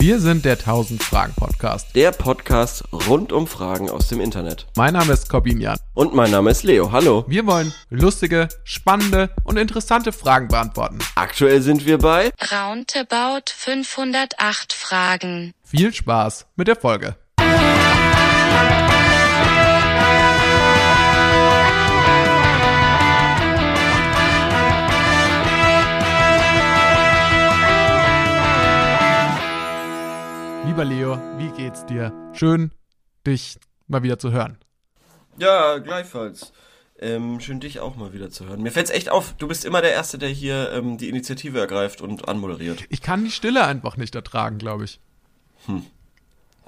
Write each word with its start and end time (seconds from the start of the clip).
Wir 0.00 0.18
sind 0.18 0.46
der 0.46 0.54
1000 0.54 1.02
Fragen 1.02 1.34
Podcast. 1.34 1.94
Der 1.94 2.10
Podcast 2.12 2.84
rund 2.90 3.34
um 3.34 3.46
Fragen 3.46 3.90
aus 3.90 4.08
dem 4.08 4.18
Internet. 4.22 4.66
Mein 4.74 4.94
Name 4.94 5.12
ist 5.12 5.28
Corbin 5.28 5.60
Jan. 5.60 5.76
Und 5.92 6.14
mein 6.14 6.30
Name 6.30 6.50
ist 6.50 6.62
Leo. 6.62 6.90
Hallo. 6.90 7.26
Wir 7.28 7.46
wollen 7.46 7.74
lustige, 7.90 8.48
spannende 8.64 9.28
und 9.44 9.58
interessante 9.58 10.12
Fragen 10.12 10.48
beantworten. 10.48 11.00
Aktuell 11.16 11.60
sind 11.60 11.84
wir 11.84 11.98
bei 11.98 12.32
Roundabout 12.50 13.50
508 13.54 14.72
Fragen. 14.72 15.52
Viel 15.64 15.92
Spaß 15.92 16.46
mit 16.56 16.68
der 16.68 16.76
Folge. 16.76 17.16
Lieber 30.80 30.94
Leo, 30.94 31.18
wie 31.36 31.50
geht's 31.50 31.84
dir? 31.84 32.10
Schön, 32.32 32.70
dich 33.26 33.58
mal 33.86 34.02
wieder 34.02 34.18
zu 34.18 34.32
hören. 34.32 34.56
Ja, 35.36 35.76
gleichfalls. 35.76 36.54
Ähm, 36.98 37.38
schön 37.40 37.60
dich 37.60 37.80
auch 37.80 37.96
mal 37.96 38.14
wieder 38.14 38.30
zu 38.30 38.46
hören. 38.46 38.62
Mir 38.62 38.72
fällt's 38.72 38.90
echt 38.90 39.10
auf, 39.10 39.34
du 39.34 39.46
bist 39.46 39.66
immer 39.66 39.82
der 39.82 39.92
Erste, 39.92 40.16
der 40.16 40.30
hier 40.30 40.72
ähm, 40.72 40.96
die 40.96 41.10
Initiative 41.10 41.60
ergreift 41.60 42.00
und 42.00 42.28
anmoderiert. 42.30 42.84
Ich 42.88 43.02
kann 43.02 43.24
die 43.24 43.30
Stille 43.30 43.62
einfach 43.66 43.98
nicht 43.98 44.14
ertragen, 44.14 44.56
glaube 44.56 44.84
ich. 44.84 45.00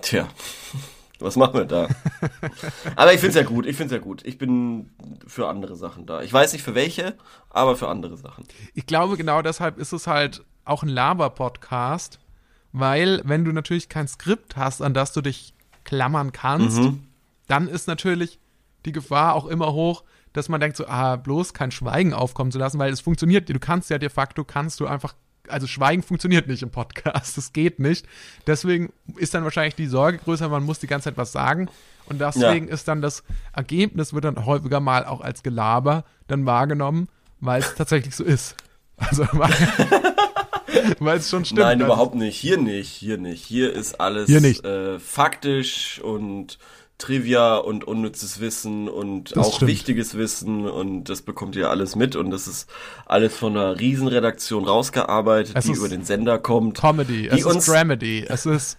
Tja, 0.02 0.28
was 1.18 1.36
machen 1.36 1.54
wir 1.54 1.64
da? 1.64 1.88
aber 2.96 3.14
ich 3.14 3.20
find's 3.20 3.36
ja 3.36 3.44
gut, 3.44 3.64
ich 3.64 3.78
find's 3.78 3.94
ja 3.94 3.98
gut. 3.98 4.26
Ich 4.26 4.36
bin 4.36 4.90
für 5.26 5.48
andere 5.48 5.74
Sachen 5.74 6.04
da. 6.04 6.20
Ich 6.20 6.34
weiß 6.34 6.52
nicht 6.52 6.62
für 6.62 6.74
welche, 6.74 7.16
aber 7.48 7.76
für 7.76 7.88
andere 7.88 8.18
Sachen. 8.18 8.44
Ich 8.74 8.84
glaube, 8.84 9.16
genau 9.16 9.40
deshalb 9.40 9.78
ist 9.78 9.94
es 9.94 10.06
halt 10.06 10.44
auch 10.66 10.82
ein 10.82 10.90
Laber-Podcast, 10.90 12.18
weil 12.72 13.20
wenn 13.24 13.44
du 13.44 13.52
natürlich 13.52 13.88
kein 13.88 14.08
Skript 14.08 14.56
hast, 14.56 14.82
an 14.82 14.94
das 14.94 15.12
du 15.12 15.20
dich 15.20 15.54
klammern 15.84 16.32
kannst, 16.32 16.78
dann 17.48 17.68
ist 17.68 17.86
natürlich 17.86 18.38
die 18.84 18.92
Gefahr 18.92 19.34
auch 19.34 19.46
immer 19.46 19.72
hoch, 19.72 20.04
dass 20.32 20.48
man 20.48 20.60
denkt 20.60 20.76
so, 20.76 20.86
ah, 20.86 21.16
bloß 21.16 21.52
kein 21.54 21.70
Schweigen 21.70 22.14
aufkommen 22.14 22.50
zu 22.50 22.58
lassen, 22.58 22.78
weil 22.78 22.92
es 22.92 23.00
funktioniert, 23.00 23.48
du 23.48 23.58
kannst 23.58 23.90
ja 23.90 23.98
de 23.98 24.08
facto, 24.08 24.44
kannst 24.44 24.80
du 24.80 24.86
einfach, 24.86 25.14
also 25.48 25.66
Schweigen 25.66 26.02
funktioniert 26.02 26.48
nicht 26.48 26.62
im 26.62 26.70
Podcast, 26.70 27.36
das 27.36 27.52
geht 27.52 27.78
nicht. 27.78 28.06
Deswegen 28.46 28.92
ist 29.16 29.34
dann 29.34 29.44
wahrscheinlich 29.44 29.74
die 29.74 29.86
Sorge 29.86 30.18
größer, 30.18 30.48
man 30.48 30.64
muss 30.64 30.78
die 30.78 30.86
ganze 30.86 31.10
Zeit 31.10 31.18
was 31.18 31.32
sagen. 31.32 31.68
Und 32.06 32.20
deswegen 32.20 32.68
ist 32.68 32.88
dann 32.88 33.00
das 33.00 33.22
Ergebnis, 33.52 34.12
wird 34.12 34.24
dann 34.24 34.44
häufiger 34.44 34.80
mal 34.80 35.04
auch 35.04 35.20
als 35.20 35.42
Gelaber 35.42 36.04
dann 36.26 36.46
wahrgenommen, 36.46 37.08
weil 37.40 37.60
es 37.60 37.74
tatsächlich 37.74 38.16
so 38.16 38.24
ist. 38.24 38.56
Also, 38.96 39.24
weil 41.00 41.18
es 41.18 41.30
schon 41.30 41.44
stimmt. 41.44 41.60
Nein, 41.60 41.80
Also, 41.80 41.84
überhaupt 41.92 42.14
nicht. 42.14 42.36
Hier 42.36 42.58
nicht, 42.58 42.88
hier 42.88 43.18
nicht. 43.18 43.44
Hier 43.44 43.72
ist 43.72 44.00
alles 44.00 44.28
Hier 44.28 44.40
nicht. 44.40 44.64
Äh, 44.64 44.98
faktisch 44.98 46.00
und 46.02 46.58
Trivia 46.98 47.56
und 47.56 47.82
unnützes 47.82 48.38
Wissen 48.38 48.88
und 48.88 49.34
Das 49.34 49.48
auch 49.48 49.56
stimmt. 49.56 49.70
wichtiges 49.72 50.16
Wissen 50.16 50.68
und 50.68 51.04
das 51.04 51.22
bekommt 51.22 51.56
ihr 51.56 51.68
alles 51.68 51.96
mit 51.96 52.14
und 52.14 52.30
das 52.30 52.46
ist 52.46 52.70
alles 53.06 53.36
von 53.36 53.56
einer 53.56 53.80
Riesenredaktion 53.80 54.64
rausgearbeitet, 54.64 55.56
Es 55.56 55.64
die 55.64 55.72
über 55.72 55.88
den 55.88 56.04
Sender 56.04 56.38
kommt. 56.38 56.78
Comedy, 56.78 57.26
es 57.26 57.44
ist 57.44 57.66
Dramedy, 57.68 58.24
es 58.28 58.46
ist 58.46 58.78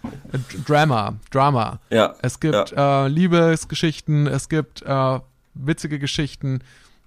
Drama, 0.66 1.16
Drama. 1.32 1.80
Ja, 1.90 2.16
Es 2.22 2.40
gibt 2.40 2.72
äh, 2.78 3.08
Liebesgeschichten, 3.10 4.28
es 4.28 4.48
gibt 4.48 4.84
äh, 4.84 5.20
witzige 5.56 6.00
Geschichten. 6.00 6.62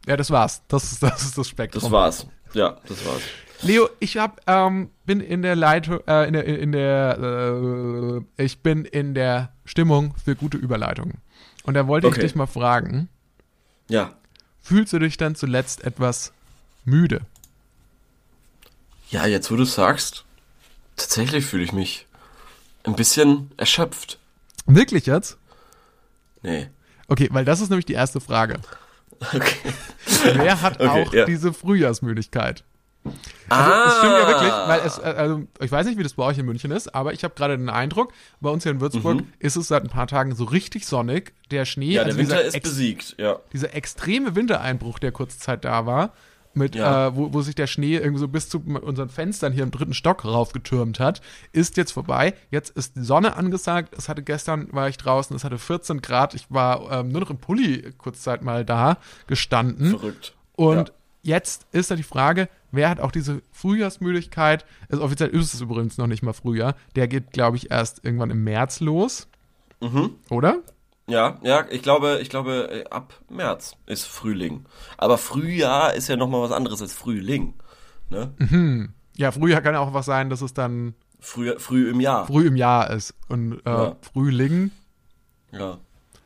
Ja, 0.06 0.18
das 0.18 0.30
war's. 0.30 0.62
Das 0.68 0.92
ist 0.92 1.02
das, 1.02 1.22
ist 1.22 1.38
das 1.38 1.48
Spektrum. 1.48 1.82
das 1.82 1.90
war's. 1.90 2.26
Ja, 2.52 2.76
das 2.86 3.04
war's. 3.06 3.22
Leo, 3.62 3.88
ich 4.00 4.16
hab, 4.18 4.40
ähm, 4.46 4.90
bin 5.06 5.20
in 5.20 5.42
der 5.42 5.56
Leitung, 5.56 6.00
äh, 6.06 6.26
in 6.26 6.32
der, 6.34 6.44
in 6.44 6.72
der, 6.72 8.22
äh, 8.38 8.44
ich 8.44 8.58
bin 8.60 8.84
in 8.84 9.14
der 9.14 9.52
Stimmung 9.64 10.14
für 10.22 10.36
gute 10.36 10.56
Überleitungen. 10.56 11.18
Und 11.64 11.74
da 11.74 11.86
wollte 11.86 12.06
Okay. 12.06 12.18
ich 12.20 12.26
dich 12.26 12.34
mal 12.34 12.46
fragen, 12.46 13.08
Ja. 13.88 14.12
fühlst 14.62 14.92
du 14.92 14.98
dich 14.98 15.16
dann 15.16 15.34
zuletzt 15.34 15.84
etwas 15.84 16.32
müde? 16.84 17.22
Ja, 19.10 19.26
jetzt 19.26 19.50
wo 19.50 19.56
du 19.56 19.64
sagst, 19.64 20.24
tatsächlich 20.96 21.44
fühle 21.46 21.64
ich 21.64 21.72
mich 21.72 22.06
ein 22.84 22.94
bisschen 22.94 23.50
erschöpft. 23.56 24.18
Wirklich 24.66 25.06
jetzt? 25.06 25.38
Nee. 26.42 26.68
Okay, 27.08 27.28
weil 27.32 27.44
das 27.44 27.60
ist 27.60 27.70
nämlich 27.70 27.86
die 27.86 27.92
erste 27.94 28.20
Frage. 28.20 28.60
Okay. 29.32 29.72
Wer 30.34 30.60
hat 30.60 30.80
Okay, 30.80 30.88
auch 31.06 31.12
ja. 31.14 31.24
diese 31.24 31.52
Frühjahrsmüdigkeit? 31.52 32.64
Also, 33.48 33.72
ah, 33.72 33.84
es 33.88 33.98
stimmt 33.98 34.12
ja 34.12 34.28
wirklich, 34.28 34.52
weil 34.52 34.80
es, 34.84 34.98
äh, 34.98 35.02
also, 35.18 35.42
ich 35.60 35.70
weiß 35.70 35.86
nicht, 35.86 35.98
wie 35.98 36.02
das 36.02 36.14
bei 36.14 36.24
euch 36.24 36.38
in 36.38 36.46
München 36.46 36.70
ist, 36.72 36.94
aber 36.94 37.12
ich 37.12 37.22
habe 37.24 37.34
gerade 37.34 37.56
den 37.56 37.68
Eindruck, 37.68 38.12
bei 38.40 38.50
uns 38.50 38.64
hier 38.64 38.72
in 38.72 38.80
Würzburg 38.80 39.22
ist 39.38 39.56
es 39.56 39.68
seit 39.68 39.82
ein 39.84 39.88
paar 39.90 40.06
Tagen 40.08 40.34
so 40.34 40.44
richtig 40.44 40.86
sonnig. 40.86 41.32
Der 41.50 41.64
Schnee, 41.64 41.86
Mhm. 41.86 41.92
Ja, 41.92 42.04
der 42.04 42.06
also 42.14 42.18
Winter 42.18 42.36
dieser, 42.42 42.56
ist 42.56 42.62
besiegt, 42.62 43.14
ja. 43.18 43.38
dieser 43.52 43.74
extreme 43.74 44.34
Wintereinbruch, 44.34 44.98
der 44.98 45.12
kurze 45.12 45.38
Zeit 45.38 45.64
da 45.64 45.86
war, 45.86 46.12
mit, 46.54 46.74
Ja. 46.74 47.08
äh, 47.08 47.16
wo, 47.16 47.32
wo 47.34 47.42
sich 47.42 47.54
der 47.54 47.66
Schnee 47.66 47.96
irgendwie 47.96 48.18
so 48.20 48.28
bis 48.28 48.48
zu 48.48 48.60
unseren 48.82 49.10
Fenstern 49.10 49.52
hier 49.52 49.62
im 49.62 49.70
dritten 49.70 49.92
Stock 49.94 50.24
raufgetürmt 50.24 50.98
hat, 50.98 51.20
ist 51.52 51.76
jetzt 51.76 51.92
vorbei. 51.92 52.32
Jetzt 52.50 52.70
ist 52.76 52.96
die 52.96 53.02
Sonne 53.04 53.36
angesagt. 53.36 53.94
Es 53.96 54.08
hatte 54.08 54.22
gestern, 54.22 54.72
war 54.72 54.88
ich 54.88 54.96
draußen, 54.96 55.36
es 55.36 55.44
hatte 55.44 55.58
14 55.58 56.00
Grad. 56.00 56.32
Ich 56.34 56.46
war 56.50 56.90
ähm, 56.90 57.10
nur 57.10 57.20
noch 57.20 57.30
im 57.30 57.36
Pulli 57.38 57.92
kurz 57.98 58.22
Zeit 58.22 58.42
mal 58.42 58.64
da 58.64 58.96
gestanden. 59.26 59.90
Verrückt. 59.90 60.32
Und 60.56 60.88
Ja. 60.88 60.94
Jetzt 61.26 61.66
ist 61.72 61.90
da 61.90 61.96
die 61.96 62.02
Frage, 62.02 62.48
wer 62.72 62.88
hat 62.88 63.00
auch 63.00 63.12
diese 63.12 63.42
Frühjahrsmüdigkeit? 63.52 64.64
Also 64.90 65.02
offiziell 65.02 65.28
ist 65.30 65.52
es 65.54 65.60
übrigens 65.60 65.98
noch 65.98 66.06
nicht 66.06 66.22
mal 66.22 66.32
Frühjahr. 66.32 66.74
Der 66.94 67.08
geht, 67.08 67.32
glaube 67.32 67.56
ich, 67.56 67.70
erst 67.70 68.04
irgendwann 68.04 68.30
im 68.30 68.44
März 68.44 68.80
los. 68.80 69.28
Mhm. 69.80 70.14
Oder? 70.30 70.60
Ja, 71.08 71.38
ja, 71.42 71.66
ich 71.70 71.82
glaube, 71.82 72.18
ich 72.22 72.30
glaube, 72.30 72.68
äh, 72.84 72.90
ab 72.90 73.14
März 73.28 73.76
ist 73.86 74.06
Frühling. 74.06 74.64
Aber 74.96 75.18
Frühjahr 75.18 75.94
ist 75.94 76.08
ja 76.08 76.16
nochmal 76.16 76.40
was 76.42 76.50
anderes 76.52 76.82
als 76.82 76.92
Frühling. 76.94 77.54
Ne? 78.10 78.88
Ja, 79.16 79.30
Frühjahr 79.32 79.60
kann 79.62 79.74
ja 79.74 79.80
auch 79.80 79.94
was 79.94 80.06
sein, 80.06 80.30
dass 80.30 80.40
es 80.42 80.52
dann 80.54 80.94
Früh, 81.20 81.54
früh 81.58 81.90
im 81.90 82.00
Jahr. 82.00 82.26
früh 82.26 82.46
im 82.46 82.56
Jahr 82.56 82.90
ist. 82.90 83.14
Und 83.28 83.60
äh, 83.64 83.70
Ja. 83.70 83.96
Frühling 84.12 84.70
Ja. 85.52 85.78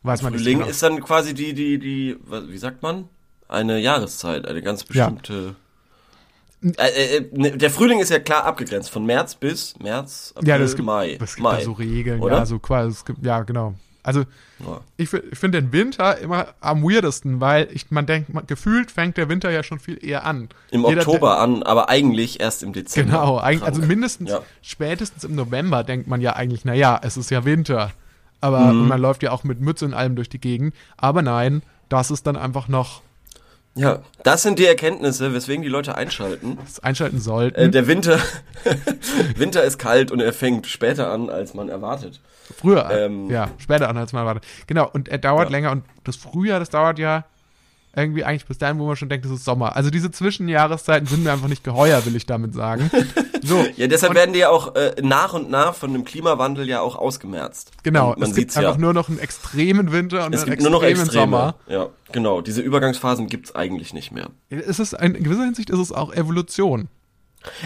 weiß 0.03 0.23
man 0.23 0.33
Frühling 0.33 0.59
nicht. 0.59 0.65
genau. 0.65 0.71
ist 0.71 0.83
dann 0.83 1.01
quasi 1.03 1.35
die, 1.35 1.53
die, 1.55 1.79
die, 1.79 2.17
wie 2.49 2.59
sagt 2.59 2.83
man? 2.83 3.09
Eine 3.51 3.79
Jahreszeit, 3.81 4.47
eine 4.47 4.63
ganz 4.63 4.85
bestimmte. 4.85 5.57
Äh, 6.63 7.17
äh, 7.17 7.29
ne, 7.33 7.57
der 7.57 7.71
Frühling 7.71 8.01
ist 8.01 8.11
ja 8.11 8.19
klar 8.21 8.45
abgegrenzt, 8.45 8.91
von 8.91 9.05
März 9.07 9.35
bis 9.35 9.79
März, 9.81 10.33
April, 10.37 10.49
ja, 10.49 10.59
das 10.59 10.77
gibt, 10.77 10.85
Mai. 10.87 11.17
das 11.19 11.35
gibt 11.35 11.43
Mai. 11.43 11.57
da 11.59 11.65
so 11.65 11.73
Regeln, 11.73 12.21
oder? 12.21 12.37
ja, 12.39 12.47
so 12.47 12.59
quasi, 12.59 12.97
gibt, 13.05 13.25
ja, 13.25 13.43
genau. 13.43 13.75
Also 14.03 14.21
Ja. 14.61 14.81
ich, 14.97 15.13
ich 15.13 15.39
finde 15.39 15.61
den 15.63 15.73
Winter 15.73 16.19
immer 16.19 16.49
am 16.61 16.83
weirdesten, 16.83 17.41
weil 17.41 17.69
ich, 17.73 17.91
man 17.91 18.07
denkt, 18.07 18.33
man, 18.33 18.47
gefühlt 18.47 18.91
fängt 18.91 19.17
der 19.17 19.29
Winter 19.29 19.51
ja 19.51 19.63
schon 19.63 19.79
viel 19.79 19.99
eher 20.05 20.25
an. 20.25 20.49
Im 20.71 20.85
Jeder, 20.87 21.01
Oktober 21.01 21.39
an, 21.39 21.63
aber 21.63 21.89
eigentlich 21.89 22.41
erst 22.41 22.63
im 22.63 22.73
Dezember. 22.73 23.11
Genau, 23.11 23.39
eigentlich, 23.39 23.65
also 23.67 23.83
mindestens, 23.83 24.31
Ja. 24.31 24.43
spätestens 24.63 25.25
im 25.25 25.35
November 25.35 25.83
denkt 25.83 26.07
man 26.09 26.21
ja 26.21 26.35
eigentlich, 26.37 26.65
naja, 26.65 27.01
es 27.03 27.17
ist 27.17 27.31
ja 27.31 27.45
Winter. 27.45 27.91
Aber 28.43 28.73
Mhm. 28.73 28.87
man 28.89 29.01
läuft 29.01 29.23
ja 29.23 29.33
auch 29.33 29.45
mit 29.45 29.61
Mütze 29.61 29.85
und 29.87 29.93
allem 29.95 30.15
durch 30.17 30.29
die 30.31 30.41
Gegend. 30.41 30.75
Aber 30.97 31.21
nein, 31.23 31.63
das 31.89 32.11
ist 32.11 32.27
dann 32.27 32.37
einfach 32.37 32.69
noch 32.69 33.03
Ja, 33.77 34.01
das 34.25 34.43
sind 34.43 34.59
die 34.59 34.67
Erkenntnisse, 34.67 35.33
weswegen 35.33 35.63
die 35.63 35.69
Leute 35.69 35.95
einschalten. 35.95 36.59
das 36.65 36.81
einschalten 36.81 37.21
sollten. 37.21 37.59
Äh, 37.59 37.71
der 37.71 37.87
Winter, 37.87 38.19
Winter 39.37 39.63
ist 39.63 39.79
kalt 39.79 40.11
und 40.11 40.21
er 40.21 40.33
fängt 40.33 40.67
später 40.67 41.11
an, 41.13 41.31
als 41.31 41.55
man 41.55 41.69
erwartet. 41.69 42.21
Früher, 42.57 42.91
ähm, 42.91 43.31
ja, 43.31 43.49
später 43.59 43.89
an, 43.89 43.97
als 43.97 44.13
man 44.13 44.23
erwartet. 44.23 44.45
Genau, 44.67 44.89
und 44.93 45.09
er 45.09 45.19
dauert 45.19 45.47
Ja. 45.47 45.51
länger 45.53 45.71
und 45.71 45.85
das 46.05 46.17
Frühjahr, 46.17 46.59
das 46.59 46.71
dauert 46.71 46.99
ja 46.99 47.25
irgendwie 47.97 48.25
eigentlich 48.25 48.47
bis 48.47 48.59
dahin, 48.59 48.79
wo 48.79 48.87
man 48.87 48.95
schon 48.97 49.09
denkt, 49.09 49.27
es 49.27 49.33
ist 49.33 49.45
Sommer. 49.45 49.75
Also 49.75 49.91
diese 49.91 50.11
Zwischenjahreszeiten 50.13 51.09
sind 51.09 51.25
mir 51.25 51.33
einfach 51.33 51.49
nicht 51.49 51.65
geheuer, 51.65 52.05
will 52.07 52.15
ich 52.17 52.27
damit 52.27 52.55
sagen. 52.55 52.91
So, 53.43 53.65
Ja, 53.77 53.87
deshalb 53.87 54.11
und- 54.11 54.17
werden 54.19 54.35
die 54.35 54.41
ja 54.41 54.51
auch 54.51 54.75
äh, 54.75 54.95
nach 55.01 55.33
und 55.33 55.49
nach 55.51 55.75
von 55.75 55.95
dem 55.95 56.05
Klimawandel 56.05 56.69
ja 56.69 56.83
auch 56.83 56.95
ausgemerzt. 56.95 57.71
genau, 57.83 58.11
Und 58.13 58.19
man 58.19 58.29
es 58.31 58.37
gibt 58.37 58.55
einfach 58.55 58.75
ja. 58.75 58.79
nur 58.79 58.93
noch 58.93 59.09
einen 59.09 59.19
extremen 59.19 59.93
Winter 59.93 60.27
und 60.27 60.35
es 60.35 60.43
einen 60.43 60.51
gibt 60.51 60.63
nur 60.63 60.71
noch 60.71 60.83
extremen 60.83 61.07
Extreme. 61.07 61.23
Sommer. 61.23 61.55
Ja, 61.67 61.89
genau. 62.13 62.43
Diese 62.43 62.61
Übergangsphasen 62.61 63.29
gibt's 63.29 63.55
eigentlich 63.55 63.95
nicht 63.95 64.13
mehr. 64.13 64.29
Es 64.51 64.79
ist 64.79 64.93
in 64.93 65.15
gewisser 65.15 65.45
Hinsicht 65.45 65.71
ist 65.71 65.79
es 65.79 65.91
auch 65.91 66.13
Evolution. 66.13 66.89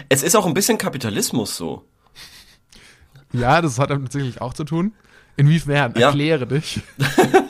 Es 0.09 0.23
ist 0.23 0.37
auch 0.37 0.47
ein 0.47 0.55
bisschen 0.55 0.79
Kapitalismus 0.79 1.57
so. 1.57 1.83
Ja, 3.33 3.61
das 3.61 3.81
hat 3.81 3.91
damit 3.91 4.13
tatsächlich 4.13 4.41
auch 4.41 4.55
zu 4.55 4.63
tun. 4.63 4.93
Inwiefern? 5.37 5.93
Ja. 5.97 6.07
Erkläre 6.07 6.47
dich. 6.47 6.83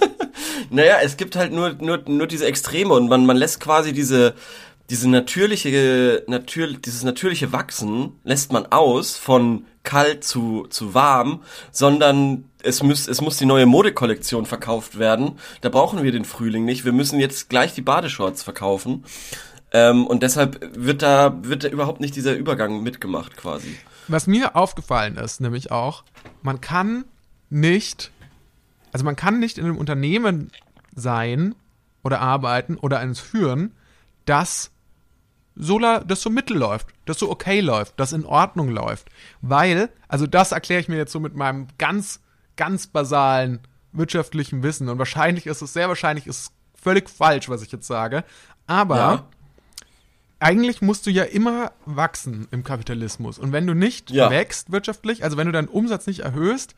Naja, 0.75 0.97
es 1.03 1.17
gibt 1.17 1.37
halt 1.37 1.53
nur, 1.53 1.75
nur, 1.75 2.03
nur 2.07 2.27
diese 2.27 2.47
Extreme 2.47 2.93
und 2.93 3.09
man, 3.09 3.27
man 3.27 3.37
lässt 3.37 3.61
quasi 3.61 3.93
diese, 3.93 4.35
diese 4.91 5.09
natürliche, 5.09 6.25
natür, 6.27 6.75
dieses 6.75 7.05
natürliche 7.05 7.53
Wachsen 7.53 8.19
lässt 8.25 8.53
man 8.53 8.67
aus 8.67 9.17
von 9.17 9.67
kalt 9.83 10.25
zu, 10.25 10.67
zu 10.71 10.95
warm, 10.95 11.43
sondern 11.71 12.45
es 12.63 12.83
muss, 12.83 13.07
es 13.07 13.21
muss 13.21 13.37
die 13.37 13.47
neue 13.47 13.67
Modekollektion 13.67 14.47
verkauft 14.47 14.99
werden. 14.99 15.39
Da 15.61 15.69
brauchen 15.69 16.03
wir 16.03 16.13
den 16.13 16.25
Frühling 16.25 16.65
nicht. 16.65 16.85
Wir 16.85 16.93
müssen 16.93 17.21
jetzt 17.21 17.49
gleich 17.51 17.75
die 17.75 17.83
Badeshorts 17.83 18.43
verkaufen. 18.43 19.05
Ähm, 19.73 20.07
und 20.07 20.23
deshalb 20.23 20.71
wird 20.77 21.03
da, 21.03 21.37
wird 21.43 21.65
da 21.65 21.69
überhaupt 21.69 22.01
nicht 22.01 22.17
dieser 22.17 22.35
Übergang 22.35 22.83
mitgemacht 22.83 23.37
quasi. 23.37 23.77
Was 24.09 24.27
mir 24.27 24.57
aufgefallen 24.57 25.17
ist, 25.17 25.41
nämlich 25.41 25.71
auch, 25.71 26.05
man 26.43 26.61
kann 26.61 27.05
nicht, 27.51 28.11
also 28.93 29.05
man 29.05 29.17
kann 29.17 29.41
nicht 29.41 29.59
in 29.59 29.65
einem 29.65 29.79
Unternehmen 29.79 30.51
sein 30.95 31.55
oder 32.03 32.21
arbeiten 32.21 32.77
oder 32.77 32.99
eines 32.99 33.21
führen, 33.21 33.75
das 34.25 34.71
so, 35.57 35.79
das 35.79 36.21
so 36.21 36.31
mittel 36.31 36.57
läuft, 36.57 36.89
das 37.05 37.19
so 37.19 37.31
okay 37.31 37.61
läuft, 37.61 37.95
das 37.99 38.13
in 38.13 38.25
Ordnung 38.27 38.69
läuft. 38.71 39.09
Weil, 39.41 39.89
also 40.09 40.27
das 40.27 40.53
erkläre 40.53 40.81
ich 40.81 40.89
mir 40.89 40.97
jetzt 40.97 41.13
so 41.13 41.21
mit 41.21 41.35
meinem 41.37 41.69
ganz, 41.79 42.21
ganz 42.57 42.87
basalen 42.89 43.61
wirtschaftlichen 43.93 44.63
Wissen 44.65 44.89
und 44.89 44.99
wahrscheinlich 44.99 45.47
ist 45.47 45.63
es, 45.63 45.73
sehr 45.73 45.89
wahrscheinlich 45.89 46.27
ist 46.27 46.39
es 46.39 46.53
völlig 46.81 47.09
falsch, 47.09 47.49
was 47.49 47.63
ich 47.63 47.71
jetzt 47.71 47.87
sage, 47.87 48.25
aber 48.67 48.97
Ja. 48.97 49.25
eigentlich 50.41 50.83
musst 50.83 51.07
du 51.07 51.11
ja 51.11 51.23
immer 51.23 51.73
wachsen 51.87 52.49
im 52.51 52.65
Kapitalismus. 52.65 53.39
Und 53.39 53.53
wenn 53.53 53.67
du 53.67 53.75
nicht 53.75 54.11
Ja. 54.11 54.31
wächst 54.31 54.73
wirtschaftlich, 54.73 55.23
also 55.25 55.37
wenn 55.37 55.47
du 55.47 55.53
deinen 55.53 55.69
Umsatz 55.69 56.07
nicht 56.07 56.21
erhöhst, 56.21 56.75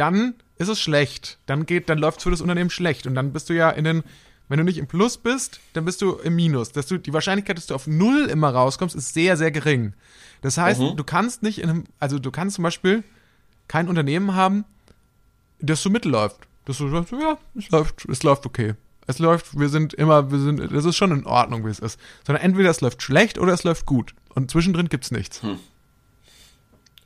dann 0.00 0.34
ist 0.56 0.68
es 0.68 0.80
schlecht. 0.80 1.38
Dann 1.46 1.66
geht, 1.66 1.88
dann 1.88 1.98
läuft 1.98 2.18
es 2.18 2.24
für 2.24 2.30
das 2.30 2.40
Unternehmen 2.40 2.70
schlecht. 2.70 3.06
Und 3.06 3.14
dann 3.14 3.32
bist 3.32 3.50
du 3.50 3.54
ja 3.54 3.70
in 3.70 3.84
den, 3.84 4.02
wenn 4.48 4.58
du 4.58 4.64
nicht 4.64 4.78
im 4.78 4.86
Plus 4.86 5.18
bist, 5.18 5.60
dann 5.74 5.84
bist 5.84 6.00
du 6.00 6.14
im 6.14 6.34
Minus. 6.36 6.72
Dass 6.72 6.86
du, 6.86 6.98
die 6.98 7.12
Wahrscheinlichkeit, 7.12 7.58
dass 7.58 7.66
du 7.66 7.74
auf 7.74 7.86
Null 7.86 8.26
immer 8.26 8.48
rauskommst, 8.50 8.96
ist 8.96 9.12
sehr, 9.12 9.36
sehr 9.36 9.50
gering. 9.50 9.92
Das 10.40 10.56
heißt, 10.56 10.80
du 10.80 11.04
kannst 11.04 11.42
nicht 11.42 11.58
in 11.58 11.68
einem, 11.68 11.84
also 11.98 12.18
du 12.18 12.30
kannst 12.30 12.56
zum 12.56 12.62
Beispiel 12.62 13.04
kein 13.68 13.88
Unternehmen 13.88 14.34
haben, 14.34 14.64
das 15.60 15.82
so 15.82 15.90
mittelläuft. 15.90 16.40
Das 16.64 16.78
so 16.78 16.88
sagst, 16.88 17.12
ja, 17.12 17.36
es 17.56 17.68
läuft, 17.70 18.06
es 18.06 18.22
läuft 18.22 18.46
okay. 18.46 18.74
Es 19.06 19.18
läuft, 19.18 19.58
wir 19.58 19.68
sind 19.68 19.92
immer, 19.92 20.30
wir 20.30 20.38
sind, 20.38 20.72
das 20.72 20.84
ist 20.84 20.96
schon 20.96 21.10
in 21.10 21.26
Ordnung, 21.26 21.66
wie 21.66 21.70
es 21.70 21.78
ist. 21.78 21.98
Sondern 22.26 22.42
entweder 22.44 22.70
es 22.70 22.80
läuft 22.80 23.02
schlecht 23.02 23.38
oder 23.38 23.52
es 23.52 23.64
läuft 23.64 23.84
gut. 23.84 24.14
Und 24.34 24.50
zwischendrin 24.50 24.88
gibt's 24.88 25.10
nichts. 25.10 25.42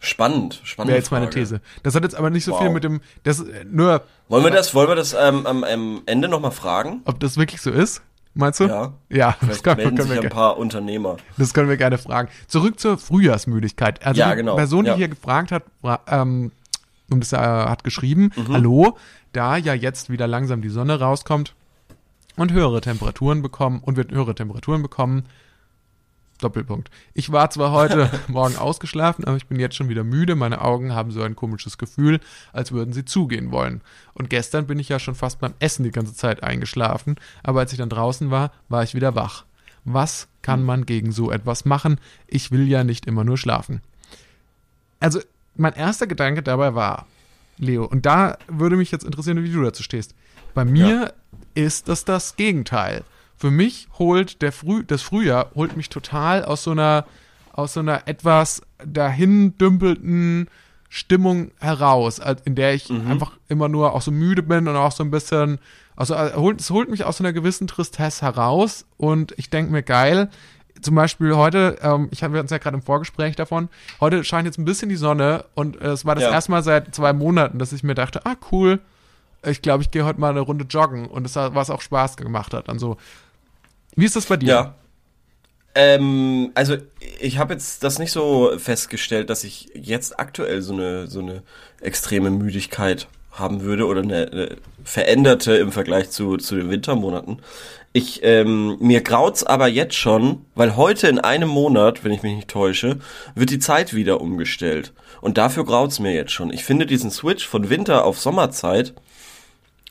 Spannend, 0.05 0.61
spannend. 0.65 0.89
Wäre 0.91 0.99
jetzt 0.99 1.11
meine 1.11 1.31
These. 1.31 1.61
Das 1.83 1.95
hat 1.95 2.03
jetzt 2.03 2.15
aber 2.15 2.31
nicht 2.31 2.45
so 2.45 2.53
Wow. 2.53 2.61
viel 2.61 2.71
mit 2.71 2.85
dem, 2.85 3.01
das, 3.23 3.41
äh, 3.41 3.65
nur, 3.71 4.03
Wollen 4.29 4.45
wir 4.45 4.51
das, 4.51 4.75
wollen 4.75 4.89
wir 4.89 4.95
das 4.97 5.15
ähm, 5.15 5.47
am, 5.47 5.65
am 5.65 6.03
Ende 6.07 6.29
nochmal 6.29 6.51
fragen? 6.53 7.03
ob 7.05 7.19
das 7.21 7.37
wirklich 7.37 7.61
so 7.61 7.71
ist, 7.71 8.03
meinst 8.35 8.61
du? 8.61 8.65
Ja. 8.65 8.93
Ja, 9.09 9.37
das 9.47 9.63
können, 9.63 9.77
melden 9.79 9.97
können, 9.97 10.09
sich 10.09 10.17
wir, 10.23 10.25
ein 10.25 10.29
paar 10.31 10.57
Unternehmer. 10.59 11.17
das 11.39 11.55
können 11.55 11.69
wir 11.69 11.77
gerne 11.77 11.99
fragen. 11.99 12.29
Zurück 12.47 12.79
zur 12.79 12.99
Frühjahrsmüdigkeit. 12.99 14.05
Also 14.05 14.21
Ja, 14.21 14.31
die 14.31 14.37
genau. 14.37 14.57
Person, 14.57 14.85
die 14.85 14.91
Ja. 14.91 14.97
hier 14.97 15.09
gefragt 15.09 15.51
hat, 15.53 15.65
ähm, 16.09 16.53
und 17.11 17.21
das 17.21 17.33
äh, 17.33 17.37
hat 17.37 17.85
geschrieben, 17.85 18.31
Mhm. 18.37 18.53
hallo, 18.53 18.97
da 19.33 19.57
ja 19.57 19.75
jetzt 19.75 20.11
wieder 20.11 20.27
langsam 20.27 20.63
die 20.63 20.69
Sonne 20.69 20.99
rauskommt 21.01 21.55
und 22.37 22.53
höhere 22.53 22.81
Temperaturen 22.81 23.43
bekommen 23.43 23.81
und 23.85 23.97
wir 23.97 24.05
höhere 24.11 24.35
Temperaturen 24.35 24.83
bekommen, 24.83 25.25
Doppelpunkt. 26.39 26.91
Ich 27.13 27.33
war 27.33 27.51
zwar 27.51 27.73
heute 27.73 28.11
Morgen 28.29 28.57
ausgeschlafen, 28.57 29.25
aber 29.25 29.37
ich 29.37 29.47
bin 29.47 29.61
jetzt 29.61 29.77
schon 29.77 29.89
wieder 29.89 30.05
müde. 30.05 30.35
Meine 30.35 30.61
Augen 30.61 30.95
haben 30.95 31.11
so 31.11 31.23
ein 31.23 31.37
komisches 31.37 31.79
Gefühl, 31.79 32.21
als 32.53 32.73
würden 32.73 32.93
sie 32.93 33.05
zugehen 33.05 33.51
wollen. 33.51 33.81
Und 34.15 34.31
gestern 34.31 34.67
bin 34.67 34.79
ich 34.79 34.89
ja 34.89 34.99
schon 34.99 35.15
fast 35.15 35.41
beim 35.41 35.55
Essen 35.59 35.85
die 35.85 35.91
ganze 35.91 36.15
Zeit 36.15 36.43
eingeschlafen, 36.43 37.17
aber 37.43 37.61
als 37.61 37.73
ich 37.73 37.79
dann 37.79 37.89
draußen 37.89 38.31
war, 38.31 38.53
war 38.69 38.83
ich 38.83 38.95
wieder 38.95 39.15
wach. 39.15 39.45
Was 39.85 40.29
kann 40.43 40.63
man 40.63 40.87
gegen 40.87 41.13
so 41.13 41.31
etwas 41.31 41.65
machen? 41.65 41.99
Ich 42.27 42.51
will 42.51 42.69
ja 42.69 42.85
nicht 42.85 43.07
immer 43.07 43.25
nur 43.25 43.39
schlafen. 43.39 43.83
Also, 45.01 45.21
mein 45.57 45.75
erster 45.75 46.07
Gedanke 46.07 46.43
dabei 46.43 46.75
war, 46.75 47.07
Leo, 47.59 47.85
und 47.85 48.07
da 48.07 48.39
würde 48.49 48.77
mich 48.77 48.91
jetzt 48.91 49.05
interessieren, 49.05 49.43
wie 49.45 49.53
du 49.53 49.63
dazu 49.63 49.83
stehst. 49.83 50.15
Bei 50.55 50.65
mir 50.65 51.13
ist 51.55 51.89
das 51.89 52.05
das 52.05 52.37
Gegenteil. 52.37 53.05
Für 53.37 53.51
mich 53.51 53.89
holt 53.99 54.43
der 54.43 54.53
Früh, 54.53 54.85
das 54.85 55.03
Frühjahr 55.03 55.51
holt 55.55 55.77
mich 55.77 55.89
total 55.89 56.45
aus 56.45 56.63
so 56.65 56.71
einer, 56.71 57.05
aus 57.53 57.75
so 57.75 57.81
einer 57.81 58.07
etwas 58.07 58.63
dahin 58.85 59.57
dümpelten 59.59 60.49
Stimmung 60.89 61.51
heraus, 61.61 62.21
in 62.45 62.55
der 62.55 62.75
ich 62.75 62.89
einfach 62.91 63.33
immer 63.49 63.69
nur 63.69 63.95
auch 63.95 64.03
so 64.03 64.13
müde 64.13 64.43
bin 64.45 64.69
und 64.69 64.77
auch 64.77 64.93
so 64.93 65.03
ein 65.03 65.11
bisschen, 65.11 65.59
also 65.97 66.15
äh, 66.15 66.31
es 66.57 66.71
holt 66.71 66.89
mich 66.89 67.05
aus 67.05 67.17
so 67.17 67.25
einer 67.25 67.33
gewissen 67.33 67.67
Tristesse 67.67 68.23
heraus 68.25 68.87
und 68.97 69.35
ich 69.37 69.51
denke 69.51 69.73
mir 69.73 69.83
geil, 69.83 70.31
zum 70.81 70.95
Beispiel 70.95 71.35
heute, 71.35 71.79
ähm, 71.83 72.09
ich 72.13 72.23
habe 72.23 72.39
uns 72.39 72.51
ja 72.53 72.59
gerade 72.59 72.77
im 72.77 72.83
Vorgespräch 72.83 73.35
davon, 73.35 73.69
heute 74.01 74.23
scheint 74.23 74.47
jetzt 74.47 74.59
ein 74.59 74.65
bisschen 74.65 74.89
die 74.89 74.95
Sonne 74.97 75.45
und 75.55 75.81
äh, 75.81 75.89
es 75.89 76.05
war 76.05 76.15
das 76.15 76.25
Ja. 76.25 76.31
erste 76.31 76.53
Mal 76.53 76.63
seit 76.63 76.95
zwei 76.95 77.13
Monaten, 77.13 77.59
dass 77.59 77.73
ich 77.73 77.83
mir 77.83 77.95
dachte, 77.95 78.25
ah 78.25 78.37
cool, 78.53 78.79
ich 79.45 79.63
glaube, 79.63 79.83
ich 79.83 79.91
gehe 79.91 80.05
heute 80.05 80.21
mal 80.21 80.31
eine 80.31 80.41
Runde 80.41 80.65
joggen 80.65 81.07
und 81.07 81.27
es 81.27 81.35
war- 81.37 81.55
was 81.57 81.71
auch 81.71 81.81
Spaß 81.81 82.17
gemacht 82.17 82.55
hat. 82.55 82.69
Also, 82.69 82.97
wie 83.97 84.05
ist 84.05 84.17
das 84.17 84.27
bei 84.27 84.37
dir? 84.37 84.49
Ja. 84.49 84.75
Ähm, 85.75 86.53
also 86.55 86.77
ich 87.21 87.39
habe 87.39 87.55
jetzt 87.55 87.83
das 87.83 87.99
nicht 87.99 88.13
so 88.13 88.53
festgestellt, 88.59 89.29
dass 89.31 89.45
ich 89.45 89.71
jetzt 89.75 90.19
aktuell 90.21 90.63
so 90.63 90.73
eine 90.73 91.09
so 91.09 91.21
eine 91.21 91.43
extreme 91.81 92.31
Müdigkeit 92.31 93.09
haben 93.33 93.63
würde 93.63 93.87
oder 93.87 94.03
eine, 94.03 94.31
eine 94.31 94.57
veränderte 94.85 95.57
im 95.57 95.73
Vergleich 95.73 96.11
zu 96.11 96.37
zu 96.37 96.55
den 96.55 96.71
Wintermonaten. 96.71 97.41
Ich 97.93 98.25
ähm, 98.25 98.77
mir 98.81 99.03
graut's 99.03 99.45
aber 99.45 99.69
jetzt 99.69 99.95
schon, 99.95 100.45
weil 100.55 100.77
heute 100.77 101.09
in 101.09 101.21
einem 101.21 101.49
Monat, 101.49 102.05
wenn 102.05 102.13
ich 102.13 102.23
mich 102.23 102.35
nicht 102.35 102.49
täusche, 102.49 102.99
wird 103.35 103.51
die 103.51 103.61
Zeit 103.61 103.95
wieder 103.95 104.21
umgestellt 104.21 104.93
und 105.21 105.39
dafür 105.39 105.65
graut's 105.65 105.99
mir 106.01 106.13
jetzt 106.13 106.33
schon. 106.33 106.53
Ich 106.53 106.65
finde 106.65 106.87
diesen 106.87 107.11
Switch 107.11 107.47
von 107.47 107.71
Winter 107.71 108.05
auf 108.05 108.21
Sommerzeit 108.21 108.95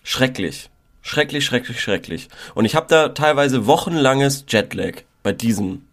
schrecklich. 0.04 0.70
Schrecklich, 1.04 1.46
schrecklich, 1.46 1.80
schrecklich. 1.82 2.30
Und 2.56 2.66
ich 2.66 2.76
habe 2.76 2.88
da 2.88 3.10
teilweise 3.10 3.68
wochenlanges 3.68 4.46
Jetlag 4.48 5.02
bei 5.22 5.34
diesem 5.34 5.84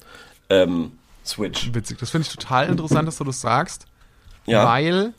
ähm, 0.48 0.92
Switch. 1.26 1.74
Witzig, 1.74 1.98
das 1.98 2.10
finde 2.10 2.26
ich 2.28 2.34
total 2.34 2.68
interessant, 2.68 3.06
dass 3.08 3.18
du 3.18 3.24
das 3.24 3.40
sagst, 3.40 3.86
Ja. 4.46 4.64
weil 4.64 5.12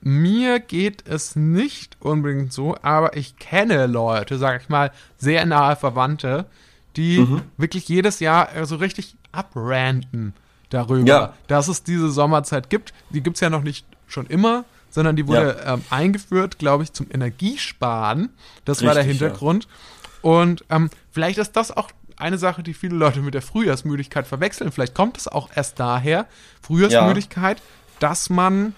mir 0.00 0.58
geht 0.60 1.06
es 1.06 1.36
nicht 1.36 1.96
unbedingt 2.00 2.52
so, 2.52 2.76
aber 2.82 3.16
ich 3.16 3.36
kenne 3.36 3.86
Leute, 3.86 4.36
sag 4.38 4.60
ich 4.60 4.68
mal, 4.68 4.90
sehr 5.16 5.46
nahe 5.46 5.76
Verwandte, 5.76 6.46
die 6.96 7.20
Mhm. 7.20 7.42
wirklich 7.56 7.88
jedes 7.88 8.18
Jahr 8.20 8.54
äh, 8.54 8.66
so 8.66 8.76
richtig 8.76 9.16
abranten 9.30 10.34
darüber, 10.70 11.06
Ja. 11.08 11.34
dass 11.46 11.68
es 11.68 11.84
diese 11.84 12.10
Sommerzeit 12.10 12.68
gibt. 12.70 12.92
Die 13.10 13.22
gibt's 13.22 13.40
ja 13.40 13.50
noch 13.50 13.62
nicht 13.62 13.86
schon 14.08 14.26
immer, 14.26 14.64
sondern 14.92 15.16
die 15.16 15.26
wurde 15.26 15.60
ähm, 15.66 15.82
eingeführt, 15.90 16.58
glaube 16.58 16.84
ich, 16.84 16.92
zum 16.92 17.08
Energiesparen. 17.10 18.30
Das 18.64 18.84
war 18.84 18.94
der 18.94 19.04
Richtig, 19.04 19.20
ja. 19.20 19.26
Hintergrund. 19.26 19.66
Und 20.20 20.64
ähm, 20.70 20.90
vielleicht 21.10 21.38
ist 21.38 21.56
das 21.56 21.76
auch 21.76 21.90
eine 22.16 22.38
Sache, 22.38 22.62
die 22.62 22.74
viele 22.74 22.94
Leute 22.94 23.20
mit 23.20 23.34
der 23.34 23.42
Frühjahrsmüdigkeit 23.42 24.26
verwechseln. 24.26 24.70
Vielleicht 24.70 24.94
kommt 24.94 25.16
es 25.16 25.26
auch 25.26 25.48
erst 25.54 25.80
daher, 25.80 26.26
Frühjahrsmüdigkeit, 26.60 27.60
dass 27.98 28.30
man 28.30 28.74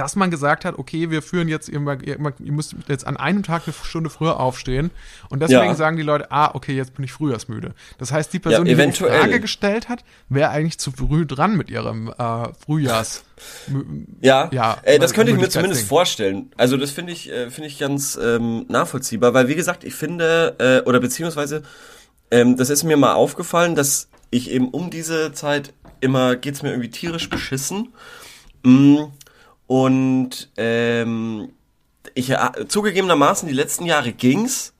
dass 0.00 0.16
man 0.16 0.30
gesagt 0.30 0.64
hat, 0.64 0.78
okay, 0.78 1.10
wir 1.10 1.20
führen 1.20 1.46
jetzt, 1.46 1.68
ihr, 1.68 1.78
ihr, 2.02 2.18
müsst 2.52 2.74
jetzt 2.88 3.06
an 3.06 3.18
einem 3.18 3.42
Tag 3.42 3.64
eine 3.66 3.74
Stunde 3.84 4.08
früher 4.08 4.40
aufstehen. 4.40 4.90
Und 5.28 5.40
deswegen 5.42 5.60
Ja. 5.60 5.74
sagen 5.74 5.98
die 5.98 6.02
Leute, 6.02 6.32
ah, 6.32 6.54
okay, 6.54 6.74
jetzt 6.74 6.94
bin 6.94 7.04
ich 7.04 7.12
frühjahrsmüde. 7.12 7.74
Das 7.98 8.10
heißt, 8.10 8.32
die 8.32 8.38
Person, 8.38 8.64
Ja, 8.64 8.74
die 8.74 8.90
die. 8.92 8.96
Frage 8.96 9.40
gestellt 9.40 9.90
hat, 9.90 10.02
wäre 10.30 10.48
eigentlich 10.48 10.78
zu 10.78 10.90
früh 10.90 11.26
dran 11.26 11.54
mit 11.54 11.68
ihrem 11.68 12.08
äh, 12.16 12.48
Frühjahrs. 12.64 13.24
Ja, 14.22 14.48
Ja, 14.50 14.78
äh, 14.84 14.98
das 14.98 15.12
könnte 15.12 15.32
ich 15.32 15.38
mir 15.38 15.50
zumindest 15.50 15.86
vorstellen. 15.86 16.50
Also 16.56 16.78
das 16.78 16.92
finde 16.92 17.12
ich, 17.12 17.30
äh, 17.30 17.50
finde 17.50 17.68
ich 17.68 17.78
ganz 17.78 18.18
ähm, 18.22 18.64
nachvollziehbar, 18.68 19.34
weil 19.34 19.48
wie 19.48 19.54
gesagt, 19.54 19.84
ich 19.84 19.94
finde, 19.94 20.56
äh, 20.58 20.88
oder 20.88 21.00
beziehungsweise, 21.00 21.62
ähm, 22.30 22.56
das 22.56 22.70
ist 22.70 22.84
mir 22.84 22.96
mal 22.96 23.12
aufgefallen, 23.12 23.74
dass 23.74 24.08
ich 24.30 24.50
eben 24.50 24.68
um 24.70 24.88
diese 24.88 25.32
Zeit 25.32 25.74
immer, 26.00 26.36
geht's 26.36 26.62
mir 26.62 26.70
irgendwie 26.70 26.90
tierisch 26.90 27.28
beschissen. 27.28 27.92
Mm, 28.62 29.04
und 29.70 30.50
ähm, 30.56 31.52
ich 32.14 32.30
äh, 32.30 32.66
zugegebenermaßen 32.66 33.46
die 33.46 33.54
letzten 33.54 33.86
Jahre 33.86 34.10
ging's, 34.10 34.74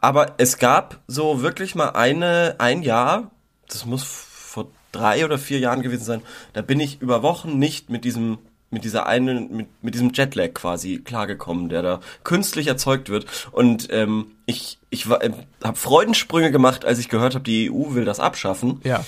aber 0.00 0.34
es 0.38 0.58
gab 0.58 0.98
so 1.06 1.40
wirklich 1.40 1.76
mal 1.76 1.90
eine 1.90 2.56
ein 2.58 2.82
Jahr, 2.82 3.30
das 3.68 3.86
muss 3.86 4.02
vor 4.02 4.66
drei 4.90 5.24
oder 5.24 5.38
vier 5.38 5.60
Jahren 5.60 5.82
gewesen 5.82 6.02
sein, 6.02 6.22
da 6.52 6.62
bin 6.62 6.80
ich 6.80 7.00
über 7.00 7.22
Wochen 7.22 7.60
nicht 7.60 7.90
mit 7.90 8.04
diesem 8.04 8.38
mit 8.70 8.82
dieser 8.82 9.06
einen 9.06 9.56
mit, 9.56 9.68
mit 9.82 9.94
diesem 9.94 10.10
Jetlag 10.12 10.52
quasi 10.52 10.98
klargekommen, 10.98 11.68
der 11.68 11.82
da 11.82 12.00
künstlich 12.24 12.66
erzeugt 12.66 13.10
wird 13.10 13.26
und 13.52 13.86
ähm, 13.92 14.32
ich 14.46 14.80
ich 14.90 15.08
äh, 15.08 15.30
habe 15.62 15.76
Freudensprünge 15.76 16.50
gemacht, 16.50 16.84
als 16.84 16.98
ich 16.98 17.08
gehört 17.08 17.36
habe, 17.36 17.44
die 17.44 17.70
EU 17.70 17.94
will 17.94 18.04
das 18.04 18.18
abschaffen. 18.18 18.80
Ja. 18.82 19.04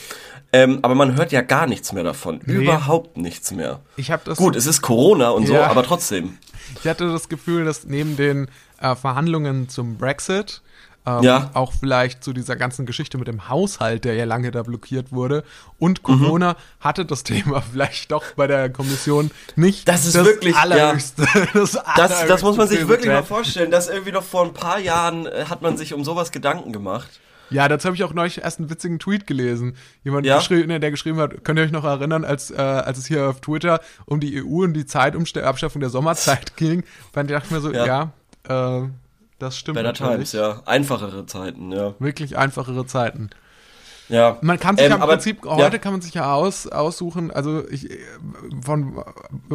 Ähm, 0.53 0.79
aber 0.83 0.95
man 0.95 1.17
hört 1.17 1.33
ja 1.33 1.43
gar 1.43 1.67
nichts 1.67 1.93
mehr 1.93 2.05
davon, 2.05 2.41
Nee. 2.47 2.55
überhaupt 2.55 3.17
nichts 3.17 3.51
mehr. 3.51 3.81
Ich 3.97 4.11
habe 4.11 4.23
das. 4.25 4.39
Gut, 4.39 4.57
es 4.57 4.67
ist 4.67 4.81
Corona 4.83 5.31
und 5.31 5.47
so, 5.47 5.55
Ja. 5.55 5.67
aber 5.67 5.83
trotzdem. 5.83 6.39
Ich 6.81 6.89
hatte 6.89 7.11
das 7.11 7.29
Gefühl, 7.29 7.65
dass 7.65 7.85
neben 7.85 8.17
den 8.17 8.49
äh, 8.81 8.95
Verhandlungen 8.95 9.69
zum 9.69 9.97
Brexit 9.99 10.63
ähm, 11.07 11.23
Ja. 11.23 11.51
auch 11.55 11.73
vielleicht 11.73 12.23
zu 12.25 12.33
dieser 12.33 12.57
ganzen 12.57 12.85
Geschichte 12.87 13.17
mit 13.19 13.29
dem 13.29 13.49
Haushalt, 13.49 14.05
der 14.05 14.15
ja 14.15 14.25
lange 14.25 14.51
da 14.51 14.63
blockiert 14.63 15.13
wurde, 15.13 15.45
und 15.79 16.01
Mhm. 16.01 16.03
Corona 16.21 16.57
hatte 16.81 17.05
das 17.05 17.23
Thema 17.23 17.61
vielleicht 17.73 18.11
doch 18.13 18.25
bei 18.37 18.47
der 18.47 18.71
Kommission 18.71 19.31
nicht 19.57 19.87
Das 19.89 20.05
ist 20.07 20.15
wirklich- 20.15 20.55
ja. 20.55 20.63
allerhöchste. 20.63 21.27
Das, 21.55 21.79
Das, 21.97 22.27
das 22.27 22.43
muss 22.43 22.57
man 22.57 22.67
sich 22.69 22.87
wirklich 22.89 23.13
mal 23.13 23.23
vorstellen, 23.25 23.71
dass 23.71 23.89
irgendwie 23.89 24.13
noch 24.13 24.25
vor 24.25 24.45
ein 24.45 24.53
paar 24.53 24.79
Jahren 24.79 25.27
äh, 25.27 25.45
hat 25.49 25.63
man 25.63 25.77
sich 25.77 25.93
um 25.95 26.05
sowas 26.05 26.33
Gedanken 26.33 26.73
gemacht. 26.73 27.09
Ja, 27.51 27.69
dazu 27.69 27.87
habe 27.87 27.97
ich 27.97 28.05
auch 28.05 28.13
neulich 28.13 28.43
erst 28.43 28.59
einen 28.59 28.71
witzigen 28.71 28.99
Tweet 28.99 29.27
gelesen. 29.27 29.77
Jemand, 30.05 30.27
Ja? 30.27 30.39
geschrieben, 30.39 30.81
der 30.81 30.91
geschrieben 30.91 31.19
hat, 31.19 31.45
könnt 31.45 31.59
ihr 31.59 31.65
euch 31.65 31.71
noch 31.73 31.85
erinnern, 31.85 32.25
als, 32.25 32.51
äh, 32.51 32.57
als 32.57 32.99
es 32.99 33.07
hier 33.07 33.29
auf 33.29 33.41
Twitter 33.41 33.81
um 34.05 34.21
die 34.21 34.43
EU 34.43 34.65
und 34.65 34.75
die 34.75 34.87
Zeitumabschaffung 34.87 35.81
der 35.81 35.91
Sommerzeit 35.91 36.57
ging? 36.57 36.83
Dann 37.13 37.27
dachte 37.27 37.47
ich 37.47 37.53
mir 37.53 37.61
so, 37.61 37.73
ja, 37.73 38.13
Ja. 38.49 38.83
äh, 38.85 38.89
das 39.39 39.59
stimmt 39.59 39.77
Better 39.77 39.89
natürlich. 39.89 40.31
Times, 40.31 40.33
ja. 40.33 40.63
Einfachere 40.67 41.27
Zeiten, 41.27 41.71
ja. 41.73 41.95
Wirklich 41.99 42.37
einfachere 42.39 42.87
Zeiten. 42.87 43.31
Ja. 44.09 44.39
Man 44.41 44.61
kann 44.61 44.77
sich 44.77 44.85
Ähm, 44.85 44.91
ja 44.91 44.97
im 44.97 45.03
aber- 45.03 45.13
Prinzip, 45.15 45.45
ja. 45.45 45.57
heute 45.57 45.79
kann 45.79 45.93
man 45.93 46.01
sich 46.01 46.15
ja 46.15 46.33
aus, 46.33 46.67
aussuchen, 46.67 47.31
also 47.31 47.69
ich, 47.69 47.91
äh, 47.91 47.97
von, 48.65 49.03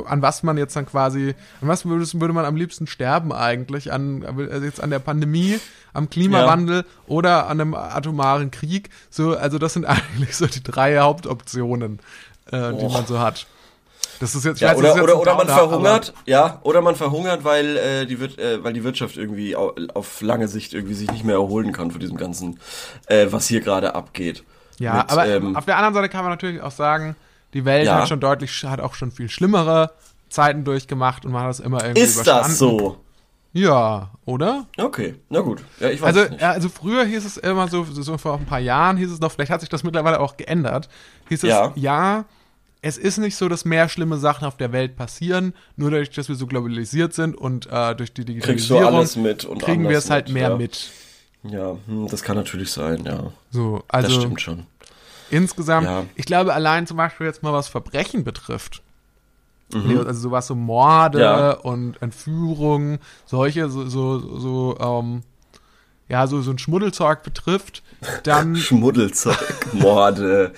an 0.05 0.21
was 0.21 0.43
man 0.43 0.57
jetzt 0.57 0.75
dann 0.75 0.85
quasi, 0.85 1.35
an 1.61 1.67
was 1.67 1.85
würde, 1.85 2.05
würde 2.19 2.33
man 2.33 2.45
am 2.45 2.55
liebsten 2.55 2.85
sterben 2.87 3.31
eigentlich? 3.31 3.91
An, 3.93 4.23
also 4.25 4.65
jetzt 4.65 4.81
an 4.83 4.89
der 4.89 4.99
Pandemie, 4.99 5.59
am 5.93 6.09
Klimawandel 6.09 6.85
oder 7.07 7.47
an 7.47 7.61
einem 7.61 7.73
atomaren 7.75 8.51
Krieg? 8.51 8.89
So, 9.09 9.35
also 9.37 9.57
das 9.57 9.73
sind 9.73 9.85
eigentlich 9.87 10.35
so 10.35 10.47
die 10.47 10.63
drei 10.63 10.97
Hauptoptionen, 10.99 11.99
äh, 12.51 12.73
die 12.73 12.87
man 12.87 13.05
so 13.05 13.19
hat. 13.19 13.47
Das 14.21 14.35
ist 14.35 14.45
jetzt, 14.45 14.61
Ja, 14.61 14.69
weiß, 14.69 14.77
oder, 14.77 14.87
jetzt 14.95 15.01
oder, 15.01 15.19
oder 15.19 15.35
man 15.35 15.47
verhungert, 15.47 16.13
ja, 16.25 16.59
oder 16.63 16.81
man 16.81 16.95
verhungert, 16.95 17.43
weil, 17.43 17.75
äh, 17.75 18.05
die, 18.05 18.19
Wir- 18.19 18.37
äh, 18.39 18.63
weil 18.63 18.71
die 18.71 18.83
Wirtschaft 18.83 19.17
irgendwie 19.17 19.55
au- 19.55 19.73
auf 19.95 20.21
lange 20.21 20.47
Sicht 20.47 20.73
irgendwie 20.73 20.93
sich 20.93 21.11
nicht 21.11 21.25
mehr 21.25 21.35
erholen 21.35 21.71
kann 21.73 21.91
von 21.91 21.99
diesem 21.99 22.17
ganzen, 22.17 22.59
äh, 23.07 23.27
was 23.31 23.47
hier 23.47 23.61
gerade 23.61 23.95
abgeht. 23.95 24.43
Ja, 24.79 24.97
Mit, 24.97 25.11
aber 25.11 25.27
ähm, 25.27 25.55
auf 25.57 25.65
der 25.65 25.75
anderen 25.77 25.95
Seite 25.95 26.07
kann 26.09 26.21
man 26.21 26.31
natürlich 26.31 26.61
auch 26.61 26.71
sagen, 26.71 27.15
die 27.53 27.65
Welt 27.65 27.85
Ja. 27.87 27.95
hat 28.01 28.07
schon 28.07 28.19
deutlich, 28.19 28.63
hat 28.63 28.79
auch 28.79 28.93
schon 28.93 29.11
viel 29.11 29.27
schlimmere 29.29 29.91
Zeiten 30.29 30.63
durchgemacht 30.63 31.25
und 31.25 31.31
man 31.31 31.41
hat 31.41 31.49
das 31.49 31.59
immer 31.59 31.83
irgendwie 31.83 32.01
ist 32.01 32.13
überstanden. 32.15 32.47
das 32.49 32.57
so? 32.59 32.97
Ja, 33.53 34.11
oder? 34.25 34.65
Okay, 34.77 35.15
na 35.29 35.41
gut. 35.41 35.61
Ja, 35.79 35.89
ich 35.89 36.01
weiß 36.01 36.15
Also, 36.15 36.29
nicht. 36.31 36.41
also 36.43 36.69
früher 36.69 37.03
hieß 37.03 37.25
es 37.25 37.37
immer 37.37 37.67
so, 37.67 37.83
so 37.83 38.17
vor 38.17 38.35
ein 38.35 38.45
paar 38.45 38.59
Jahren 38.59 38.95
hieß 38.97 39.11
es 39.11 39.19
noch, 39.19 39.31
vielleicht 39.31 39.51
hat 39.51 39.59
sich 39.59 39.69
das 39.69 39.83
mittlerweile 39.83 40.19
auch 40.21 40.37
geändert, 40.37 40.87
hieß 41.27 41.43
es, 41.43 41.49
Ja. 41.49 41.73
ja, 41.75 42.25
es 42.81 42.97
ist 42.97 43.17
nicht 43.19 43.35
so, 43.35 43.47
dass 43.47 43.63
mehr 43.65 43.89
schlimme 43.89 44.17
Sachen 44.17 44.45
auf 44.45 44.57
der 44.57 44.71
Welt 44.71 44.95
passieren, 44.95 45.53
nur 45.75 45.91
dadurch, 45.91 46.09
dass 46.09 46.29
wir 46.29 46.35
so 46.35 46.47
globalisiert 46.47 47.13
sind 47.13 47.37
und 47.37 47.67
äh, 47.71 47.95
durch 47.95 48.13
die 48.13 48.25
Digitalisierung 48.25 49.05
kriegen 49.59 49.87
wir 49.87 49.97
es 49.97 50.09
halt 50.09 50.27
mit, 50.27 50.33
mehr 50.33 50.49
ja. 50.49 50.55
mit. 50.57 50.89
Ja, 51.43 51.77
hm, 51.87 52.07
das 52.07 52.21
kann 52.23 52.37
natürlich 52.37 52.71
sein, 52.71 53.03
ja. 53.05 53.31
So, 53.51 53.83
Das 53.87 54.05
also 54.05 54.19
stimmt 54.21 54.41
schon. 54.41 54.65
insgesamt, 55.29 55.85
Ja. 55.87 56.05
ich 56.15 56.25
glaube, 56.25 56.53
allein 56.53 56.87
zum 56.87 56.97
Beispiel 56.97 57.27
jetzt 57.27 57.43
mal 57.43 57.53
was 57.53 57.67
Verbrechen 57.67 58.23
betrifft, 58.23 58.81
also 59.73 60.13
sowas 60.13 60.47
so 60.47 60.55
Morde 60.55 61.19
Mhm. 61.19 61.23
Ja. 61.23 61.51
und 61.53 62.01
Entführung, 62.01 62.99
solche, 63.25 63.69
so, 63.69 63.85
so, 63.87 64.37
so, 64.39 64.77
ähm, 64.79 65.23
ja, 66.11 66.27
so, 66.27 66.41
so 66.41 66.51
ein 66.51 66.57
Schmuddelzeug 66.57 67.23
betrifft, 67.23 67.83
dann 68.23 68.55
Schmuddelzeug, 68.57 69.37
Morde, 69.71 70.51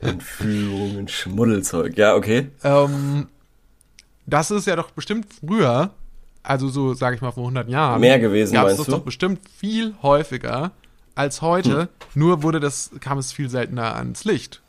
Entführungen, 0.00 1.08
Schmuddelzeug. 1.08 1.96
Ja, 1.96 2.14
okay. 2.14 2.50
Ähm, 2.62 3.26
das 4.26 4.50
ist 4.50 4.66
ja 4.66 4.76
doch 4.76 4.90
bestimmt 4.90 5.26
früher, 5.32 5.92
also 6.42 6.68
so, 6.68 6.92
sage 6.92 7.16
ich 7.16 7.22
mal, 7.22 7.32
vor 7.32 7.44
100 7.44 7.70
Jahren. 7.70 8.02
Mehr 8.02 8.18
gewesen, 8.18 8.54
meinst 8.54 8.80
das 8.80 8.84
du? 8.86 8.92
doch 8.92 9.00
bestimmt 9.00 9.40
viel 9.58 9.94
häufiger 10.02 10.72
als 11.14 11.40
heute. 11.40 11.80
Hm. 11.80 11.88
Nur 12.14 12.42
wurde 12.42 12.60
das, 12.60 12.90
kam 13.00 13.16
es 13.16 13.32
viel 13.32 13.48
seltener 13.48 13.96
ans 13.96 14.24
Licht. 14.24 14.60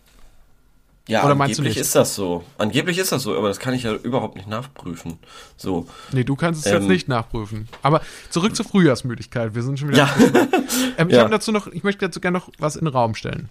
Ja, 1.10 1.26
Oder 1.26 1.34
meinst 1.36 1.58
du 1.58 1.62
angeblich 1.64 1.76
nicht? 1.78 1.82
ist 1.86 1.96
das 1.96 2.14
so. 2.16 2.44
Angeblich 2.60 2.98
ist 3.00 3.12
das 3.12 3.24
so, 3.24 3.36
aber 3.36 3.48
das 3.48 3.60
kann 3.60 3.74
ich 3.74 3.84
ja 3.84 3.94
überhaupt 3.96 4.36
nicht 4.36 4.48
nachprüfen. 4.48 5.18
So. 5.58 5.88
Nee, 6.12 6.24
du 6.24 6.36
kannst 6.36 6.66
es 6.66 6.72
Ähm. 6.72 6.80
jetzt 6.82 6.88
nicht 6.88 7.08
nachprüfen. 7.08 7.68
Aber 7.82 8.02
zurück 8.30 8.56
zur 8.56 8.66
Frühjahrsmüdigkeit. 8.66 9.56
Wir 9.56 9.64
sind 9.64 9.80
schon 9.80 9.90
wieder. 9.90 9.98
Ja, 10.06 10.16
ähm, 10.98 11.10
ich 11.10 11.16
ja. 11.16 11.22
habe 11.22 11.32
dazu 11.32 11.52
noch, 11.52 11.66
ich 11.68 11.84
möchte 11.84 12.06
dazu 12.06 12.20
gerne 12.22 12.38
noch 12.38 12.50
was 12.60 12.76
in 12.76 12.86
den 12.86 12.94
Raum 12.94 13.16
stellen. 13.16 13.50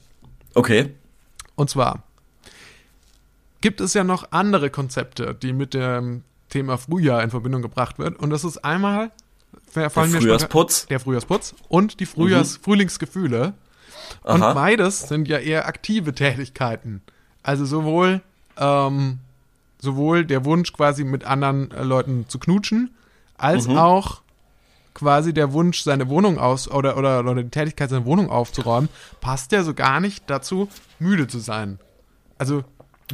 okay. 0.54 0.94
Und 1.56 1.68
zwar 1.68 2.04
gibt 3.60 3.80
es 3.80 3.92
ja 3.94 4.04
noch 4.04 4.30
andere 4.30 4.70
Konzepte, 4.70 5.34
die 5.34 5.52
mit 5.52 5.74
dem 5.74 6.22
Thema 6.48 6.78
Frühjahr 6.78 7.22
in 7.24 7.30
Verbindung 7.30 7.62
gebracht 7.62 7.98
wird. 7.98 8.16
Und 8.20 8.30
das 8.30 8.44
ist 8.44 8.58
einmal 8.58 9.10
Der 9.74 9.90
Frühjahrsputz. 9.90 10.86
der 10.86 11.00
Frühjahrsputz 11.00 11.54
und 11.68 11.98
die 11.98 12.06
Frühjahrs 12.06 12.58
Frühlingsgefühle. 12.58 13.54
Und 14.22 14.42
Aha. 14.42 14.54
beides 14.54 15.08
sind 15.08 15.26
ja 15.28 15.38
eher 15.38 15.66
aktive 15.66 16.14
Tätigkeiten. 16.14 17.02
Also 17.48 17.64
sowohl, 17.64 18.20
ähm, 18.58 19.20
sowohl 19.80 20.26
der 20.26 20.44
Wunsch 20.44 20.70
quasi 20.74 21.02
mit 21.02 21.24
anderen 21.24 21.70
äh, 21.70 21.82
Leuten 21.82 22.26
zu 22.28 22.38
knutschen, 22.38 22.94
als 23.38 23.66
Mhm. 23.68 23.78
auch 23.78 24.20
quasi 24.92 25.32
der 25.32 25.54
Wunsch, 25.54 25.80
seine 25.80 26.10
Wohnung 26.10 26.38
aus 26.38 26.70
oder, 26.70 26.98
oder, 26.98 27.20
oder 27.20 27.42
die 27.42 27.48
Tätigkeit, 27.48 27.88
seine 27.88 28.04
Wohnung 28.04 28.28
aufzuräumen, 28.28 28.90
passt 29.22 29.52
ja 29.52 29.62
so 29.62 29.72
gar 29.72 29.98
nicht 30.00 30.24
dazu, 30.26 30.68
müde 30.98 31.26
zu 31.26 31.38
sein. 31.38 31.78
Also 32.36 32.64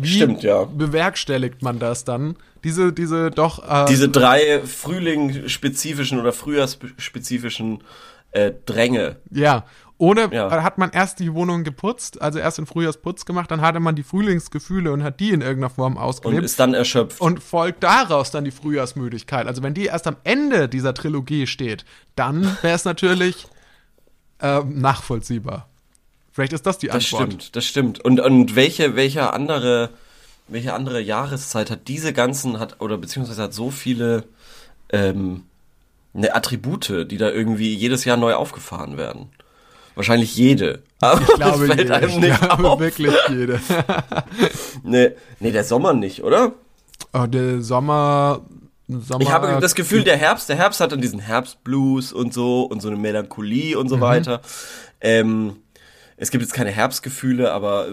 wie 0.00 0.08
Stimmt, 0.16 0.42
ja. 0.42 0.64
bewerkstelligt 0.64 1.62
man 1.62 1.78
das 1.78 2.02
dann? 2.02 2.34
Diese, 2.64 2.92
diese 2.92 3.30
doch 3.30 3.62
äh, 3.62 3.86
Diese 3.88 4.08
drei 4.08 4.62
Frühling-spezifischen 4.66 6.18
oder 6.18 6.32
Frühjahrsspezifischen 6.32 7.84
äh, 8.32 8.50
Dränge. 8.66 9.14
Ja. 9.30 9.62
Oder 10.04 10.32
Ja. 10.32 10.62
hat 10.62 10.76
man 10.76 10.90
erst 10.90 11.18
die 11.18 11.32
Wohnung 11.32 11.64
geputzt, 11.64 12.20
also 12.20 12.38
erst 12.38 12.58
den 12.58 12.66
Frühjahrsputz 12.66 13.24
gemacht, 13.24 13.50
dann 13.50 13.60
hatte 13.62 13.80
man 13.80 13.96
die 13.96 14.02
Frühlingsgefühle 14.02 14.92
und 14.92 15.02
hat 15.02 15.18
die 15.18 15.30
in 15.30 15.40
irgendeiner 15.40 15.70
Form 15.70 15.96
Und 15.96 16.02
ausgelebt 16.02 16.44
ist 16.44 16.60
dann 16.60 16.74
erschöpft. 16.74 17.20
und, 17.20 17.42
folgt 17.42 17.82
daraus 17.82 18.30
dann 18.30 18.44
die 18.44 18.50
Frühjahrsmüdigkeit. 18.50 19.46
Also 19.46 19.62
wenn 19.62 19.72
die 19.72 19.86
erst 19.86 20.06
am 20.06 20.16
Ende 20.24 20.68
dieser 20.68 20.92
Trilogie 20.92 21.46
steht, 21.46 21.84
dann 22.16 22.42
wäre 22.62 22.74
es 22.74 22.84
natürlich 22.84 23.46
ähm, 24.40 24.80
nachvollziehbar. 24.80 25.68
Vielleicht 26.32 26.52
ist 26.52 26.66
das 26.66 26.78
die 26.78 26.88
das 26.88 26.96
Antwort. 26.96 27.22
stimmt, 27.22 27.56
das 27.56 27.64
stimmt. 27.64 28.04
Und, 28.04 28.20
und 28.20 28.56
welche, 28.56 28.96
welche 28.96 29.32
andere, 29.32 29.90
welche 30.48 30.74
andere 30.74 31.00
Jahreszeit 31.00 31.70
hat 31.70 31.88
diese 31.88 32.12
ganzen, 32.12 32.58
hat, 32.58 32.80
oder 32.80 32.98
beziehungsweise 32.98 33.42
hat 33.44 33.54
so 33.54 33.70
viele 33.70 34.24
ähm, 34.90 35.44
ne, 36.12 36.34
Attribute, 36.34 37.06
die 37.10 37.16
da 37.16 37.30
irgendwie 37.30 37.72
jedes 37.72 38.04
Jahr 38.04 38.16
neu 38.16 38.34
aufgefahren 38.34 38.96
werden? 38.98 39.30
Wahrscheinlich 39.94 40.34
jede. 40.34 40.82
Aber 41.00 41.20
Ich 41.20 41.26
glaube, 41.28 41.66
fällt 41.66 41.78
jede. 41.80 41.94
einem 41.94 42.08
ich 42.08 42.16
nicht 42.18 42.40
glaube 42.40 42.70
auf. 42.70 42.80
wirklich 42.80 43.12
jede. 43.30 43.60
Nee, 44.82 45.10
nee, 45.40 45.50
der 45.52 45.64
Sommer 45.64 45.92
nicht, 45.94 46.22
oder? 46.22 46.52
Oh, 47.12 47.26
der 47.26 47.62
Sommer, 47.62 48.42
Sommer. 48.88 49.22
Ich 49.22 49.30
habe 49.30 49.58
das 49.60 49.74
Gefühl, 49.74 50.04
der 50.04 50.16
Herbst, 50.16 50.48
der 50.48 50.56
Herbst 50.56 50.80
hat 50.80 50.92
dann 50.92 51.00
diesen 51.00 51.20
Herbstblues 51.20 52.12
und 52.12 52.34
so 52.34 52.62
und 52.64 52.80
so 52.82 52.88
eine 52.88 52.96
Melancholie 52.96 53.78
und 53.78 53.88
so 53.88 54.00
weiter. 54.00 54.40
Ähm, 55.00 55.56
es 56.16 56.30
gibt 56.30 56.42
jetzt 56.42 56.54
keine 56.54 56.70
Herbstgefühle, 56.70 57.52
aber 57.52 57.86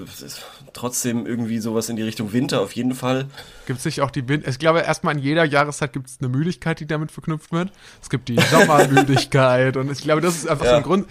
trotzdem 0.74 1.26
irgendwie 1.26 1.58
sowas 1.60 1.90
in 1.90 1.96
die 1.96 2.04
Richtung 2.04 2.34
Winter 2.34 2.62
auf 2.62 2.72
jeden 2.74 2.94
Fall. 2.94 3.26
Gibt 3.66 3.80
es 3.80 3.86
nicht 3.86 4.02
auch 4.02 4.12
die 4.12 4.28
Wind 4.30 4.48
Ich 4.48 4.60
glaube, 4.60 4.80
erstmal 4.82 5.16
in 5.18 5.22
jeder 5.24 5.44
Jahreszeit 5.44 5.92
gibt 5.94 6.08
es 6.08 6.18
eine 6.20 6.30
Müdigkeit, 6.30 6.80
die 6.80 6.86
damit 6.88 7.12
verknüpft 7.12 7.52
wird. 7.52 7.72
Es 8.02 8.10
gibt 8.10 8.30
die 8.30 8.38
Sommermüdigkeit 8.52 9.76
und 9.78 9.92
ich 9.92 10.02
glaube, 10.02 10.22
das 10.22 10.36
ist 10.36 10.48
einfach 10.48 10.66
so 10.66 10.72
Ja. 10.72 10.78
ein 10.78 10.84
Grund. 10.84 11.08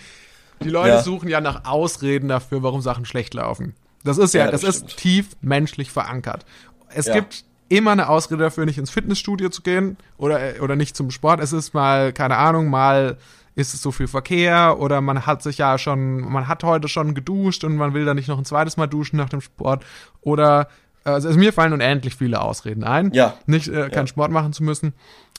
Die 0.62 0.69
Leute 0.71 0.88
Ja. 0.90 1.02
suchen 1.02 1.29
ja 1.29 1.40
nach 1.40 1.64
Ausreden 1.64 2.29
dafür, 2.29 2.62
warum 2.62 2.81
Sachen 2.81 3.05
schlecht 3.05 3.35
laufen. 3.35 3.75
Das 4.05 4.19
ist 4.19 4.35
ja, 4.35 4.47
Ja, 4.47 4.50
das, 4.50 4.62
das 4.62 4.76
ist 4.76 4.97
tief 4.97 5.29
menschlich 5.40 5.90
verankert. 5.90 6.45
Es 6.88 7.07
Ja. 7.07 7.14
gibt 7.14 7.45
immer 7.69 7.93
eine 7.93 8.09
Ausrede 8.09 8.43
dafür, 8.43 8.64
nicht 8.67 8.79
ins 8.79 8.90
Fitnessstudio 8.90 9.49
zu 9.50 9.62
gehen 9.62 9.97
oder, 10.19 10.40
oder 10.61 10.76
nicht 10.76 10.97
zum 10.97 11.11
Sport. 11.11 11.40
Es 11.40 11.52
ist 11.52 11.73
mal, 11.75 12.12
keine 12.12 12.37
Ahnung, 12.37 12.69
mal 12.69 13.17
ist 13.55 13.75
es 13.75 13.83
so 13.83 13.90
viel 13.93 14.07
Verkehr 14.09 14.79
oder 14.79 15.00
man 15.00 15.26
hat 15.26 15.43
sich 15.43 15.59
ja 15.59 15.76
schon, 15.79 16.21
man 16.21 16.49
hat 16.49 16.64
heute 16.64 16.88
schon 16.88 17.14
geduscht 17.14 17.62
und 17.64 17.76
man 17.76 17.95
will 17.95 18.05
dann 18.05 18.17
nicht 18.17 18.29
noch 18.29 18.38
ein 18.38 18.45
zweites 18.45 18.76
Mal 18.76 18.87
duschen 18.87 19.17
nach 19.17 19.29
dem 19.29 19.40
Sport 19.40 19.85
oder 20.21 20.69
also, 21.05 21.29
also 21.29 21.38
mir 21.38 21.52
fallen 21.52 21.73
unendlich 21.73 22.14
viele 22.14 22.40
Ausreden 22.40 22.85
ein, 22.85 23.11
Ja. 23.12 23.35
nicht 23.47 23.69
äh, 23.69 23.88
keinen 23.88 24.05
Ja. 24.05 24.07
Sport 24.07 24.31
machen 24.31 24.52
zu 24.52 24.62
müssen. 24.62 24.93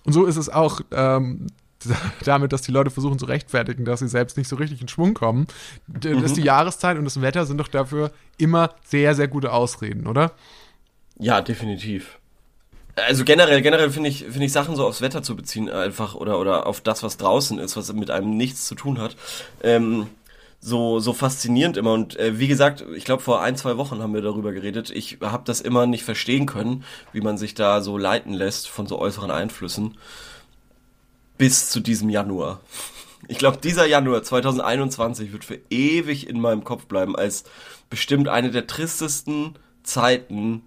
Und 0.03 0.13
so 0.13 0.25
ist 0.25 0.35
es 0.37 0.49
auch 0.49 0.81
ähm, 0.91 1.47
damit, 2.25 2.53
dass 2.53 2.61
die 2.61 2.71
Leute 2.71 2.89
versuchen 2.91 3.19
zu 3.19 3.25
rechtfertigen, 3.25 3.85
dass 3.85 3.99
sie 3.99 4.07
selbst 4.07 4.37
nicht 4.37 4.47
so 4.47 4.55
richtig 4.55 4.81
in 4.81 4.87
Schwung 4.87 5.13
kommen. 5.13 5.47
D- 5.87 6.13
Mhm. 6.13 6.21
Das 6.21 6.33
die 6.33 6.41
Jahreszeit 6.43 6.97
und 6.97 7.05
das 7.05 7.21
Wetter 7.21 7.45
sind 7.45 7.57
doch 7.57 7.67
dafür 7.67 8.11
immer 8.37 8.71
sehr, 8.83 9.15
sehr 9.15 9.27
gute 9.27 9.51
Ausreden, 9.53 10.07
oder? 10.07 10.31
Ja, 11.17 11.41
definitiv. 11.41 12.17
Also 12.95 13.23
generell, 13.23 13.61
generell 13.61 13.89
finde 13.89 14.09
ich, 14.09 14.25
finde 14.25 14.45
ich 14.45 14.51
Sachen 14.51 14.75
so 14.75 14.85
aufs 14.85 15.01
Wetter 15.01 15.23
zu 15.23 15.35
beziehen 15.35 15.69
einfach 15.69 16.13
oder, 16.15 16.39
oder 16.39 16.67
auf 16.67 16.81
das, 16.81 17.03
was 17.03 17.17
draußen 17.17 17.57
ist, 17.57 17.77
was 17.77 17.91
mit 17.93 18.11
einem 18.11 18.35
nichts 18.35 18.65
zu 18.67 18.75
tun 18.75 18.99
hat, 18.99 19.15
ähm, 19.63 20.07
so, 20.59 20.99
so 20.99 21.13
faszinierend 21.13 21.77
immer. 21.77 21.93
Und 21.93 22.19
äh, 22.19 22.37
wie 22.37 22.47
gesagt, 22.47 22.83
ich 22.95 23.05
glaube, 23.05 23.23
vor 23.23 23.41
ein, 23.41 23.55
zwei 23.55 23.77
Wochen 23.77 23.99
haben 24.01 24.13
wir 24.13 24.21
darüber 24.21 24.51
geredet. 24.51 24.89
Ich 24.91 25.17
habe 25.21 25.43
das 25.45 25.61
immer 25.61 25.87
nicht 25.87 26.03
verstehen 26.03 26.45
können, 26.45 26.83
wie 27.13 27.21
man 27.21 27.37
sich 27.37 27.55
da 27.55 27.81
so 27.81 27.97
leiten 27.97 28.33
lässt 28.33 28.67
von 28.69 28.85
so 28.87 28.99
äußeren 28.99 29.31
Einflüssen. 29.31 29.97
Bis 31.41 31.71
zu 31.71 31.79
diesem 31.79 32.09
Januar. 32.11 32.59
Ich 33.27 33.39
glaube, 33.39 33.57
dieser 33.57 33.87
Januar 33.87 34.21
2021 34.21 35.33
wird 35.33 35.43
für 35.43 35.59
ewig 35.71 36.29
in 36.29 36.39
meinem 36.39 36.63
Kopf 36.63 36.85
bleiben 36.85 37.15
als 37.15 37.45
bestimmt 37.89 38.27
eine 38.27 38.51
der 38.51 38.67
tristesten 38.67 39.57
Zeiten, 39.81 40.61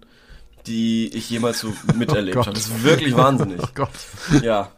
die 0.67 1.07
ich 1.15 1.29
jemals 1.29 1.59
so 1.61 1.73
miterlebt 1.95 2.35
Gott. 2.35 2.47
habe. 2.47 2.55
Das 2.57 2.67
ist 2.67 2.83
wirklich 2.83 3.15
wahnsinnig. 3.17 3.61
Oh 3.63 3.69
Gott. 3.73 3.89
Ja. 4.43 4.69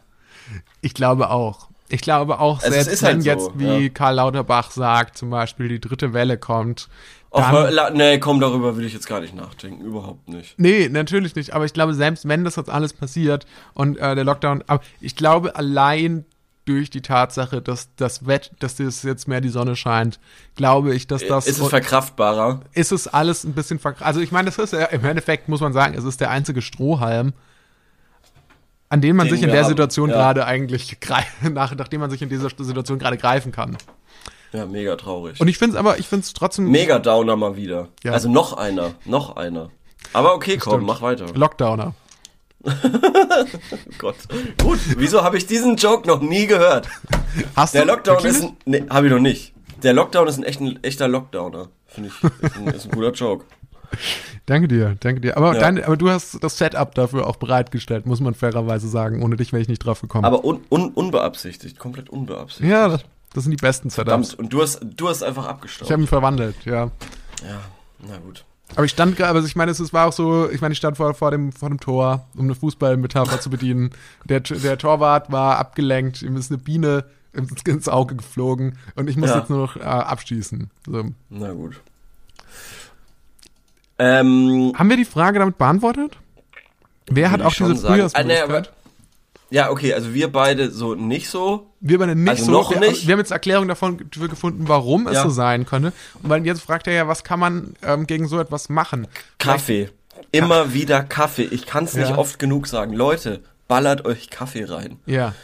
Ich 0.82 0.94
glaube 0.94 1.30
auch. 1.30 1.66
Ich 1.88 2.00
glaube 2.00 2.38
auch, 2.38 2.62
Also 2.62 2.68
es 2.68 2.84
selbst 2.84 2.92
ist 2.92 3.02
halt 3.02 3.14
wenn 3.16 3.22
so, 3.22 3.30
jetzt, 3.30 3.50
wie 3.58 3.84
ja. 3.86 3.88
Karl 3.88 4.14
Lauterbach 4.14 4.70
sagt, 4.70 5.18
zum 5.18 5.30
Beispiel 5.30 5.66
die 5.66 5.80
dritte 5.80 6.12
Welle 6.12 6.38
kommt, 6.38 6.88
La- 7.32 7.90
nee, 7.90 8.18
komm, 8.18 8.40
darüber 8.40 8.76
will 8.76 8.84
ich 8.86 8.92
jetzt 8.94 9.06
gar 9.06 9.20
nicht 9.20 9.34
nachdenken. 9.34 9.84
Überhaupt 9.84 10.28
nicht. 10.28 10.58
Nee, 10.58 10.88
natürlich 10.88 11.34
nicht. 11.34 11.52
Aber 11.52 11.64
ich 11.64 11.72
glaube, 11.72 11.94
selbst 11.94 12.26
wenn 12.26 12.44
das 12.44 12.56
jetzt 12.56 12.70
alles 12.70 12.92
passiert 12.92 13.46
und 13.74 13.98
äh, 13.98 14.14
der 14.14 14.24
Lockdown, 14.24 14.64
aber 14.66 14.82
ich 15.00 15.14
glaube 15.14 15.54
allein 15.56 16.24
durch 16.64 16.90
die 16.90 17.00
Tatsache, 17.00 17.62
dass 17.62 17.88
das 17.96 18.26
Wett, 18.26 18.50
dass 18.58 18.76
das 18.76 19.02
jetzt 19.02 19.26
mehr 19.26 19.40
die 19.40 19.48
Sonne 19.48 19.74
scheint, 19.74 20.20
glaube 20.54 20.94
ich, 20.94 21.06
dass 21.06 21.26
das 21.26 21.46
ist 21.46 21.58
es 21.60 21.68
verkraftbarer? 21.68 22.60
ist 22.72 22.92
es 22.92 23.08
alles 23.08 23.44
ein 23.44 23.52
bisschen 23.54 23.78
verk 23.78 24.02
Also 24.02 24.20
ich 24.20 24.32
meine, 24.32 24.46
das 24.50 24.58
ist 24.58 24.72
ja 24.74 24.84
im 24.86 25.04
Endeffekt 25.04 25.48
muss 25.48 25.60
man 25.60 25.72
sagen, 25.72 25.94
es 25.94 26.04
ist 26.04 26.20
der 26.20 26.30
einzige 26.30 26.60
Strohhalm, 26.60 27.32
an 28.90 29.00
den 29.00 29.16
man 29.16 29.26
Den 29.26 29.34
sich 29.34 29.42
in 29.42 29.50
der 29.50 29.62
haben, 29.62 29.68
Situation 29.68 30.10
ja. 30.10 30.16
gerade 30.16 30.44
eigentlich 30.46 30.98
nach, 31.50 31.74
nachdem 31.74 32.00
man 32.00 32.10
sich 32.10 32.22
in 32.22 32.28
dieser 32.28 32.50
Situation 32.50 32.98
gerade 32.98 33.16
greifen 33.16 33.52
kann. 33.52 33.76
Ja, 34.52 34.66
mega 34.66 34.96
traurig. 34.96 35.40
Und 35.40 35.48
ich 35.48 35.58
finde 35.58 35.74
es 35.76 35.78
aber, 35.78 35.98
ich 35.98 36.08
finde 36.08 36.24
es 36.24 36.32
trotzdem 36.32 36.70
mega 36.70 36.98
Downer 36.98 37.36
mal 37.36 37.56
wieder. 37.56 37.88
Ja. 38.02 38.12
Also 38.12 38.30
noch 38.30 38.54
einer, 38.54 38.92
noch 39.04 39.36
einer. 39.36 39.70
Aber 40.12 40.34
okay, 40.34 40.56
komm, 40.56 40.72
stimmt. 40.74 40.86
mach 40.86 41.02
weiter. 41.02 41.26
Lockdowner. 41.34 41.94
Gott. 43.98 44.16
Gut, 44.60 44.78
wieso 44.96 45.22
habe 45.22 45.36
ich 45.38 45.46
diesen 45.46 45.76
Joke 45.76 46.06
noch 46.08 46.20
nie 46.20 46.46
gehört? 46.46 46.88
Hast 47.56 47.74
Der 47.74 47.82
du 47.82 47.88
Lockdown 47.88 48.24
ist 48.24 48.42
ein, 48.42 48.56
nee, 48.64 48.84
habe 48.90 49.06
ich 49.06 49.12
noch 49.12 49.20
nicht. 49.20 49.52
Der 49.82 49.92
Lockdown 49.92 50.28
ist 50.28 50.38
ein, 50.38 50.44
echt, 50.44 50.60
ein 50.60 50.82
echter 50.82 51.08
Lockdowner. 51.08 51.68
Finde 51.86 52.10
ich, 52.10 52.22
ist 52.42 52.56
ein, 52.56 52.66
ist 52.68 52.84
ein 52.86 52.90
guter 52.90 53.12
Joke. 53.12 53.44
Danke 54.46 54.68
dir, 54.68 54.96
danke 55.00 55.20
dir. 55.20 55.36
Aber, 55.36 55.54
Ja. 55.54 55.60
dein, 55.60 55.82
aber 55.82 55.96
du 55.96 56.10
hast 56.10 56.42
das 56.42 56.58
Setup 56.58 56.94
dafür 56.94 57.26
auch 57.26 57.36
bereitgestellt, 57.36 58.06
muss 58.06 58.20
man 58.20 58.34
fairerweise 58.34 58.88
sagen. 58.88 59.22
Ohne 59.22 59.36
dich 59.36 59.52
wäre 59.52 59.62
ich 59.62 59.68
nicht 59.68 59.78
drauf 59.84 60.00
gekommen. 60.00 60.24
Aber 60.24 60.44
un, 60.44 60.60
un, 60.70 60.88
unbeabsichtigt, 60.90 61.78
komplett 61.78 62.10
unbeabsichtigt. 62.10 62.70
ja, 62.70 62.88
das, 62.88 63.04
das 63.34 63.44
sind 63.44 63.50
die 63.52 63.56
besten 63.56 63.90
Setups. 63.90 64.04
Verdammt, 64.30 64.38
und 64.38 64.52
du 64.52 64.62
hast, 64.62 64.80
du 64.82 65.08
hast 65.08 65.22
einfach 65.22 65.44
Ich 65.44 65.48
abgestaubt. 65.50 65.90
habe 65.90 66.02
ihn 66.02 66.06
verwandelt, 66.08 66.56
ja. 66.64 66.84
Ja, 67.42 67.60
na 68.06 68.16
gut. 68.18 68.44
Aber 68.74 68.84
ich 68.84 68.90
stand 68.90 69.16
gerade, 69.16 69.34
also 69.36 69.46
ich 69.48 69.56
meine, 69.56 69.70
es 69.70 69.92
war 69.92 70.06
auch 70.08 70.12
so, 70.12 70.50
ich 70.50 70.60
meine, 70.60 70.72
ich 70.72 70.78
stand 70.78 70.96
vor, 70.98 71.14
vor, 71.14 71.30
dem, 71.30 71.52
vor 71.52 71.70
dem 71.70 71.80
Tor, 71.80 72.26
um 72.36 72.44
eine 72.44 72.54
Fußballmetapher 72.54 73.40
zu 73.40 73.48
bedienen. 73.48 73.90
Der, 74.24 74.40
der 74.40 74.76
Torwart 74.76 75.32
war 75.32 75.58
abgelenkt, 75.58 76.20
ihm 76.22 76.36
ist 76.36 76.50
eine 76.50 76.58
Biene 76.58 77.04
ins, 77.64 77.88
Auge 77.88 78.16
geflogen 78.16 78.76
und 78.96 79.08
ich 79.08 79.16
muss 79.16 79.30
Ja. 79.30 79.38
jetzt 79.38 79.48
nur 79.50 79.58
noch 79.60 79.76
äh, 79.76 79.80
abschießen. 79.80 80.70
So. 80.86 81.04
Na 81.30 81.52
gut. 81.52 81.80
Ähm, 83.98 84.72
Haben 84.76 84.90
wir 84.90 84.96
die 84.96 85.04
Frage 85.04 85.38
damit 85.38 85.58
beantwortet? 85.58 86.18
Wer 87.10 87.30
hat 87.30 87.40
auch 87.42 87.50
ich 87.50 87.56
schon 87.56 87.72
diese. 87.72 87.86
Ah, 87.88 87.92
Frühjahrsmöglichkeit? 87.92 88.72
Ja, 89.50 89.70
okay, 89.70 89.94
also 89.94 90.12
wir 90.14 90.30
beide 90.30 90.70
so 90.70 90.94
nicht 90.94 91.28
so. 91.30 91.70
Wir 91.80 91.98
beide 91.98 92.14
nicht 92.14 92.28
Also 92.28 92.44
so. 92.46 92.50
noch 92.52 92.70
wir, 92.70 92.80
nicht? 92.80 93.06
wir 93.06 93.12
haben 93.12 93.20
jetzt 93.20 93.30
Erklärung 93.30 93.68
davon 93.68 93.96
ge- 94.10 94.28
gefunden, 94.28 94.64
warum 94.68 95.06
es 95.06 95.14
Ja. 95.14 95.22
so 95.22 95.30
sein 95.30 95.64
könnte. 95.66 95.92
Und 96.22 96.28
weil 96.30 96.44
jetzt 96.46 96.60
fragt 96.62 96.86
er 96.86 96.92
ja, 96.92 97.08
was 97.08 97.24
kann 97.24 97.40
man 97.40 97.74
ähm, 97.82 98.06
gegen 98.06 98.28
so 98.28 98.38
etwas 98.38 98.68
machen? 98.68 99.06
Kaffee. 99.38 99.88
Immer 100.32 100.74
wieder 100.74 101.02
Kaffee. 101.02 101.44
Ich 101.50 101.64
kann 101.66 101.84
es 101.84 101.94
nicht 101.94 102.10
Ja. 102.10 102.18
oft 102.18 102.38
genug 102.38 102.66
sagen. 102.66 102.92
Leute, 102.92 103.40
ballert 103.68 104.04
euch 104.04 104.28
Kaffee 104.30 104.64
rein. 104.64 104.98
Ja. 105.06 105.34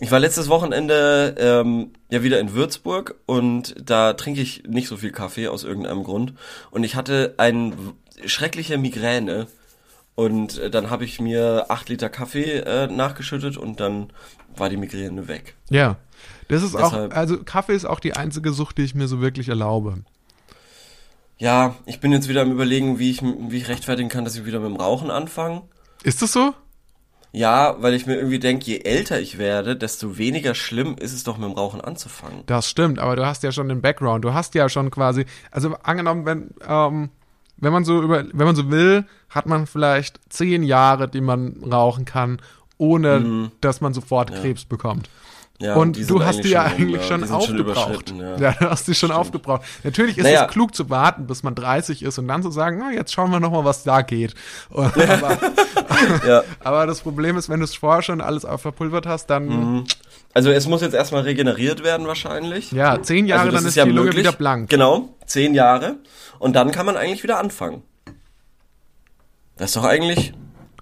Ich 0.00 0.10
war 0.10 0.18
letztes 0.18 0.48
Wochenende 0.48 1.34
ähm, 1.38 1.90
ja 2.10 2.22
wieder 2.22 2.38
in 2.40 2.52
Würzburg 2.52 3.14
und 3.26 3.74
da 3.82 4.12
trinke 4.12 4.40
ich 4.42 4.64
nicht 4.66 4.88
so 4.88 4.96
viel 4.98 5.10
Kaffee 5.12 5.48
aus 5.48 5.64
irgendeinem 5.64 6.02
Grund. 6.04 6.34
Und 6.70 6.84
ich 6.84 6.96
hatte 6.96 7.34
eine 7.38 7.72
schreckliche 8.24 8.76
Migräne. 8.78 9.46
Und 10.16 10.58
äh, 10.58 10.70
dann 10.70 10.90
habe 10.90 11.04
ich 11.04 11.20
mir 11.20 11.66
acht 11.68 11.88
Liter 11.88 12.08
Kaffee 12.08 12.56
äh, 12.60 12.88
nachgeschüttet 12.88 13.56
und 13.56 13.78
dann 13.78 14.08
war 14.56 14.68
die 14.68 14.78
Migräne 14.78 15.28
weg. 15.28 15.54
Ja. 15.70 15.96
Das 16.48 16.62
ist 16.62 16.74
Deshalb- 16.74 17.12
auch, 17.12 17.16
also 17.16 17.42
Kaffee 17.44 17.74
ist 17.74 17.84
auch 17.84 18.00
die 18.00 18.14
einzige 18.16 18.52
Sucht, 18.52 18.78
die 18.78 18.82
ich 18.82 18.94
mir 18.94 19.06
so 19.06 19.20
wirklich 19.20 19.48
erlaube. 19.48 19.98
Ja, 21.38 21.76
ich 21.84 22.00
bin 22.00 22.12
jetzt 22.12 22.28
wieder 22.28 22.40
am 22.42 22.50
überlegen, 22.50 22.98
wie 22.98 23.10
ich, 23.10 23.20
wie 23.22 23.58
ich 23.58 23.68
rechtfertigen 23.68 24.08
kann, 24.08 24.24
dass 24.24 24.36
ich 24.36 24.46
wieder 24.46 24.58
mit 24.58 24.70
dem 24.70 24.76
Rauchen 24.76 25.10
anfange. 25.10 25.62
Ist 26.02 26.22
das 26.22 26.32
so? 26.32 26.54
Ja, 27.32 27.76
weil 27.80 27.92
ich 27.92 28.06
mir 28.06 28.14
irgendwie 28.14 28.38
denke, 28.38 28.64
je 28.64 28.78
älter 28.78 29.20
ich 29.20 29.36
werde, 29.36 29.76
desto 29.76 30.16
weniger 30.16 30.54
schlimm 30.54 30.96
ist 30.98 31.12
es 31.12 31.24
doch 31.24 31.36
mit 31.36 31.50
dem 31.50 31.54
Rauchen 31.54 31.82
anzufangen. 31.82 32.44
Das 32.46 32.70
stimmt, 32.70 32.98
aber 32.98 33.16
du 33.16 33.26
hast 33.26 33.42
ja 33.42 33.52
schon 33.52 33.68
den 33.68 33.82
Background. 33.82 34.24
Du 34.24 34.32
hast 34.32 34.54
ja 34.54 34.70
schon 34.70 34.90
quasi, 34.90 35.26
also 35.50 35.74
angenommen, 35.82 36.24
wenn, 36.24 36.54
ähm, 36.66 37.10
wenn 37.58 37.72
man 37.72 37.84
so 37.84 38.02
über, 38.02 38.24
wenn 38.32 38.46
man 38.46 38.56
so 38.56 38.70
will, 38.70 39.04
hat 39.30 39.46
man 39.46 39.66
vielleicht 39.66 40.20
zehn 40.28 40.62
Jahre, 40.62 41.08
die 41.08 41.20
man 41.20 41.62
rauchen 41.70 42.04
kann, 42.04 42.38
ohne 42.78 43.50
dass 43.60 43.80
man 43.80 43.94
sofort 43.94 44.30
Krebs 44.42 44.64
bekommt. 44.64 45.08
Ja, 45.58 45.74
und 45.76 45.98
du 46.10 46.22
hast 46.22 46.44
die 46.44 46.50
ja 46.50 46.68
schon 46.68 46.78
eigentlich 46.78 47.00
ja, 47.02 47.08
schon 47.08 47.20
schon 47.26 47.30
aufgebraucht. 47.34 48.10
überschritten, 48.10 48.20
ja. 48.20 48.36
ja, 48.36 48.52
du 48.58 48.70
hast 48.70 48.86
die 48.88 48.94
schon 48.94 49.10
aufgebraucht. 49.10 49.62
Natürlich 49.84 50.18
ist 50.18 50.24
Naja. 50.24 50.44
es 50.46 50.52
klug 50.52 50.74
zu 50.74 50.90
warten, 50.90 51.26
bis 51.26 51.42
man 51.42 51.54
30 51.54 52.02
ist 52.02 52.18
und 52.18 52.28
dann 52.28 52.42
zu 52.42 52.50
sagen, 52.50 52.76
na, 52.78 52.92
jetzt 52.92 53.12
schauen 53.14 53.30
wir 53.30 53.40
noch 53.40 53.50
mal, 53.50 53.64
was 53.64 53.82
da 53.82 54.02
geht. 54.02 54.34
Und, 54.68 54.94
aber, 54.96 55.38
Ja. 56.26 56.42
aber 56.62 56.86
das 56.86 57.00
Problem 57.00 57.38
ist, 57.38 57.48
wenn 57.48 57.60
du 57.60 57.64
es 57.64 57.74
vorher 57.74 58.02
schon 58.02 58.20
alles 58.20 58.44
verpulvert 58.58 59.06
hast, 59.06 59.26
dann, 59.28 59.46
Mhm. 59.46 59.84
Also 60.34 60.50
es 60.50 60.66
muss 60.66 60.82
jetzt 60.82 60.92
erstmal 60.94 61.22
regeneriert 61.22 61.82
werden 61.82 62.06
wahrscheinlich. 62.06 62.70
ja, 62.70 63.00
zehn 63.00 63.24
Jahre, 63.26 63.44
also 63.44 63.52
das 63.52 63.62
dann 63.62 63.68
ist, 63.70 63.74
ja 63.76 63.84
die 63.86 63.92
Lunge 63.92 64.14
wieder 64.14 64.32
blank. 64.32 64.68
Genau, 64.68 65.08
zehn 65.24 65.54
Jahre. 65.54 65.96
Und 66.38 66.54
dann 66.54 66.72
kann 66.72 66.84
man 66.84 66.98
eigentlich 66.98 67.22
wieder 67.22 67.38
anfangen. 67.38 67.82
Das 69.56 69.70
ist 69.70 69.76
doch 69.76 69.84
eigentlich, 69.84 70.34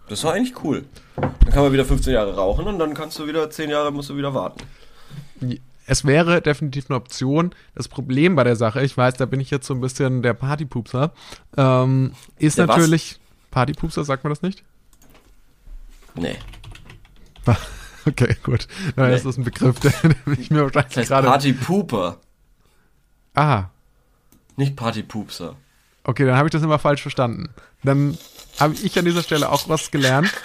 das 0.09 0.19
ist 0.19 0.25
doch 0.25 0.33
eigentlich 0.33 0.63
cool. 0.65 0.85
Dann 1.17 1.35
kann 1.53 1.63
man 1.63 1.73
wieder 1.73 1.85
15 1.85 2.13
Jahre 2.13 2.35
rauchen 2.35 2.67
und 2.67 2.79
dann 2.79 2.95
kannst 2.95 3.19
du 3.19 3.27
wieder, 3.27 3.49
10 3.51 3.71
Jahre 3.71 3.93
musst 3.93 4.11
du 4.11 4.17
wieder 4.17 4.35
warten. 4.35 4.61
Es 5.87 6.05
wäre 6.05 6.41
definitiv 6.41 6.87
eine 6.89 6.97
Option. 6.97 7.55
Das 7.75 7.89
Problem 7.89 8.37
bei 8.37 8.45
der 8.45 8.57
Sache, 8.57 8.83
ich 8.83 8.97
weiß, 8.97 9.15
da 9.15 9.27
bin 9.27 9.41
ich 9.41 9.51
jetzt 9.51 9.67
so 9.67 9.75
ein 9.75 9.81
bisschen 9.81 10.23
der 10.23 10.33
Partypupser, 10.35 11.13
ähm, 11.57 12.13
ist 12.39 12.59
Der 12.59 12.69
was? 12.69 12.77
natürlich. 12.77 13.21
Partypupser, 13.51 14.05
sagt 14.05 14.25
man 14.25 14.31
das 14.33 14.43
nicht? 14.43 14.65
Nee. 16.15 16.37
Okay, 18.07 18.37
gut. 18.43 18.69
Nee. 18.97 19.15
ist 19.15 19.25
das 19.25 19.39
ein 19.39 19.45
Begriff, 19.45 19.81
der, 19.81 19.91
der 20.03 20.15
ich 20.39 20.51
mir 20.51 20.59
Das 20.59 20.75
wahrscheinlich 20.75 20.97
heißt 20.99 21.09
gerade. 21.09 21.27
Partypooper, 21.27 22.19
Ah, 23.35 23.65
nicht 24.57 24.77
Partypupser. 24.77 25.57
Okay, 26.05 26.25
dann 26.25 26.37
habe 26.37 26.49
ich 26.49 26.53
das 26.53 26.63
immer 26.63 26.79
falsch 26.79 27.03
verstanden. 27.03 27.49
Dann 27.83 28.17
habe 28.61 28.75
ich 28.75 28.99
an 28.99 29.05
dieser 29.05 29.23
Stelle 29.23 29.51
auch 29.51 29.69
was 29.69 29.91
gelernt. 29.91 30.31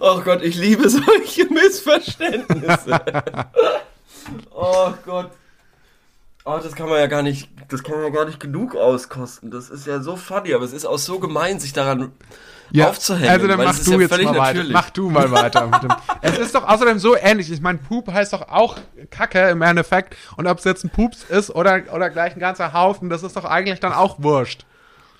Oh 0.00 0.20
Gott, 0.20 0.42
ich 0.42 0.56
liebe 0.56 0.88
solche 0.88 1.44
Missverständnisse. 1.46 3.00
oh 4.54 4.92
Gott. 5.04 5.30
Oh, 6.44 6.58
das 6.62 6.74
kann 6.74 6.88
man 6.88 6.98
ja 6.98 7.06
gar 7.06 7.22
nicht, 7.22 7.48
das 7.68 7.82
kann 7.82 7.96
man 7.96 8.04
ja 8.04 8.10
gar 8.10 8.24
nicht 8.24 8.38
genug 8.38 8.76
auskosten. 8.76 9.50
Das 9.50 9.70
ist 9.70 9.86
ja 9.86 10.00
so 10.00 10.16
funny, 10.16 10.54
aber 10.54 10.64
es 10.64 10.72
ist 10.72 10.86
auch 10.86 10.98
so 10.98 11.18
gemein, 11.18 11.58
sich 11.58 11.72
daran 11.72 12.12
aufzuhängen. 12.80 13.28
Also 13.28 13.46
dann 13.46 13.58
mach 13.58 13.78
du 13.78 13.92
ja 13.92 14.00
jetzt 14.00 14.10
mal 14.10 14.18
weiter. 14.18 14.32
natürlich. 14.32 14.72
Mach 14.72 14.90
du 14.90 15.10
mal 15.10 15.30
weiter. 15.30 16.00
es 16.22 16.38
ist 16.38 16.54
doch 16.54 16.66
außerdem 16.66 16.98
so 16.98 17.16
ähnlich. 17.16 17.50
Ich 17.50 17.60
meine, 17.60 17.78
Poop 17.78 18.12
heißt 18.12 18.32
doch 18.32 18.48
auch 18.48 18.76
Kacke 19.10 19.48
im 19.48 19.62
Endeffekt. 19.62 20.16
Und 20.36 20.46
ob 20.46 20.58
es 20.58 20.64
jetzt 20.64 20.84
ein 20.84 20.90
Pups 20.90 21.24
ist 21.24 21.50
oder, 21.50 21.82
oder 21.94 22.10
gleich 22.10 22.34
ein 22.34 22.40
ganzer 22.40 22.72
Haufen, 22.72 23.10
das 23.10 23.22
ist 23.22 23.36
doch 23.36 23.44
eigentlich 23.44 23.80
dann 23.80 23.92
auch 23.92 24.16
wurscht. 24.18 24.64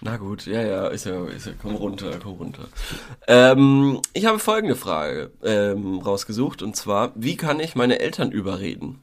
Na 0.00 0.18
gut, 0.18 0.46
ja, 0.46 0.62
ja, 0.62 0.88
ist 0.88 1.06
ja, 1.06 1.24
ist 1.26 1.46
ja, 1.46 1.52
komm 1.60 1.74
runter, 1.74 2.10
komm 2.22 2.34
runter. 2.34 2.68
Ähm, 3.26 4.00
ich 4.12 4.26
habe 4.26 4.38
folgende 4.38 4.76
Frage 4.76 5.30
ähm, 5.42 5.98
rausgesucht 5.98 6.62
und 6.62 6.76
zwar, 6.76 7.12
wie 7.14 7.36
kann 7.36 7.60
ich 7.60 7.74
meine 7.74 7.98
Eltern 7.98 8.30
überreden? 8.30 9.00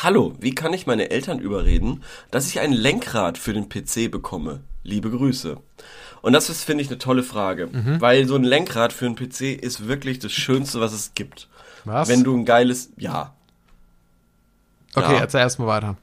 Hallo, 0.00 0.34
wie 0.38 0.54
kann 0.54 0.72
ich 0.74 0.86
meine 0.86 1.10
Eltern 1.10 1.40
überreden, 1.40 2.04
dass 2.30 2.46
ich 2.46 2.60
ein 2.60 2.72
Lenkrad 2.72 3.38
für 3.38 3.52
den 3.52 3.68
PC 3.68 4.10
bekomme? 4.10 4.60
Liebe 4.84 5.10
Grüße. 5.10 5.56
Und 6.22 6.32
das 6.32 6.50
ist, 6.50 6.64
finde 6.64 6.82
ich, 6.82 6.88
eine 6.88 6.98
tolle 6.98 7.22
Frage, 7.22 7.68
weil 8.00 8.26
so 8.26 8.34
ein 8.34 8.44
Lenkrad 8.44 8.92
für 8.92 9.06
einen 9.06 9.16
PC 9.16 9.52
ist 9.60 9.86
wirklich 9.86 10.18
das 10.18 10.32
Schönste, 10.32 10.80
was 10.80 10.92
es 10.92 11.14
gibt. 11.14 11.48
Was? 11.84 12.08
Wenn 12.08 12.24
du 12.24 12.36
ein 12.36 12.44
geiles, 12.44 12.90
ja, 12.96 13.34
okay, 14.94 15.14
ja. 15.14 15.20
erzähl 15.20 15.40
erst 15.40 15.58
mal 15.58 15.66
weiter. 15.66 15.96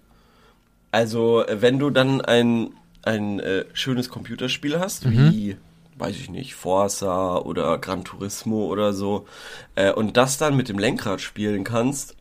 Also, 0.92 1.46
äh, 1.46 1.62
wenn 1.62 1.80
du 1.80 1.90
dann 1.90 2.22
ein, 2.22 2.72
ein 3.04 3.40
äh, 3.40 3.66
schönes 3.74 4.10
Computerspiel 4.10 4.80
hast, 4.80 5.10
wie, 5.12 5.58
weiß 5.98 6.16
ich 6.16 6.30
nicht, 6.30 6.56
Forza 6.56 7.38
oder 7.38 7.78
Gran 7.78 8.04
Turismo 8.04 8.66
oder 8.66 8.94
so, 8.94 9.28
äh, 9.76 9.92
und 9.92 10.18
das 10.18 10.38
dann 10.38 10.56
mit 10.56 10.70
dem 10.70 10.80
Lenkrad 10.80 11.22
spielen 11.22 11.64
kannst, 11.64 12.16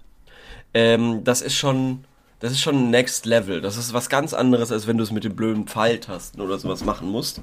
ähm, 0.74 1.22
das 1.22 1.40
ist 1.40 1.54
schon, 1.54 2.04
das 2.44 2.52
ist 2.52 2.61
schon 2.61 2.90
Next 2.90 3.24
Level. 3.24 3.62
Das 3.62 3.78
ist 3.78 3.94
was 3.94 4.11
ganz 4.11 4.35
anderes, 4.35 4.70
als 4.70 4.87
wenn 4.87 4.98
du 4.98 5.02
es 5.02 5.11
mit 5.11 5.24
den 5.24 5.35
blöden 5.35 5.66
Pfeiltasten 5.66 6.42
oder 6.42 6.59
sowas 6.59 6.85
machen 6.85 7.09
musst. 7.09 7.40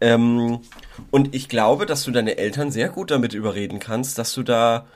Ähm, 0.00 0.60
und 1.10 1.34
ich 1.34 1.50
glaube, 1.50 1.84
dass 1.84 2.04
du 2.04 2.12
deine 2.12 2.38
Eltern 2.38 2.70
sehr 2.70 2.88
gut 2.88 3.10
damit 3.10 3.34
überreden 3.34 3.78
kannst, 3.78 4.16
dass 4.16 4.32
du 4.32 4.42
da 4.42 4.86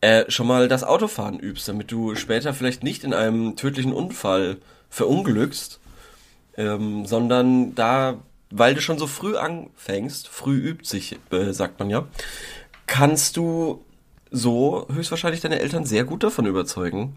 äh, 0.00 0.24
schon 0.30 0.46
mal 0.46 0.68
das 0.68 0.84
Autofahren 0.84 1.38
übst, 1.38 1.68
damit 1.68 1.92
du 1.92 2.14
später 2.14 2.54
vielleicht 2.54 2.82
nicht 2.82 3.04
in 3.04 3.12
einem 3.12 3.56
tödlichen 3.56 3.92
Unfall 3.92 4.56
verunglückst, 4.88 5.78
ähm, 6.56 7.04
sondern 7.04 7.74
da 7.74 8.20
weil 8.50 8.74
du 8.74 8.80
schon 8.80 8.98
so 8.98 9.06
früh 9.06 9.36
anfängst, 9.36 10.28
früh 10.28 10.56
übt 10.56 10.88
sich, 10.88 11.18
äh, 11.30 11.52
sagt 11.52 11.78
man 11.78 11.90
ja, 11.90 12.06
kannst 12.86 13.36
du 13.36 13.84
so 14.30 14.86
höchstwahrscheinlich 14.90 15.42
deine 15.42 15.60
Eltern 15.60 15.84
sehr 15.84 16.04
gut 16.04 16.22
davon 16.22 16.46
überzeugen, 16.46 17.16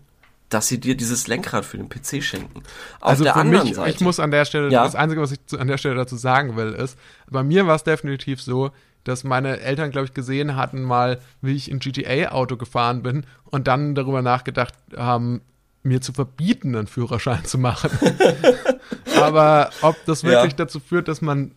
dass 0.56 0.68
sie 0.70 0.80
dir 0.80 0.96
dieses 0.96 1.28
Lenkrad 1.28 1.65
für 1.65 1.76
den 1.78 1.89
PC 1.89 2.24
schenken. 2.24 2.63
Auf 3.02 3.10
also 3.10 3.24
der 3.26 3.34
für 3.34 3.39
anderen 3.41 3.68
mich, 3.68 3.76
Seite. 3.76 3.89
ich 3.91 4.00
muss 4.00 4.22
an 4.22 4.32
der 4.32 4.46
Stelle, 4.46 4.70
Ja. 4.72 4.86
das 4.86 4.96
Einzige, 4.96 5.22
was 5.22 5.34
ich 5.34 5.39
an 5.60 5.68
der 5.68 5.78
Stelle 5.78 5.96
dazu 5.96 6.15
sagen 6.15 6.56
will, 6.56 6.72
ist, 6.72 6.98
bei 7.30 7.44
mir 7.44 7.68
war 7.68 7.76
es 7.76 7.84
definitiv 7.84 8.41
so, 8.41 8.72
dass 9.04 9.26
meine 9.26 9.60
Eltern, 9.60 9.91
glaube 9.91 10.06
ich, 10.08 10.13
gesehen 10.13 10.56
hatten 10.56 10.82
mal, 10.82 11.20
wie 11.41 11.56
ich 11.56 11.70
in 11.70 11.80
GTA-Auto 11.80 12.56
gefahren 12.56 13.04
bin 13.04 13.26
und 13.44 13.68
dann 13.68 13.96
darüber 13.96 14.22
nachgedacht 14.22 14.74
haben, 14.96 15.41
mir 15.84 16.00
zu 16.02 16.13
verbieten, 16.13 16.74
einen 16.76 16.88
Führerschein 16.88 17.44
zu 17.44 17.58
machen. 17.58 17.89
Aber 19.22 19.70
ob 19.82 19.96
das 20.06 20.24
wirklich 20.24 20.54
Ja. 20.54 20.58
dazu 20.58 20.80
führt, 20.80 21.08
dass 21.10 21.22
man 21.22 21.52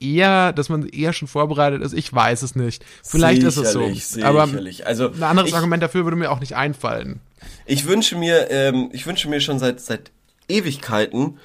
eher, 0.00 0.52
dass 0.52 0.68
man 0.68 0.88
eher 0.88 1.12
schon 1.12 1.28
vorbereitet 1.28 1.82
ist, 1.82 1.92
ich 1.92 2.12
weiß 2.12 2.42
es 2.42 2.56
nicht. 2.56 2.84
Vielleicht 3.04 3.42
ist 3.42 3.56
es 3.56 3.72
so. 3.72 3.80
Sicherlich, 3.80 4.24
Aber 4.24 4.46
sicherlich. 4.46 4.86
Also 4.86 5.10
ein 5.10 5.22
anderes 5.22 5.50
ich, 5.50 5.54
Argument 5.54 5.82
dafür 5.82 6.04
würde 6.04 6.16
mir 6.16 6.30
auch 6.30 6.40
nicht 6.40 6.56
einfallen. 6.56 7.20
Ich 7.66 7.86
wünsche 7.86 8.16
mir, 8.16 8.50
ähm, 8.50 8.90
ich 8.92 9.06
wünsche 9.06 9.28
mir 9.28 9.40
schon 9.40 9.58
seit 9.58 9.80
seit 9.80 10.10
Ewigkeiten, 10.48 11.38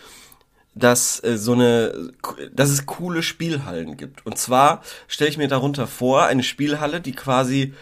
dass 0.74 1.24
äh, 1.24 1.38
so 1.38 1.54
eine, 1.54 2.12
dass 2.54 2.70
es 2.70 2.86
coole 2.86 3.24
Spielhallen 3.24 3.98
gibt. 3.98 4.26
Und 4.26 4.38
zwar 4.38 4.82
stelle 5.08 5.30
ich 5.30 5.38
mir 5.38 5.48
darunter 5.48 5.88
vor 5.88 6.26
eine 6.26 6.44
Spielhalle, 6.44 7.02
die 7.02 7.14
quasi 7.14 7.74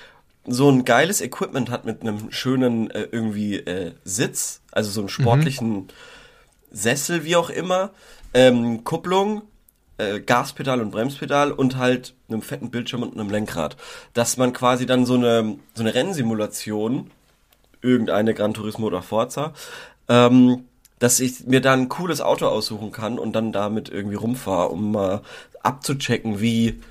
so 0.46 0.70
ein 0.70 0.86
geiles 0.86 1.22
Equipment 1.22 1.70
hat 1.70 1.86
mit 1.86 2.02
einem 2.02 2.32
schönen 2.32 2.92
äh, 2.92 3.08
irgendwie 3.12 3.56
äh, 3.58 3.94
Sitz, 4.04 4.62
also 4.72 4.92
so 4.92 5.02
einen 5.02 5.10
sportlichen 5.10 5.88
Sessel, 6.72 7.24
wie 7.24 7.36
auch 7.36 7.50
immer, 7.50 7.92
ähm, 8.34 8.84
Kupplung, 8.84 9.44
äh, 9.98 10.20
Gaspedal 10.20 10.82
und 10.82 10.92
Bremspedal 10.92 11.52
und 11.52 11.78
halt 11.78 12.14
einem 12.30 12.42
fetten 12.42 12.72
Bildschirm 12.72 13.04
und 13.04 13.14
einem 13.14 13.30
Lenkrad. 13.30 13.78
Dass 14.14 14.38
man 14.38 14.54
quasi 14.54 14.86
dann 14.86 15.06
so 15.06 15.16
eine, 15.16 15.58
so 15.74 15.84
eine 15.84 15.94
Rennsimulation, 15.94 17.12
irgendeine 17.82 18.34
Gran 18.34 18.54
Turismo 18.54 18.88
oder 18.88 19.02
Forza, 19.02 19.54
ähm, 20.08 20.66
dass 21.00 21.20
ich 21.20 21.46
mir 21.46 21.62
dann 21.62 21.82
ein 21.82 21.90
cooles 21.90 22.22
Auto 22.22 22.48
aussuchen 22.48 22.92
kann 22.92 23.20
und 23.20 23.34
dann 23.34 23.52
damit 23.52 23.90
irgendwie 23.90 24.16
rumfahre, 24.16 24.70
um 24.70 24.92
mal 24.94 25.22
abzuchecken, 25.62 26.40
wie, 26.40 26.82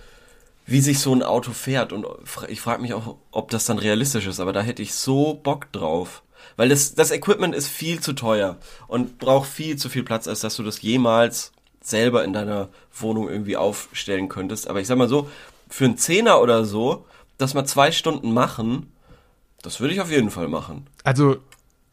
wie 0.66 0.80
sich 0.80 0.98
so 0.98 1.14
ein 1.14 1.22
Auto 1.22 1.52
fährt. 1.52 1.92
Und 1.92 2.06
ich 2.48 2.60
frage 2.60 2.82
mich 2.82 2.94
auch, 2.94 3.16
ob 3.30 3.50
das 3.50 3.64
dann 3.64 3.78
realistisch 3.78 4.26
ist, 4.26 4.40
aber 4.40 4.52
da 4.52 4.60
hätte 4.60 4.82
ich 4.82 4.94
so 4.94 5.34
Bock 5.34 5.72
drauf. 5.72 6.22
Weil 6.56 6.68
das, 6.68 6.94
das 6.94 7.10
Equipment 7.10 7.54
ist 7.54 7.68
viel 7.68 8.00
zu 8.00 8.12
teuer 8.12 8.58
und 8.86 9.18
braucht 9.18 9.48
viel 9.48 9.76
zu 9.76 9.88
viel 9.88 10.02
Platz, 10.02 10.28
als 10.28 10.40
dass 10.40 10.56
du 10.56 10.62
das 10.62 10.82
jemals 10.82 11.51
selber 11.82 12.24
in 12.24 12.32
deiner 12.32 12.68
Wohnung 12.94 13.28
irgendwie 13.28 13.56
aufstellen 13.56 14.28
könntest. 14.28 14.68
Aber 14.68 14.80
ich 14.80 14.86
sag 14.86 14.98
mal 14.98 15.08
so, 15.08 15.28
für 15.68 15.84
einen 15.84 15.98
Zehner 15.98 16.40
oder 16.40 16.64
so, 16.64 17.06
das 17.38 17.54
mal 17.54 17.64
zwei 17.64 17.92
Stunden 17.92 18.32
machen, 18.32 18.92
das 19.62 19.80
würde 19.80 19.94
ich 19.94 20.00
auf 20.00 20.10
jeden 20.10 20.30
Fall 20.30 20.48
machen. 20.48 20.86
Also 21.04 21.36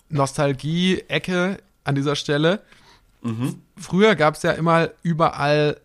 Nostalgie-Ecke 0.10 1.60
an 1.84 1.96
dieser 1.96 2.16
Stelle. 2.16 2.62
Früher 3.78 4.16
gab 4.16 4.36
es 4.36 4.44
ja 4.44 4.52
immer 4.52 4.90
überall 5.04 5.80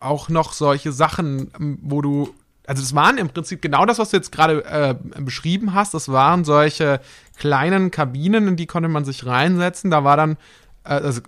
auch 0.00 0.28
noch 0.28 0.52
solche 0.52 0.92
Sachen, 0.92 1.50
ähm, 1.58 1.78
wo 1.82 2.02
du, 2.02 2.34
also 2.66 2.82
das 2.82 2.94
waren 2.94 3.18
im 3.18 3.28
Prinzip 3.28 3.62
genau 3.62 3.86
das, 3.86 3.98
was 3.98 4.10
du 4.10 4.16
jetzt 4.16 4.32
gerade 4.32 4.64
äh, 4.64 4.94
beschrieben 5.20 5.74
hast. 5.74 5.94
Das 5.94 6.08
waren 6.08 6.44
solche 6.44 7.00
kleinen 7.36 7.90
Kabinen, 7.90 8.48
in 8.48 8.56
die 8.56 8.66
konnte 8.66 8.88
man 8.88 9.04
sich 9.04 9.26
reinsetzen. 9.26 9.90
Da 9.90 10.04
war 10.04 10.16
dann, 10.16 10.36
äh, 10.84 10.94
also, 10.94 11.20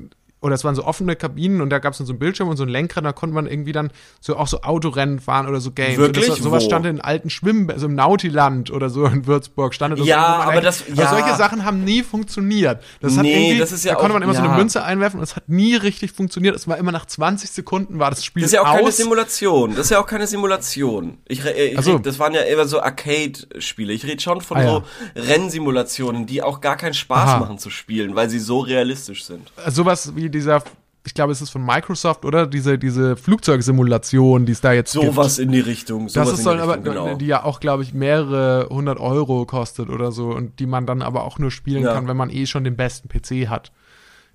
oder 0.44 0.54
es 0.54 0.62
waren 0.62 0.74
so 0.74 0.84
offene 0.84 1.16
Kabinen 1.16 1.60
und 1.60 1.70
da 1.70 1.78
gab 1.78 1.92
es 1.92 1.98
dann 1.98 2.06
so 2.06 2.12
einen 2.12 2.18
Bildschirm 2.18 2.48
und 2.48 2.56
so 2.56 2.62
ein 2.64 2.68
Lenkrad, 2.68 3.04
da 3.04 3.12
konnte 3.12 3.34
man 3.34 3.46
irgendwie 3.46 3.72
dann 3.72 3.90
so 4.20 4.36
auch 4.36 4.46
so 4.46 4.60
Autorennen 4.62 5.18
fahren 5.18 5.48
oder 5.48 5.58
so 5.60 5.70
Games. 5.72 5.96
Wirklich? 5.96 6.26
Das, 6.26 6.38
sowas 6.38 6.62
Wo? 6.64 6.66
stand 6.66 6.86
in 6.86 7.00
alten 7.00 7.30
Schwimmen, 7.30 7.70
also 7.70 7.86
im 7.86 7.94
Nautiland 7.94 8.70
oder 8.70 8.90
so 8.90 9.06
in 9.06 9.26
Würzburg 9.26 9.74
stand 9.74 9.98
das 9.98 10.06
Ja, 10.06 10.22
aber 10.24 10.60
das- 10.60 10.84
aber 10.92 11.02
ja. 11.02 11.08
solche 11.10 11.34
Sachen 11.36 11.64
haben 11.64 11.82
nie 11.82 12.02
funktioniert. 12.02 12.82
Das 13.00 13.16
hat 13.16 13.22
Nee, 13.22 13.32
irgendwie, 13.48 13.58
das 13.58 13.72
ist 13.72 13.84
ja 13.84 13.92
da 13.94 13.98
konnte 13.98 14.10
auch- 14.12 14.20
man 14.20 14.22
immer 14.22 14.34
so 14.34 14.42
ja. 14.42 14.48
eine 14.50 14.58
Münze 14.58 14.84
einwerfen 14.84 15.18
und 15.18 15.24
es 15.24 15.34
hat 15.34 15.48
nie 15.48 15.74
richtig 15.76 16.12
funktioniert. 16.12 16.54
Es 16.54 16.68
war 16.68 16.76
immer 16.78 16.92
nach 16.92 17.06
20 17.06 17.50
Sekunden 17.50 17.98
war 17.98 18.10
das 18.10 18.24
Spiel 18.24 18.42
Das 18.42 18.50
ist 18.50 18.54
ja 18.54 18.60
auch 18.62 18.72
keine 18.74 18.88
aus. 18.88 18.96
Simulation. 18.98 19.70
Das 19.74 19.86
ist 19.86 19.90
ja 19.90 20.00
auch 20.00 20.06
keine 20.06 20.26
Simulation. 20.26 21.18
Ich, 21.26 21.42
ich 21.44 21.80
so. 21.80 21.96
red, 21.96 22.06
das 22.06 22.18
waren 22.18 22.34
ja 22.34 22.42
immer 22.42 22.66
so 22.66 22.80
Arcade-Spiele. 22.80 23.92
Ich 23.92 24.04
rede 24.04 24.20
schon 24.22 24.40
von 24.42 24.58
Ah, 24.58 24.62
ja. 24.62 24.68
so 24.70 24.82
Rennsimulationen, 25.16 26.26
die 26.26 26.42
auch 26.42 26.60
gar 26.60 26.76
keinen 26.76 26.94
Spaß 26.94 27.30
Aha. 27.30 27.38
machen 27.40 27.58
zu 27.58 27.70
spielen, 27.70 28.14
weil 28.16 28.28
sie 28.30 28.38
so 28.38 28.60
realistisch 28.60 29.24
sind. 29.24 29.52
Sowas 29.68 30.12
wie 30.16 30.30
dieser, 30.34 30.62
ich 31.06 31.14
glaube, 31.14 31.32
es 31.32 31.40
ist 31.40 31.50
von 31.50 31.64
Microsoft, 31.64 32.24
oder? 32.24 32.46
Diese, 32.46 32.78
diese 32.78 33.16
Flugzeugsimulation, 33.16 34.46
die 34.46 34.52
es 34.52 34.60
da 34.60 34.72
jetzt 34.72 34.92
gibt. 34.92 35.04
Sowas 35.04 35.38
in 35.38 35.52
die 35.52 35.60
Richtung. 35.60 36.08
Sowas 36.08 36.12
Das 36.12 36.28
ist 36.30 36.38
die 36.38 36.42
soll 36.44 36.60
aber, 36.60 36.78
genau. 36.78 37.14
die 37.14 37.26
ja 37.26 37.44
auch, 37.44 37.60
glaube 37.60 37.82
ich, 37.82 37.94
mehrere 37.94 38.68
hundert 38.70 38.98
Euro 39.00 39.44
kostet 39.46 39.88
oder 39.90 40.12
so 40.12 40.28
und 40.30 40.58
die 40.58 40.66
man 40.66 40.86
dann 40.86 41.02
aber 41.02 41.24
auch 41.24 41.38
nur 41.38 41.50
spielen 41.50 41.84
Ja. 41.84 41.92
kann, 41.94 42.08
wenn 42.08 42.16
man 42.16 42.30
eh 42.30 42.46
schon 42.46 42.64
den 42.64 42.76
besten 42.76 43.08
PC 43.08 43.48
hat. 43.48 43.72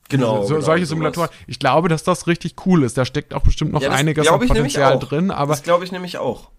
genau, 0.09 0.41
so, 0.43 0.55
genau, 0.55 0.61
solche 0.65 0.85
sowas. 0.85 0.89
Simulatoren. 0.89 1.29
Ich 1.47 1.59
glaube, 1.59 1.87
dass 1.89 2.03
das 2.03 2.27
richtig 2.27 2.55
cool 2.65 2.83
ist. 2.83 2.97
Da 2.97 3.05
steckt 3.05 3.33
auch 3.33 3.41
bestimmt 3.43 3.71
noch 3.73 3.81
Ja, 3.81 3.91
einiges 3.91 4.27
an 4.27 4.39
Potenzial 4.39 4.97
drin, 4.99 5.29
aber 5.31 5.53
das 5.53 5.63
glaube 5.63 5.83
ich 5.85 5.91
nämlich 5.91 6.17
auch. 6.17 6.49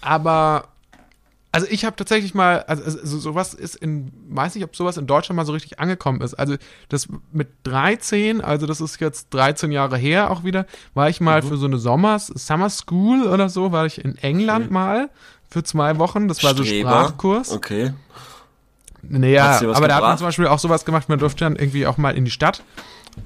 Aber 0.00 0.64
also 1.52 1.66
ich 1.70 1.84
habe 1.84 1.94
tatsächlich 1.96 2.34
mal, 2.34 2.60
also, 2.62 2.82
also 2.82 3.18
sowas 3.18 3.52
ist 3.52 3.76
in, 3.76 4.10
weiß 4.30 4.54
nicht, 4.54 4.64
ob 4.64 4.74
sowas 4.74 4.96
in 4.96 5.06
Deutschland 5.06 5.36
mal 5.36 5.44
so 5.44 5.52
richtig 5.52 5.78
angekommen 5.78 6.22
ist. 6.22 6.32
Also 6.34 6.56
das 6.88 7.08
mit 7.30 7.48
13, 7.64 8.40
also 8.40 8.66
das 8.66 8.80
ist 8.80 8.98
jetzt 9.00 9.28
13 9.34 9.70
Jahre 9.70 9.98
her 9.98 10.30
auch 10.30 10.44
wieder, 10.44 10.66
war 10.94 11.08
ich 11.10 11.20
Mhm. 11.20 11.26
mal 11.26 11.42
für 11.42 11.56
so 11.58 11.66
eine 11.66 11.76
Sommers, 11.78 12.28
Summer 12.28 12.70
School 12.70 13.26
oder 13.26 13.48
so, 13.50 13.70
war 13.70 13.84
ich 13.86 14.02
in 14.02 14.16
England 14.16 14.70
mal 14.70 15.10
für 15.48 15.62
zwei 15.62 15.98
Wochen. 15.98 16.26
Das 16.28 16.42
war 16.42 16.56
so 16.56 16.64
Streber. 16.64 16.88
Sprachkurs. 16.88 17.50
Okay. 17.52 17.92
Naja, 19.02 19.58
aber 19.60 19.72
da 19.72 19.72
hat 19.74 19.80
man 19.80 19.88
gebracht? 19.88 20.18
zum 20.18 20.26
Beispiel 20.28 20.46
auch 20.46 20.58
sowas 20.58 20.84
gemacht, 20.84 21.08
man 21.08 21.18
durfte 21.18 21.44
dann 21.44 21.56
irgendwie 21.56 21.86
auch 21.86 21.98
mal 21.98 22.16
in 22.16 22.24
die 22.24 22.30
Stadt. 22.30 22.62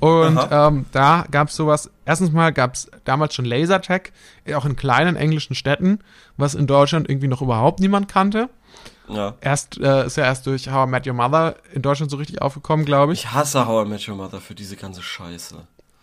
Und 0.00 0.38
ähm, 0.50 0.86
da 0.92 1.26
gab's 1.30 1.56
sowas, 1.56 1.90
erstens 2.04 2.32
mal 2.32 2.52
gab's 2.52 2.90
damals 3.04 3.34
schon 3.34 3.44
Lasertag, 3.44 4.12
auch 4.54 4.64
in 4.64 4.76
kleinen 4.76 5.16
englischen 5.16 5.54
Städten, 5.54 6.00
was 6.36 6.54
in 6.54 6.66
Deutschland 6.66 7.08
irgendwie 7.08 7.28
noch 7.28 7.42
überhaupt 7.42 7.80
niemand 7.80 8.08
kannte. 8.08 8.48
Ja. 9.08 9.34
Erst 9.40 9.78
äh, 9.78 10.06
ist 10.06 10.16
ja 10.16 10.24
erst 10.24 10.46
durch 10.46 10.70
How 10.70 10.86
I 10.86 10.90
Met 10.90 11.06
Your 11.06 11.14
Mother 11.14 11.56
in 11.72 11.82
Deutschland 11.82 12.10
so 12.10 12.16
richtig 12.16 12.42
aufgekommen, 12.42 12.84
glaube 12.84 13.12
ich. 13.12 13.20
Ich 13.20 13.32
hasse 13.32 13.66
How 13.66 13.86
I 13.86 13.88
Met 13.88 14.08
Your 14.08 14.16
Mother 14.16 14.40
für 14.40 14.54
diese 14.54 14.76
ganze 14.76 15.02
Scheiße. 15.02 15.56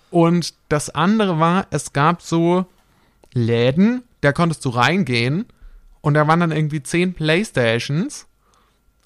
Und 0.09 0.53
das 0.69 0.89
andere 0.89 1.39
war, 1.39 1.67
es 1.71 1.91
gab 1.91 2.21
so 2.21 2.65
Läden, 3.33 4.03
da 4.21 4.31
konntest 4.31 4.63
du 4.63 4.69
reingehen 4.69 5.45
und 6.01 6.13
da 6.13 6.27
waren 6.27 6.39
dann 6.39 6.51
irgendwie 6.51 6.83
zehn 6.83 7.13
Playstations 7.13 8.27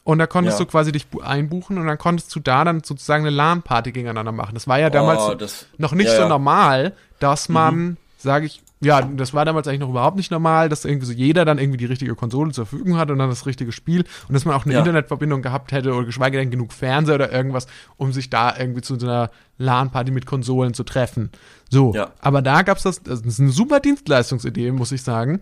und 0.08 0.20
da 0.20 0.26
konntest 0.26 0.58
Ja. 0.58 0.64
du 0.66 0.72
quasi 0.72 0.94
dich 0.94 1.08
bu- 1.08 1.20
einbuchen 1.20 1.78
und 1.78 1.86
dann 1.86 1.98
konntest 1.98 2.34
du 2.34 2.40
da 2.40 2.64
dann 2.64 2.82
sozusagen 2.82 3.26
eine 3.26 3.36
LAN-Party 3.36 3.92
gegeneinander 3.92 4.32
machen. 4.32 4.54
Das 4.54 4.66
war 4.66 4.80
ja 4.80 4.90
damals 4.90 5.20
Oh, 5.22 5.34
das- 5.36 5.66
noch 5.78 5.92
nicht 5.92 6.08
ja, 6.08 6.14
so 6.14 6.20
ja. 6.20 6.26
Mhm. 6.26 6.30
normal, 6.30 6.94
dass 7.20 7.50
man, 7.50 7.98
sage 8.18 8.46
ich, 8.46 8.62
ja, 8.80 9.02
das 9.02 9.34
war 9.34 9.44
damals 9.44 9.68
eigentlich 9.68 9.82
noch 9.82 9.90
überhaupt 9.90 10.16
nicht 10.16 10.32
normal, 10.32 10.70
dass 10.70 10.86
irgendwie 10.86 11.08
so 11.08 11.12
jeder 11.12 11.44
dann 11.44 11.58
irgendwie 11.58 11.78
die 11.80 11.86
richtige 11.88 12.16
Konsole 12.16 12.52
zur 12.54 12.66
Verfügung 12.68 12.96
hat 12.98 13.12
und 13.12 13.18
dann 13.18 13.28
das 13.30 13.46
richtige 13.48 13.72
Spiel 13.74 14.06
und 14.30 14.34
dass 14.34 14.46
man 14.46 14.56
auch 14.56 14.66
eine. 14.66 14.78
Internetverbindung 14.78 15.42
gehabt 15.42 15.74
hätte 15.74 15.94
oder 15.94 16.06
geschweige 16.06 16.38
denn 16.38 16.52
genug 16.52 16.72
Fernseher 16.72 17.16
oder 17.16 17.32
irgendwas, 17.34 17.68
um 17.98 18.14
sich 18.14 18.30
da 18.30 18.56
irgendwie 18.58 18.82
zu 18.82 18.98
so 18.98 19.08
einer 19.08 19.30
LAN-Party 19.58 20.12
mit 20.12 20.26
Konsolen 20.26 20.74
zu 20.74 20.84
treffen. 20.86 21.32
So, 21.70 21.94
Ja. 21.94 22.12
aber 22.22 22.42
da 22.42 22.62
gab's 22.62 22.84
das, 22.84 23.04
das 23.04 23.22
ist 23.22 23.40
eine 23.42 23.50
super 23.50 23.82
Dienstleistungsidee, 23.82 24.72
muss 24.72 24.92
ich 24.94 25.02
sagen. 25.02 25.42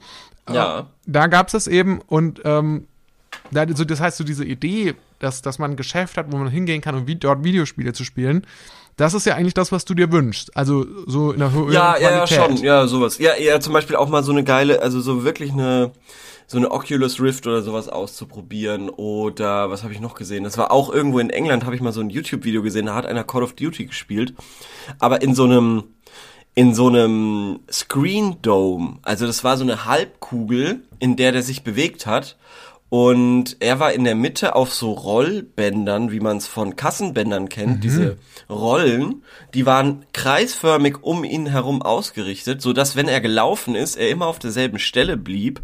Ja. 0.51 0.87
Da 1.05 1.27
gab's 1.27 1.51
das 1.51 1.67
eben 1.67 1.99
und 2.07 2.41
ähm, 2.45 2.87
da, 3.51 3.65
so, 3.73 3.85
das 3.85 3.99
heißt, 3.99 4.17
so 4.17 4.23
diese 4.23 4.45
Idee, 4.45 4.95
dass, 5.19 5.41
dass 5.41 5.59
man 5.59 5.71
ein 5.71 5.77
Geschäft 5.77 6.17
hat, 6.17 6.31
wo 6.31 6.37
man 6.37 6.49
hingehen 6.49 6.81
kann, 6.81 6.95
um 6.95 7.07
vi 7.07 7.15
dort 7.15 7.43
Videospiele 7.43 7.93
zu 7.93 8.03
spielen, 8.03 8.45
das 8.97 9.13
ist 9.13 9.25
ja 9.25 9.35
eigentlich 9.35 9.53
das, 9.53 9.71
was 9.71 9.83
du 9.85 9.93
dir 9.93 10.11
wünschst. 10.11 10.55
Also 10.55 10.85
so 11.05 11.31
in 11.31 11.39
der 11.39 11.51
höheren 11.51 11.73
Ja, 11.73 11.97
ja, 11.97 12.11
ja, 12.11 12.27
schon. 12.27 12.57
Ja, 12.57 12.87
sowas. 12.87 13.17
Ja, 13.17 13.35
ja, 13.37 13.59
zum 13.59 13.73
Beispiel 13.73 13.95
auch 13.95 14.07
mal 14.07 14.23
so 14.23 14.31
eine 14.31 14.43
geile, 14.43 14.81
also 14.81 15.01
so 15.01 15.25
wirklich 15.25 15.51
eine, 15.51 15.91
so 16.47 16.57
eine 16.57 16.71
Oculus 16.71 17.19
Rift 17.19 17.45
oder 17.45 17.61
sowas 17.61 17.89
auszuprobieren. 17.89 18.89
Oder 18.89 19.69
was 19.69 19.83
habe 19.83 19.93
ich 19.93 19.99
noch 19.99 20.15
gesehen? 20.15 20.45
Das 20.45 20.57
war 20.57 20.71
auch 20.71 20.89
irgendwo 20.89 21.19
in 21.19 21.29
England, 21.29 21.65
habe 21.65 21.75
ich 21.75 21.81
mal 21.81 21.91
so 21.91 21.99
ein 21.99 22.09
YouTube-Video 22.09 22.61
gesehen, 22.61 22.85
da 22.85 22.95
hat 22.95 23.05
einer 23.05 23.25
Call 23.25 23.43
of 23.43 23.53
Duty 23.53 23.85
gespielt. 23.85 24.33
Aber 24.99 25.21
in 25.21 25.35
so 25.35 25.43
einem, 25.43 25.83
in 26.53 26.73
so 26.73 26.87
einem 26.87 27.59
Screen 27.69 28.37
Dome. 28.41 28.99
Also 29.01 29.27
das 29.27 29.43
war 29.43 29.57
so 29.57 29.63
eine 29.63 29.85
Halbkugel, 29.85 30.83
in 30.99 31.17
der 31.17 31.33
der 31.33 31.43
sich 31.43 31.63
bewegt 31.65 32.05
hat. 32.05 32.37
Und 32.97 33.57
er 33.59 33.81
war 33.81 33.91
in 33.91 34.05
der 34.05 34.15
Mitte 34.15 34.55
auf 34.55 34.73
so 34.73 34.93
Rollbändern, 34.93 36.13
wie 36.13 36.21
man 36.21 36.37
es 36.37 36.47
von 36.47 36.77
Kassenbändern 36.77 37.49
kennt, 37.49 37.83
diese 37.83 38.15
Rollen, 38.49 39.21
die 39.53 39.65
waren 39.65 40.05
kreisförmig 40.13 41.03
um 41.03 41.25
ihn 41.25 41.45
herum 41.45 41.81
ausgerichtet, 41.81 42.61
so 42.61 42.71
dass 42.71 42.95
wenn 42.95 43.09
er 43.09 43.19
gelaufen 43.19 43.75
ist, 43.75 43.97
er 43.97 44.07
immer 44.07 44.27
auf 44.27 44.39
derselben 44.39 44.79
Stelle 44.79 45.17
blieb. 45.17 45.59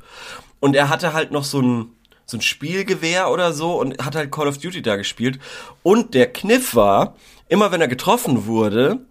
Und 0.60 0.76
er 0.76 0.90
hatte 0.90 1.14
halt 1.14 1.32
noch 1.32 1.46
so 1.46 1.62
ein 1.62 1.92
so 2.26 2.36
ein 2.36 2.42
Spielgewehr 2.42 3.32
oder 3.32 3.54
so 3.54 3.80
und 3.80 4.04
hat 4.04 4.18
halt 4.18 4.30
Call 4.30 4.50
of 4.50 4.58
Duty 4.58 4.82
da 4.82 4.98
gespielt. 4.98 5.40
Und 5.84 6.14
der 6.14 6.34
Kniff 6.34 6.76
war, 6.76 7.16
immer 7.48 7.72
wenn 7.72 7.80
er 7.80 7.88
getroffen 7.88 8.46
wurde, 8.46 9.06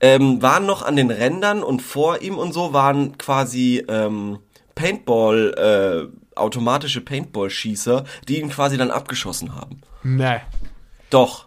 ähm, 0.00 0.40
waren 0.40 0.64
noch 0.64 0.80
an 0.80 0.96
den 0.96 1.10
Rändern 1.10 1.62
und 1.62 1.82
vor 1.82 2.22
ihm 2.22 2.38
und 2.38 2.54
so 2.54 2.72
waren 2.72 3.18
quasi 3.18 3.84
ähm, 3.88 4.38
Paintball, 4.74 6.08
äh, 6.08 6.18
automatische 6.40 7.00
Paintball-Schießer, 7.00 8.04
die 8.28 8.40
ihn 8.40 8.50
quasi 8.50 8.76
dann 8.76 8.90
abgeschossen 8.90 9.54
haben. 9.54 9.80
Nee. 10.02 10.40
Doch. 11.10 11.46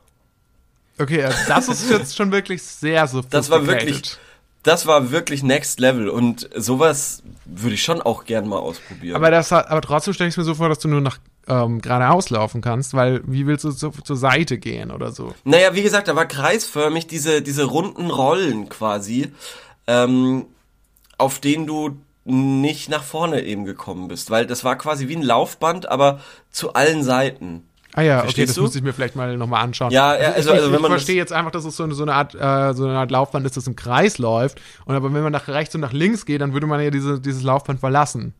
Okay, 0.97 1.23
also 1.23 1.37
das 1.47 1.67
ist 1.67 1.89
jetzt 1.89 2.15
schon 2.15 2.31
wirklich 2.31 2.61
sehr 2.61 3.07
so 3.07 3.21
Das 3.29 3.49
war 3.49 3.65
wirklich, 3.65 4.17
das 4.63 4.85
war 4.85 5.11
wirklich 5.11 5.41
next 5.41 5.79
level 5.79 6.09
und 6.09 6.49
sowas 6.55 7.23
würde 7.45 7.75
ich 7.75 7.83
schon 7.83 8.01
auch 8.01 8.25
gern 8.25 8.47
mal 8.47 8.59
ausprobieren. 8.59 9.15
Aber, 9.15 9.31
das, 9.31 9.51
aber 9.51 9.81
trotzdem 9.81 10.13
stelle 10.13 10.29
ich 10.29 10.37
mir 10.37 10.43
so 10.43 10.55
vor, 10.55 10.69
dass 10.69 10.79
du 10.79 10.87
nur 10.87 11.01
nach 11.01 11.17
ähm, 11.47 11.81
geradeaus 11.81 12.29
laufen 12.29 12.61
kannst, 12.61 12.93
weil 12.93 13.21
wie 13.25 13.47
willst 13.47 13.63
du 13.63 13.71
zu, 13.71 13.89
zur 13.89 14.15
Seite 14.15 14.57
gehen 14.57 14.91
oder 14.91 15.11
so? 15.11 15.33
Naja, 15.43 15.73
wie 15.73 15.81
gesagt, 15.81 16.07
da 16.07 16.15
war 16.15 16.25
kreisförmig 16.25 17.07
diese, 17.07 17.41
diese 17.41 17.63
runden 17.63 18.11
Rollen 18.11 18.69
quasi, 18.69 19.31
ähm, 19.87 20.45
auf 21.17 21.39
denen 21.39 21.65
du 21.65 21.97
nicht 22.31 22.89
nach 22.89 23.03
vorne 23.03 23.41
eben 23.43 23.65
gekommen 23.65 24.07
bist, 24.07 24.29
weil 24.31 24.45
das 24.45 24.63
war 24.63 24.77
quasi 24.77 25.07
wie 25.07 25.15
ein 25.15 25.21
Laufband, 25.21 25.89
aber 25.89 26.19
zu 26.51 26.73
allen 26.73 27.03
Seiten. 27.03 27.63
Ah 27.93 28.01
ja, 28.03 28.15
okay, 28.19 28.23
Verstehst 28.23 28.49
das 28.51 28.55
du? 28.55 28.61
muss 28.61 28.75
ich 28.75 28.83
mir 28.83 28.93
vielleicht 28.93 29.17
mal 29.17 29.35
nochmal 29.35 29.63
anschauen. 29.63 29.91
Ja, 29.91 30.17
ja, 30.17 30.31
also- 30.31 30.49
ich, 30.51 30.55
also 30.55 30.67
ich, 30.67 30.73
wenn 30.73 30.81
man 30.81 30.91
ich 30.91 30.95
verstehe 30.95 31.15
jetzt 31.17 31.33
einfach, 31.33 31.51
dass 31.51 31.65
es 31.65 31.75
so 31.75 31.83
eine, 31.83 31.93
so 31.93 32.03
eine 32.03 32.13
Art 32.13 32.33
äh, 32.35 32.73
so 32.73 32.85
eine 32.85 32.97
Art 32.97 33.11
Laufband 33.11 33.45
ist, 33.45 33.57
das 33.57 33.67
im 33.67 33.75
Kreis 33.75 34.17
läuft. 34.17 34.61
Und 34.85 34.95
aber 34.95 35.13
wenn 35.13 35.23
man 35.23 35.31
nach 35.33 35.47
rechts 35.49 35.75
und 35.75 35.81
nach 35.81 35.91
links 35.91 36.25
geht, 36.25 36.39
dann 36.39 36.53
würde 36.53 36.67
man 36.67 36.81
ja 36.81 36.89
diese, 36.89 37.19
dieses 37.19 37.43
Laufband 37.43 37.81
verlassen. 37.81 38.33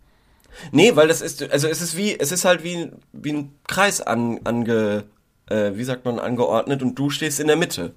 Nee, 0.72 0.96
weil 0.96 1.08
das 1.08 1.22
ist, 1.22 1.50
also 1.52 1.68
es 1.68 1.82
ist 1.82 1.98
wie, 1.98 2.18
es 2.18 2.32
ist 2.32 2.46
halt 2.46 2.64
wie, 2.64 2.92
wie 3.14 3.34
ein 3.34 3.54
Kreis 3.68 4.00
an, 4.02 4.40
ange, 4.46 5.06
äh, 5.50 5.72
wie 5.76 5.84
sagt 5.84 6.06
man, 6.06 6.20
angeordnet 6.20 6.82
und 6.82 6.96
du 6.96 7.10
stehst 7.10 7.40
in 7.40 7.48
der 7.48 7.56
Mitte. 7.58 7.94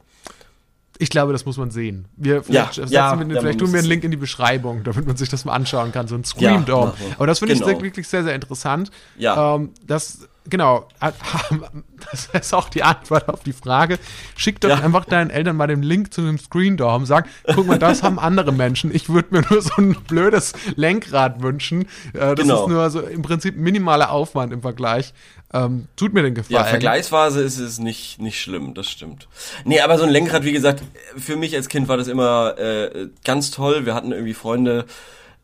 Ich 0.99 1.11
glaube, 1.11 1.33
das 1.33 1.45
muss 1.45 1.57
man 1.57 1.71
sehen. 1.71 2.07
Wir 2.17 2.37
Ja, 2.37 2.43
vielleicht, 2.43 2.75
setzen 2.75 2.93
ja, 2.93 3.19
wir, 3.19 3.35
ja, 3.35 3.41
vielleicht 3.41 3.59
tun 3.59 3.73
wir 3.73 3.81
einen 3.81 3.89
Link 3.89 4.05
in 4.05 4.11
die 4.13 4.17
Beschreibung, 4.17 4.85
damit 4.85 5.07
man 5.07 5.17
sich 5.17 5.29
das 5.29 5.45
mal 5.45 5.53
anschauen 5.53 5.91
kann, 5.91 6.07
so 6.07 6.15
ein 6.15 6.23
Ja, 6.23 6.27
Scream 6.53 6.65
Dome. 6.67 6.93
wir. 6.97 7.17
Aber 7.17 7.27
das 7.27 7.41
finde 7.41 7.55
ich 7.55 7.61
Genau. 7.61 7.73
sehr, 7.73 7.83
wirklich 7.83 8.07
sehr, 8.07 8.23
sehr 8.23 8.35
interessant. 8.35 8.91
Ja. 9.19 9.57
Ähm, 9.57 9.71
das, 9.87 10.29
genau, 10.49 10.89
das 12.11 12.29
ist 12.33 12.55
auch 12.55 12.69
die 12.69 12.83
Antwort 12.83 13.29
auf 13.29 13.43
die 13.43 13.53
Frage. 13.53 13.99
Schick 14.37 14.61
doch 14.61 14.69
Ja. 14.71 14.81
einfach 14.81 15.05
deinen 15.05 15.31
Eltern 15.31 15.57
mal 15.57 15.67
den 15.67 15.83
Link 15.83 16.13
zu 16.13 16.21
einem 16.21 16.39
Screen 16.39 16.77
Dome, 16.77 17.07
sag, 17.07 17.29
guck 17.55 17.67
mal, 17.67 17.79
das 17.79 18.03
haben 18.03 18.19
andere 18.19 18.53
Menschen. 18.53 18.95
Ich 18.95 19.09
würde 19.09 19.29
mir 19.31 19.43
nur 19.51 19.63
so 19.63 19.73
ein 19.79 19.95
blödes 20.09 20.53
Lenkrad 20.77 21.43
wünschen. 21.43 21.83
Äh, 22.13 22.35
das 22.35 22.41
Genau. 22.41 22.63
ist 22.65 22.69
nur 22.69 22.91
so 22.91 23.01
im 23.01 23.23
Prinzip 23.23 23.57
minimaler 23.57 24.11
Aufwand 24.11 24.53
im 24.53 24.63
Vergleich. 24.63 25.15
Ähm, 25.53 25.87
tut 25.97 26.13
mir 26.15 26.23
den 26.23 26.35
Gefallen. 26.35 26.55
Ja, 26.57 26.65
vergleichsweise 26.65 27.41
ist 27.43 27.59
es 27.59 27.79
nicht, 27.79 28.21
nicht 28.21 28.41
schlimm, 28.41 28.75
das 28.75 28.89
stimmt. 28.91 29.29
Nee, 29.65 29.81
aber 29.81 29.99
so 29.99 30.05
ein 30.05 30.11
Lenkrad, 30.11 30.45
wie 30.45 30.53
gesagt, 30.53 30.83
für 31.17 31.37
mich 31.37 31.55
als 31.55 31.69
Kind 31.69 31.87
war 31.87 31.97
das 31.97 32.09
immer 32.09 32.59
äh, 32.59 33.09
ganz 33.25 33.53
toll. 33.53 33.87
Wir 33.87 33.95
hatten 33.95 34.11
irgendwie 34.11 34.35
Freunde, 34.35 34.85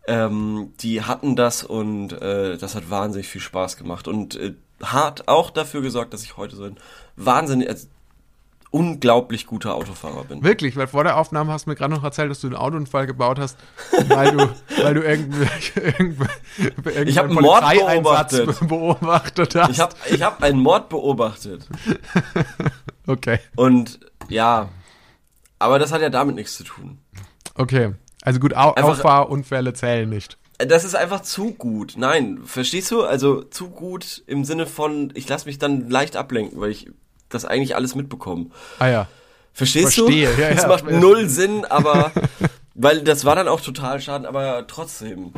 ähm, 0.09 0.73
die 0.81 1.03
hatten 1.03 1.37
das 1.37 1.63
und 1.63 2.13
äh, 2.21 2.57
das 2.59 2.75
hat 2.75 2.91
wahnsinnig 2.91 3.29
viel 3.29 3.41
Spaß 3.41 3.77
gemacht 3.77 4.09
und 4.09 4.35
äh, 4.35 4.55
hat 4.83 5.29
auch 5.29 5.51
dafür 5.51 5.83
gesorgt, 5.83 6.13
dass 6.15 6.23
ich 6.23 6.37
heute 6.37 6.57
so 6.57 6.65
ein 6.65 6.77
wahnsinnig, 7.17 7.69
also, 7.69 7.87
unglaublich 8.73 9.47
guter 9.49 9.75
Autofahrer 9.75 10.25
bin. 10.25 10.45
Wirklich, 10.45 10.77
weil 10.77 10.87
vor 10.87 11.03
der 11.03 11.17
Aufnahme 11.17 11.53
hast 11.53 11.67
du 11.67 11.71
mir 11.71 11.77
gerade 11.77 11.93
noch 11.93 12.05
erzählt, 12.05 12.31
dass 12.31 12.41
du 12.41 12.47
einen 12.47 12.55
Autounfall 12.57 13.07
gebaut 13.09 13.41
hast, 13.41 13.59
weil 14.07 14.31
du, 14.31 14.39
weil 14.83 14.95
du 14.95 15.03
irgendwelche, 15.03 15.81
irgendwelche, 15.81 17.03
Ich 17.05 17.19
einen 17.19 17.35
Mord 17.35 17.65
beobachtet. 17.69 18.69
beobachtet 18.69 19.55
hast. 19.57 19.71
Ich 19.71 19.81
habe 19.81 19.95
ich 20.09 20.23
hab 20.23 20.41
einen 20.43 20.61
Mord 20.61 20.89
beobachtet 20.89 21.67
okay, 23.09 23.41
und 23.57 23.99
ja, 24.29 24.69
aber 25.59 25.79
das 25.81 25.91
hat 25.91 26.01
ja 26.01 26.09
damit 26.11 26.37
nichts 26.37 26.57
zu 26.57 26.63
tun. 26.65 26.99
okay. 27.57 27.95
Also 28.23 28.39
gut, 28.39 28.55
Au 28.55 28.75
Einfach- 28.75 28.91
Auffahrunfälle 28.91 29.73
zählen 29.73 30.09
nicht. 30.09 30.37
Das 30.67 30.85
ist 30.85 30.95
einfach 30.95 31.23
zu 31.23 31.53
gut. 31.53 31.95
Nein, 31.97 32.41
verstehst 32.45 32.91
du? 32.91 33.03
Also 33.05 33.43
zu 33.43 33.69
gut 33.71 34.23
im 34.27 34.45
Sinne 34.45 34.67
von, 34.67 35.11
ich 35.15 35.29
lasse 35.29 35.47
mich 35.47 35.59
dann 35.59 35.89
leicht 35.89 36.17
ablenken, 36.17 36.61
weil 36.61 36.71
ich 36.71 36.91
das 37.29 37.45
eigentlich 37.45 37.77
alles 37.77 37.95
mitbekomme. 37.95 38.47
Ah 38.79 38.89
ja. 38.89 39.09
Verstehst 39.53 39.95
Verstehe, 39.95 40.29
du? 40.35 40.41
ja, 40.43 40.51
das 40.53 40.63
ja. 40.63 40.69
macht 40.69 40.85
null 40.91 41.29
Sinn, 41.29 41.65
aber 41.65 42.13
weil 42.75 43.03
das 43.03 43.25
war 43.25 43.35
dann 43.37 43.49
auch 43.49 43.61
total 43.61 44.01
schaden, 44.01 44.27
aber 44.27 44.67
trotzdem 44.67 45.33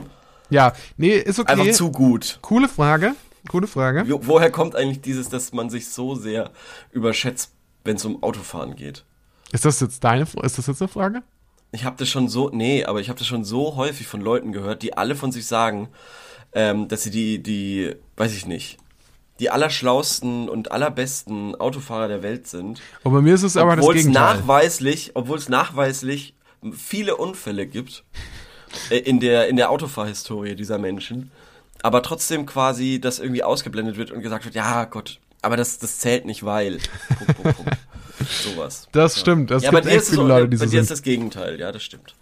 Ja, 0.51 0.73
nee, 0.97 1.17
ist 1.17 1.39
okay. 1.39 1.53
einfach 1.53 1.71
zu 1.73 1.91
gut. 1.91 2.39
Coole 2.43 2.69
Frage. 2.69 3.15
Coole 3.49 3.67
Frage. 3.67 4.05
Wo- 4.09 4.21
Woher 4.23 4.51
kommt 4.51 4.77
eigentlich 4.77 5.01
dieses, 5.01 5.29
dass 5.29 5.53
man 5.53 5.69
sich 5.71 5.89
so 5.89 6.15
sehr 6.15 6.51
überschätzt, 6.93 7.53
wenn 7.85 7.97
es 7.97 8.05
um 8.05 8.23
Autofahren 8.23 8.77
geht? 8.77 9.05
Ist 9.51 9.65
das 9.65 9.81
jetzt 9.81 10.03
deine, 10.05 10.23
ist 10.43 10.59
das 10.59 10.67
jetzt 10.67 10.81
eine 10.83 10.89
Frage? 10.89 11.23
Ich 11.73 11.85
habe 11.85 11.97
das 11.99 12.09
schon 12.09 12.29
so, 12.29 12.51
nee, 12.53 12.85
aber 12.85 13.01
ich 13.01 13.09
habe 13.09 13.19
das 13.19 13.27
schon 13.27 13.45
so 13.45 13.77
häufig 13.77 14.07
von 14.07 14.21
Leuten 14.21 14.53
gehört, 14.53 14.83
die 14.83 14.97
alle 14.97 15.17
von 15.17 15.33
sich 15.33 15.47
sagen, 15.47 15.89
ähm, 16.53 16.89
dass 16.89 17.03
sie 17.03 17.11
die, 17.11 17.43
die, 17.43 17.95
weiß 18.17 18.35
ich 18.35 18.47
nicht, 18.47 18.79
die 19.41 19.51
allerschlausten 19.51 20.49
und 20.49 20.71
allerbesten 20.71 21.55
Autofahrer 21.55 22.09
der 22.09 22.23
Welt 22.23 22.47
sind. 22.47 22.81
Und 23.03 23.13
bei 23.13 23.21
mir 23.23 23.35
ist 23.35 23.43
es 23.43 23.57
aber 23.57 23.75
das 23.75 23.85
Obwohl 23.85 23.97
es 23.97 24.03
Gegenteil. 24.03 24.37
nachweislich, 24.37 25.13
obwohl 25.15 25.39
es 25.39 25.49
nachweislich 25.49 26.35
viele 26.77 27.17
Unfälle 27.17 27.67
gibt 27.67 28.05
äh, 28.91 28.99
in 28.99 29.19
der 29.19 29.49
in 29.49 29.57
der 29.57 29.71
Autofahrhistorie 29.71 30.55
dieser 30.55 30.79
Menschen, 30.79 31.33
aber 31.83 32.03
trotzdem 32.03 32.47
quasi 32.47 33.01
das 33.01 33.19
irgendwie 33.19 33.43
ausgeblendet 33.43 33.97
wird 33.97 34.11
und 34.11 34.21
gesagt 34.21 34.45
wird, 34.45 34.55
ja 34.55 34.85
Gott, 34.85 35.19
aber 35.41 35.57
das 35.57 35.79
das 35.79 35.99
zählt 35.99 36.27
nicht, 36.27 36.45
weil 36.45 36.79
Punkt, 37.19 37.43
Punkt, 37.43 37.57
Punkt. 37.57 37.79
sowas. 38.25 38.89
Das 38.93 39.19
stimmt. 39.19 39.51
Es 39.51 39.63
ja, 39.63 39.71
gibt 39.71 39.85
bei 39.85 39.91
echt 39.91 40.07
viele 40.07 40.23
auch- 40.23 40.29
Leute, 40.29 40.49
die 40.49 40.57
bei 40.57 40.67
so 40.67 40.71
dir 40.71 40.81
ist 40.81 40.91
das 40.91 41.03
Gegenteil, 41.03 41.59
ja, 41.61 41.73
das 41.73 41.83
stimmt. 41.83 42.15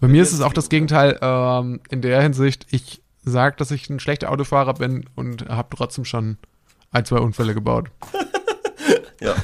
Bei 0.00 0.08
mir 0.08 0.22
ist 0.22 0.32
es 0.32 0.40
auch 0.40 0.52
das 0.52 0.68
Gegenteil 0.68 1.18
ähm, 1.22 1.80
in 1.90 2.02
der 2.02 2.20
Hinsicht, 2.20 2.66
ich 2.70 3.00
sage, 3.24 3.56
dass 3.56 3.70
ich 3.70 3.88
ein 3.88 4.00
schlechter 4.00 4.30
Autofahrer 4.30 4.74
bin 4.74 5.08
und 5.14 5.48
habe 5.48 5.74
trotzdem 5.76 6.04
schon 6.04 6.36
ein, 6.90 7.04
zwei 7.04 7.18
Unfälle 7.18 7.54
gebaut. 7.54 7.88
Ja. 9.20 9.34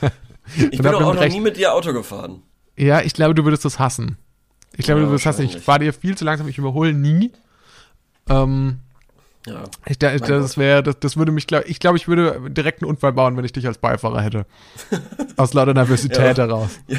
Ich 0.56 0.78
bin 0.78 0.86
auch 0.88 0.98
damit 0.98 1.14
noch 1.20 1.28
nie 1.28 1.40
mit 1.40 1.56
dir 1.56 1.72
Auto 1.74 1.92
gefahren. 1.92 2.42
Ja, 2.76 3.02
ich 3.02 3.12
glaube, 3.14 3.34
du 3.36 3.44
würdest 3.44 3.64
das 3.64 3.78
hassen. 3.78 4.16
Ich 4.76 4.84
glaube, 4.84 5.00
Ja, 5.00 5.04
du 5.06 5.10
würdest 5.12 5.24
das 5.26 5.36
hassen. 5.36 5.44
Ich 5.46 5.58
fahre 5.58 5.78
dir 5.80 5.92
viel 5.92 6.16
zu 6.18 6.24
langsam, 6.24 6.48
ich 6.48 6.58
überhole 6.58 6.92
nie. 6.92 7.30
Ähm, 8.28 8.80
Ja. 9.46 9.64
ich, 9.86 9.98
da, 9.98 10.16
das 10.16 10.58
wäre, 10.58 10.82
das, 10.82 11.00
das 11.00 11.16
würde 11.16 11.32
mich, 11.32 11.46
glaub, 11.46 11.64
ich 11.66 11.80
glaube, 11.80 11.96
ich 11.96 12.06
würde 12.08 12.50
direkt 12.50 12.82
einen 12.82 12.90
Unfall 12.90 13.12
bauen, 13.12 13.36
wenn 13.36 13.44
ich 13.44 13.52
dich 13.52 13.66
als 13.66 13.78
Beifahrer 13.78 14.20
hätte. 14.20 14.44
Aus 15.36 15.54
lauter 15.54 15.72
Nervosität 15.72 16.18
Ja. 16.38 16.44
heraus. 16.44 16.78
Ja, 16.88 16.98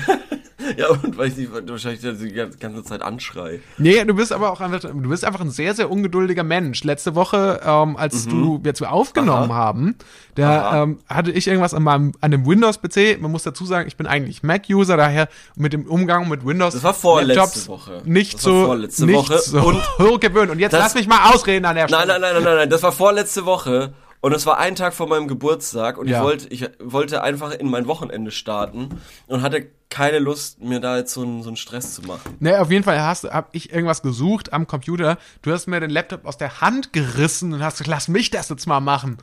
und 1.01 1.17
weil 1.17 1.27
ich 1.29 1.35
dich 1.35 1.49
wahrscheinlich 1.51 2.01
die 2.01 2.57
ganze 2.59 2.83
Zeit 2.83 3.01
anschrei. 3.01 3.59
Nee, 3.77 4.03
du 4.05 4.13
bist 4.13 4.31
aber 4.31 4.51
auch 4.51 4.61
einfach, 4.61 4.79
du 4.81 4.93
bist 5.09 5.25
einfach 5.25 5.41
ein 5.41 5.51
sehr, 5.51 5.73
sehr 5.73 5.89
ungeduldiger 5.91 6.43
Mensch. 6.43 6.83
Letzte 6.83 7.15
Woche, 7.15 7.59
ähm, 7.65 7.97
als 7.97 8.27
du 8.27 8.61
jetzt 8.63 8.81
wir 8.81 8.91
aufgenommen 8.91 9.45
Mhm. 9.45 9.51
Aha. 9.51 9.57
haben, 9.59 9.95
da 10.35 10.83
ähm, 10.83 10.99
hatte 11.07 11.31
ich 11.31 11.47
irgendwas 11.47 11.73
an 11.73 11.83
meinem 11.83 12.11
an 12.21 12.31
dem 12.31 12.45
Windows-PC. 12.45 13.19
Man 13.21 13.31
muss 13.31 13.43
dazu 13.43 13.65
sagen, 13.65 13.87
ich 13.87 13.97
bin 13.97 14.07
eigentlich 14.07 14.43
Mac-User, 14.43 14.97
daher 14.97 15.27
mit 15.55 15.73
dem 15.73 15.85
Umgang 15.87 16.27
mit 16.29 16.45
Windows 16.45 16.73
Das 16.73 16.83
war 16.83 16.93
vorletzte 16.93 17.67
Woche. 17.67 18.01
nicht 18.05 18.35
Das 18.35 18.41
so 18.43 18.65
vorletzte 18.65 19.05
nicht 19.05 19.15
Woche. 19.15 19.39
so 19.39 19.59
Und 19.59 19.81
gewöhnt. 20.21 20.51
Und 20.51 20.59
jetzt 20.59 20.73
das- 20.73 20.79
lass 20.81 20.95
mich 20.95 21.07
mal 21.07 21.31
ausreden 21.33 21.65
an 21.65 21.75
der 21.75 21.87
Stelle. 21.87 22.07
Nein, 22.07 22.21
nein, 22.21 22.21
nein, 22.21 22.33
nein, 22.35 22.43
nein, 22.43 22.55
nein, 22.57 22.69
das 22.69 22.81
war 22.83 22.91
vorletzte 22.91 23.45
Woche 23.45 23.93
und 24.21 24.33
es 24.33 24.45
war 24.45 24.57
ein 24.59 24.75
Tag 24.75 24.93
vor 24.93 25.07
meinem 25.07 25.27
Geburtstag 25.27 25.97
und 25.97 26.07
Ja. 26.07 26.19
ich 26.19 26.23
wollte 26.23 26.47
ich 26.49 26.69
wollte 26.79 27.21
einfach 27.23 27.51
in 27.51 27.69
mein 27.69 27.87
Wochenende 27.87 28.31
starten 28.31 28.89
und 29.27 29.41
hatte 29.41 29.67
keine 29.89 30.19
Lust, 30.19 30.61
mir 30.61 30.79
da 30.79 30.97
jetzt 30.97 31.13
so 31.13 31.21
einen, 31.23 31.43
so 31.43 31.49
einen 31.49 31.57
Stress 31.57 31.95
zu 31.95 32.01
machen. 32.03 32.37
Ne, 32.39 32.59
auf 32.61 32.71
jeden 32.71 32.85
Fall 32.85 33.01
hast, 33.01 33.25
hab 33.25 33.53
ich 33.53 33.73
irgendwas 33.73 34.01
gesucht 34.01 34.53
am 34.53 34.65
Computer. 34.65 35.17
Du 35.41 35.51
hast 35.51 35.67
mir 35.67 35.81
den 35.81 35.89
Laptop 35.89 36.25
aus 36.25 36.37
der 36.37 36.61
Hand 36.61 36.93
gerissen 36.93 37.51
und 37.53 37.61
hast 37.61 37.73
gesagt, 37.79 37.89
lass 37.89 38.07
mich 38.07 38.29
das 38.29 38.47
jetzt 38.47 38.67
mal 38.67 38.79
machen. 38.79 39.17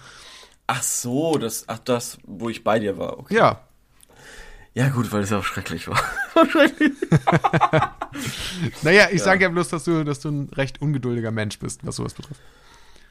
Ach 0.67 0.83
so, 0.83 1.39
das, 1.39 1.65
ach 1.69 1.79
das, 1.79 2.19
wo 2.25 2.51
ich 2.51 2.63
bei 2.65 2.79
dir 2.79 2.99
war, 2.99 3.19
okay. 3.19 3.35
Ja. 3.37 3.61
Ja 4.75 4.91
gut, 4.91 5.11
weil 5.11 5.23
es 5.23 5.31
ja 5.31 5.39
auch 5.39 5.45
schrecklich 5.45 5.89
war. 5.89 5.99
Schrecklich. 6.51 6.93
Naja, 8.83 9.09
ich 9.13 9.23
sage 9.23 9.43
ja 9.45 9.49
bloß, 9.49 9.69
dass 9.69 9.85
du, 9.85 10.05
dass 10.05 10.21
du 10.21 10.29
ein 10.31 10.49
recht 10.55 10.81
ungeduldiger 10.81 11.31
Mensch 11.31 11.59
bist, 11.59 11.87
was 11.87 11.97
sowas 11.97 12.15
betrifft. 12.15 12.41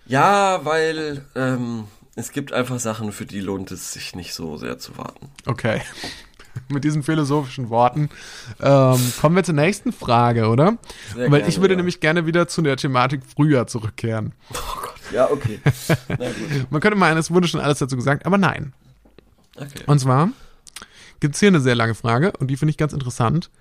Ja, 0.07 0.61
weil 0.63 1.25
ähm, 1.35 1.85
es 2.15 2.31
gibt 2.31 2.53
einfach 2.53 2.79
Sachen, 2.79 3.11
für 3.11 3.25
die 3.25 3.41
lohnt 3.41 3.71
es 3.71 3.93
sich 3.93 4.15
nicht 4.15 4.33
so 4.33 4.57
sehr 4.57 4.79
zu 4.79 4.97
warten. 4.97 5.29
Okay. 5.45 5.81
Mit 6.69 6.83
diesen 6.83 7.03
philosophischen 7.03 7.69
Worten 7.69 8.09
ähm, 8.59 9.13
kommen 9.21 9.35
wir 9.35 9.43
zur 9.43 9.53
nächsten 9.53 9.93
Frage, 9.93 10.47
oder? 10.47 10.77
Sehr 11.13 11.29
Weil 11.29 11.39
gerne, 11.39 11.47
ich 11.47 11.61
würde 11.61 11.75
ja. 11.75 11.77
nämlich 11.77 11.99
gerne 11.99 12.25
wieder 12.25 12.47
zu 12.47 12.63
der 12.63 12.77
Thematik 12.77 13.21
Frühjahr 13.23 13.67
zurückkehren. 13.67 14.33
Oh 14.51 14.81
Gott. 14.81 14.95
Ja, 15.13 15.29
okay. 15.29 15.59
Na 16.07 16.15
gut. 16.15 16.71
Man 16.71 16.81
könnte 16.81 16.97
meinen, 16.97 17.17
es 17.17 17.29
wurde 17.29 17.47
schon 17.47 17.61
alles 17.61 17.77
dazu 17.77 17.95
gesagt, 17.95 18.25
aber 18.25 18.39
nein. 18.39 18.73
Okay. 19.55 19.83
Und 19.85 19.99
zwar 19.99 20.31
gibt 21.19 21.35
es 21.35 21.39
hier 21.39 21.49
eine 21.49 21.59
sehr 21.59 21.75
lange 21.75 21.93
Frage 21.95 22.31
und 22.39 22.47
die 22.47 22.57
finde 22.57 22.71
ich 22.71 22.77
ganz 22.77 22.91
interessant. 22.91 23.51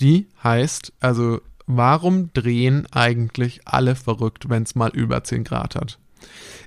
Die 0.00 0.28
heißt, 0.42 0.92
also, 1.00 1.40
warum 1.76 2.32
drehen 2.32 2.86
eigentlich 2.92 3.60
alle 3.64 3.94
verrückt, 3.94 4.48
wenn 4.48 4.64
es 4.64 4.74
mal 4.74 4.90
über 4.90 5.22
10 5.22 5.44
Grad 5.44 5.74
hat? 5.74 5.98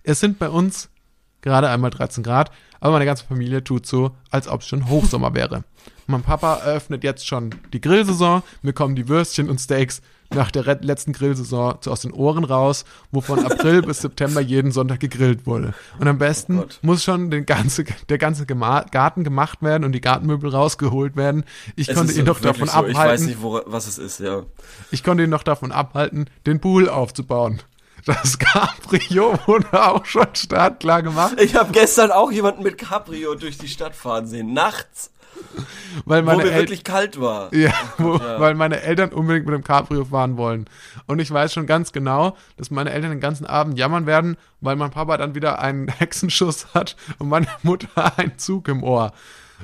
Es 0.04 0.20
sind 0.20 0.40
bei 0.40 0.50
uns 0.50 0.90
gerade 1.42 1.70
einmal 1.70 1.92
13 1.92 2.24
Grad, 2.24 2.52
aber 2.80 2.94
meine 2.94 3.06
ganze 3.06 3.26
Familie 3.26 3.64
tut 3.64 3.86
so, 3.86 4.16
als 4.32 4.48
ob 4.48 4.62
es 4.62 4.68
schon 4.68 4.90
Hochsommer 4.90 5.34
wäre. 5.34 5.64
Mein 6.08 6.24
Papa 6.24 6.56
eröffnet 6.56 7.04
jetzt 7.04 7.28
schon 7.28 7.56
die 7.72 7.82
Grillsaison. 7.82 8.44
Mir 8.62 8.74
kommen 8.74 8.96
die 8.96 9.08
Würstchen 9.08 9.50
und 9.50 9.60
Steaks 9.60 10.02
nach 10.36 10.52
der 10.52 10.64
letzten 10.82 11.14
Grillsaison 11.14 11.76
so 11.82 11.92
aus 11.92 12.02
den 12.02 12.12
Ohren 12.12 12.44
raus, 12.44 12.86
wo 13.12 13.22
von 13.22 13.46
April 13.52 13.82
bis 13.82 14.02
September 14.02 14.42
jeden 14.42 14.72
Sonntag 14.72 15.00
gegrillt 15.00 15.46
wurde. 15.46 15.74
Und 16.00 16.08
am 16.08 16.18
besten 16.18 16.58
Gott. 16.58 16.80
muss 16.82 17.04
schon 17.04 17.30
ganze, 17.46 17.86
der 18.10 18.18
ganze 18.18 18.46
Garten 18.46 19.24
gemacht 19.24 19.62
werden 19.62 19.84
und 19.84 19.92
die 19.94 20.02
Gartenmöbel 20.02 20.50
rausgeholt 20.50 21.16
werden. 21.16 21.44
Ich 21.76 21.90
Es 21.90 21.96
konnte 21.96 22.14
ihn 22.14 22.20
so 22.20 22.34
doch 22.34 22.40
davon 22.40 22.68
so. 22.68 22.86
Ich 22.86 22.96
weiß 22.96 22.96
abhalten, 22.96 23.26
nicht, 23.26 23.42
wo, 23.42 23.62
was 23.66 23.88
es 23.88 23.98
ist, 23.98 24.20
ja. 24.20 24.44
ich 24.92 25.04
konnte 25.04 25.24
ihn 25.24 25.30
noch 25.30 25.44
davon 25.44 25.72
abhalten, 25.72 26.30
den 26.46 26.60
Pool 26.60 26.90
aufzubauen. 26.90 27.62
Das 28.06 28.38
Cabrio 28.40 29.38
wurde 29.46 29.82
auch 29.82 30.06
schon 30.06 30.28
startklar 30.34 31.04
gemacht, 31.04 31.40
Ich 31.40 31.56
habe 31.56 31.72
gestern 31.72 32.12
auch 32.12 32.32
jemanden 32.32 32.64
mit 32.64 32.78
Cabrio 32.78 33.36
durch 33.36 33.58
die 33.58 33.68
Stadt 33.68 33.96
fahren 33.96 34.28
sehen, 34.28 34.54
nachts, 34.54 35.12
weil 36.06 36.24
wo 36.24 36.28
meine 36.28 36.44
mir 36.44 36.50
Eltern 36.50 36.60
wirklich 36.62 36.84
kalt 36.84 37.20
war. 37.20 37.54
Ja, 37.54 37.74
wo, 37.98 38.16
Ja. 38.18 38.40
weil 38.40 38.56
meine 38.56 38.82
Eltern 38.82 39.12
unbedingt 39.12 39.46
mit 39.46 39.54
dem 39.56 39.64
Cabrio 39.64 40.06
fahren 40.06 40.38
wollen. 40.38 40.66
Und 41.08 41.20
ich 41.20 41.32
weiß 41.32 41.54
schon 41.54 41.66
ganz 41.68 41.92
genau, 41.92 42.36
dass 42.58 42.72
meine 42.72 42.92
Eltern 42.92 43.12
den 43.12 43.20
ganzen 43.20 43.46
Abend 43.46 43.78
jammern 43.78 44.06
werden, 44.06 44.38
weil 44.62 44.76
mein 44.76 44.92
Papa 44.92 45.18
dann 45.18 45.36
wieder 45.36 45.60
einen 45.60 45.88
Hexenschuss 46.00 46.68
hat 46.74 46.96
und 47.20 47.30
meine 47.30 47.48
Mutter 47.62 47.88
einen 48.18 48.38
Zug 48.38 48.68
im 48.68 48.84
Ohr. 48.84 49.12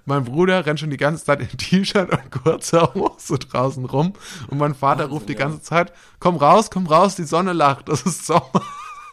Mein 0.06 0.24
Bruder 0.24 0.66
rennt 0.66 0.80
schon 0.80 0.92
die 0.92 0.98
ganze 0.98 1.26
Zeit 1.26 1.42
in 1.42 1.50
T-Shirt 1.50 2.10
und 2.10 2.32
kurzer 2.44 2.94
Hose 2.94 3.38
draußen 3.38 3.84
rum 3.86 4.14
und 4.48 4.58
mein 4.58 4.74
Vater 4.74 5.02
Wahnsinn, 5.02 5.14
ruft 5.14 5.30
die 5.30 5.36
ganze 5.36 5.62
Zeit, 5.62 5.92
komm 6.20 6.38
raus, 6.38 6.70
komm 6.72 6.88
raus, 6.88 7.16
die 7.16 7.24
Sonne 7.24 7.54
lacht, 7.54 7.90
das 7.90 8.04
ist 8.04 8.26
Sommer. 8.26 8.62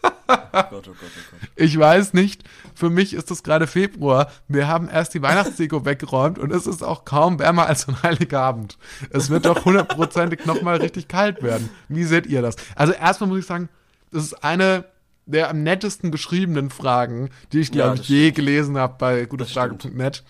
Oh 0.03 0.63
Gott, 0.71 0.89
oh 0.89 0.93
Gott, 0.93 0.95
oh 0.95 1.31
Gott. 1.31 1.51
Ich 1.55 1.79
weiß 1.79 2.15
nicht, 2.15 2.43
für 2.75 2.91
mich 2.91 3.15
ist 3.15 3.31
es 3.31 3.43
gerade 3.43 3.67
Februar. 3.67 4.31
Wir 4.49 4.67
haben 4.69 4.89
erst 4.89 5.15
die 5.15 5.23
Weihnachtsdeko 5.23 5.85
weggeräumt 5.85 6.39
und 6.39 6.53
es 6.53 6.67
ist 6.67 6.83
auch 6.83 7.05
kaum 7.05 7.39
wärmer 7.39 7.67
als 7.67 7.89
ein 7.89 8.03
Heiligabend. 8.03 8.79
Es 9.11 9.31
wird 9.31 9.47
doch 9.47 9.65
hundertprozentig 9.65 10.47
nochmal 10.47 10.79
richtig 10.79 11.09
kalt 11.09 11.43
werden. 11.43 11.69
Wie 11.89 12.05
seht 12.05 12.27
ihr 12.27 12.43
das? 12.43 12.57
Also 12.75 12.93
erstmal 12.93 13.29
muss 13.29 13.41
ich 13.41 13.47
sagen, 13.47 13.69
das 14.11 14.25
ist 14.25 14.45
eine 14.45 14.85
der 15.27 15.51
am 15.51 15.63
nettesten 15.63 16.13
geschriebenen 16.13 16.71
Fragen, 16.71 17.31
die 17.53 17.59
ich, 17.59 17.73
glaube 17.73 17.97
Ja, 17.97 18.03
ich, 18.03 18.09
je 18.09 18.31
gelesen 18.31 18.79
habe 18.79 18.95
bei 18.99 19.25
gutefrage.net. 19.27 20.23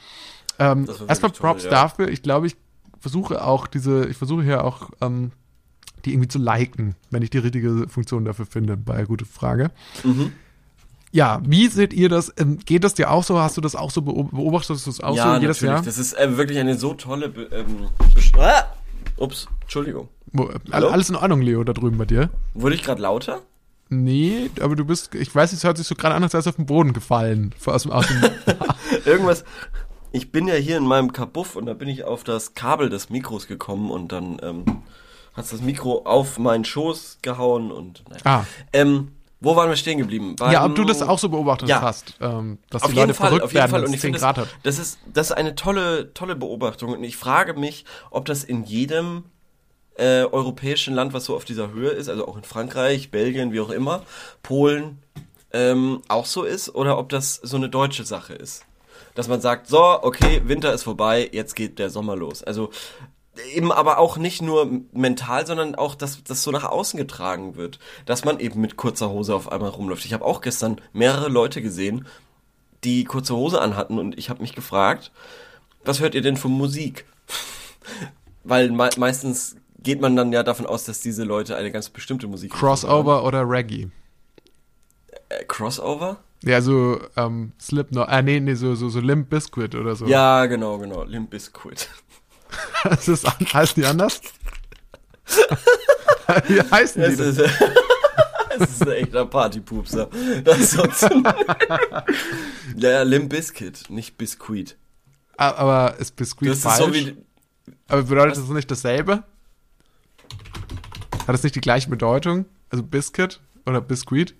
Ähm, 0.58 0.86
erstmal 0.86 1.06
wirklich 1.06 1.20
toll, 1.20 1.30
Props 1.32 1.64
ja. 1.64 1.70
dafür. 1.70 2.08
Ich 2.08 2.22
glaube, 2.22 2.46
ich 2.46 2.56
versuche 2.98 3.44
auch 3.44 3.66
diese, 3.66 4.06
ich 4.06 4.16
versuche 4.16 4.42
hier 4.42 4.64
auch 4.64 4.90
ähm, 5.02 5.32
die 6.04 6.12
irgendwie 6.12 6.28
zu 6.28 6.38
liken, 6.38 6.94
wenn 7.10 7.22
ich 7.22 7.30
die 7.30 7.38
richtige 7.38 7.88
Funktion 7.88 8.24
dafür 8.24 8.46
finde, 8.46 8.76
bei 8.76 9.04
gute 9.04 9.24
Frage. 9.24 9.70
Mhm. 10.04 10.32
Ja, 11.12 11.40
wie 11.46 11.68
seht 11.68 11.92
ihr 11.94 12.08
das? 12.08 12.32
Ähm, 12.36 12.58
Geht 12.64 12.84
das 12.84 12.94
dir 12.94 13.10
auch 13.10 13.24
so? 13.24 13.38
Hast 13.38 13.56
du 13.56 13.60
das 13.60 13.74
auch 13.74 13.90
so 13.90 14.02
beob- 14.02 14.30
beobachtest 14.32 14.86
du 14.86 14.90
das 14.90 15.00
auch 15.00 15.16
ja, 15.16 15.34
so 15.34 15.40
jedes 15.40 15.62
natürlich. 15.62 15.74
Jahr? 15.74 15.82
Das 15.82 15.98
ist 15.98 16.12
äh, 16.12 16.36
wirklich 16.36 16.58
eine 16.58 16.76
so 16.76 16.94
tolle. 16.94 17.28
Be 17.30 17.48
ähm, 17.52 17.88
ah! 18.38 18.64
Ups, 19.16 19.46
Entschuldigung. 19.62 20.08
Wo, 20.32 20.50
äh, 20.50 20.72
alles 20.72 21.08
in 21.08 21.16
Ordnung, 21.16 21.40
Leo, 21.40 21.64
da 21.64 21.72
drüben 21.72 21.96
bei 21.96 22.04
dir? 22.04 22.28
Wurde 22.54 22.74
ich 22.74 22.82
gerade 22.82 23.00
lauter? 23.00 23.40
Nee, 23.88 24.50
aber 24.60 24.74
du 24.74 24.84
bist, 24.84 25.14
ich 25.14 25.32
weiß, 25.32 25.52
es 25.52 25.64
hört 25.64 25.76
sich 25.78 25.86
so 25.86 25.94
gerade 25.94 26.14
an, 26.16 26.22
als 26.22 26.34
wärst 26.34 26.46
du 26.46 26.50
auf 26.50 26.56
den 26.56 26.66
Boden 26.66 26.92
gefallen. 26.92 27.54
Aus 27.64 27.84
dem, 27.84 27.92
aus 27.92 28.06
dem, 28.08 28.20
Irgendwas. 29.06 29.44
Ich 30.12 30.32
bin 30.32 30.48
ja 30.48 30.54
hier 30.54 30.76
in 30.76 30.84
meinem 30.84 31.12
Kabuff 31.12 31.56
und 31.56 31.66
da 31.66 31.74
bin 31.74 31.88
ich 31.88 32.04
auf 32.04 32.24
das 32.24 32.54
Kabel 32.54 32.90
des 32.90 33.10
Mikros 33.10 33.46
gekommen 33.46 33.90
und 33.90 34.12
dann 34.12 34.38
ähm, 34.42 34.64
hat 35.36 35.52
das 35.52 35.60
Mikro 35.60 36.02
auf 36.04 36.38
meinen 36.38 36.64
Schoß 36.64 37.18
gehauen 37.22 37.70
und 37.70 38.04
naja. 38.08 38.20
ah, 38.24 38.44
Ähm, 38.72 39.12
wo 39.40 39.54
waren 39.54 39.68
wir 39.68 39.76
stehen 39.76 39.98
geblieben? 39.98 40.34
Beim- 40.36 40.50
ja, 40.52 40.64
ob 40.64 40.74
du 40.74 40.84
das 40.84 41.02
auch 41.02 41.18
so 41.18 41.28
beobachtet 41.28 41.68
Ja. 41.68 41.82
hast, 41.82 42.14
ähm, 42.20 42.58
dass 42.70 42.82
auf 42.84 42.90
die 42.90 42.96
Leute 42.96 43.12
Fall, 43.14 43.28
verrückt 43.28 43.44
auf 43.44 43.50
jeden 43.52 43.60
werden, 43.60 43.70
Fall. 43.70 43.84
Und 43.84 43.92
ich 43.92 44.00
10 44.00 44.08
finde, 44.08 44.18
Grad 44.18 44.38
das, 44.38 44.46
hat. 44.46 44.54
das 44.62 44.78
ist, 44.78 44.98
das 45.12 45.26
ist 45.30 45.36
eine 45.36 45.54
tolle, 45.54 46.12
tolle 46.14 46.36
Beobachtung. 46.36 46.92
Und 46.94 47.04
ich 47.04 47.16
frage 47.16 47.52
mich, 47.54 47.84
ob 48.10 48.24
das 48.24 48.44
in 48.44 48.64
jedem 48.64 49.24
äh, 49.98 50.24
europäischen 50.24 50.94
Land, 50.94 51.12
was 51.12 51.24
so 51.26 51.36
auf 51.36 51.44
dieser 51.44 51.70
Höhe 51.70 51.90
ist, 51.90 52.08
also 52.08 52.26
auch 52.28 52.36
in 52.36 52.44
Frankreich, 52.44 53.10
Belgien, 53.10 53.52
wie 53.52 53.60
auch 53.60 53.70
immer, 53.70 54.02
Polen, 54.42 54.98
ähm, 55.52 56.02
auch 56.08 56.26
so 56.26 56.42
ist, 56.42 56.74
oder 56.74 56.98
ob 56.98 57.08
das 57.10 57.36
so 57.36 57.56
eine 57.56 57.68
deutsche 57.70 58.04
Sache 58.04 58.34
ist. 58.34 58.64
Dass 59.14 59.28
man 59.28 59.40
sagt, 59.40 59.68
so, 59.68 59.82
okay, 60.02 60.42
Winter 60.44 60.72
ist 60.74 60.82
vorbei, 60.82 61.28
jetzt 61.32 61.56
geht 61.56 61.78
der 61.78 61.88
Sommer 61.88 62.14
los. 62.16 62.42
Also 62.42 62.70
eben 63.54 63.72
aber 63.72 63.98
auch 63.98 64.16
nicht 64.16 64.42
nur 64.42 64.70
mental, 64.92 65.46
sondern 65.46 65.74
auch, 65.74 65.94
dass 65.94 66.22
das 66.24 66.42
so 66.42 66.50
nach 66.50 66.64
außen 66.64 66.96
getragen 66.96 67.56
wird. 67.56 67.78
Dass 68.04 68.24
man 68.24 68.40
eben 68.40 68.60
mit 68.60 68.76
kurzer 68.76 69.10
Hose 69.10 69.34
auf 69.34 69.50
einmal 69.50 69.70
rumläuft. 69.70 70.04
Ich 70.04 70.12
habe 70.12 70.24
auch 70.24 70.40
gestern 70.40 70.80
mehrere 70.92 71.28
Leute 71.28 71.62
gesehen, 71.62 72.06
die 72.84 73.04
kurze 73.04 73.34
Hose 73.34 73.60
anhatten 73.60 73.98
und 73.98 74.18
ich 74.18 74.30
habe 74.30 74.42
mich 74.42 74.54
gefragt, 74.54 75.10
was 75.84 76.00
hört 76.00 76.14
ihr 76.14 76.22
denn 76.22 76.36
für 76.36 76.48
Musik? 76.48 77.04
Weil 78.44 78.70
me 78.70 78.90
meistens 78.96 79.56
geht 79.78 80.00
man 80.00 80.16
dann 80.16 80.32
ja 80.32 80.42
davon 80.42 80.66
aus, 80.66 80.84
dass 80.84 81.00
diese 81.00 81.24
Leute 81.24 81.56
eine 81.56 81.70
ganz 81.70 81.90
bestimmte 81.90 82.26
Musik 82.26 82.52
Crossover 82.52 83.24
oder 83.24 83.48
Reggae. 83.48 83.88
Äh, 85.28 85.44
Crossover? 85.46 86.18
Ja, 86.42 86.60
so 86.60 87.00
ähm, 87.16 87.52
Slipknot, 87.60 88.08
äh, 88.08 88.22
nee, 88.22 88.40
nee, 88.40 88.54
so, 88.54 88.74
so, 88.74 88.88
so 88.88 89.00
Limp 89.00 89.30
Biscuit 89.30 89.74
oder 89.74 89.96
so. 89.96 90.06
Ja, 90.06 90.46
genau, 90.46 90.78
genau. 90.78 91.04
Limp 91.04 91.30
Bizkit. 91.30 91.88
Das 92.84 93.08
ist, 93.08 93.26
heißen 93.26 93.82
die 93.82 93.86
anders? 93.86 94.20
Wie 96.46 96.60
heißen 96.60 97.02
die 97.02 97.08
Es 97.08 97.16
denn? 97.16 97.28
ist, 97.30 97.40
es 98.60 98.70
ist 98.70 98.82
ein 98.82 98.92
echter 98.92 99.26
Partypupser. 99.26 100.08
Das 100.44 100.58
ist 100.58 100.70
sonst 100.72 101.02
ja, 102.76 102.90
ja, 102.90 103.02
Limp 103.02 103.30
Bizkit, 103.30 103.90
nicht 103.90 104.16
Biscuit. 104.16 104.76
Ah, 105.36 105.52
Aber 105.52 105.96
ist 105.98 106.16
Biscuit 106.16 106.50
Das 106.50 106.58
ist 106.58 106.62
falsch? 106.64 106.78
so 106.78 106.94
wie, 106.94 107.16
Aber 107.88 108.02
bedeutet 108.04 108.36
das 108.36 108.48
nicht 108.48 108.70
dasselbe? 108.70 109.24
Hat 111.26 111.34
das 111.34 111.42
nicht 111.42 111.56
die 111.56 111.60
gleiche 111.60 111.90
Bedeutung? 111.90 112.46
Also 112.70 112.82
Biscuit 112.84 113.40
oder 113.66 113.80
Biscuit? 113.80 114.34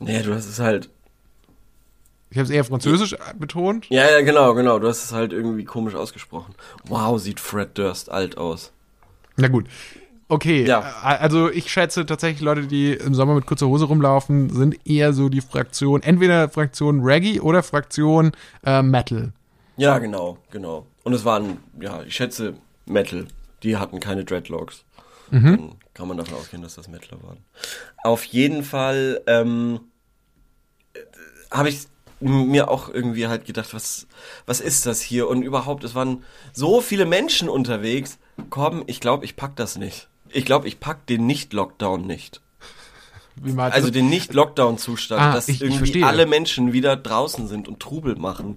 nee, 0.00 0.22
du 0.22 0.32
hast 0.32 0.46
es 0.46 0.60
halt, 0.60 0.90
Ich 2.30 2.36
habe 2.36 2.44
es 2.44 2.50
eher 2.50 2.64
französisch 2.64 3.16
betont. 3.38 3.86
ja, 3.88 4.08
ja, 4.10 4.20
genau, 4.20 4.54
genau, 4.54 4.78
du 4.78 4.86
hast 4.88 5.04
es 5.04 5.12
halt 5.12 5.32
irgendwie 5.32 5.64
komisch 5.64 5.94
ausgesprochen. 5.94 6.54
Wow, 6.84 7.18
sieht 7.20 7.40
Fred 7.40 7.76
Durst 7.78 8.10
alt 8.10 8.36
aus. 8.36 8.72
Na 9.36 9.48
gut. 9.48 9.66
Okay, 10.30 10.66
Ja. 10.66 10.80
also 11.02 11.50
ich 11.50 11.70
schätze 11.72 12.04
tatsächlich 12.04 12.42
Leute, 12.42 12.66
die 12.66 12.92
im 12.92 13.14
Sommer 13.14 13.34
mit 13.34 13.46
kurzer 13.46 13.66
Hose 13.66 13.86
rumlaufen, 13.86 14.50
sind 14.50 14.76
eher 14.86 15.14
so 15.14 15.30
die 15.30 15.40
Fraktion, 15.40 16.02
entweder 16.02 16.50
Fraktion 16.50 17.00
Reggae 17.00 17.40
oder 17.40 17.62
Fraktion 17.62 18.32
äh, 18.62 18.82
Metal. 18.82 19.32
Ja, 19.78 19.98
genau, 19.98 20.36
genau. 20.50 20.84
Und 21.04 21.14
es 21.14 21.24
waren, 21.24 21.56
ja, 21.80 22.02
ich 22.02 22.14
schätze 22.14 22.54
Metal. 22.84 23.26
Die 23.62 23.78
hatten 23.78 24.00
keine 24.00 24.24
Dreadlocks. 24.26 24.84
Dann 25.30 25.72
kann 25.94 26.08
man 26.08 26.16
davon 26.18 26.34
ausgehen, 26.34 26.62
dass 26.62 26.74
das 26.74 26.88
Metaler 26.88 27.22
waren. 27.22 27.38
Auf 28.02 28.24
jeden 28.24 28.62
Fall 28.64 29.20
ähm, 29.26 29.80
äh, 30.94 31.00
habe 31.50 31.68
ich 31.70 31.86
mir 32.20 32.68
auch 32.68 32.88
irgendwie 32.88 33.26
halt 33.28 33.44
gedacht, 33.44 33.72
was, 33.74 34.06
was 34.46 34.60
ist 34.60 34.86
das 34.86 35.00
hier? 35.00 35.28
Und 35.28 35.42
überhaupt, 35.42 35.84
es 35.84 35.94
waren 35.94 36.24
so 36.52 36.80
viele 36.80 37.06
Menschen 37.06 37.48
unterwegs. 37.48 38.18
Komm, 38.50 38.82
ich 38.86 39.00
glaube, 39.00 39.24
ich 39.24 39.36
pack 39.36 39.56
das 39.56 39.76
nicht. 39.78 40.08
Ich 40.30 40.44
glaube, 40.44 40.68
ich 40.68 40.80
pack 40.80 41.06
den 41.06 41.26
Nicht-Lockdown 41.26 42.06
nicht. 42.06 42.40
Also 43.56 43.90
den 43.90 44.08
Nicht-Lockdown-Zustand, 44.10 45.20
Ah, 45.22 45.32
dass 45.32 45.48
ich- 45.48 45.56
ich 45.56 45.62
irgendwie 45.62 45.78
verstehe. 45.78 46.06
alle 46.06 46.26
Menschen 46.26 46.72
wieder 46.72 46.96
draußen 46.96 47.46
sind 47.46 47.68
und 47.68 47.78
Trubel 47.78 48.16
machen. 48.16 48.56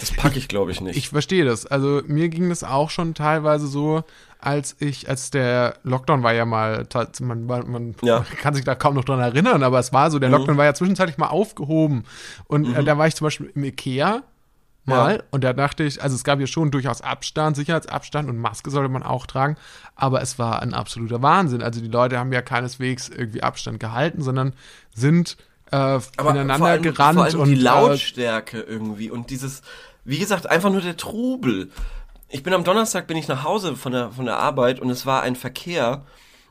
Das 0.00 0.10
packe 0.12 0.38
ich, 0.38 0.48
glaube 0.48 0.70
ich, 0.72 0.80
nicht. 0.80 0.96
Ich 0.96 1.10
verstehe 1.10 1.44
das. 1.44 1.66
Also 1.66 2.00
mir 2.06 2.30
ging 2.30 2.48
das 2.48 2.64
auch 2.64 2.88
schon 2.88 3.12
teilweise 3.12 3.66
so, 3.66 4.02
als 4.42 4.76
ich, 4.80 5.08
als 5.08 5.30
der 5.30 5.76
Lockdown 5.84 6.22
war 6.22 6.32
ja 6.34 6.44
mal, 6.44 6.84
man, 7.20 7.46
man, 7.46 7.94
Ja. 8.02 8.24
kann 8.40 8.54
sich 8.54 8.64
da 8.64 8.74
kaum 8.74 8.94
noch 8.94 9.04
dran 9.04 9.20
erinnern, 9.20 9.62
aber 9.62 9.78
es 9.78 9.92
war 9.92 10.10
so, 10.10 10.18
der 10.18 10.28
Mhm. 10.28 10.34
Lockdown 10.36 10.56
war 10.56 10.64
ja 10.64 10.74
zwischenzeitlich 10.74 11.16
mal 11.16 11.28
aufgehoben. 11.28 12.04
Und 12.48 12.74
äh, 12.74 12.82
da 12.84 12.98
war 12.98 13.06
ich 13.06 13.14
zum 13.14 13.26
Beispiel 13.26 13.52
im 13.54 13.62
Ikea 13.64 14.22
mal 14.84 15.14
Ja. 15.16 15.22
und 15.30 15.44
da 15.44 15.52
dachte 15.52 15.84
ich, 15.84 16.02
also 16.02 16.16
es 16.16 16.24
gab 16.24 16.40
ja 16.40 16.48
schon 16.48 16.72
durchaus 16.72 17.02
Abstand, 17.02 17.54
Sicherheitsabstand 17.56 18.28
und 18.28 18.36
Maske 18.38 18.70
sollte 18.70 18.88
man 18.90 19.04
auch 19.04 19.26
tragen, 19.26 19.56
aber 19.94 20.20
es 20.22 20.40
war 20.40 20.60
ein 20.60 20.74
absoluter 20.74 21.22
Wahnsinn. 21.22 21.62
Also 21.62 21.80
die 21.80 21.86
Leute 21.88 22.18
haben 22.18 22.32
ja 22.32 22.42
keineswegs 22.42 23.08
irgendwie 23.08 23.44
Abstand 23.44 23.78
gehalten, 23.78 24.22
sondern 24.22 24.54
sind 24.92 25.36
äh, 25.70 26.00
ineinander 26.18 26.56
vor 26.58 26.66
allem, 26.66 26.82
gerannt 26.82 27.14
vor 27.16 27.24
allem 27.26 27.40
und 27.40 27.48
die 27.48 27.54
äh, 27.54 27.62
Lautstärke 27.62 28.60
irgendwie 28.60 29.08
und 29.10 29.30
dieses, 29.30 29.62
wie 30.04 30.18
gesagt, 30.18 30.50
einfach 30.50 30.70
nur 30.70 30.80
der 30.80 30.96
Trubel. 30.96 31.70
Ich 32.32 32.42
bin 32.42 32.54
am 32.54 32.64
Donnerstag 32.64 33.06
bin 33.06 33.18
ich 33.18 33.28
nach 33.28 33.44
Hause 33.44 33.76
von 33.76 33.92
der 33.92 34.10
von 34.10 34.24
der 34.24 34.38
Arbeit 34.38 34.80
und 34.80 34.88
es 34.88 35.04
war 35.04 35.22
ein 35.22 35.36
Verkehr 35.36 36.06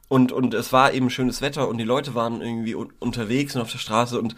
und 0.07 0.31
und 0.31 0.53
es 0.53 0.71
war 0.71 0.93
eben 0.93 1.09
schönes 1.09 1.41
Wetter 1.41 1.67
und 1.67 1.79
die 1.79 1.83
Leute 1.83 2.13
waren 2.13 2.39
irgendwie 2.39 2.75
un 2.75 2.93
unterwegs 2.99 3.55
und 3.55 3.63
auf 3.63 3.71
der 3.71 3.79
Straße 3.79 4.19
und 4.19 4.35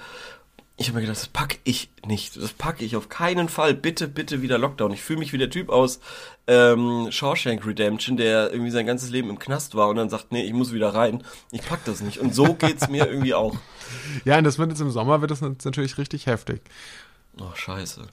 ich 0.77 0.87
habe 0.87 0.95
mir 0.95 1.01
gedacht, 1.01 1.19
das 1.19 1.27
pack 1.27 1.59
ich 1.65 1.91
nicht. 2.05 2.35
Das 2.35 2.53
packe 2.53 2.83
ich 2.83 2.95
auf 2.95 3.07
keinen 3.07 3.47
Fall. 3.47 3.75
Bitte, 3.75 4.07
bitte 4.07 4.41
wieder 4.41 4.57
Lockdown. 4.57 4.91
Ich 4.91 5.03
fühle 5.03 5.19
mich 5.19 5.31
wie 5.31 5.37
der 5.37 5.51
Typ 5.51 5.69
aus 5.69 5.99
ähm, 6.47 7.11
Shawshank 7.11 7.63
Redemption, 7.67 8.17
der 8.17 8.51
irgendwie 8.51 8.71
sein 8.71 8.87
ganzes 8.87 9.11
Leben 9.11 9.29
im 9.29 9.37
Knast 9.37 9.75
war 9.75 9.89
und 9.89 9.97
dann 9.97 10.09
sagt, 10.09 10.31
nee, 10.31 10.41
ich 10.41 10.53
muss 10.53 10.73
wieder 10.73 10.95
rein. 10.95 11.23
Ich 11.51 11.61
pack 11.61 11.85
das 11.85 12.01
nicht. 12.01 12.17
Und 12.17 12.33
so 12.33 12.55
geht's 12.55 12.89
mir 12.89 13.05
irgendwie 13.05 13.35
auch. 13.35 13.55
ja, 14.25 14.39
und 14.39 14.45
das 14.45 14.57
wird 14.57 14.71
jetzt 14.71 14.81
im 14.81 14.89
Sommer 14.89 15.21
wird 15.21 15.29
das 15.29 15.41
natürlich 15.41 15.99
richtig 15.99 16.25
heftig. 16.25 16.61
Oh, 17.39 17.53
scheiße. 17.53 18.07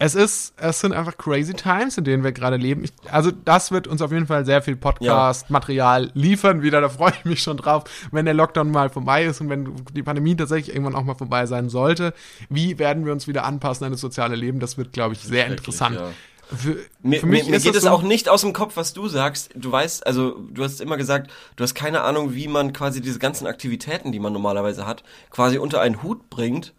Es 0.00 0.14
ist, 0.14 0.54
es 0.58 0.78
sind 0.80 0.92
einfach 0.92 1.16
crazy 1.18 1.54
times, 1.54 1.98
in 1.98 2.04
denen 2.04 2.22
wir 2.22 2.30
gerade 2.30 2.56
leben. 2.56 2.84
Ich, 2.84 2.92
also 3.10 3.32
das 3.32 3.72
wird 3.72 3.88
uns 3.88 4.00
auf 4.00 4.12
jeden 4.12 4.28
Fall 4.28 4.44
sehr 4.44 4.62
viel 4.62 4.76
Podcast-Material 4.76 6.10
liefern. 6.14 6.62
Wieder, 6.62 6.80
da 6.80 6.88
freue 6.88 7.12
ich 7.18 7.24
mich 7.24 7.42
schon 7.42 7.56
drauf, 7.56 7.84
wenn 8.12 8.24
der 8.24 8.34
Lockdown 8.34 8.70
mal 8.70 8.90
vorbei 8.90 9.24
ist 9.24 9.40
und 9.40 9.48
wenn 9.50 9.74
die 9.94 10.02
Pandemie 10.02 10.36
tatsächlich 10.36 10.74
irgendwann 10.74 10.94
auch 10.94 11.04
mal 11.04 11.14
vorbei 11.14 11.46
sein 11.46 11.68
sollte. 11.68 12.14
Wie 12.48 12.78
werden 12.78 13.04
wir 13.06 13.12
uns 13.12 13.26
wieder 13.26 13.44
anpassen 13.44 13.84
an 13.86 13.92
das 13.92 14.00
soziale 14.00 14.36
Leben? 14.36 14.60
Das 14.60 14.78
wird, 14.78 14.92
glaube 14.92 15.14
ich, 15.14 15.20
sehr 15.20 15.46
interessant. 15.46 15.96
ja. 15.96 16.10
Für, 16.50 16.76
Mir, 17.02 17.20
für 17.20 17.26
mich 17.26 17.44
mir, 17.44 17.50
mir 17.50 17.60
geht 17.60 17.74
es 17.74 17.82
so- 17.82 17.90
auch 17.90 18.00
nicht 18.02 18.30
aus 18.30 18.40
dem 18.40 18.54
Kopf, 18.54 18.76
was 18.78 18.94
du 18.94 19.06
sagst. 19.08 19.50
Du 19.54 19.70
weißt, 19.70 20.06
also 20.06 20.38
du 20.50 20.64
hast 20.64 20.80
immer 20.80 20.96
gesagt, 20.96 21.30
du 21.56 21.62
hast 21.64 21.74
keine 21.74 22.00
Ahnung, 22.00 22.34
wie 22.34 22.48
man 22.48 22.72
quasi 22.72 23.02
diese 23.02 23.18
ganzen 23.18 23.46
Aktivitäten, 23.46 24.12
die 24.12 24.18
man 24.18 24.32
normalerweise 24.32 24.86
hat, 24.86 25.02
quasi 25.30 25.58
unter 25.58 25.82
einen 25.82 26.02
Hut 26.02 26.30
bringt, 26.30 26.72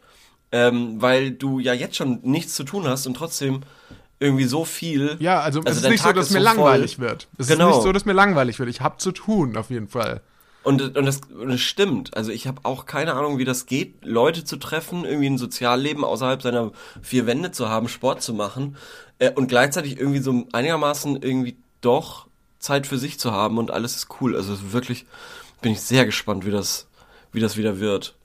ähm, 0.51 1.01
weil 1.01 1.31
du 1.31 1.59
ja 1.59 1.73
jetzt 1.73 1.95
schon 1.95 2.19
nichts 2.23 2.55
zu 2.55 2.63
tun 2.63 2.87
hast 2.87 3.05
und 3.07 3.15
trotzdem 3.15 3.61
irgendwie 4.19 4.45
so 4.45 4.65
viel. 4.65 5.15
Ja, 5.19 5.39
also, 5.39 5.61
es 5.63 5.77
ist 5.77 5.87
nicht 5.87 5.99
so, 6.01 6.05
Tag 6.09 6.15
dass 6.15 6.27
ist 6.27 6.33
mir 6.33 6.39
so 6.39 6.45
langweilig 6.45 6.97
voll. 6.97 7.05
wird. 7.05 7.27
Es 7.37 7.47
Genau. 7.47 7.69
ist 7.69 7.75
nicht 7.77 7.83
so, 7.83 7.91
dass 7.93 8.05
mir 8.05 8.13
langweilig 8.13 8.59
wird. 8.59 8.69
Ich 8.69 8.81
habe 8.81 8.97
zu 8.97 9.11
tun, 9.11 9.55
auf 9.55 9.69
jeden 9.69 9.87
Fall. 9.87 10.21
Und, 10.61 10.81
und, 10.97 11.05
das, 11.05 11.21
und 11.33 11.47
das 11.49 11.61
stimmt. 11.61 12.17
Also 12.17 12.31
ich 12.31 12.45
habe 12.45 12.59
auch 12.63 12.85
keine 12.85 13.13
Ahnung, 13.13 13.37
wie 13.37 13.45
das 13.45 13.65
geht, 13.65 14.03
Leute 14.03 14.43
zu 14.43 14.57
treffen, 14.57 15.05
irgendwie 15.05 15.29
ein 15.29 15.37
Sozialleben 15.37 16.03
außerhalb 16.03 16.41
seiner 16.41 16.71
vier 17.01 17.25
Wände 17.27 17.51
zu 17.51 17.69
haben, 17.69 17.87
Sport 17.87 18.21
zu 18.21 18.33
machen 18.33 18.75
äh, 19.19 19.31
und 19.31 19.47
gleichzeitig 19.47 19.97
irgendwie 19.97 20.19
so 20.19 20.45
einigermaßen 20.51 21.21
irgendwie 21.21 21.55
doch 21.79 22.27
Zeit 22.59 22.87
für 22.87 22.97
sich 22.97 23.17
zu 23.19 23.31
haben 23.31 23.57
und 23.57 23.71
alles 23.71 23.95
ist 23.95 24.07
cool. 24.19 24.35
Also 24.35 24.73
wirklich 24.73 25.05
bin 25.61 25.71
ich 25.71 25.79
sehr 25.79 26.05
gespannt, 26.05 26.45
wie 26.45 26.51
das, 26.51 26.87
wie 27.31 27.39
das 27.39 27.55
wieder 27.55 27.79
wird. 27.79 28.15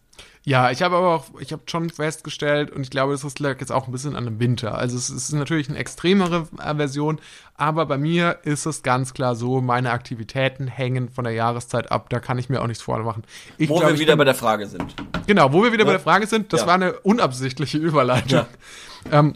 Ja, 0.46 0.70
ich 0.70 0.82
habe 0.82 0.94
aber 0.96 1.14
auch, 1.14 1.24
ich 1.40 1.52
habe 1.52 1.62
schon 1.66 1.88
festgestellt 1.88 2.70
und 2.70 2.82
ich 2.82 2.90
glaube, 2.90 3.12
das 3.12 3.24
ist 3.24 3.38
lag 3.38 3.60
jetzt 3.60 3.72
auch 3.72 3.86
ein 3.86 3.92
bisschen 3.92 4.14
an 4.14 4.26
dem 4.26 4.38
Winter. 4.40 4.76
Also 4.76 4.94
es 4.98 5.08
ist 5.08 5.32
natürlich 5.32 5.70
eine 5.70 5.78
extremere 5.78 6.46
äh, 6.62 6.74
Version, 6.74 7.18
aber 7.56 7.86
bei 7.86 7.96
mir 7.96 8.40
ist 8.42 8.66
es 8.66 8.82
ganz 8.82 9.14
klar 9.14 9.36
so, 9.36 9.62
meine 9.62 9.90
Aktivitäten 9.90 10.66
hängen 10.66 11.08
von 11.08 11.24
der 11.24 11.32
Jahreszeit 11.32 11.90
ab. 11.90 12.10
Da 12.10 12.20
kann 12.20 12.38
ich 12.38 12.50
mir 12.50 12.60
auch 12.60 12.66
nichts 12.66 12.82
vormachen. 12.82 13.22
Ich 13.56 13.70
Wo 13.70 13.78
glaub, 13.78 13.92
wir 13.92 13.98
wieder 13.98 14.12
bin- 14.12 14.18
bei 14.18 14.24
der 14.24 14.34
Frage 14.34 14.66
sind. 14.66 14.94
Genau, 15.26 15.50
wo 15.54 15.62
wir 15.62 15.72
wieder 15.72 15.84
bei 15.84 15.92
Ja. 15.92 15.96
der 15.96 16.04
Frage 16.04 16.26
sind, 16.26 16.52
das 16.52 16.60
Ja. 16.60 16.66
war 16.66 16.74
eine 16.74 16.92
unabsichtliche 17.00 17.78
Überleitung. 17.78 18.40
Ja. 18.40 18.46
Ähm, 19.10 19.34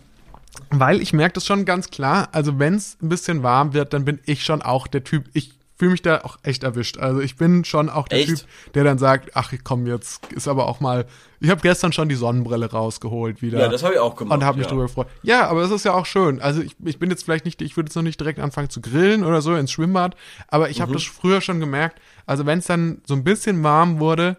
weil 0.70 1.00
ich 1.00 1.14
merke 1.14 1.34
das 1.34 1.46
schon 1.46 1.64
ganz 1.64 1.88
klar, 1.88 2.28
also 2.32 2.58
wenn 2.58 2.74
es 2.74 2.98
ein 3.00 3.08
bisschen 3.08 3.42
warm 3.42 3.72
wird, 3.72 3.94
dann 3.94 4.04
bin 4.04 4.18
ich 4.26 4.44
schon 4.44 4.60
auch 4.60 4.86
der 4.86 5.04
Typ, 5.04 5.24
ich 5.32 5.54
fühle 5.78 5.92
mich 5.92 6.02
da 6.02 6.22
auch 6.22 6.38
echt 6.42 6.64
erwischt. 6.64 6.98
Also 6.98 7.20
ich 7.20 7.36
bin 7.36 7.64
schon 7.64 7.88
auch 7.88 8.08
der 8.08 8.18
Echt? 8.18 8.28
Typ, 8.28 8.72
der 8.74 8.84
dann 8.84 8.98
sagt, 8.98 9.30
ach 9.34 9.52
komm, 9.64 9.86
jetzt 9.86 10.26
ist 10.32 10.48
aber 10.48 10.66
auch 10.66 10.80
mal, 10.80 11.06
ich 11.40 11.50
habe 11.50 11.60
gestern 11.60 11.92
schon 11.92 12.08
die 12.08 12.16
Sonnenbrille 12.16 12.68
rausgeholt 12.70 13.42
wieder. 13.42 13.60
Ja, 13.60 13.68
das 13.68 13.84
habe 13.84 13.94
ich 13.94 14.00
auch 14.00 14.16
gemacht. 14.16 14.38
und 14.38 14.44
habe 14.44 14.58
mich 14.58 14.66
ja. 14.66 14.70
drüber 14.72 14.82
gefreut. 14.84 15.06
Ja, 15.22 15.46
aber 15.46 15.62
es 15.62 15.70
ist 15.70 15.84
ja 15.84 15.94
auch 15.94 16.04
schön. 16.06 16.40
Also 16.42 16.60
ich, 16.62 16.74
ich 16.84 16.98
bin 16.98 17.10
jetzt 17.10 17.22
vielleicht 17.24 17.44
nicht, 17.44 17.62
ich 17.62 17.76
würde 17.76 17.88
jetzt 17.88 17.94
noch 17.94 18.02
nicht 18.02 18.18
direkt 18.18 18.40
anfangen 18.40 18.70
zu 18.70 18.80
grillen 18.80 19.24
oder 19.24 19.40
so 19.40 19.54
ins 19.54 19.70
Schwimmbad, 19.70 20.16
aber 20.48 20.68
ich 20.68 20.80
habe 20.80 20.90
Mhm. 20.90 20.94
das 20.94 21.04
früher 21.04 21.40
schon 21.40 21.60
gemerkt. 21.60 22.00
Also 22.26 22.44
wenn 22.44 22.58
es 22.58 22.66
dann 22.66 23.00
so 23.06 23.14
ein 23.14 23.22
bisschen 23.22 23.62
warm 23.62 24.00
wurde, 24.00 24.36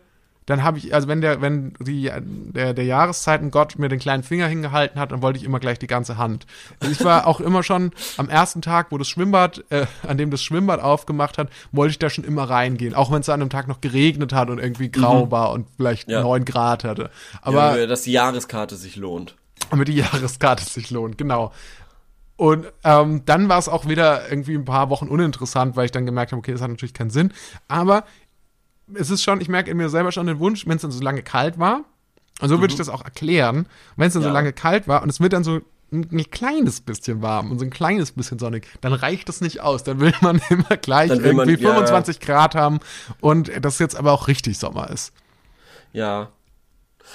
dann 0.50 0.64
habe 0.64 0.78
ich, 0.80 0.94
also 0.94 1.08
wenn 1.08 1.22
der, 1.22 1.42
wenn 1.42 1.74
die, 1.80 2.12
der, 2.22 2.74
der 2.74 2.86
Jahreszeitengott 2.86 3.78
mir 3.78 3.88
den 3.90 4.00
kleinen 4.00 4.24
Finger 4.24 4.48
hingehalten 4.48 5.00
hat, 5.00 5.12
dann 5.12 5.22
wollte 5.22 5.38
ich 5.38 5.46
immer 5.46 5.60
gleich 5.60 5.78
die 5.80 5.88
ganze 5.88 6.18
Hand. 6.18 6.46
Also 6.80 6.92
ich 6.92 7.04
war 7.04 7.28
auch 7.28 7.40
immer 7.40 7.64
schon 7.64 7.92
am 8.18 8.30
ersten 8.30 8.62
Tag, 8.62 8.88
wo 8.90 8.98
das 8.98 9.08
Schwimmbad, 9.08 9.64
äh, 9.70 9.86
an 10.08 10.18
dem 10.18 10.32
das 10.32 10.42
Schwimmbad 10.44 10.80
aufgemacht 10.82 11.38
hat, 11.38 11.50
wollte 11.72 11.92
ich 11.92 12.00
da 12.00 12.10
schon 12.10 12.24
immer 12.24 12.44
reingehen. 12.50 12.94
Auch 12.96 13.12
wenn 13.12 13.22
es 13.22 13.30
an 13.30 13.42
einem 13.42 13.50
Tag 13.50 13.68
noch 13.68 13.82
geregnet 13.82 14.34
hat 14.34 14.50
und 14.50 14.60
irgendwie 14.60 14.90
grau 14.92 15.30
war 15.32 15.52
und 15.52 15.68
vielleicht 15.78 16.08
Mhm. 16.08 16.14
Ja. 16.14 16.22
neun 16.24 16.46
Grad 16.46 16.84
hatte. 16.84 17.10
Aber 17.42 17.62
Aber 17.64 17.80
ja, 17.80 17.86
dass 17.88 18.02
die 18.04 18.12
Jahreskarte 18.12 18.76
sich 18.76 18.96
lohnt. 18.96 19.36
damit 19.70 19.88
die 19.88 19.96
Jahreskarte 19.96 20.64
sich 20.64 20.90
lohnt, 20.90 21.18
genau. 21.18 21.52
Und 22.38 22.68
ähm, 22.86 23.24
dann 23.26 23.50
war 23.50 23.60
es 23.60 23.68
auch 23.68 23.86
wieder 23.88 24.30
irgendwie 24.32 24.56
ein 24.56 24.64
paar 24.64 24.90
Wochen 24.90 25.08
uninteressant, 25.10 25.76
weil 25.76 25.86
ich 25.86 25.92
dann 25.92 26.06
gemerkt 26.06 26.32
habe, 26.32 26.40
okay, 26.40 26.54
das 26.54 26.62
hat 26.62 26.70
natürlich 26.70 26.94
keinen 26.94 27.10
Sinn. 27.10 27.34
Aber 27.68 28.06
es 28.96 29.10
ist 29.10 29.24
schon, 29.24 29.42
ich 29.42 29.50
merke 29.50 29.70
in 29.72 29.78
mir 29.78 29.90
selber 29.90 30.12
schon 30.12 30.28
den 30.28 30.40
Wunsch, 30.40 30.66
wenn 30.68 30.76
es 30.78 30.82
dann 30.82 30.92
so 30.92 31.02
lange 31.04 31.24
kalt 31.24 31.60
war, 31.60 31.82
und 32.42 32.48
so 32.50 32.62
würde 32.62 32.72
ich 32.72 32.78
das 32.78 32.88
auch 32.90 33.04
erklären, 33.04 33.68
wenn 33.98 34.08
es 34.08 34.14
dann 34.14 34.22
so 34.24 34.30
Ja. 34.30 34.34
lange 34.34 34.54
kalt 34.54 34.88
war 34.88 35.04
und 35.04 35.10
es 35.10 35.20
wird 35.20 35.34
dann 35.34 35.44
so 35.44 35.60
ein, 35.92 36.08
ein 36.12 36.30
kleines 36.32 36.80
bisschen 36.82 37.22
warm 37.22 37.52
und 37.52 37.60
so 37.60 37.66
ein 37.66 37.70
kleines 37.72 38.12
bisschen 38.14 38.40
sonnig, 38.40 38.68
dann 38.82 38.94
reicht 38.94 39.28
das 39.28 39.42
nicht 39.42 39.60
aus. 39.62 39.84
Dann 39.84 40.00
will 40.00 40.14
man 40.22 40.40
immer 40.50 40.78
gleich 40.78 41.10
man- 41.10 41.20
irgendwie 41.24 41.52
ja, 41.54 41.70
ja. 41.70 41.76
25 41.76 42.20
Grad 42.20 42.56
haben 42.56 42.80
und 43.22 43.52
das 43.62 43.80
jetzt 43.80 43.96
aber 43.98 44.12
auch 44.14 44.28
richtig 44.28 44.58
Sommer 44.58 44.90
ist. 44.90 45.12
Ja, 45.92 46.30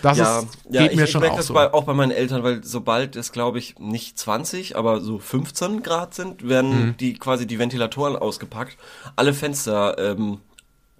Das 0.03 0.19
ja, 0.19 0.41
ist, 0.41 0.49
ja, 0.71 0.83
geht 0.83 0.91
ich, 0.91 0.97
mir 0.99 1.05
ich 1.05 1.11
schon 1.13 1.21
merke 1.21 1.35
auch 1.35 1.39
das 1.39 1.47
so. 1.47 1.55
bei, 1.55 1.73
auch 1.73 1.85
bei 1.85 1.95
meinen 1.95 2.11
Eltern, 2.11 2.43
weil 2.43 2.65
sobald 2.65 3.15
es, 3.17 3.31
glaube 3.33 3.59
ich, 3.61 3.79
nicht 3.79 4.19
20, 4.19 4.77
aber 4.77 5.01
so 5.01 5.19
15 5.21 5.83
Grad 5.85 6.13
sind, 6.15 6.47
werden 6.49 6.89
Mhm. 6.89 6.97
die 6.97 7.15
quasi 7.15 7.47
die 7.47 7.59
Ventilatoren 7.61 8.17
ausgepackt, 8.17 8.77
alle 9.17 9.33
Fenster 9.33 9.97
ähm, 9.99 10.39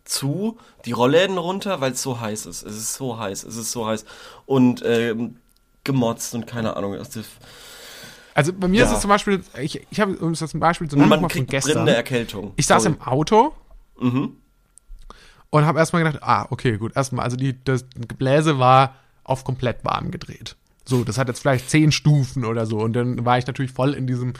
zu, 0.05 0.59
die 0.85 0.93
Rollläden 0.93 1.39
runter, 1.39 1.81
weil 1.81 1.93
es 1.93 2.03
so 2.03 2.21
heiß 2.21 2.47
ist. 2.47 2.63
Es 2.63 2.77
ist 2.77 2.95
so 2.95 3.19
heiß, 3.19 3.45
es 3.45 3.57
ist 3.57 3.73
so 3.73 3.87
heiß 3.87 4.05
und 4.47 4.83
ähm, 4.85 5.37
gemotzt 5.83 6.35
und 6.35 6.47
keine 6.47 6.77
Ahnung. 6.77 6.95
Ist, 6.95 7.19
Also 8.35 8.53
bei 8.53 8.69
mir 8.69 8.81
Ja. 8.81 8.87
ist 8.87 8.93
es 8.93 9.01
zum 9.01 9.09
Beispiel, 9.09 9.43
ich, 9.61 9.87
ich 9.91 10.01
habe, 10.01 10.17
um 10.19 10.33
jetzt 10.35 10.55
ein 10.55 10.61
Beispiel 10.61 10.89
zu 10.89 10.97
und 10.97 11.01
nennen, 11.01 11.11
man 11.11 11.21
mal 11.23 11.29
von 11.29 11.39
kriegt 11.47 11.51
gestern. 11.51 11.87
Erkältung. 11.89 12.53
Ich 12.57 12.67
saß 12.67 12.83
Sorry. 12.83 12.97
im 12.97 13.03
Auto 13.03 13.53
Mhm. 14.01 14.37
und 15.51 15.65
habe 15.65 15.79
erstmal 15.79 16.03
gedacht, 16.05 16.23
ah, 16.23 16.47
okay, 16.51 16.77
gut, 16.79 16.97
erstmal, 16.97 17.25
also 17.25 17.37
die, 17.37 17.63
das 17.65 17.85
Gebläse 18.09 18.59
war 18.59 18.97
auf 19.23 19.45
komplett 19.45 19.85
warm 19.85 20.11
gedreht. 20.11 20.57
So, 20.85 21.03
das 21.05 21.17
hat 21.17 21.29
jetzt 21.29 21.41
vielleicht 21.41 21.71
zehn 21.71 21.93
Stufen 21.93 22.45
oder 22.45 22.67
so. 22.67 22.79
Und 22.81 22.93
dann 22.93 23.25
war 23.25 23.39
ich 23.39 23.47
natürlich 23.47 23.73
voll 23.73 23.95
in 23.95 24.07
diesem 24.07 24.35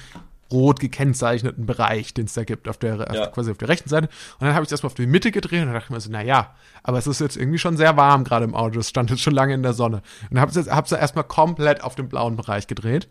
rot 0.55 0.81
gekennzeichneten 0.81 1.67
Bereich, 1.67 2.15
den 2.15 2.25
es 2.27 2.35
da 2.35 2.45
gibt, 2.45 2.69
auf 2.69 2.79
der, 2.79 2.97
Ja. 3.13 3.27
quasi 3.27 3.51
auf 3.51 3.59
der 3.59 3.69
rechten 3.69 3.89
Seite. 3.91 4.09
Und 4.39 4.47
dann 4.47 4.55
habe 4.55 4.63
ich 4.63 4.69
es 4.69 4.73
erstmal 4.73 4.89
auf 4.89 4.95
die 4.95 5.07
Mitte 5.07 5.31
gedreht 5.31 5.61
und 5.61 5.67
dann 5.67 5.75
dachte 5.75 5.87
ich 5.89 5.91
mir 5.91 6.01
so, 6.01 6.09
na 6.11 6.23
ja, 6.23 6.55
aber 6.83 6.99
es 6.99 7.07
ist 7.07 7.21
jetzt 7.21 7.37
irgendwie 7.37 7.59
schon 7.59 7.77
sehr 7.77 7.97
warm 7.97 8.25
gerade 8.25 8.45
im 8.45 8.55
Auto. 8.55 8.79
Es 8.81 8.89
stand 8.89 9.11
jetzt 9.11 9.21
schon 9.23 9.35
lange 9.35 9.53
in 9.55 9.63
der 9.63 9.75
Sonne. 9.75 10.03
Und 10.31 10.41
habe 10.41 10.59
es 10.59 10.71
hab's 10.71 10.93
erstmal 10.93 11.25
komplett 11.25 11.83
auf 11.85 11.95
den 11.95 12.09
blauen 12.09 12.37
Bereich 12.37 12.67
gedreht. 12.67 13.09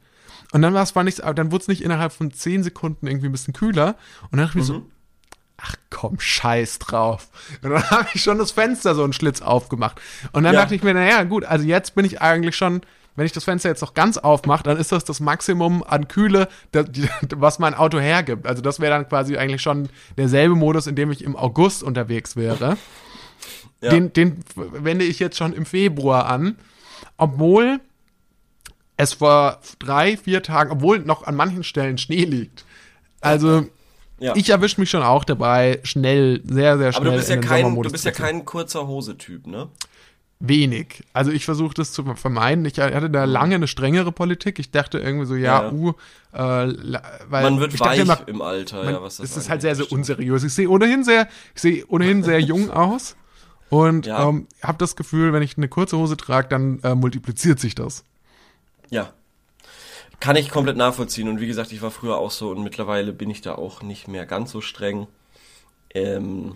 Und 0.52 0.62
dann 0.62 0.74
war 0.74 0.84
es 0.84 0.96
war 0.96 1.04
nicht, 1.04 1.20
dann 1.20 1.52
wurde 1.52 1.62
es 1.64 1.68
nicht 1.68 1.84
innerhalb 1.84 2.12
von 2.14 2.32
zehn 2.32 2.64
Sekunden 2.64 3.08
irgendwie 3.08 3.28
ein 3.28 3.32
bisschen 3.32 3.54
kühler. 3.54 3.96
Und 4.24 4.34
dann 4.38 4.48
dachte 4.48 4.52
ich 4.60 4.68
mir 4.68 4.74
so, 4.74 4.86
ach 5.58 5.76
komm, 5.89 6.20
scheiß 6.20 6.80
drauf. 6.80 7.30
Und 7.62 7.72
dann 7.72 7.84
habe 7.89 8.08
ich 8.14 8.22
schon 8.22 8.38
das 8.38 8.52
Fenster 8.52 8.96
so 8.96 9.04
einen 9.04 9.14
Schlitz 9.14 9.41
aufgemacht. 9.41 10.00
Und 10.32 10.44
dann 10.44 10.54
Ja. 10.54 10.62
dachte 10.62 10.76
ich 10.76 10.84
mir, 10.84 10.94
naja, 10.94 11.24
gut, 11.24 11.46
also 11.46 11.66
jetzt 11.66 11.96
bin 11.96 12.06
ich 12.06 12.22
eigentlich 12.22 12.56
schon, 12.56 12.82
wenn 13.16 13.26
ich 13.26 13.32
das 13.32 13.43
Fenster 13.43 13.70
jetzt 13.70 13.82
noch 13.82 13.93
ganz 13.93 14.18
aufmache, 14.18 14.64
dann 14.64 14.78
ist 14.78 14.91
das 14.91 15.03
das 15.03 15.20
Maximum 15.20 15.84
an 15.84 16.07
Kühle, 16.07 16.47
da- 16.72 16.84
die, 16.84 17.07
was 17.36 17.59
mein 17.59 17.74
Auto 17.74 17.99
hergibt. 17.99 18.47
Also 18.47 18.61
das 18.61 18.80
wäre 18.80 18.93
dann 18.93 19.07
quasi 19.07 19.38
eigentlich 19.38 19.61
schon 19.61 19.89
derselbe 20.18 20.55
Modus, 20.55 20.88
in 20.88 20.95
dem 20.95 21.11
ich 21.11 21.24
im 21.24 21.36
August 21.36 21.84
unterwegs 21.84 22.36
wäre. 22.36 22.78
Ja. 23.82 23.89
Den, 23.91 24.14
den 24.14 24.43
wende 24.55 25.05
ich 25.05 25.20
jetzt 25.20 25.38
schon 25.38 25.53
im 25.53 25.66
Februar 25.66 26.28
an, 26.28 26.57
obwohl 27.18 27.82
es 28.97 29.14
vor 29.14 29.59
drei, 29.80 30.18
vier 30.18 30.41
Tagen, 30.41 30.72
obwohl 30.72 30.99
noch 30.99 31.24
an 31.28 31.36
manchen 31.36 31.64
Stellen 31.64 31.97
Schnee 31.97 32.24
liegt. 32.24 32.66
Also 33.20 33.66
ja. 34.20 34.36
ich 34.36 34.49
erwische 34.49 34.80
mich 34.80 34.89
schon 34.89 35.03
auch 35.03 35.24
dabei, 35.24 35.80
schnell, 35.84 36.41
sehr, 36.45 36.78
sehr 36.78 36.93
schnell 36.93 37.07
aber 37.07 37.11
du 37.11 37.18
bist 37.18 37.30
ja 37.30 37.38
kein, 37.38 37.76
du 37.76 37.89
bist 37.89 38.05
ja 38.05 38.11
kein 38.11 38.45
kurzer 38.45 38.88
Hose-Typ, 38.88 39.47
ne? 39.47 39.70
Wenig. 40.46 41.04
Also 41.14 41.32
ich 41.32 41.46
versuche 41.46 41.74
das 41.74 41.94
zu 41.94 42.04
vermeiden. 42.16 42.66
Ich 42.66 42.78
hatte 42.78 43.10
da 43.10 43.24
lange 43.24 43.56
eine 43.56 43.68
strengere 43.68 44.12
Politik. 44.12 44.60
Ich 44.60 44.72
dachte 44.72 45.00
irgendwie 45.00 45.26
so, 45.26 45.36
ja, 45.36 45.64
Ja. 45.64 45.72
uh, 45.72 45.89
äh, 46.34 46.38
weil 46.38 47.44
Man 47.44 47.60
wird 47.62 47.74
ich 47.74 47.80
weich 47.80 48.00
immer, 48.02 48.28
im 48.28 48.41
Alter, 48.41 48.84
man, 48.84 48.94
ja, 48.96 49.02
was 49.02 49.18
das 49.18 49.32
es 49.32 49.38
ist 49.38 49.50
halt 49.50 49.62
sehr, 49.62 49.74
sehr 49.76 49.89
unseriös. 49.89 50.44
Ich 50.44 50.54
sehe 50.54 50.68
ohnehin 50.70 51.06
sehr, 51.06 51.30
ich 51.56 51.62
sehe 51.62 51.86
ohnehin 51.88 52.24
sehr 52.24 52.39
jung 52.41 52.70
aus 52.72 53.16
und 53.70 54.06
Ja. 54.06 54.28
ähm, 54.28 54.48
habe 54.62 54.78
das 54.80 54.98
Gefühl, 54.98 55.32
wenn 55.32 55.44
ich 55.44 55.56
eine 55.56 55.70
kurze 55.70 55.98
Hose 55.98 56.18
trage, 56.18 56.50
dann 56.50 56.80
äh, 56.84 56.94
multipliziert 56.94 57.62
sich 57.62 57.74
das. 57.74 58.04
Ja. 58.89 59.14
Kann 60.20 60.36
ich 60.36 60.50
komplett 60.52 60.76
nachvollziehen. 60.76 61.30
Und 61.30 61.39
wie 61.39 61.48
gesagt, 61.48 61.72
ich 61.72 61.82
war 61.82 61.89
früher 61.91 62.18
auch 62.18 62.32
so 62.32 62.50
und 62.50 62.64
mittlerweile 62.64 63.14
bin 63.14 63.30
ich 63.30 63.39
da 63.41 63.56
auch 63.56 63.82
nicht 63.82 64.10
mehr 64.10 64.26
ganz 64.26 64.52
so 64.52 64.60
streng. 64.60 65.08
Ähm, 65.94 66.56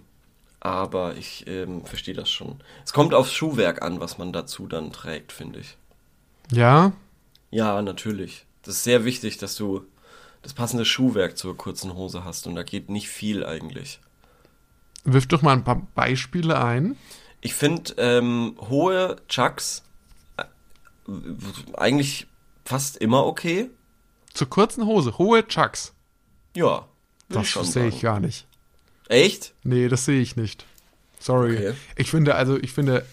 aber 0.60 1.16
ich 1.16 1.46
ähm, 1.48 1.86
verstehe 1.86 2.16
das 2.16 2.30
schon. 2.30 2.62
Es 2.84 2.94
kommt 2.94 3.14
aufs 3.14 3.34
Schuhwerk 3.34 3.82
an, 3.82 4.00
was 4.00 4.18
man 4.18 4.34
dazu 4.34 4.68
dann 4.68 4.92
trägt, 4.92 5.32
finde 5.32 5.60
ich. 5.60 5.78
Ja, 6.52 6.94
Ja, 7.52 7.82
natürlich. 7.82 8.46
Das 8.64 8.76
ist 8.76 8.84
sehr 8.84 9.06
wichtig, 9.06 9.38
dass 9.38 9.56
du 9.56 9.86
das 10.42 10.54
passende 10.54 10.86
Schuhwerk 10.86 11.38
zur 11.38 11.56
kurzen 11.56 11.94
Hose 11.94 12.24
hast. 12.24 12.48
Und 12.48 12.56
da 12.56 12.64
geht 12.64 12.90
nicht 12.90 13.10
viel 13.10 13.46
eigentlich. 13.46 14.00
wirf 15.04 15.28
doch 15.28 15.42
mal 15.42 15.54
ein 15.54 15.64
paar 15.64 15.88
Beispiele 15.96 16.62
ein. 16.62 16.98
Ich 17.42 17.54
finde 17.54 17.94
ähm, 17.98 18.56
hohe 18.60 19.18
Chucks 19.28 19.84
äh, 20.38 20.44
eigentlich 21.76 22.28
fast 22.66 22.98
immer 22.98 23.26
okay. 23.26 23.70
Zur 24.34 24.50
kurzen 24.50 24.86
Hose, 24.86 25.18
hohe 25.18 25.48
Chucks. 25.48 25.94
Ja. 26.56 26.88
Das 27.30 27.54
sehe 27.54 27.88
ich 27.88 28.02
gar 28.02 28.20
nicht. 28.20 28.47
Echt? 29.10 29.54
Nee, 29.64 29.88
das 29.88 30.06
sehe 30.06 30.22
ich 30.22 30.36
nicht. 30.36 30.66
Sorry. 31.20 31.56
Okay. 31.56 31.74
Ich 31.96 32.12
finde, 32.12 32.36
also, 32.36 32.58
ich 32.58 32.74
finde, 32.74 33.06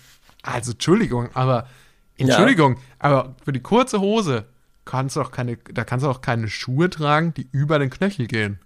also, 0.42 0.72
Entschuldigung, 0.72 1.30
aber, 1.34 1.68
Entschuldigung, 2.16 2.78
aber 2.99 3.34
für 3.45 3.53
die 3.53 3.61
kurze 3.61 4.01
Hose 4.01 4.45
kannst 4.84 5.16
du 5.16 5.22
auch 5.22 5.30
keine, 5.30 5.57
da 5.57 5.84
kannst 5.84 6.05
du 6.05 6.11
auch 6.11 6.20
keine 6.20 6.49
Schuhe 6.49 6.90
tragen, 6.90 7.34
die 7.34 7.49
über 7.53 7.78
den 7.78 7.90
Knöchel 7.90 8.26
gehen. 8.26 8.59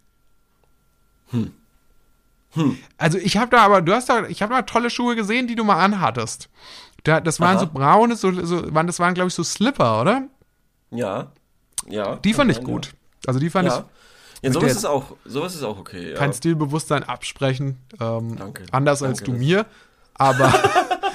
Hm. 1.31 1.53
Hm. 2.53 2.79
Also 2.97 3.19
ich 3.19 3.37
habe 3.37 3.51
da 3.51 3.65
aber, 3.65 3.83
du 3.83 3.93
hast 3.93 4.09
da, 4.09 4.27
ich 4.27 4.43
habe 4.43 4.55
da 4.55 4.63
tolle 4.63 4.91
Schuhe 4.91 5.15
gesehen, 5.15 5.47
die 5.47 5.55
du 5.55 5.65
mal 5.65 5.83
anhattest. 5.83 6.49
Da, 7.05 7.21
das 7.21 7.41
waren 7.41 7.57
Aha. 7.57 7.61
so 7.61 7.67
braune, 7.73 8.17
so, 8.17 8.33
so, 8.45 8.75
waren, 8.75 8.87
das 8.87 8.99
waren 8.99 9.15
glaube 9.15 9.29
ich 9.29 9.35
so 9.35 9.45
Slipper, 9.45 10.01
oder? 10.01 10.29
Ja. 10.91 11.33
Ja. 11.87 12.17
Die 12.17 12.35
fand 12.35 12.51
ich 12.51 12.63
gut. 12.63 12.95
Also 13.27 13.39
die 13.39 13.51
fand 13.51 13.69
Ja. 13.69 13.85
Ja, 14.43 14.53
sowas 14.53 14.73
ist 14.73 14.85
auch, 14.85 15.17
sowas 15.25 15.55
ist 15.55 15.63
auch 15.63 15.79
okay. 15.79 16.11
Ja. 16.13 16.17
kein 16.17 16.33
Stilbewusstsein 16.33 17.03
absprechen. 17.05 17.79
Ähm, 18.01 18.37
Danke. 18.37 18.65
Anders 18.71 19.03
als 19.03 19.19
Danke, 19.19 19.25
du 19.25 19.33
das- 19.33 19.41
mir. 19.41 19.67
Aber, 20.15 20.53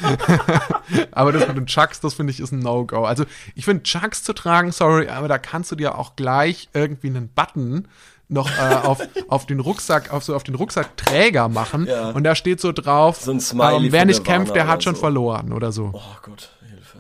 aber 1.12 1.32
das 1.32 1.48
mit 1.48 1.58
den 1.58 1.66
Chucks, 1.66 2.00
das 2.00 2.14
finde 2.14 2.32
ich 2.32 2.40
ist 2.40 2.52
ein 2.52 2.60
No-Go. 2.60 3.04
Also 3.06 3.26
ich 3.56 3.66
finde 3.66 3.84
Chucks 3.84 4.24
zu 4.24 4.34
tragen, 4.34 4.72
sorry, 4.72 5.08
aber 5.10 5.28
da 5.28 5.38
kannst 5.38 5.72
du 5.72 5.76
dir 5.76 5.98
auch 5.98 6.16
gleich 6.16 6.70
irgendwie 6.74 7.08
einen 7.08 7.30
Button 7.30 7.88
noch 8.30 8.50
äh, 8.58 8.76
auf, 8.84 9.00
auf 9.28 9.46
den 9.46 9.60
Rucksack, 9.60 10.12
auf 10.14 10.24
so 10.24 10.36
auf 10.36 10.44
den 10.44 10.56
Rucksackträger 10.56 11.50
machen 11.50 11.86
Ja. 11.88 12.12
und 12.12 12.24
da 12.24 12.36
steht 12.36 12.62
so 12.62 12.72
drauf, 12.72 13.22
So 13.22 13.32
ähm, 13.32 13.42
wer 13.92 14.06
nicht 14.06 14.24
kämpft, 14.24 14.56
der 14.56 14.68
hat 14.68 14.84
schon 14.84 14.96
so. 14.96 15.02
verloren 15.02 15.52
oder 15.54 15.72
so. 15.72 15.92
Oh 15.94 16.02
Gott, 16.22 16.52
Hilfe. 16.70 17.00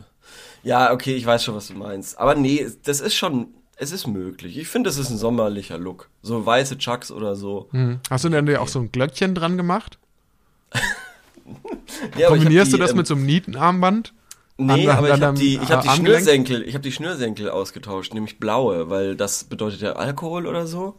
Ja, 0.63 0.91
okay, 0.91 1.15
ich 1.15 1.25
weiß 1.25 1.43
schon, 1.43 1.55
was 1.55 1.67
du 1.67 1.73
meinst. 1.73 2.17
Aber 2.19 2.35
nee, 2.35 2.67
das 2.83 2.99
ist 2.99 3.15
schon, 3.15 3.47
es 3.75 3.91
ist 3.91 4.07
möglich. 4.07 4.57
Ich 4.57 4.67
finde, 4.67 4.89
es 4.89 4.97
ist 4.97 5.09
ein 5.09 5.17
sommerlicher 5.17 5.77
Look. 5.77 6.09
So 6.21 6.45
weiße 6.45 6.77
Chucks 6.77 7.11
oder 7.11 7.35
so. 7.35 7.67
Hm. 7.71 7.99
Hast 8.09 8.23
du 8.25 8.29
denn 8.29 8.45
dir 8.45 8.61
auch 8.61 8.67
so 8.67 8.79
ein 8.79 8.91
Glöckchen 8.91 9.35
dran 9.35 9.57
gemacht? 9.57 9.97
Ja, 12.17 12.29
Kombinierst 12.29 12.67
die, 12.71 12.77
du 12.77 12.77
das 12.81 12.91
ähm, 12.91 12.97
mit 12.97 13.07
so 13.07 13.15
einem 13.15 13.25
Nietenarmband? 13.25 14.13
Nee, 14.57 14.87
an- 14.87 14.97
aber 14.97 15.13
an 15.13 15.17
ich 15.19 15.21
habe 15.23 15.37
die, 15.37 15.53
ich 15.55 15.71
hab 15.71 15.81
die 15.81 15.89
Armgelenk? 15.89 16.23
Schnürsenkel, 16.23 16.63
ich 16.63 16.73
habe 16.73 16.81
die 16.83 16.91
Schnürsenkel 16.91 17.49
ausgetauscht, 17.49 18.13
nämlich 18.13 18.39
blaue, 18.39 18.89
weil 18.89 19.15
das 19.15 19.43
bedeutet 19.43 19.81
ja 19.81 19.93
Alkohol 19.93 20.47
oder 20.47 20.67
so. 20.67 20.95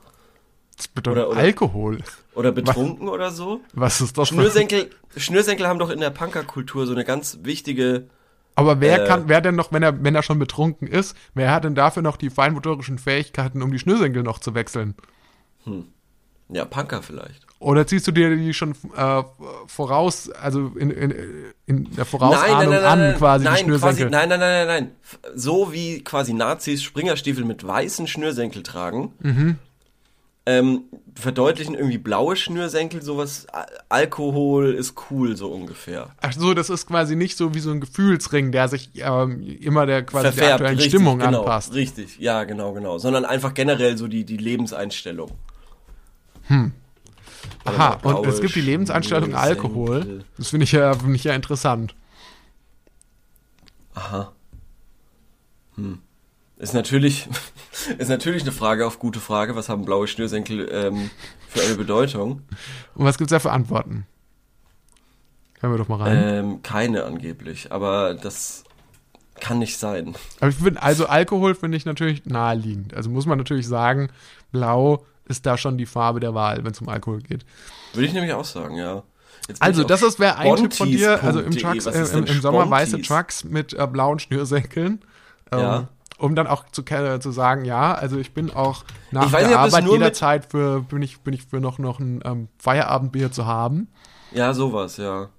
Das 0.76 0.88
bedeutet 0.88 1.22
Oder- 1.22 1.30
oder- 1.30 1.40
Alkohol. 1.40 1.98
Oder 2.34 2.52
betrunken 2.52 3.08
oder 3.08 3.30
so. 3.30 3.60
Was 3.74 4.00
ist 4.00 4.18
das? 4.18 4.28
Schnürsenkel, 4.28 4.90
Schnürsenkel 5.16 5.66
haben 5.68 5.78
doch 5.78 5.90
in 5.90 6.00
der 6.00 6.10
Punkerkultur 6.10 6.86
so 6.86 6.92
eine 6.92 7.04
ganz 7.04 7.38
wichtige. 7.42 8.08
Aber 8.56 8.80
wer 8.80 9.02
Äh, 9.04 9.08
kann, 9.08 9.28
wer 9.28 9.40
denn 9.40 9.56
noch, 9.56 9.72
wenn 9.72 9.82
er, 9.82 10.02
wenn 10.04 10.14
er 10.14 10.22
schon 10.22 10.38
betrunken 10.38 10.86
ist, 10.86 11.16
wer 11.34 11.50
hat 11.52 11.64
denn 11.64 11.74
dafür 11.74 12.02
noch 12.02 12.16
die 12.16 12.30
feinmotorischen 12.30 12.98
Fähigkeiten, 12.98 13.62
um 13.62 13.72
die 13.72 13.78
Schnürsenkel 13.78 14.22
noch 14.22 14.38
zu 14.38 14.54
wechseln? 14.54 14.94
Ja, 16.50 16.64
Punker 16.64 17.02
vielleicht. 17.02 17.46
Oder 17.58 17.86
ziehst 17.86 18.06
du 18.06 18.12
dir 18.12 18.36
die 18.36 18.52
schon 18.52 18.72
äh, 18.94 19.22
voraus, 19.66 20.30
also 20.30 20.72
in, 20.76 20.90
in, 20.90 21.14
in 21.66 21.94
der 21.96 22.04
Vorausahnung 22.04 22.74
an, 22.74 23.14
quasi 23.16 23.44
die 23.44 23.50
nein, 23.50 23.64
Schnürsenkel? 23.64 24.08
Quasi, 24.08 24.10
nein, 24.10 24.28
nein, 24.28 24.38
nein, 24.40 24.66
nein, 24.66 24.66
nein. 24.66 24.90
So 25.34 25.72
wie 25.72 26.04
quasi 26.04 26.34
Nazis 26.34 26.82
Springerstiefel 26.82 27.44
mit 27.44 27.66
weißen 27.66 28.06
Schnürsenkel 28.06 28.62
tragen, 28.62 29.12
Mhm. 29.20 29.58
Ähm, 30.46 30.82
verdeutlichen 31.14 31.74
irgendwie 31.74 31.98
blaue 31.98 32.36
Schnürsenkel 32.36 33.02
sowas. 33.02 33.46
Al- 33.52 33.66
Alkohol 33.88 34.74
ist 34.74 34.94
cool, 35.10 35.36
so 35.36 35.50
ungefähr. 35.50 36.10
Ach 36.20 36.32
so, 36.32 36.52
das 36.54 36.68
ist 36.70 36.86
quasi 36.86 37.16
nicht 37.16 37.36
so 37.36 37.54
wie 37.54 37.60
so 37.60 37.70
ein 37.70 37.80
Gefühlsring, 37.80 38.52
der 38.52 38.68
sich 38.68 38.90
ähm, 38.96 39.40
immer 39.60 39.86
der 39.86 40.04
quasi 40.04 40.24
der 40.24 40.32
Verfärbt, 40.32 40.52
aktuellen 40.54 40.76
richtig, 40.76 40.92
Stimmung 40.92 41.18
genau, 41.18 41.40
anpasst. 41.40 41.72
Richtig, 41.74 42.18
ja, 42.18 42.44
genau, 42.44 42.72
genau. 42.72 42.98
Sondern 42.98 43.24
einfach 43.24 43.54
generell 43.54 43.96
so 43.96 44.06
die, 44.06 44.24
die 44.24 44.36
Lebenseinstellung. 44.36 45.30
Aha, 47.64 47.96
Blaue 47.96 48.20
und 48.20 48.26
es 48.26 48.40
gibt 48.42 48.54
die 48.54 48.60
Lebenseinstellung. 48.60 49.34
Alkohol. 49.34 50.24
Das 50.36 50.48
finde 50.48 50.64
ich 50.64 50.72
ja, 50.72 50.92
finde 50.92 51.16
ich 51.16 51.24
ja 51.24 51.34
interessant. 51.34 51.94
Aha. 53.94 54.32
Hm. 55.76 56.00
Ist 56.64 56.72
natürlich, 56.72 57.28
ist 57.98 58.08
natürlich 58.08 58.40
eine 58.42 58.52
Frage 58.52 58.86
auf 58.86 58.98
gute 58.98 59.20
Frage. 59.20 59.54
Was 59.54 59.68
haben 59.68 59.84
blaue 59.84 60.08
Schnürsenkel 60.08 60.66
ähm, 60.72 61.10
für 61.46 61.60
eine 61.60 61.74
Bedeutung? 61.74 62.40
Und 62.94 63.04
was 63.04 63.18
gibt's 63.18 63.32
da 63.32 63.38
für 63.38 63.52
Antworten? 63.52 64.06
Hören 65.60 65.74
wir 65.74 65.78
doch 65.78 65.88
mal 65.88 66.00
rein. 66.00 66.22
Ähm, 66.24 66.62
keine 66.62 67.04
angeblich, 67.04 67.70
aber 67.70 68.14
das 68.14 68.64
kann 69.40 69.58
nicht 69.58 69.76
sein. 69.76 70.14
Aber 70.40 70.48
ich 70.48 70.56
finde, 70.56 70.82
also 70.82 71.04
Alkohol 71.04 71.54
finde 71.54 71.76
ich 71.76 71.84
natürlich 71.84 72.24
naheliegend. 72.24 72.94
Also 72.94 73.10
muss 73.10 73.26
man 73.26 73.36
natürlich 73.36 73.68
sagen, 73.68 74.08
blau 74.50 75.04
ist 75.26 75.44
da 75.44 75.58
schon 75.58 75.76
die 75.76 75.86
Farbe 75.86 76.18
der 76.18 76.32
Wahl, 76.32 76.64
wenn 76.64 76.72
es 76.72 76.80
um 76.80 76.88
Alkohol 76.88 77.20
geht. 77.20 77.44
Würde 77.92 78.06
ich 78.06 78.14
nämlich 78.14 78.32
auch 78.32 78.44
sagen, 78.46 78.76
ja. 78.76 79.02
Also, 79.58 79.84
das 79.84 80.00
ist 80.00 80.18
wäre 80.18 80.38
ein 80.38 80.56
Tipp 80.56 80.72
von 80.72 80.88
dir, 80.88 81.22
also 81.22 81.40
im, 81.40 81.52
spontis.de. 81.52 81.92
Trucks, 81.92 82.12
äh, 82.14 82.18
im, 82.18 82.24
im 82.24 82.40
Sommer 82.40 82.70
weiße? 82.70 83.02
Trucks 83.02 83.44
mit 83.44 83.74
äh, 83.74 83.86
blauen 83.86 84.18
Schnürsenkeln. 84.18 85.02
Ähm, 85.52 85.58
Ja. 85.58 85.88
Um 86.18 86.34
dann 86.36 86.46
auch 86.46 86.64
zu, 86.70 86.84
ke- 86.84 87.18
zu 87.20 87.32
sagen, 87.32 87.64
ja, 87.64 87.92
also 87.94 88.18
ich 88.18 88.32
bin 88.32 88.50
auch 88.50 88.84
nach 89.10 89.26
Ich 89.26 89.32
weiß 89.32 89.40
der 89.40 89.48
nicht, 89.48 89.74
Arbeit 89.74 89.88
jederzeit 89.88 90.46
für, 90.50 90.80
bin 90.82 91.02
ich, 91.02 91.20
bin 91.20 91.34
ich 91.34 91.44
für 91.44 91.60
noch, 91.60 91.78
noch 91.78 91.98
ein 91.98 92.20
ähm, 92.24 92.48
Feierabendbier 92.58 93.32
zu 93.32 93.46
haben. 93.46 93.88
Ja, 94.32 94.54
sowas, 94.54 94.96
ja. 94.96 95.28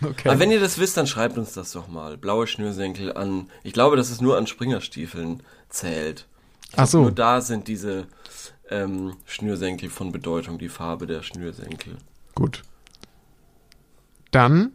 Okay. 0.00 0.28
Aber 0.28 0.38
wenn 0.38 0.52
ihr 0.52 0.60
das 0.60 0.78
wisst, 0.78 0.96
dann 0.96 1.08
schreibt 1.08 1.36
uns 1.38 1.54
das 1.54 1.72
doch 1.72 1.88
mal. 1.88 2.16
Blaue 2.16 2.46
Schnürsenkel 2.46 3.12
an. 3.16 3.48
Ich 3.64 3.72
glaube, 3.72 3.96
dass 3.96 4.10
es 4.10 4.20
nur 4.20 4.36
an 4.38 4.46
Springerstiefeln 4.46 5.42
zählt. 5.70 6.28
Ich 6.70 6.78
Ach 6.78 6.86
so. 6.86 7.00
Nur 7.02 7.10
da 7.10 7.40
sind 7.40 7.66
diese 7.66 8.06
ähm, 8.70 9.14
Schnürsenkel 9.26 9.90
von 9.90 10.12
Bedeutung, 10.12 10.56
die 10.58 10.68
Farbe 10.68 11.08
der 11.08 11.24
Schnürsenkel. 11.24 11.96
Gut. 12.36 12.62
Dann 14.30 14.70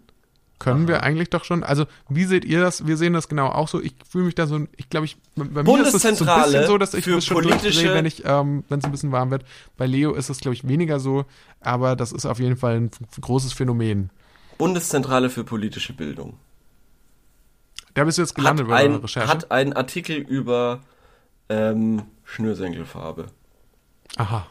können 0.63 0.87
wir 0.87 1.03
eigentlich 1.03 1.29
doch 1.29 1.43
schon, 1.43 1.63
also 1.63 1.85
wie 2.07 2.23
seht 2.23 2.45
ihr 2.45 2.61
das? 2.61 2.87
Wir 2.87 2.95
sehen 2.97 3.13
das 3.13 3.27
genau 3.27 3.47
auch 3.47 3.67
so. 3.67 3.81
Ich 3.81 3.93
fühle 4.09 4.25
mich 4.25 4.35
da 4.35 4.47
so, 4.47 4.65
ich 4.77 4.89
glaube, 4.89 5.05
ich, 5.05 5.17
bei 5.35 5.63
mir 5.63 5.81
ist 5.81 5.93
es 5.93 6.01
so 6.01 6.07
ein 6.07 6.43
bisschen 6.43 6.67
so, 6.67 6.77
dass 6.77 6.93
ich 6.93 7.05
das 7.05 7.25
schon 7.25 7.43
durchdrehe, 7.43 7.93
wenn 7.93 8.05
ich, 8.05 8.23
ähm, 8.25 8.63
wenn 8.69 8.79
es 8.79 8.85
ein 8.85 8.91
bisschen 8.91 9.11
warm 9.11 9.29
wird. 9.29 9.43
Bei 9.77 9.85
Leo 9.85 10.13
ist 10.13 10.29
es, 10.29 10.39
glaube 10.39 10.55
ich, 10.55 10.67
weniger 10.67 10.99
so, 10.99 11.25
aber 11.59 11.95
das 11.95 12.11
ist 12.11 12.25
auf 12.25 12.39
jeden 12.39 12.57
Fall 12.57 12.75
ein 12.75 12.91
großes 13.19 13.53
Phänomen. 13.53 14.09
Bundeszentrale 14.57 15.29
für 15.29 15.43
politische 15.43 15.93
Bildung. 15.93 16.37
Da 17.93 18.05
bist 18.05 18.17
du 18.17 18.21
jetzt 18.21 18.35
gelandet 18.35 18.65
Hat 18.67 18.71
bei 18.71 18.85
ein, 18.85 18.95
Recherche. 18.95 19.27
hat 19.27 19.51
einen 19.51 19.73
Artikel 19.73 20.15
über 20.15 20.81
ähm, 21.49 22.03
Schnürsenkelfarbe. 22.23 23.27
Aha. 24.15 24.47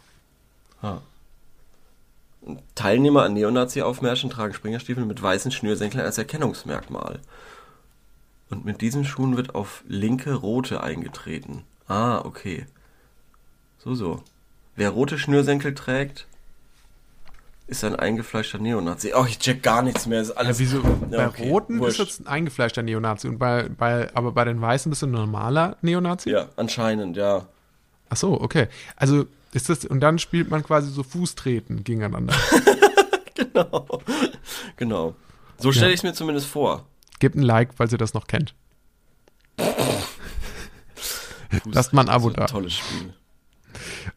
Teilnehmer 2.74 3.22
an 3.22 3.34
Neonazi-Aufmärschen 3.34 4.30
tragen 4.30 4.54
Springerstiefel 4.54 5.04
mit 5.04 5.22
weißen 5.22 5.52
Schnürsenkeln 5.52 6.04
als 6.04 6.18
Erkennungsmerkmal. 6.18 7.20
Und 8.50 8.64
mit 8.64 8.80
diesen 8.80 9.04
Schuhen 9.04 9.36
wird 9.36 9.54
auf 9.54 9.82
linke 9.86 10.34
rote 10.34 10.82
eingetreten. 10.82 11.62
Ah, 11.88 12.18
okay. 12.18 12.66
So, 13.78 13.94
so. 13.94 14.22
Wer 14.76 14.90
rote 14.90 15.18
Schnürsenkel 15.18 15.74
trägt, 15.74 16.26
ist 17.66 17.84
ein 17.84 17.96
eingefleischter 17.96 18.58
Neonazi. 18.58 19.12
Oh, 19.14 19.24
ich 19.26 19.38
check 19.38 19.62
gar 19.62 19.82
nichts 19.82 20.06
mehr. 20.06 20.20
Ist 20.20 20.32
alles. 20.32 20.58
Ja, 20.58 20.64
wieso? 20.64 20.78
Ja, 21.10 21.18
bei 21.18 21.28
okay, 21.28 21.48
Roten 21.48 21.80
bist 21.80 21.98
du 21.98 22.02
wurscht. 22.02 22.20
ein 22.20 22.26
eingefleischter 22.26 22.82
Neonazi 22.82 23.28
und 23.28 23.38
bei, 23.38 23.68
bei, 23.68 24.14
aber 24.14 24.32
bei 24.32 24.44
den 24.44 24.60
Weißen 24.60 24.90
bist 24.90 25.02
du 25.02 25.06
ein 25.06 25.12
normaler 25.12 25.76
Neonazi? 25.80 26.30
Ja, 26.30 26.48
anscheinend, 26.56 27.16
ja. 27.16 27.46
Ach 28.10 28.16
so, 28.16 28.38
okay. 28.40 28.68
Also 28.96 29.26
ist 29.52 29.68
das, 29.68 29.84
und 29.84 30.00
dann 30.00 30.18
spielt 30.18 30.50
man 30.50 30.62
quasi 30.62 30.90
so 30.90 31.02
Fußtreten 31.02 31.84
gegeneinander. 31.84 32.34
Genau. 33.34 33.86
Genau. 34.76 35.14
So 35.58 35.72
stelle 35.72 35.90
ich 35.92 35.98
es 36.00 36.02
mir 36.02 36.12
zumindest 36.14 36.46
vor. 36.46 36.86
Gebt 37.18 37.34
ein 37.34 37.42
Like, 37.42 37.74
falls 37.74 37.90
ihr 37.92 37.98
das 37.98 38.14
noch 38.14 38.26
kennt. 38.26 38.54
Lasst 41.66 41.92
mal 41.92 42.02
ein 42.02 42.08
Abo 42.08 42.30
da. 42.30 42.46
Tolles 42.46 42.74
Spiel. 42.74 43.12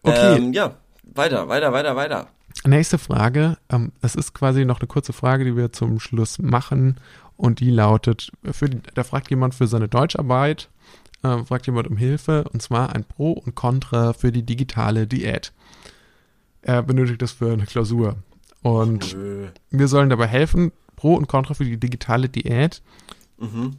Okay, 0.04 0.38
Ähm, 0.38 0.54
ja, 0.54 0.76
weiter, 1.04 1.48
weiter, 1.50 1.74
weiter, 1.74 1.96
weiter. 1.96 2.28
nächste 2.66 2.98
Frage. 2.98 3.58
Ähm, 3.70 3.92
es 4.02 4.16
ist 4.16 4.34
quasi 4.34 4.64
noch 4.66 4.80
eine 4.80 4.88
kurze 4.88 5.14
Frage, 5.14 5.44
die 5.46 5.56
wir 5.56 5.72
zum 5.72 6.00
Schluss 6.00 6.40
machen. 6.40 7.00
Und 7.38 7.60
die 7.60 7.70
lautet, 7.72 8.32
für 8.52 8.70
da 8.70 9.04
fragt 9.04 9.30
jemand 9.30 9.56
für 9.56 9.68
seine 9.68 9.90
Deutscharbeit, 9.90 10.70
äh, 11.26 11.46
fragt 11.46 11.66
jemand 11.68 11.88
um 11.88 11.98
Hilfe, 11.98 12.46
und 12.54 12.62
zwar 12.62 12.94
ein 12.96 13.04
Pro 13.04 13.32
und 13.32 13.56
Contra 13.56 14.14
für 14.14 14.32
die 14.32 14.44
digitale 14.44 15.08
Diät. 15.08 15.54
Er 16.62 16.82
benötigt 16.84 17.22
das 17.22 17.32
für 17.32 17.52
eine 17.54 17.66
Klausur. 17.66 18.16
Und 18.62 19.16
Nö. 19.16 19.48
wir 19.70 19.88
sollen 19.88 20.10
dabei 20.10 20.28
helfen, 20.28 20.72
Pro 20.96 21.16
und 21.16 21.28
Contra 21.28 21.54
für 21.54 21.66
die 21.66 21.78
digitale 21.80 22.30
Diät. 22.30 22.82
Mhm. 23.38 23.78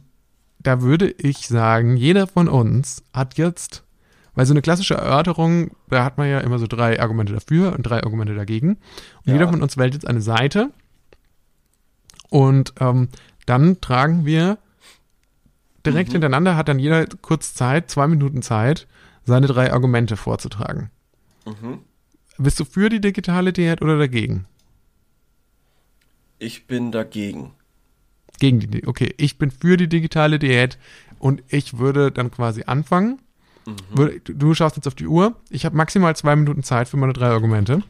Da 0.59 0.81
würde 0.81 1.09
ich 1.11 1.47
sagen, 1.47 1.97
jeder 1.97 2.27
von 2.27 2.47
uns 2.47 3.03
hat 3.13 3.37
jetzt, 3.37 3.83
weil 4.33 4.45
so 4.45 4.53
eine 4.53 4.61
klassische 4.61 4.93
Erörterung, 4.95 5.71
da 5.89 6.03
hat 6.03 6.17
man 6.17 6.29
ja 6.29 6.39
immer 6.39 6.59
so 6.59 6.67
drei 6.67 6.99
Argumente 7.01 7.33
dafür 7.33 7.73
und 7.73 7.83
drei 7.83 8.03
Argumente 8.03 8.35
dagegen. 8.35 8.69
Und 8.69 9.27
Ja. 9.27 9.33
jeder 9.33 9.49
von 9.49 9.61
uns 9.61 9.77
wählt 9.77 9.93
jetzt 9.93 10.07
eine 10.07 10.21
Seite. 10.21 10.69
Und 12.29 12.73
ähm, 12.79 13.09
dann 13.45 13.79
tragen 13.81 14.25
wir 14.25 14.57
direkt 15.91 16.09
Mhm. 16.09 16.13
hintereinander, 16.13 16.55
hat 16.55 16.67
dann 16.67 16.79
jeder 16.79 17.05
kurz 17.21 17.53
Zeit, 17.53 17.89
zwei 17.89 18.07
Minuten 18.07 18.41
Zeit, 18.41 18.87
seine 19.25 19.47
drei 19.47 19.71
Argumente 19.73 20.17
vorzutragen. 20.17 20.89
Mhm. 21.45 21.79
Bist 22.37 22.59
du 22.59 22.65
für 22.65 22.89
die 22.89 23.01
digitale 23.01 23.51
Diät 23.53 23.81
oder 23.81 23.97
dagegen? 23.97 24.45
Ich 26.39 26.67
bin 26.67 26.91
dagegen. 26.91 27.53
Gegen 28.39 28.59
die, 28.59 28.67
Di- 28.67 28.87
okay, 28.87 29.13
ich 29.17 29.37
bin 29.39 29.49
für 29.49 29.77
die 29.77 29.87
digitale 29.89 30.37
Diät 30.37 30.77
und 31.19 31.41
ich 31.47 31.79
würde 31.79 32.11
dann 32.11 32.29
quasi 32.31 32.63
anfangen 32.67 33.19
du, 33.95 34.07
du 34.19 34.53
schaust 34.53 34.77
jetzt 34.77 34.87
auf 34.87 34.95
die 34.95 35.07
Uhr. 35.07 35.35
Ich 35.49 35.65
habe 35.65 35.75
maximal 35.75 36.15
zwei 36.15 36.37
Minuten 36.37 36.63
Zeit 36.63 36.87
für 36.87 36.95
meine 36.95 37.11
drei 37.11 37.27
Argumente. 37.27 37.83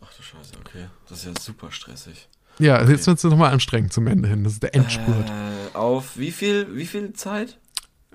Ach 0.00 0.10
du 0.16 0.22
Scheiße, 0.22 0.54
okay. 0.58 0.86
Das 1.10 1.18
ist 1.18 1.24
ja 1.26 1.32
super 1.38 1.70
stressig. 1.70 2.26
Ja, 2.60 2.76
also 2.76 2.92
jetzt 2.92 3.06
wird 3.06 3.16
es 3.16 3.24
nochmal 3.24 3.52
anstrengend 3.52 3.92
zum 3.92 4.06
Ende 4.06 4.28
hin. 4.28 4.44
Das 4.44 4.52
ist 4.52 4.62
der 4.62 4.74
Endspurt. 4.74 5.30
Äh, 5.30 5.76
auf 5.76 6.18
wie 6.18 6.30
viel, 6.30 6.76
wie 6.76 6.84
viel 6.84 7.14
Zeit? 7.14 7.58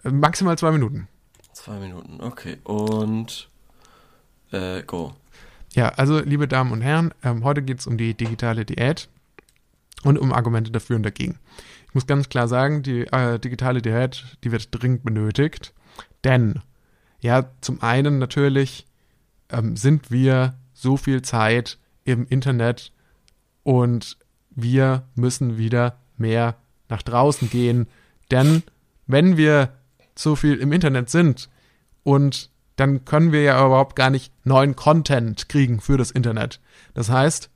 Äh, 0.04 0.12
maximal 0.12 0.56
zwei 0.58 0.72
Minuten. 0.72 1.08
Zwei 1.52 1.80
Minuten, 1.80 2.22
okay. 2.22 2.58
Und 2.64 3.50
äh, 4.52 4.84
go. 4.84 5.14
Ja, 5.74 5.90
also 5.90 6.20
liebe 6.20 6.48
Damen 6.48 6.72
und 6.72 6.82
Herren, 6.82 7.12
ähm, 7.24 7.44
heute 7.44 7.64
geht 7.64 7.80
es 7.80 7.88
um 7.88 7.98
die 7.98 8.14
digitale 8.14 8.66
Diät 8.66 9.10
und 10.04 10.20
um 10.20 10.32
Argumente 10.32 10.72
dafür 10.72 10.96
und 10.96 11.04
dagegen. 11.04 11.40
Ich 11.88 11.96
muss 11.96 12.06
ganz 12.06 12.30
klar 12.30 12.48
sagen, 12.48 12.84
die 12.84 13.02
äh, 13.08 13.40
digitale 13.40 13.82
Diät, 13.82 14.24
die 14.44 14.52
wird 14.52 14.68
dringend 14.72 15.04
benötigt, 15.04 15.74
denn 16.24 16.62
ja, 17.20 17.50
zum 17.62 17.82
einen 17.82 18.20
natürlich 18.20 18.86
ähm, 19.50 19.76
sind 19.76 20.12
wir 20.12 20.54
so 20.74 20.98
viel 20.98 21.24
Zeit 21.24 21.80
im 22.04 22.28
Internet 22.28 22.92
und 23.64 24.18
wir 24.56 25.04
müssen 25.16 25.58
wieder 25.58 25.98
mehr 26.18 26.56
nach 26.90 27.02
draußen 27.02 27.50
gehen, 27.50 27.88
denn 28.32 28.64
wenn 29.08 29.38
wir 29.38 29.70
so 30.16 30.36
viel 30.36 30.56
im 30.56 30.72
Internet 30.72 31.10
sind 31.10 31.50
und 32.04 32.50
dann 32.76 33.06
können 33.06 33.32
wir 33.32 33.42
ja 33.42 33.66
überhaupt 33.66 33.96
gar 33.96 34.10
nicht 34.10 34.34
neuen 34.46 34.76
Content 34.76 35.48
kriegen 35.50 35.80
für 35.80 35.98
das 35.98 36.12
Internet. 36.12 36.60
Das 36.94 37.10
heißt, 37.10 37.50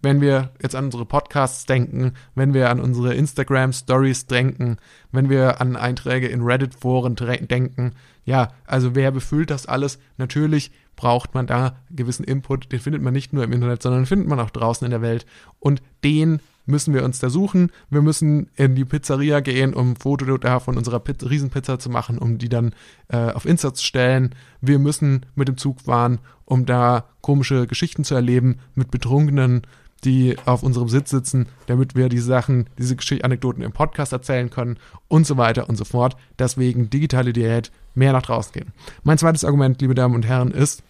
wenn 0.00 0.20
wir 0.20 0.52
jetzt 0.62 0.76
an 0.76 0.86
unsere 0.86 1.04
Podcasts 1.04 1.66
denken, 1.66 2.12
wenn 2.34 2.54
wir 2.54 2.70
an 2.70 2.80
unsere 2.80 3.14
Instagram 3.14 3.72
Stories 3.72 4.26
denken, 4.26 4.76
wenn 5.10 5.28
wir 5.28 5.60
an 5.60 5.76
Einträge 5.76 6.28
in 6.28 6.42
Reddit-Foren 6.42 7.16
denken, 7.16 7.92
ja, 8.24 8.52
also 8.66 8.94
wer 8.94 9.10
befüllt 9.10 9.50
das 9.50 9.66
alles? 9.66 9.98
Natürlich 10.16 10.70
braucht 10.96 11.34
man 11.34 11.46
da 11.46 11.76
gewissen 11.90 12.24
Input, 12.24 12.70
den 12.72 12.80
findet 12.80 13.02
man 13.02 13.12
nicht 13.12 13.32
nur 13.32 13.44
im 13.44 13.52
Internet, 13.52 13.82
sondern 13.82 14.06
findet 14.06 14.28
man 14.28 14.40
auch 14.40 14.50
draußen 14.50 14.84
in 14.84 14.90
der 14.90 15.02
Welt. 15.02 15.26
Und 15.60 15.82
den 16.04 16.40
müssen 16.68 16.92
wir 16.92 17.04
uns 17.04 17.18
da 17.18 17.30
suchen. 17.30 17.72
Wir 17.88 18.02
müssen 18.02 18.50
in 18.54 18.74
die 18.74 18.84
Pizzeria 18.84 19.40
gehen, 19.40 19.74
um 19.74 19.92
ein 19.92 19.96
Foto 19.96 20.36
da 20.36 20.60
von 20.60 20.76
unserer 20.76 21.00
Pizza, 21.00 21.30
Riesenpizza 21.30 21.78
zu 21.78 21.88
machen, 21.88 22.18
um 22.18 22.38
die 22.38 22.50
dann 22.50 22.74
äh, 23.08 23.32
auf 23.32 23.46
Insta 23.46 23.72
zu 23.72 23.84
stellen. 23.84 24.34
Wir 24.60 24.78
müssen 24.78 25.24
mit 25.34 25.48
dem 25.48 25.56
Zug 25.56 25.80
fahren, 25.80 26.18
um 26.44 26.66
da 26.66 27.06
komische 27.22 27.66
Geschichten 27.66 28.04
zu 28.04 28.14
erleben 28.14 28.58
mit 28.74 28.90
Betrunkenen, 28.90 29.62
die 30.04 30.36
auf 30.44 30.62
unserem 30.62 30.88
Sitz 30.88 31.10
sitzen, 31.10 31.46
damit 31.66 31.94
wir 31.94 32.08
die 32.08 32.18
Sachen, 32.18 32.68
diese 32.78 32.96
Gesch 32.96 33.20
Anekdoten 33.22 33.62
im 33.62 33.72
Podcast 33.72 34.12
erzählen 34.12 34.50
können 34.50 34.78
und 35.08 35.26
so 35.26 35.36
weiter 35.36 35.68
und 35.68 35.76
so 35.76 35.84
fort. 35.84 36.16
Deswegen 36.38 36.90
digitale 36.90 37.32
Diät, 37.32 37.72
mehr 37.94 38.12
nach 38.12 38.22
draußen 38.22 38.52
gehen. 38.52 38.72
Mein 39.02 39.18
zweites 39.18 39.44
Argument, 39.44 39.80
liebe 39.80 39.94
Damen 39.94 40.14
und 40.14 40.26
Herren, 40.26 40.52
ist, 40.52 40.82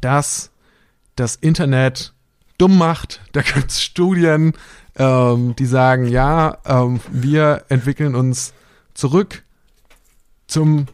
dass 0.00 0.50
das 1.16 1.36
Internet 1.36 2.12
dumm 2.58 2.76
macht. 2.76 3.20
Da 3.32 3.42
gibt 3.42 3.70
es 3.70 3.82
Studien, 3.82 4.52
ähm, 4.96 5.54
die 5.56 5.66
sagen, 5.66 6.06
ja, 6.06 6.58
ähm, 6.66 7.00
wir 7.10 7.64
entwickeln 7.68 8.14
uns 8.14 8.52
zurück 8.94 9.44
zum 10.48 10.86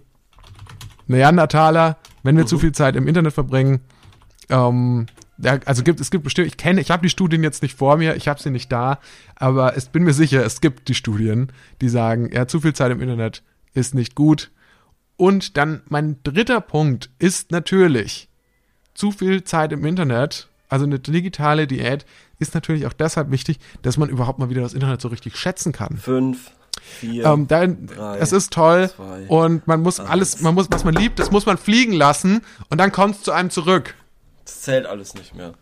Neandertaler, 1.07 1.97
wenn 2.23 2.37
wir 2.37 2.47
zu 2.47 2.59
viel 2.59 2.73
Zeit 2.73 2.97
im 2.97 3.09
Internet 3.09 3.33
verbringen. 3.33 3.81
Ähm, 4.51 5.07
ja, 5.39 5.59
also 5.65 5.83
gibt 5.83 6.01
es 6.01 6.11
gibt 6.11 6.25
bestimmt, 6.25 6.47
ich 6.49 6.57
kenne, 6.57 6.81
ich 6.81 6.91
habe 6.91 7.03
die 7.03 7.11
Studien 7.11 7.43
jetzt 7.43 7.63
nicht 7.63 7.77
vor 7.77 7.97
mir, 7.97 8.17
ich 8.17 8.29
habe 8.29 8.41
sie 8.41 8.51
nicht 8.51 8.71
da, 8.71 8.99
aber 9.37 9.77
ich 9.77 9.89
bin 9.89 10.05
mir 10.05 10.13
sicher, 10.13 10.45
es 10.45 10.61
gibt 10.61 10.89
die 10.89 10.95
Studien, 10.95 11.53
die 11.81 11.89
sagen, 11.89 12.31
ja, 12.33 12.47
zu 12.47 12.61
viel 12.61 12.73
Zeit 12.73 12.93
im 12.93 13.01
Internet 13.01 13.43
ist 13.73 13.95
nicht 13.95 14.15
gut. 14.15 14.51
Und 15.17 15.57
dann 15.57 15.83
mein 15.89 16.17
dritter 16.25 16.61
Punkt 16.61 17.11
ist 17.19 17.51
natürlich, 17.51 18.29
zu 18.95 19.11
viel 19.11 19.45
Zeit 19.45 19.73
im 19.73 19.85
Internet, 19.85 20.49
also 20.69 20.85
eine 20.85 20.99
digitale 20.99 21.67
Diät, 21.67 22.07
ist 22.39 22.55
natürlich 22.55 22.87
auch 22.87 22.93
deshalb 22.93 23.31
wichtig, 23.31 23.59
dass 23.83 23.97
man 23.97 24.09
überhaupt 24.09 24.39
mal 24.39 24.51
wieder 24.51 24.63
das 24.63 24.75
Internet 24.75 25.01
so 25.01 25.09
richtig 25.09 25.37
schätzen 25.37 25.73
kann. 25.73 25.99
Fünf, 25.99 26.51
vier, 26.81 27.25
Ähm, 27.27 27.47
dann, 27.49 27.87
drei, 27.87 28.19
es 28.19 28.33
ist 28.33 28.53
toll 28.53 28.91
zwei, 28.95 29.27
und 29.27 29.67
man 29.67 29.83
muss 29.83 30.01
alles, 30.01 30.41
man 30.41 30.55
muss, 30.55 30.69
was 30.71 30.85
man 30.85 30.95
liebt, 30.95 31.19
das 31.19 31.31
muss 31.31 31.47
man 31.47 31.59
fliegen 31.59 31.93
lassen 31.93 32.43
und 32.71 32.79
dann 32.79 32.93
kommt 32.93 33.17
es 33.17 33.23
zu 33.23 33.33
einem 33.33 33.51
zurück. 33.51 33.95
Das 34.45 34.63
zählt 34.63 34.87
alles 34.87 35.15
nicht 35.15 35.35
mehr. 35.35 35.55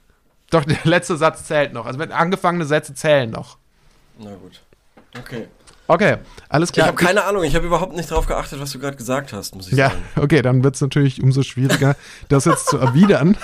Doch 0.50 0.64
der 0.64 0.78
letzte 0.84 1.16
Satz 1.16 1.44
zählt 1.44 1.72
noch. 1.72 1.86
Also 1.86 1.98
wenn 1.98 2.12
angefangene 2.12 2.64
Sätze 2.64 2.94
zählen 2.94 3.30
noch. 3.30 3.56
Na 4.18 4.34
gut. 4.34 4.60
Okay. 5.18 5.46
Okay, 5.88 6.16
alles 6.48 6.70
Ich 6.70 6.74
klar. 6.74 6.86
habe 6.88 6.96
keine 6.96 7.24
Ahnung, 7.24 7.42
ich 7.44 7.54
habe 7.54 7.66
überhaupt 7.66 7.94
nicht 7.94 8.10
drauf 8.10 8.26
geachtet, 8.26 8.60
was 8.60 8.70
du 8.70 8.78
gerade 8.78 8.96
gesagt 8.96 9.32
hast, 9.32 9.54
muss 9.54 9.66
ich 9.70 9.76
Ja, 9.76 9.90
sagen. 9.90 10.02
okay, 10.16 10.40
dann 10.40 10.62
wird 10.64 10.74
es 10.76 10.80
natürlich 10.80 11.22
umso 11.22 11.42
schwieriger, 11.42 11.96
das 12.28 12.44
jetzt 12.46 12.66
zu 12.68 12.78
erwidern. 12.78 13.36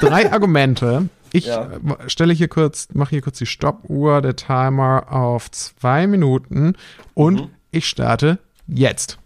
Drei 0.00 0.32
Argumente. 0.32 1.08
Ich 1.32 1.46
Ja. 1.46 1.64
äh, 1.66 2.08
stelle 2.08 2.32
hier 2.32 2.48
kurz, 2.48 2.88
mache 2.92 3.10
hier 3.10 3.22
kurz 3.22 3.38
die 3.38 3.46
Stoppuhr, 3.46 4.20
der 4.22 4.34
Timer 4.36 5.06
auf 5.12 5.50
zwei 5.50 6.06
Minuten 6.06 6.74
und 7.14 7.34
Mhm. 7.42 7.50
ich 7.70 7.86
starte 7.86 8.38
jetzt. 8.66 9.18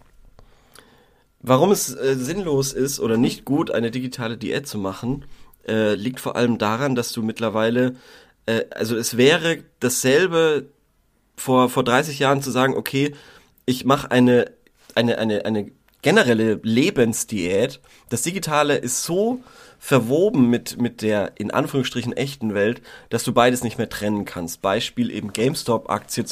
Warum 1.47 1.73
es 1.73 1.95
äh, 1.95 2.17
sinnlos 2.17 2.73
ist 2.73 3.01
oder 3.01 3.19
nicht 3.19 3.45
gut, 3.45 3.71
eine 3.71 3.91
digitale 3.91 4.39
Diät 4.39 4.67
zu 4.67 4.79
machen, 4.79 5.27
äh, 5.69 5.95
liegt 5.95 6.19
vor 6.19 6.37
allem 6.37 6.57
daran, 6.57 6.95
dass 6.95 7.13
du 7.13 7.23
mittlerweile, 7.23 7.97
äh, 8.47 8.65
also 8.71 8.97
es 8.97 9.19
wäre 9.19 9.59
dasselbe 9.79 10.71
vor, 11.37 11.69
vor 11.69 11.85
30 11.85 12.19
Jahren 12.19 12.41
zu 12.41 12.51
sagen, 12.51 12.75
okay, 12.75 13.15
ich 13.67 13.85
mache 13.85 14.11
eine, 14.11 14.53
eine, 14.95 15.19
eine, 15.19 15.45
eine 15.45 15.71
generelle 16.01 16.61
Lebensdiät. 16.63 17.81
Das 18.09 18.23
Digitale 18.23 18.77
ist 18.77 19.05
so 19.05 19.43
verwoben 19.79 20.49
mit, 20.49 20.81
mit 20.81 21.03
der 21.03 21.33
in 21.37 21.51
Anführungsstrichen 21.51 22.15
echten 22.15 22.55
Welt, 22.55 22.81
dass 23.11 23.23
du 23.23 23.35
beides 23.35 23.63
nicht 23.63 23.77
mehr 23.77 23.91
trennen 23.91 24.25
kannst. 24.25 24.63
Beispiel 24.63 25.11
eben 25.11 25.35
GameStop-Aktie, 25.35 26.25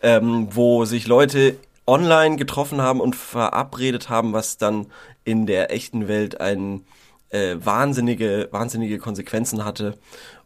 ähm, 0.00 0.48
wo 0.52 0.86
sich 0.86 1.06
Leute 1.06 1.56
online 1.88 2.36
getroffen 2.36 2.80
haben 2.80 3.00
und 3.00 3.16
verabredet 3.16 4.08
haben, 4.08 4.32
was 4.32 4.58
dann 4.58 4.86
in 5.24 5.46
der 5.46 5.72
echten 5.72 6.06
Welt 6.06 6.40
ein 6.40 6.84
äh, 7.30 7.56
wahnsinnige, 7.58 8.48
wahnsinnige 8.52 8.98
Konsequenzen 8.98 9.64
hatte. 9.64 9.98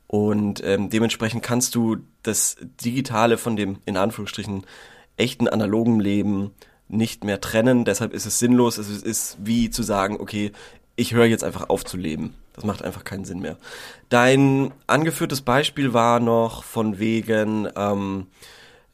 Und 0.07 0.63
ähm, 0.65 0.89
dementsprechend 0.89 1.43
kannst 1.43 1.75
du 1.75 1.99
das 2.23 2.57
Digitale 2.85 3.39
von 3.39 3.57
dem, 3.57 3.79
in 3.87 3.97
Anführungsstrichen, 3.97 4.65
echten 5.17 5.49
analogen 5.49 6.01
Leben 6.01 6.53
nicht 6.89 7.25
mehr 7.25 7.41
trennen. 7.41 7.85
Deshalb 7.85 8.13
ist 8.13 8.27
es 8.27 8.39
sinnlos. 8.39 8.79
Es 8.79 8.89
ist, 8.89 9.39
wie 9.41 9.71
zu 9.71 9.83
sagen, 9.83 10.19
okay, 10.21 10.53
ich 10.97 11.15
höre 11.15 11.25
jetzt 11.25 11.45
einfach 11.45 11.69
auf 11.71 11.85
zu 11.85 11.97
leben. 11.97 12.35
Das 12.53 12.65
macht 12.65 12.85
einfach 12.85 13.05
keinen 13.05 13.25
Sinn 13.25 13.41
mehr. 13.41 13.57
Dein 14.11 14.73
angeführtes 14.87 15.41
Beispiel 15.41 15.95
war 15.95 16.21
noch 16.21 16.63
von 16.63 16.99
wegen, 16.99 17.69
ähm, 17.75 18.27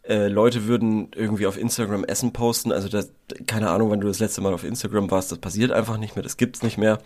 äh, 0.09 0.29
Leute 0.29 0.67
würden 0.67 1.09
irgendwie 1.15 1.47
auf 1.47 1.59
Instagram 1.59 2.05
Essen 2.05 2.33
posten. 2.33 2.73
Also 2.73 2.89
das, 2.89 3.11
keine 3.47 3.71
Ahnung, 3.71 3.91
wann 3.91 4.01
du 4.01 4.09
das 4.09 4.19
letzte 4.19 4.41
Mal 4.41 4.55
auf 4.55 4.65
Instagram 4.65 5.11
warst, 5.11 5.31
das 5.31 5.39
passiert 5.39 5.71
einfach 5.71 5.99
nicht 5.99 6.17
mehr, 6.17 6.23
das 6.23 6.39
gibt's 6.39 6.63
nicht 6.63 6.79
mehr. 6.79 6.99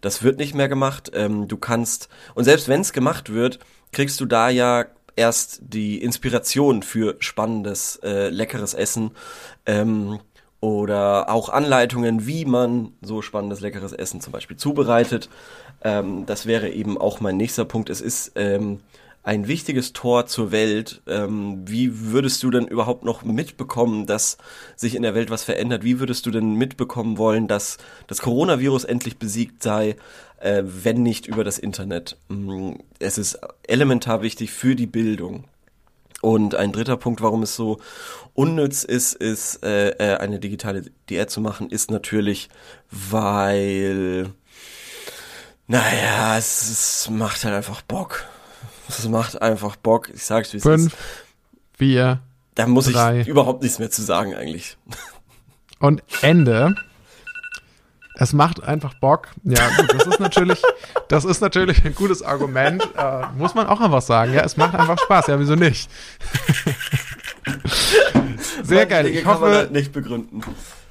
Das 0.00 0.22
wird 0.22 0.38
nicht 0.38 0.54
mehr 0.54 0.68
gemacht. 0.68 1.12
Ähm, 1.14 1.46
du 1.46 1.56
kannst, 1.56 2.08
und 2.34 2.44
selbst 2.44 2.68
wenn 2.68 2.80
es 2.80 2.92
gemacht 2.92 3.32
wird, 3.32 3.60
kriegst 3.92 4.20
du 4.20 4.26
da 4.26 4.48
ja 4.50 4.86
erst 5.14 5.60
die 5.62 6.02
Inspiration 6.02 6.82
für 6.82 7.16
spannendes, 7.20 7.96
äh, 8.02 8.28
leckeres 8.28 8.74
Essen. 8.74 9.12
Ähm, 9.64 10.18
oder 10.60 11.30
auch 11.30 11.50
Anleitungen, 11.50 12.26
wie 12.26 12.44
man 12.44 12.92
so 13.00 13.22
spannendes, 13.22 13.60
leckeres 13.60 13.92
Essen 13.92 14.20
zum 14.20 14.32
Beispiel 14.32 14.56
zubereitet. 14.56 15.28
Ähm, 15.82 16.26
das 16.26 16.46
wäre 16.46 16.68
eben 16.70 16.98
auch 16.98 17.20
mein 17.20 17.36
nächster 17.36 17.64
Punkt. 17.64 17.90
Es 17.90 18.00
ist 18.00 18.32
ähm, 18.34 18.80
ein 19.22 19.46
wichtiges 19.46 19.92
Tor 19.92 20.26
zur 20.26 20.52
Welt. 20.52 21.02
Ähm, 21.06 21.62
wie 21.66 22.10
würdest 22.12 22.42
du 22.42 22.50
denn 22.50 22.66
überhaupt 22.66 23.04
noch 23.04 23.22
mitbekommen, 23.24 24.06
dass 24.06 24.38
sich 24.76 24.94
in 24.94 25.02
der 25.02 25.14
Welt 25.14 25.30
was 25.30 25.44
verändert? 25.44 25.84
Wie 25.84 26.00
würdest 26.00 26.24
du 26.26 26.30
denn 26.30 26.54
mitbekommen 26.54 27.18
wollen, 27.18 27.48
dass 27.48 27.78
das 28.06 28.20
Coronavirus 28.20 28.84
endlich 28.84 29.18
besiegt 29.18 29.62
sei, 29.62 29.96
äh, 30.40 30.62
wenn 30.64 31.02
nicht 31.02 31.26
über 31.26 31.44
das 31.44 31.58
Internet? 31.58 32.16
Mm, 32.28 32.74
Es 32.98 33.18
ist 33.18 33.38
elementar 33.64 34.22
wichtig 34.22 34.50
für 34.50 34.74
die 34.74 34.86
Bildung. 34.86 35.44
Und 36.20 36.54
ein 36.56 36.72
dritter 36.72 36.96
Punkt, 36.96 37.20
warum 37.20 37.42
es 37.44 37.54
so 37.54 37.78
unnütz 38.34 38.82
ist, 38.82 39.14
ist 39.14 39.62
äh, 39.64 39.90
äh, 39.90 40.16
eine 40.16 40.40
digitale 40.40 40.82
Diät 41.08 41.30
zu 41.30 41.40
machen, 41.40 41.70
ist 41.70 41.90
natürlich, 41.90 42.48
weil, 42.90 44.32
naja, 45.68 46.36
es, 46.36 46.70
es 46.70 47.10
macht 47.10 47.44
halt 47.44 47.54
einfach 47.54 47.82
Bock. 47.82 48.24
Es 48.88 49.06
macht 49.08 49.40
einfach 49.42 49.76
Bock. 49.76 50.08
Ich 50.10 50.24
sag's 50.24 50.52
wie 50.52 50.58
es 50.58 50.64
ist. 50.64 50.70
Fünf, 50.70 50.96
vier 51.76 52.20
Da 52.54 52.66
muss 52.66 52.86
drei. 52.86 53.20
ich 53.20 53.28
überhaupt 53.28 53.62
nichts 53.62 53.78
mehr 53.78 53.90
zu 53.90 54.02
sagen 54.02 54.34
eigentlich. 54.34 54.76
und 55.78 56.02
Ende. 56.22 56.74
Es 58.20 58.32
macht 58.32 58.62
einfach 58.64 58.94
Bock. 58.94 59.28
Ja, 59.44 59.68
gut, 59.76 59.94
das 59.94 60.06
ist 60.08 60.18
natürlich, 60.18 60.60
das 61.06 61.24
ist 61.24 61.40
natürlich 61.40 61.84
ein 61.84 61.94
gutes 61.94 62.20
Argument. 62.22 62.82
Äh, 62.96 63.26
muss 63.36 63.54
man 63.54 63.68
auch 63.68 63.80
einfach 63.80 64.02
sagen. 64.02 64.34
Ja, 64.34 64.40
es 64.42 64.56
macht 64.56 64.74
einfach 64.74 64.98
Spaß. 64.98 65.28
Ja, 65.28 65.38
wieso 65.38 65.54
nicht? 65.54 65.88
Sehr 68.64 68.86
geil. 68.86 69.06
Ich 69.06 69.24
hoffe, 69.24 69.46
halt 69.46 69.70
nicht 69.70 69.92
begründen. 69.92 70.42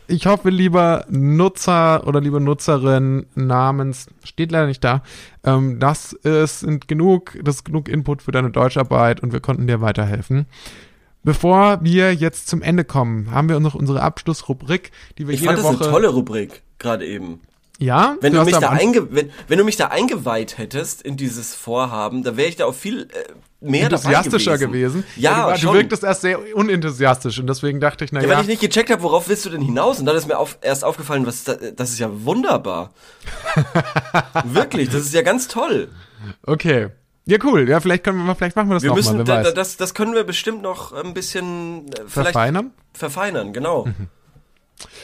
Ich 0.07 0.25
hoffe, 0.25 0.49
lieber 0.49 1.05
Nutzer 1.09 2.07
oder 2.07 2.21
liebe 2.21 2.39
Nutzerin 2.39 3.25
namens, 3.35 4.07
steht 4.23 4.51
leider 4.51 4.67
nicht 4.67 4.83
da, 4.83 5.03
ähm, 5.43 5.79
das 5.79 6.13
ist 6.13 6.61
sind 6.61 6.87
genug, 6.87 7.37
das 7.43 7.57
ist 7.57 7.63
genug 7.65 7.89
Input 7.89 8.21
für 8.21 8.31
deine 8.31 8.51
Deutscharbeit 8.51 9.21
und 9.21 9.33
wir 9.33 9.39
konnten 9.39 9.67
dir 9.67 9.81
weiterhelfen. 9.81 10.45
Bevor 11.23 11.79
wir 11.81 12.13
jetzt 12.13 12.47
zum 12.47 12.61
Ende 12.61 12.85
kommen, 12.85 13.31
haben 13.31 13.49
wir 13.49 13.59
noch 13.59 13.75
unsere 13.75 14.01
Abschlussrubrik, 14.01 14.91
die 15.17 15.27
wir 15.27 15.33
Ich 15.33 15.41
jede 15.41 15.57
fand 15.57 15.59
das 15.59 15.65
Woche. 15.65 15.83
eine 15.83 15.91
tolle 15.91 16.07
Rubrik, 16.09 16.63
gerade 16.79 17.05
eben. 17.05 17.41
ja, 17.79 18.15
Wenn 18.21 18.33
du, 18.33 18.39
hast 18.39 18.45
mich 18.45 18.57
da 18.57 18.69
einge 18.69 19.13
wenn, 19.13 19.29
wenn 19.47 19.57
du 19.57 19.65
mich 19.65 19.75
da 19.75 19.87
eingeweiht 19.87 20.57
hättest 20.57 21.01
in 21.01 21.17
dieses 21.17 21.53
Vorhaben, 21.53 22.23
da 22.23 22.37
wäre 22.37 22.47
ich 22.47 22.55
da 22.55 22.65
auch 22.65 22.73
viel 22.75 23.03
äh, 23.11 23.33
mehr 23.59 23.83
enthusiastischer 23.85 24.57
gewesen. 24.57 25.01
gewesen. 25.01 25.03
Ja, 25.15 25.33
du, 25.33 25.41
war- 25.47 25.53
du 25.53 25.59
schon. 25.59 25.73
wirktest 25.75 26.03
erst 26.03 26.21
sehr 26.21 26.39
unenthusiastisch 26.55 27.39
und 27.39 27.47
deswegen 27.47 27.79
dachte 27.79 28.05
ich, 28.05 28.11
Ja, 28.11 28.19
naja, 28.21 28.29
weil 28.35 28.41
ich 28.41 28.47
nicht 28.47 28.61
gecheckt 28.61 28.89
habe, 28.91 29.01
worauf 29.03 29.27
willst 29.29 29.45
du 29.45 29.49
denn 29.49 29.61
hinaus? 29.61 29.99
Und 29.99 30.05
dann 30.05 30.15
ist 30.15 30.27
mir 30.27 30.37
auf, 30.37 30.57
erst 30.61 30.83
aufgefallen, 30.83 31.25
was 31.25 31.43
da, 31.43 31.55
das 31.55 31.89
ist 31.89 31.99
ja 31.99 32.09
wunderbar. 32.23 32.91
Wirklich, 34.45 34.89
das 34.89 35.01
ist 35.01 35.13
ja 35.13 35.21
ganz 35.21 35.47
toll. 35.47 35.89
okay. 36.43 36.89
Ja, 37.29 37.37
cool. 37.43 37.67
Ja, 37.67 37.81
vielleicht 37.81 38.05
können 38.05 38.25
wir, 38.25 38.35
vielleicht 38.35 38.55
machen 38.55 38.69
wir 38.69 38.75
das 38.75 38.83
Wir 38.83 38.91
nochmal, 38.91 39.03
müssen, 39.15 39.27
wer 39.27 39.35
weiß. 39.37 39.47
da, 39.47 39.51
das, 39.51 39.75
das 39.75 39.93
können 39.93 40.13
wir 40.13 40.23
bestimmt 40.23 40.61
noch 40.61 40.93
ein 40.93 41.13
bisschen 41.13 41.87
äh, 41.91 42.07
Verfeinern? 42.07 42.71
verfeinern, 42.93 43.51
genau. 43.51 43.85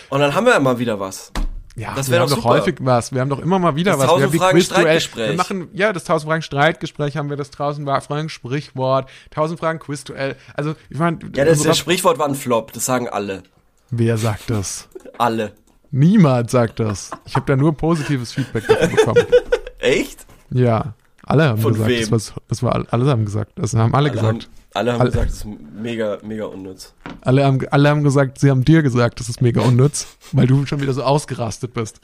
Und 0.10 0.20
dann 0.22 0.34
haben 0.34 0.46
wir 0.46 0.54
ja 0.54 0.60
mal 0.62 0.80
wieder 0.80 1.02
was. 1.02 1.34
Ja, 1.76 1.96
Das 1.96 2.08
wir 2.08 2.14
wär 2.14 2.22
haben 2.22 2.30
doch 2.30 2.38
doch 2.38 2.44
häufig 2.46 2.76
was. 2.82 3.12
Wir 3.12 3.22
haben 3.22 3.30
doch 3.30 3.40
immer 3.40 3.58
mal 3.58 3.76
wieder 3.76 3.92
Das 3.94 4.02
was. 4.02 4.08
Wir 4.08 4.24
haben 4.26 4.32
die 4.32 4.40
1000 4.40 4.42
Fragen. 4.42 4.62
Streitgespräch. 4.62 5.30
Wir 5.30 5.36
machen, 5.36 5.68
ja, 5.74 5.92
das 5.94 6.04
1000 6.04 6.30
Fragen 6.30 6.42
Streitgespräch 6.44 7.18
haben 7.18 7.30
wir, 7.30 7.38
das 7.38 7.48
1000 7.52 7.88
Fragen 8.06 8.30
Sprichwort, 8.30 9.10
1000 9.32 9.60
Fragen 9.60 9.80
Quizduell. 9.80 10.36
Also, 10.54 10.76
ich 10.90 11.00
meine, 11.00 11.20
Ja, 11.36 11.46
das, 11.46 11.64
das 11.64 11.78
Sprichwort 11.78 12.20
war 12.20 12.28
ein 12.28 12.36
Flop, 12.36 12.72
das 12.74 12.86
sagen 12.86 13.08
alle. 13.10 13.44
wer 13.90 14.18
sagt 14.18 14.50
das? 14.50 14.88
Alle. 15.18 15.54
Niemand 15.92 16.50
sagt 16.50 16.80
das. 16.80 17.12
Ich 17.26 17.36
habe 17.36 17.46
da 17.46 17.56
nur 17.56 17.76
positives 17.78 18.32
Feedback 18.34 18.66
dafür 18.68 18.88
bekommen. 18.88 19.26
Echt? 19.80 20.26
Ja, 20.50 20.96
alle 21.26 21.44
haben 21.50 21.62
Von 21.62 21.74
gesagt, 21.74 21.90
wem? 21.90 22.10
das 22.10 22.32
war, 22.36 22.42
das 22.48 22.64
war, 22.64 22.86
alle 22.92 23.06
haben 23.06 23.26
gesagt, 23.26 23.52
das 23.56 23.74
haben 23.76 23.94
alle, 23.94 24.10
Alle 24.10 24.22
haben, 24.22 24.40
gesagt. 24.40 24.50
Alle 24.74 24.94
haben 24.94 25.02
Alle- 25.02 25.12
gesagt, 25.12 25.30
das 25.30 25.38
ist 25.38 25.46
mega, 25.46 26.18
mega 26.24 26.46
unnütz. 26.46 26.94
Alle 27.22 27.46
haben, 27.46 27.60
alle 27.70 27.90
haben 27.90 28.04
gesagt, 28.04 28.40
sie 28.40 28.50
haben 28.50 28.66
dir 28.66 28.82
gesagt, 28.84 29.20
das 29.20 29.30
ist 29.30 29.42
mega 29.42 29.62
unnütz, 29.62 30.08
weil 30.32 30.48
du 30.48 30.66
schon 30.66 30.82
wieder 30.82 30.94
so 30.94 31.04
ausgerastet 31.04 31.74
bist. 31.74 32.00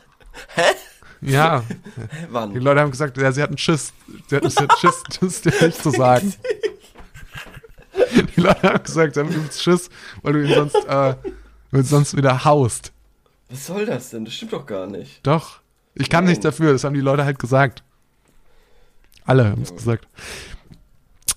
Hä? 0.56 0.62
Ja, 1.22 1.64
Hä, 1.68 1.74
die 2.30 2.34
Wann? 2.34 2.54
Leute 2.56 2.80
haben 2.82 2.92
gesagt, 2.92 3.18
ja, 3.18 3.32
sie 3.32 3.42
hatten 3.42 3.58
Schiss. 3.58 3.92
Sie 4.30 4.36
hatten, 4.36 4.50
sie 4.50 4.58
hatten 4.64 4.78
Schiss, 4.80 5.04
das 5.20 5.42
dir 5.42 5.54
nicht 5.68 5.82
zu 5.84 5.90
sagen. 5.92 6.34
Die 8.36 8.40
Leute 8.42 8.62
haben 8.64 8.84
gesagt, 8.84 9.14
sie 9.16 9.20
haben 9.20 9.30
übelst 9.30 9.62
Schiss, 9.62 9.90
weil 10.22 10.34
du 10.34 10.44
ihn 10.48 10.54
sonst, 10.54 10.76
äh, 10.76 11.16
weil 11.72 11.82
du 11.82 11.84
sonst 11.84 12.16
wieder 12.16 12.46
haust. 12.46 12.94
Was 13.50 13.66
soll 13.66 13.86
das 13.86 14.12
denn? 14.12 14.26
Das 14.26 14.34
stimmt 14.36 14.54
doch 14.54 14.66
gar 14.66 14.88
nicht. 14.88 15.26
Doch. 15.26 15.60
Ich 15.96 16.10
kann 16.10 16.24
nichts 16.26 16.44
dafür, 16.44 16.72
das 16.72 16.84
haben 16.84 16.94
die 16.94 17.02
Leute 17.02 17.26
halt 17.26 17.40
gesagt. 17.40 17.84
Alle 19.26 19.46
haben 19.50 19.62
es 19.64 19.76
gesagt. 19.76 20.08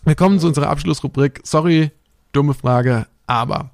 Wir 0.04 0.14
kommen 0.16 0.40
zu 0.40 0.48
unserer 0.48 0.68
Abschlussrubrik. 0.68 1.40
Sorry, 1.44 1.90
dumme 2.32 2.54
Frage, 2.54 3.06
aber. 3.26 3.70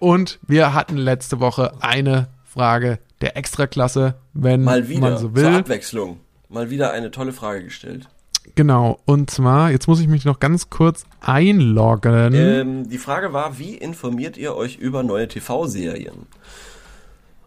Und 0.00 0.38
wir 0.46 0.74
hatten 0.74 0.96
letzte 0.96 1.38
Woche 1.40 1.72
eine 1.80 2.28
Frage 2.44 2.98
der 3.20 3.36
Extraklasse, 3.36 4.14
wenn 4.32 4.64
Mal 4.64 4.88
wieder. 4.88 5.00
man 5.00 5.12
so 5.18 5.28
Zur 5.28 5.36
will. 5.36 5.46
Abwechslung. 5.56 6.20
Mal 6.48 6.70
wieder 6.70 6.92
eine 6.92 7.10
tolle 7.10 7.32
Frage 7.32 7.64
gestellt. 7.64 8.08
Genau, 8.54 8.98
und 9.04 9.30
zwar, 9.30 9.70
jetzt 9.70 9.86
muss 9.86 10.00
ich 10.00 10.08
mich 10.08 10.24
noch 10.24 10.40
ganz 10.40 10.70
kurz 10.70 11.04
einloggen. 11.20 12.34
Ähm, 12.34 12.88
die 12.88 12.98
Frage 12.98 13.32
war, 13.32 13.58
wie 13.58 13.74
informiert 13.74 14.36
ihr 14.36 14.56
euch 14.56 14.76
über 14.78 15.02
neue 15.02 15.28
TV-Serien? 15.28 16.26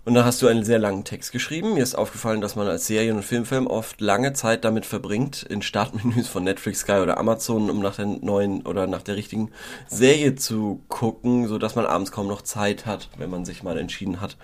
Und 0.04 0.16
da 0.16 0.26
hast 0.26 0.42
du 0.42 0.48
einen 0.48 0.64
sehr 0.64 0.80
langen 0.80 1.04
Text 1.04 1.32
geschrieben. 1.32 1.76
Mir 1.76 1.84
ist 1.84 1.94
aufgefallen, 1.94 2.42
dass 2.42 2.56
man 2.56 2.68
als 2.68 2.88
Serien- 2.88 3.18
und 3.18 3.24
Filmfilm 3.24 3.68
oft 3.68 4.02
lange 4.02 4.34
Zeit 4.34 4.66
damit 4.66 4.88
verbringt, 4.88 5.44
in 5.44 5.62
Startmenüs 5.62 6.28
von 6.28 6.44
Netflix, 6.44 6.80
Sky 6.80 6.94
oder 6.94 7.20
Amazon, 7.20 7.70
um 7.70 7.82
nach 7.82 7.98
der 7.98 8.08
neuen 8.08 8.66
oder 8.66 8.88
nach 8.88 9.04
der 9.04 9.16
richtigen 9.16 9.52
Serie 9.88 10.34
zu 10.34 10.82
gucken, 10.88 11.48
so 11.48 11.60
dass 11.60 11.76
man 11.76 11.86
abends 11.86 12.12
kaum 12.12 12.28
noch 12.28 12.42
Zeit 12.42 12.88
hat, 12.88 13.10
wenn 13.20 13.30
man 13.30 13.46
sich 13.46 13.62
mal 13.62 13.78
entschieden 13.78 14.22
hat, 14.22 14.38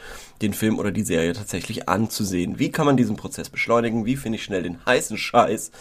den 0.43 0.53
Film 0.53 0.77
oder 0.77 0.91
die 0.91 1.01
Serie 1.01 1.33
tatsächlich 1.33 1.89
anzusehen. 1.89 2.59
Wie 2.59 2.71
kann 2.71 2.85
man 2.85 2.95
diesen 2.95 3.15
Prozess 3.15 3.49
beschleunigen? 3.49 4.05
Wie 4.05 4.15
finde 4.15 4.35
ich 4.35 4.43
schnell 4.43 4.61
den 4.61 4.85
heißen 4.85 5.17
Scheiß? 5.17 5.71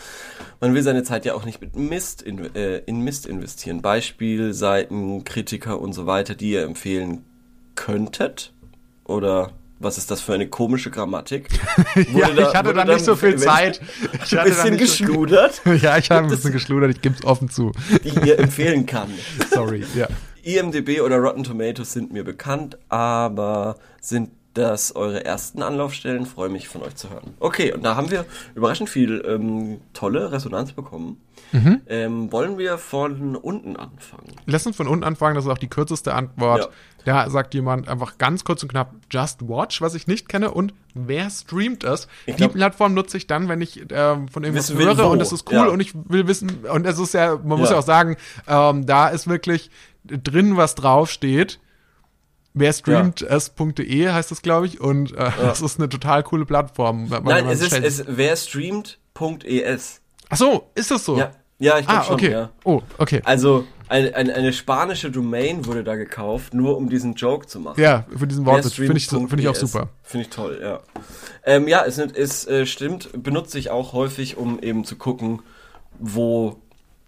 Man 0.59 0.73
will 0.73 0.83
seine 0.83 1.03
Zeit 1.03 1.27
ja 1.27 1.35
auch 1.35 1.45
nicht 1.45 1.61
mit 1.61 1.77
Mist 1.77 2.23
in, 2.23 2.55
äh, 2.55 2.79
in 2.87 3.01
Mist 3.03 3.27
investieren. 3.27 3.83
Beispiel, 3.83 4.55
Seiten, 4.55 5.25
Kritiker 5.25 5.79
und 5.83 5.93
so 5.93 6.07
weiter, 6.07 6.35
die 6.35 6.53
ihr 6.53 6.63
empfehlen 6.63 7.27
könntet? 7.75 8.55
Oder 9.05 9.53
was 9.79 9.99
ist 9.99 10.11
das 10.11 10.21
für 10.21 10.35
eine 10.35 10.49
komische 10.49 10.91
Grammatik? 10.91 11.49
ja, 11.95 12.29
Wurde 12.29 12.43
ich 12.43 12.55
hatte 12.55 12.73
da 12.75 12.85
nicht 12.85 13.05
so 13.05 13.15
viel 13.17 13.33
ein 13.33 13.39
Zeit. 13.39 13.81
Ich 14.25 14.31
da 14.31 14.45
bisschen 14.45 14.73
so- 14.75 14.79
geschludert, 14.79 15.61
Ja, 15.83 15.99
ich 15.99 16.11
habe 16.11 16.25
ein 16.25 16.31
bisschen 16.31 16.53
geschludert, 16.53 16.91
ich 16.91 17.01
gebe 17.03 17.15
es 17.15 17.25
offen 17.25 17.49
zu. 17.51 17.73
die 18.05 18.27
ihr 18.27 18.39
empfehlen 18.39 18.87
kann. 18.87 19.09
Sorry, 19.51 19.85
ja. 19.95 20.09
IMDB 20.43 21.01
oder 21.01 21.19
Rotten 21.19 21.43
Tomatoes 21.45 21.93
sind 21.93 22.13
mir 22.13 22.25
bekannt, 22.25 22.79
aber 22.89 23.77
sind 24.01 24.31
das 24.55 24.95
eure 24.97 25.25
ersten 25.25 25.61
Anlaufstellen? 25.63 26.25
Freue 26.25 26.49
mich 26.49 26.69
von 26.69 26.83
euch 26.83 26.95
zu 26.95 27.11
hören. 27.11 27.35
Okay, 27.41 27.73
und 27.75 27.83
da 27.83 27.97
haben 27.97 28.11
wir 28.11 28.25
überraschend 28.55 28.89
viel 28.89 29.23
ähm, 29.27 29.81
tolle 29.93 30.33
Resonanz 30.33 30.73
bekommen. 30.73 31.21
Mhm. 31.53 31.81
Ähm, 31.89 32.33
wollen 32.33 32.57
wir 32.59 32.79
von 32.79 33.37
unten 33.37 33.77
anfangen? 33.77 34.33
Lass 34.47 34.67
uns 34.67 34.77
von 34.77 34.89
unten 34.89 35.05
anfangen, 35.05 35.35
das 35.35 35.45
ist 35.45 35.51
auch 35.51 35.59
die 35.59 35.69
kürzeste 35.69 36.15
Antwort. 36.15 36.71
Da 37.07 37.31
sagt 37.31 37.55
jemand 37.55 37.87
einfach 37.89 38.19
ganz 38.19 38.43
kurz 38.43 38.65
und 38.65 38.69
knapp 38.71 38.93
Just 39.13 39.49
Watch, 39.49 39.81
was 39.81 39.95
ich 39.95 40.09
nicht 40.09 40.29
kenne 40.29 40.51
und 40.51 40.75
wer 40.93 41.31
streamt 41.31 41.85
es? 41.85 42.09
Ich 42.27 42.35
die 42.35 42.39
glaub- 42.43 42.55
Plattform 42.55 42.95
nutze 42.95 43.17
ich 43.17 43.29
dann, 43.29 43.49
wenn 43.49 43.61
ich 43.61 43.87
ähm, 43.93 44.27
von 44.27 44.43
irgendwas 44.43 44.75
höre 44.75 44.99
wo. 44.99 45.03
und 45.11 45.23
es 45.23 45.31
ist 45.31 45.47
cool 45.49 45.55
Ja. 45.55 45.67
und 45.69 45.79
ich 45.79 45.93
will 45.95 46.27
wissen 46.27 46.65
und 46.71 46.85
es 46.85 46.99
ist 46.99 47.15
ja, 47.15 47.37
man 47.37 47.61
muss 47.61 47.69
Ja. 47.69 47.75
ja 47.77 47.81
auch 47.81 47.85
sagen, 47.87 48.17
ähm, 48.49 48.87
da 48.87 49.07
ist 49.07 49.29
wirklich 49.29 49.71
drin, 50.05 50.57
was 50.57 50.75
draufsteht. 50.75 51.61
Wer 52.55 52.73
streamt 52.73 53.23
es.de 53.23 54.09
heißt 54.11 54.31
das, 54.33 54.43
glaube 54.43 54.67
ich, 54.67 54.81
und 54.81 55.13
äh, 55.13 55.31
das 55.41 55.61
ist 55.63 55.79
eine 55.79 55.89
total 55.89 56.25
coole 56.25 56.45
Plattform. 56.45 57.09
Nein, 57.23 57.47
es 57.49 57.61
ist, 57.61 57.73
es, 57.73 58.03
wer 58.09 58.35
streamt.es. 58.35 60.01
Ach 60.29 60.37
so, 60.37 60.71
ist 60.75 60.91
das 60.91 61.05
so? 61.05 61.19
Ja, 61.19 61.31
ja, 61.59 61.79
ich 61.79 61.87
glaube 61.87 62.01
Ah, 62.01 62.05
schon, 62.05 62.15
okay. 62.15 62.31
ja. 62.33 62.51
Oh, 62.65 62.83
okay. 62.99 63.21
Also, 63.25 63.65
eine, 63.89 64.15
eine, 64.15 64.35
eine 64.35 64.53
spanische 64.53 65.11
Domain 65.11 65.67
wurde 65.67 65.85
da 65.85 65.97
gekauft, 65.97 66.55
nur 66.55 66.77
um 66.77 66.89
diesen 66.89 67.15
Joke 67.15 67.47
zu 67.47 67.61
machen. 67.61 67.81
Ja, 67.81 68.07
für 68.17 68.27
diesen 68.27 68.47
Wortwitz 68.47 68.75
finde 68.75 68.97
ich, 68.97 69.09
finde 69.09 69.41
ich 69.41 69.49
auch 69.49 69.55
super. 69.55 69.89
Finde 70.03 70.27
ich 70.27 70.31
toll, 70.31 70.59
ja. 70.61 70.81
Ähm, 71.45 71.69
ja, 71.69 71.85
es, 71.85 71.99
es 71.99 72.47
äh, 72.47 72.67
stimmt, 72.67 73.11
benutze 73.23 73.59
ich 73.59 73.71
auch 73.71 73.93
häufig, 73.93 74.37
um 74.37 74.59
eben 74.61 74.85
zu 74.85 74.97
gucken, 74.97 75.43
wo 75.99 76.61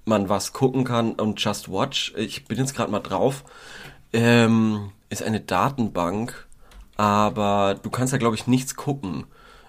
man 0.05 0.29
was 0.29 0.53
gucken 0.53 0.85
kann. 0.85 1.13
Und 1.13 1.43
Just 1.43 1.71
Watch, 1.71 2.15
ich 2.17 2.47
bin 2.47 2.59
jetzt 2.59 2.75
gerade 2.75 2.91
mal 2.91 3.01
drauf, 3.01 3.45
ähm, 4.13 4.91
ist 5.11 5.23
eine 5.23 5.41
Datenbank, 5.41 6.47
aber 6.97 7.79
du 7.83 7.91
kannst 7.91 8.13
da, 8.13 8.19
glaube 8.19 8.37
ich, 8.37 8.47
nichts 8.47 8.77
gucken. 8.77 9.25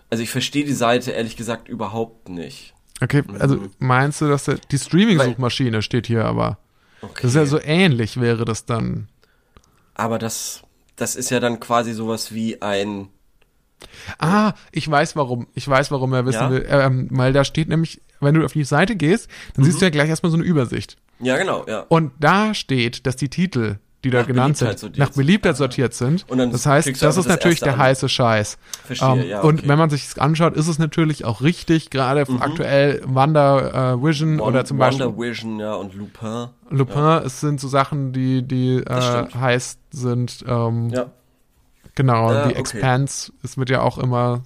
Also 0.09 0.23
ich 0.23 0.29
verstehe 0.29 0.65
die 0.65 0.73
Seite 0.73 1.11
ehrlich 1.11 1.35
gesagt 1.35 1.67
überhaupt 1.67 2.29
nicht. 2.29 2.73
Okay, 3.01 3.23
also 3.39 3.59
meinst 3.79 4.21
du, 4.21 4.27
dass 4.27 4.45
der, 4.45 4.55
die 4.55 4.77
Streaming-Suchmaschine 4.77 5.81
steht 5.81 6.07
hier 6.07 6.25
aber? 6.25 6.57
Okay. 7.01 7.19
Das 7.21 7.31
ist 7.31 7.35
ja 7.35 7.45
so 7.45 7.59
ähnlich 7.61 8.19
wäre 8.19 8.45
das 8.45 8.65
dann. 8.65 9.07
Aber 9.93 10.19
das, 10.19 10.61
das 10.95 11.15
ist 11.15 11.29
ja 11.29 11.39
dann 11.39 11.59
quasi 11.59 11.93
sowas 11.93 12.33
wie 12.33 12.61
ein. 12.61 13.07
Ah, 14.17 14.53
ich 14.71 14.89
weiß 14.89 15.15
warum. 15.15 15.47
Ich 15.53 15.67
weiß, 15.67 15.91
warum 15.91 16.13
er 16.13 16.25
wissen 16.25 16.41
Ja? 16.41 16.49
will. 16.51 16.65
Ähm, 16.69 17.07
weil 17.11 17.31
da 17.33 17.43
steht 17.45 17.69
nämlich, 17.69 18.01
wenn 18.19 18.35
du 18.35 18.43
auf 18.43 18.53
die 18.53 18.63
Seite 18.65 18.95
gehst, 18.95 19.29
dann 19.53 19.63
Mhm. 19.63 19.67
siehst 19.69 19.81
du 19.81 19.85
ja 19.85 19.89
gleich 19.91 20.09
erstmal 20.09 20.31
so 20.31 20.37
eine 20.37 20.45
Übersicht. 20.45 20.97
Ja, 21.19 21.37
genau, 21.37 21.65
ja. 21.67 21.85
Und 21.89 22.11
da 22.19 22.53
steht, 22.53 23.05
dass 23.05 23.15
die 23.15 23.29
Titel, 23.29 23.75
die 24.03 24.11
da 24.11 24.23
genannt 24.23 24.57
sind, 24.57 24.97
nach. 24.97 25.09
Beliebtheit 25.09 25.57
sortiert 25.57 25.93
sind. 25.93 26.25
Das 26.29 26.65
heißt, 26.65 27.01
das 27.01 27.17
ist 27.17 27.27
natürlich 27.27 27.59
der 27.59 27.77
heiße 27.77 28.07
Scheiß. 28.07 28.57
Verstehe, 28.85 29.33
Ähm, 29.35 29.39
Und 29.45 29.67
wenn 29.67 29.77
man 29.77 29.89
sich 29.89 30.05
das 30.07 30.17
anschaut, 30.17 30.55
ist 30.55 30.67
es 30.67 30.79
natürlich 30.79 31.25
auch 31.25 31.41
richtig, 31.41 31.89
gerade 31.89 32.25
aktuell 32.39 33.01
Wonder 33.05 33.93
äh, 33.93 34.03
Vision 34.03 34.39
oder 34.39 34.63
zum 34.63 34.77
Beispiel 34.77 35.05
Wonder 35.07 35.21
Vision, 35.21 35.59
ja, 35.59 35.73
und 35.73 35.93
Lupin. 35.95 36.47
Lupin, 36.69 37.25
es 37.25 37.41
sind 37.41 37.59
so 37.59 37.67
Sachen, 37.67 38.13
die, 38.13 38.41
die 38.43 38.77
äh, 38.77 39.27
heiß 39.33 39.79
sind. 39.91 40.43
Ähm, 40.47 40.89
Ja, 40.89 41.07
Genau, 41.95 42.29
Ah, 42.29 42.47
die. 42.47 42.55
Expanse, 42.55 43.33
es 43.43 43.57
wird 43.57 43.69
ja 43.69 43.81
auch 43.81 43.97
immer 43.97 44.43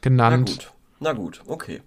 genannt. 0.00 0.72
Na 1.02 1.12
gut, 1.14 1.40
okay. 1.46 1.80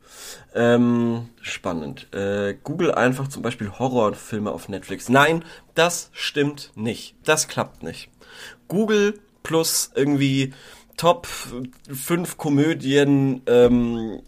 Ähm, 0.55 1.29
spannend. 1.41 2.11
Äh, 2.13 2.55
Google 2.63 2.91
einfach 2.93 3.27
zum 3.27 3.43
Beispiel 3.43 3.69
Horrorfilme 3.77 4.51
auf 4.51 4.69
Netflix. 4.69 5.07
Nein, 5.07 5.45
das 5.75 6.09
stimmt 6.13 6.71
nicht. 6.75 7.15
Das 7.23 7.47
klappt 7.47 7.83
nicht. 7.83 8.09
Google 8.67 9.19
plus 9.43 9.91
irgendwie 9.93 10.53
Top 10.97 11.27
5 11.27 12.37
Komödien 12.37 13.43
ähm, 13.45 14.21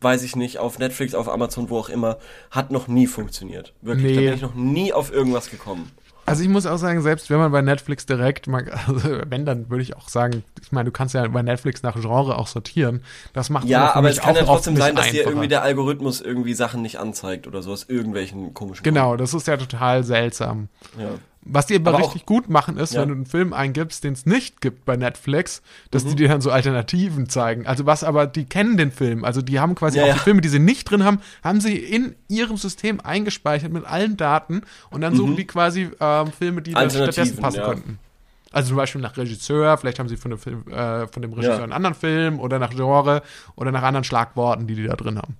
weiß 0.00 0.22
ich 0.24 0.34
nicht, 0.34 0.58
auf 0.58 0.78
Netflix, 0.78 1.14
auf 1.14 1.28
Amazon, 1.28 1.70
wo 1.70 1.78
auch 1.78 1.88
immer, 1.88 2.18
hat 2.50 2.70
noch 2.72 2.88
nie 2.88 3.06
funktioniert. 3.06 3.72
Wirklich, 3.82 4.06
Nee. 4.06 4.14
da 4.16 4.20
bin 4.22 4.34
ich 4.34 4.42
noch 4.42 4.54
nie 4.54 4.92
auf 4.92 5.12
irgendwas 5.12 5.48
gekommen. 5.50 5.90
Also 6.32 6.44
ich 6.44 6.48
muss 6.48 6.64
auch 6.64 6.78
sagen, 6.78 7.02
selbst 7.02 7.28
wenn 7.28 7.36
man 7.36 7.52
bei 7.52 7.60
Netflix 7.60 8.06
direkt, 8.06 8.46
mal, 8.46 8.64
also 8.86 9.20
wenn, 9.28 9.44
dann 9.44 9.68
würde 9.68 9.82
ich 9.82 9.94
auch 9.96 10.08
sagen, 10.08 10.42
ich 10.62 10.72
meine, 10.72 10.86
du 10.86 10.90
kannst 10.90 11.14
ja 11.14 11.28
bei 11.28 11.42
Netflix 11.42 11.82
nach 11.82 11.94
Genre 12.00 12.38
auch 12.38 12.46
sortieren. 12.46 13.02
Das 13.34 13.50
macht 13.50 13.66
Ja, 13.66 13.94
aber 13.94 14.08
es 14.08 14.18
kann 14.18 14.34
ja 14.34 14.44
trotzdem 14.44 14.76
sein, 14.76 14.96
dass 14.96 15.10
dir 15.10 15.20
einfacher. 15.20 15.30
irgendwie 15.30 15.48
der 15.48 15.62
Algorithmus 15.62 16.22
irgendwie 16.22 16.54
Sachen 16.54 16.80
nicht 16.80 16.98
anzeigt 16.98 17.46
oder 17.46 17.62
so 17.62 17.72
aus 17.72 17.84
irgendwelchen 17.86 18.54
komischen 18.54 18.82
Genau, 18.82 19.16
das 19.16 19.34
ist 19.34 19.46
ja 19.46 19.58
total 19.58 20.04
seltsam. 20.04 20.68
Gründen. 20.94 21.12
Ja. 21.12 21.18
Was 21.44 21.66
die 21.66 21.74
aber, 21.74 21.90
Aber 21.94 21.98
richtig 22.04 22.24
gut 22.24 22.48
machen, 22.48 22.76
ist, 22.76 22.94
Ja. 22.94 23.00
wenn 23.02 23.08
du 23.08 23.14
einen 23.16 23.26
Film 23.26 23.52
eingibst, 23.52 24.04
den 24.04 24.12
es 24.12 24.26
nicht 24.26 24.60
gibt 24.60 24.84
bei 24.84 24.96
Netflix, 24.96 25.60
dass 25.90 26.04
Mhm. 26.04 26.08
die 26.10 26.14
dir 26.16 26.28
dann 26.28 26.40
so 26.40 26.52
Alternativen 26.52 27.28
zeigen. 27.28 27.66
Also 27.66 27.84
was 27.84 28.04
aber, 28.04 28.28
die 28.28 28.44
kennen 28.44 28.76
den 28.76 28.92
Film. 28.92 29.24
Also 29.24 29.42
die 29.42 29.58
haben 29.58 29.74
quasi 29.74 29.98
Ja, 29.98 30.04
auch 30.04 30.08
ja. 30.08 30.14
die 30.14 30.20
Filme, 30.20 30.40
die 30.40 30.48
sie 30.48 30.60
nicht 30.60 30.84
drin 30.88 31.02
haben, 31.02 31.18
haben 31.42 31.60
sie 31.60 31.76
in 31.76 32.14
ihrem 32.28 32.56
System 32.56 33.00
eingespeichert 33.00 33.72
mit 33.72 33.84
allen 33.84 34.16
Daten 34.16 34.62
und 34.90 35.00
dann 35.00 35.16
suchen 35.16 35.34
die 35.34 35.44
quasi 35.46 35.90
ähm, 35.98 36.30
Filme, 36.32 36.62
die 36.62 36.74
Mhm. 36.76 36.90
Stattdessen 36.90 37.38
passen 37.38 37.62
könnten. 37.62 37.98
Also 38.52 38.68
zum 38.68 38.76
Beispiel 38.76 39.00
nach 39.00 39.16
Regisseur, 39.16 39.76
vielleicht 39.78 39.98
haben 39.98 40.08
sie 40.08 40.16
von 40.18 40.30
dem, 40.30 40.38
Film, 40.38 40.62
äh, 40.68 41.08
von 41.08 41.22
dem 41.22 41.32
Regisseur 41.32 41.62
einen 41.64 41.72
anderen 41.72 41.94
Film 41.94 42.38
oder 42.38 42.58
nach 42.60 42.70
Genre 42.70 43.22
oder 43.56 43.72
nach 43.72 43.82
anderen 43.82 44.04
Schlagworten, 44.04 44.66
die 44.66 44.74
die 44.76 44.84
da 44.86 44.94
drin 44.94 45.18
haben. 45.18 45.36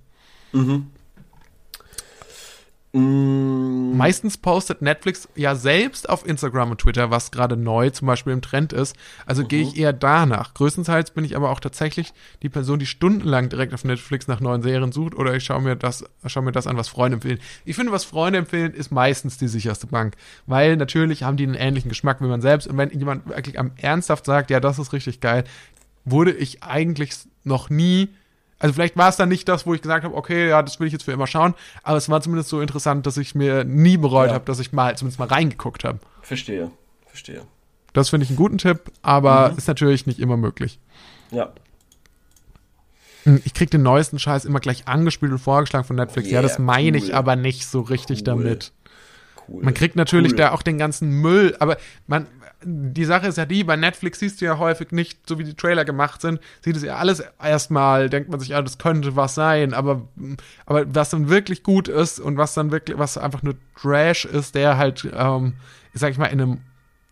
Mm, 2.95 3.97
Meistens 3.97 4.37
postet 4.37 4.81
Netflix 4.81 5.27
ja 5.35 5.55
selbst 5.55 6.09
auf 6.09 6.27
Instagram 6.27 6.71
und 6.71 6.81
Twitter, 6.81 7.09
was 7.09 7.31
gerade 7.31 7.57
neu 7.57 7.89
zum 7.89 8.05
Beispiel 8.07 8.33
im 8.33 8.41
Trend 8.41 8.71
ist. 8.73 8.95
Also 9.25 9.45
gehe 9.45 9.63
Mhm. 9.63 9.69
ich 9.69 9.77
eher 9.77 9.93
danach. 9.93 10.53
Größtenteils 10.53 11.11
bin 11.11 11.25
ich 11.25 11.35
aber 11.35 11.49
auch 11.49 11.59
tatsächlich 11.59 12.13
die 12.43 12.49
Person, 12.49 12.77
die 12.79 12.85
stundenlang 12.85 13.49
direkt 13.49 13.73
auf 13.73 13.83
Netflix 13.83 14.27
nach 14.27 14.39
neuen 14.39 14.61
Serien 14.61 14.91
sucht 14.91 15.15
oder 15.15 15.33
ich 15.35 15.43
schaue 15.43 15.61
mir 15.61 15.75
das, 15.75 16.03
schaue 16.27 16.43
mir 16.43 16.51
das 16.51 16.67
an, 16.67 16.77
was 16.77 16.87
Freunde 16.87 17.15
empfehlen. 17.15 17.39
Ich 17.65 17.75
finde, 17.75 17.91
was 17.91 18.03
Freunde 18.03 18.39
empfehlen, 18.39 18.73
ist 18.73 18.91
meistens 18.91 19.37
die 19.37 19.47
sicherste 19.47 19.87
Bank. 19.87 20.15
Weil 20.45 20.75
natürlich 20.77 21.23
haben 21.23 21.37
die 21.37 21.43
einen 21.45 21.55
ähnlichen 21.55 21.89
Geschmack 21.89 22.21
wie 22.21 22.27
man 22.27 22.41
selbst. 22.41 22.67
Und 22.67 22.77
wenn 22.77 22.91
jemand 22.91 23.27
wirklich 23.27 23.57
am 23.59 23.71
ernsthaft 23.77 24.25
sagt, 24.25 24.49
ja, 24.51 24.59
das 24.59 24.77
ist 24.79 24.93
richtig 24.93 25.19
geil, 25.19 25.45
wurde 26.05 26.31
ich 26.31 26.61
eigentlich 26.63 27.11
noch 27.43 27.69
nie 27.69 28.09
also 28.63 28.73
vielleicht 28.73 28.95
war 28.97 29.09
es 29.09 29.17
dann 29.17 29.29
nicht 29.29 29.47
das, 29.49 29.65
wo 29.67 29.73
ich 29.73 29.81
gesagt 29.81 30.03
habe, 30.05 30.15
okay, 30.15 30.47
ja, 30.49 30.63
das 30.63 30.79
will 30.79 30.87
ich 30.87 30.93
jetzt 30.93 31.03
für 31.03 31.11
immer 31.11 31.27
schauen, 31.27 31.53
aber 31.83 31.97
es 31.97 32.07
war 32.09 32.21
zumindest 32.21 32.49
so 32.49 32.61
interessant, 32.61 33.05
dass 33.05 33.17
ich 33.17 33.35
mir 33.35 33.63
nie 33.65 33.97
bereut 33.97 34.29
Ja. 34.29 34.35
habe, 34.35 34.45
dass 34.45 34.59
ich 34.59 34.71
mal 34.71 34.95
zumindest 34.97 35.19
mal 35.19 35.27
reingeguckt 35.27 35.83
habe. 35.83 35.99
verstehe, 36.21 36.71
verstehe. 37.05 37.41
Das 37.91 38.09
finde 38.09 38.23
ich 38.23 38.29
einen 38.29 38.37
guten 38.37 38.57
Tipp, 38.57 38.91
aber 39.03 39.51
Mhm. 39.51 39.57
ist 39.57 39.67
natürlich 39.67 40.07
nicht 40.07 40.19
immer 40.19 40.37
möglich. 40.37 40.79
Ja. 41.31 41.51
Hm, 43.23 43.41
Ich 43.45 43.53
krieg 43.53 43.69
den 43.71 43.83
neuesten 43.83 44.19
Scheiß 44.19 44.45
immer 44.45 44.59
gleich 44.59 44.87
angespielt 44.87 45.31
und 45.31 45.39
vorgeschlagen 45.39 45.85
von 45.85 45.95
Netflix. 45.95 46.29
ja, 46.29 46.41
das 46.41 46.53
Yeah, 46.53 46.61
meine 46.61 46.97
cool. 46.97 47.03
ich 47.03 47.13
aber 47.15 47.35
nicht 47.35 47.67
so 47.67 47.81
richtig 47.81 48.19
Cool. 48.19 48.23
damit. 48.23 48.71
Cool. 49.47 49.63
Man 49.63 49.73
kriegt 49.73 49.95
natürlich 49.95 50.31
Cool. 50.33 50.37
da 50.37 50.51
auch 50.51 50.61
den 50.61 50.77
ganzen 50.77 51.09
Müll, 51.21 51.55
aber 51.59 51.77
man, 52.07 52.27
die 52.65 53.05
Sache 53.05 53.27
ist 53.27 53.37
ja 53.37 53.45
die, 53.45 53.63
bei 53.63 53.75
Netflix 53.75 54.19
siehst 54.19 54.41
du 54.41 54.45
ja 54.45 54.57
häufig 54.57 54.91
nicht, 54.91 55.27
so 55.27 55.37
wie 55.39 55.43
die 55.43 55.53
Trailer 55.55 55.85
gemacht 55.85 56.21
sind, 56.21 56.39
sieht 56.61 56.75
es 56.75 56.83
ja 56.83 56.95
alles 56.97 57.23
erstmal, 57.41 58.09
denkt 58.09 58.29
man 58.29 58.39
sich, 58.39 58.49
ja, 58.49 58.61
das 58.61 58.77
könnte 58.77 59.15
was 59.15 59.35
sein, 59.35 59.73
aber, 59.73 60.07
aber 60.65 60.85
was 60.93 61.09
dann 61.09 61.29
wirklich 61.29 61.63
gut 61.63 61.87
ist 61.87 62.19
und 62.19 62.37
was 62.37 62.53
dann 62.53 62.71
wirklich, 62.71 62.97
was 62.97 63.17
einfach 63.17 63.43
nur 63.43 63.55
Trash 63.79 64.25
ist, 64.25 64.55
der 64.55 64.77
halt, 64.77 65.07
ähm, 65.13 65.53
sag 65.93 66.11
ich 66.11 66.17
mal, 66.17 66.25
in 66.27 66.41
einem 66.41 66.61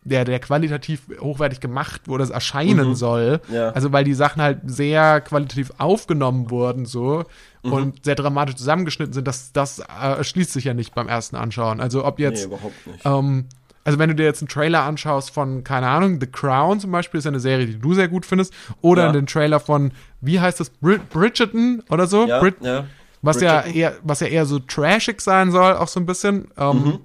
der, 0.03 0.25
der 0.25 0.39
qualitativ 0.39 1.01
hochwertig 1.19 1.59
gemacht 1.59 2.07
wurde, 2.07 2.23
es 2.23 2.31
erscheinen 2.31 2.89
Mhm. 2.89 2.95
soll. 2.95 3.39
Ja. 3.49 3.69
Also 3.69 3.91
weil 3.91 4.03
die 4.03 4.15
Sachen 4.15 4.41
halt 4.41 4.57
sehr 4.65 5.21
qualitativ 5.21 5.71
aufgenommen 5.77 6.49
wurden 6.49 6.87
so 6.87 7.23
Mhm. 7.61 7.71
und 7.71 8.03
sehr 8.05 8.15
dramatisch 8.15 8.55
zusammengeschnitten 8.55 9.13
sind, 9.13 9.27
das, 9.27 9.53
das 9.53 9.77
äh, 9.77 9.83
erschließt 10.17 10.53
sich 10.53 10.63
ja 10.63 10.73
nicht 10.73 10.95
beim 10.95 11.07
ersten 11.07 11.35
Anschauen. 11.35 11.79
Also 11.79 12.03
ob 12.03 12.17
Nee, 12.17 12.25
jetzt 12.25 12.45
überhaupt 12.45 12.87
nicht. 12.87 13.05
ähm, 13.05 13.45
also 13.83 13.97
wenn 13.99 14.09
du 14.09 14.15
dir 14.15 14.25
jetzt 14.25 14.41
einen 14.41 14.47
Trailer 14.49 14.83
anschaust 14.83 15.31
von, 15.31 15.63
keine 15.63 15.87
Ahnung, 15.87 16.19
The 16.19 16.27
Crown 16.27 16.79
zum 16.79 16.91
Beispiel, 16.91 17.17
ist 17.17 17.25
ja 17.25 17.31
eine 17.31 17.39
Serie, 17.39 17.65
die 17.65 17.79
du 17.79 17.93
sehr 17.93 18.07
gut 18.07 18.25
findest, 18.25 18.53
oder 18.81 19.05
Ja. 19.05 19.11
den 19.11 19.25
Trailer 19.27 19.59
von, 19.59 19.91
wie 20.21 20.39
heißt 20.39 20.59
das, 20.59 20.69
Brid 20.69 21.09
Bridgerton 21.09 21.83
oder 21.89 22.07
so, 22.07 22.27
ja, 22.27 22.39
Brid 22.39 22.55
ja. 22.61 22.85
was 23.21 23.41
ja 23.41 23.61
eher, 23.61 23.95
was 24.03 24.19
ja 24.19 24.27
eher 24.27 24.45
so 24.45 24.59
trashig 24.59 25.21
sein 25.21 25.51
soll, 25.51 25.73
auch 25.75 25.87
so 25.87 25.99
ein 25.99 26.05
bisschen. 26.05 26.49
Ähm, 26.57 26.83
Mhm. 26.83 26.99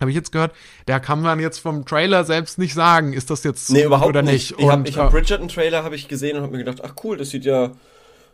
Habe 0.00 0.12
ich 0.12 0.16
jetzt 0.16 0.32
gehört, 0.32 0.52
da 0.86 0.98
kann 0.98 1.20
man 1.20 1.40
jetzt 1.40 1.58
vom 1.58 1.84
Trailer 1.84 2.24
selbst 2.24 2.56
nicht 2.58 2.72
sagen, 2.72 3.12
ist 3.12 3.28
das 3.28 3.44
jetzt 3.44 3.68
Nee, 3.68 3.84
überhaupt 3.84 4.08
oder 4.08 4.22
nicht. 4.22 4.52
nicht. 4.52 4.58
Ich 4.58 4.66
habe 4.70 4.90
hab 4.90 5.08
äh, 5.08 5.10
Bridgerton-Trailer 5.12 5.92
ich 5.92 6.08
gesehen 6.08 6.38
und 6.38 6.42
habe 6.44 6.52
mir 6.52 6.64
gedacht, 6.64 6.80
ach 6.82 6.94
cool, 7.04 7.18
das 7.18 7.28
sieht 7.28 7.44
ja 7.44 7.72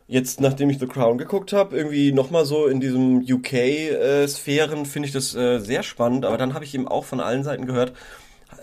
jetzt, 0.08 0.40
nachdem 0.40 0.70
ich 0.70 0.78
The 0.78 0.86
Crown 0.86 1.18
geguckt 1.18 1.52
habe, 1.52 1.76
irgendwie 1.76 2.12
nochmal 2.12 2.44
so 2.44 2.66
in 2.66 2.80
diesem 2.80 3.18
UK-Sphären 3.28 4.86
finde 4.86 5.06
ich 5.08 5.12
das 5.12 5.34
äh, 5.34 5.58
sehr 5.58 5.82
spannend. 5.82 6.24
Aber 6.24 6.36
dann 6.38 6.54
habe 6.54 6.64
ich 6.64 6.74
eben 6.74 6.88
auch 6.88 7.04
von 7.04 7.20
allen 7.20 7.42
Seiten 7.44 7.66
gehört, 7.66 7.92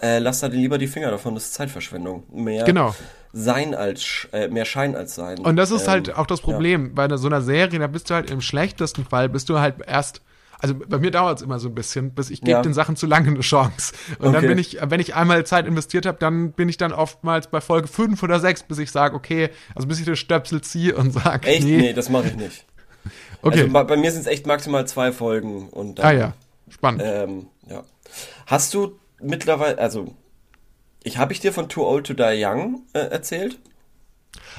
äh, 0.02 0.20
lass 0.20 0.40
da 0.40 0.48
lieber 0.48 0.78
die 0.78 0.88
Finger 0.88 1.12
davon, 1.12 1.34
das 1.36 1.46
ist 1.46 1.54
Zeitverschwendung. 1.54 2.24
Mehr 2.32 2.64
Genau. 2.64 2.96
Sein 3.32 3.74
als, 3.74 4.28
äh, 4.32 4.48
mehr 4.48 4.66
Schein 4.66 4.96
als 4.96 5.16
Sein. 5.16 5.40
Und 5.40 5.56
das 5.56 5.72
ist 5.72 5.84
Ähm, 5.84 5.90
halt 5.90 6.16
auch 6.16 6.28
das 6.28 6.42
Problem. 6.42 6.94
Bei 6.94 7.06
einer, 7.06 7.18
so 7.18 7.28
einer 7.28 7.42
Serie, 7.42 7.80
da 7.80 7.88
bist 7.88 8.10
du 8.10 8.14
halt 8.14 8.30
im 8.30 8.42
schlechtesten 8.42 9.06
Fall, 9.06 9.28
bist 9.28 9.50
du 9.50 9.60
halt 9.60 9.76
erst. 9.88 10.22
Also 10.64 10.76
bei 10.76 10.98
mir 10.98 11.12
dauert 11.12 11.40
es 11.40 11.44
immer 11.44 11.60
so 11.60 11.68
ein 11.68 11.76
bisschen, 11.76 12.12
bis 12.16 12.30
ich 12.30 12.40
gebe 12.40 12.52
Ja. 12.52 12.62
den 12.62 12.74
Sachen 12.74 12.96
zu 12.96 13.06
lange 13.06 13.28
eine 13.28 13.42
Chance. 13.42 13.94
Und 14.20 14.28
dann 14.28 14.38
Okay. 14.38 14.48
bin 14.48 14.58
ich, 14.58 14.78
wenn 14.82 15.02
ich 15.02 15.14
einmal 15.14 15.46
Zeit 15.46 15.68
investiert 15.68 16.06
habe, 16.06 16.18
dann 16.20 16.54
bin 16.54 16.70
ich 16.70 16.78
dann 16.78 16.94
oftmals 16.94 17.48
bei 17.48 17.60
Folge 17.60 17.90
5 17.90 18.24
oder 18.24 18.40
6, 18.40 18.64
bis 18.64 18.78
ich 18.80 18.90
sage, 18.90 19.14
okay, 19.14 19.50
also 19.76 19.88
bis 19.90 20.00
ich 20.00 20.06
den 20.06 20.16
Stöpsel 20.16 20.62
ziehe 20.62 20.96
und 20.96 21.12
sage, 21.12 21.48
Echt? 21.50 21.66
Nee, 21.66 21.78
nee. 21.78 21.94
das 21.94 22.08
mache 22.10 22.28
ich 22.30 22.36
nicht. 22.38 22.66
okay. 23.42 23.60
Also 23.62 23.74
bei, 23.74 23.84
bei 23.84 23.98
mir 23.98 24.10
sind 24.12 24.22
es 24.22 24.28
echt 24.28 24.48
maximal 24.48 24.88
zwei 24.88 25.12
Folgen 25.12 25.68
und 25.68 26.00
dann, 26.00 26.06
ah 26.06 26.12
ja, 26.12 26.34
spannend. 26.70 27.02
Ähm, 27.06 27.48
ja. 27.68 27.84
Hast 28.46 28.74
du 28.74 28.98
mittlerweile, 29.22 29.78
also 29.80 30.16
ich 31.04 31.18
habe 31.18 31.34
ich 31.34 31.42
dir 31.42 31.52
von 31.52 31.68
Too 31.68 31.86
Old 31.86 32.08
to 32.08 32.14
Die 32.14 32.42
Young 32.42 32.84
äh, 32.94 33.00
erzählt? 33.00 33.60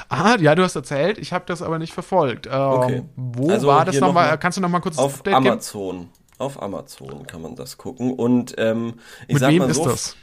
Ah, 0.08 0.36
ja, 0.40 0.54
du 0.54 0.62
hast 0.62 0.76
erzählt, 0.76 1.18
ich 1.18 1.32
habe 1.32 1.44
das 1.46 1.62
aber 1.62 1.78
nicht 1.78 1.92
verfolgt. 1.92 2.46
Ähm, 2.46 2.52
Okay. 2.52 3.02
Wo 3.16 3.50
Also 3.50 3.66
war 3.68 3.84
das 3.84 3.94
noch 3.96 4.08
nochmal? 4.08 4.30
mal 4.30 4.36
Kannst 4.38 4.58
du 4.58 4.62
nochmal 4.62 4.80
kurz 4.80 4.98
Auf 4.98 5.18
Update 5.18 5.34
geben? 5.34 5.46
Amazon. 5.48 6.08
Auf 6.38 6.60
Amazon 6.62 7.26
kann 7.26 7.42
man 7.42 7.54
das 7.56 7.76
gucken. 7.78 8.12
Und 8.12 8.54
ähm, 8.58 8.94
ich 9.28 9.34
Mit 9.34 9.40
sag 9.40 9.50
wem 9.50 9.58
mal 9.58 9.70
ist 9.70 9.76
so, 9.76 9.84
das? 9.86 10.16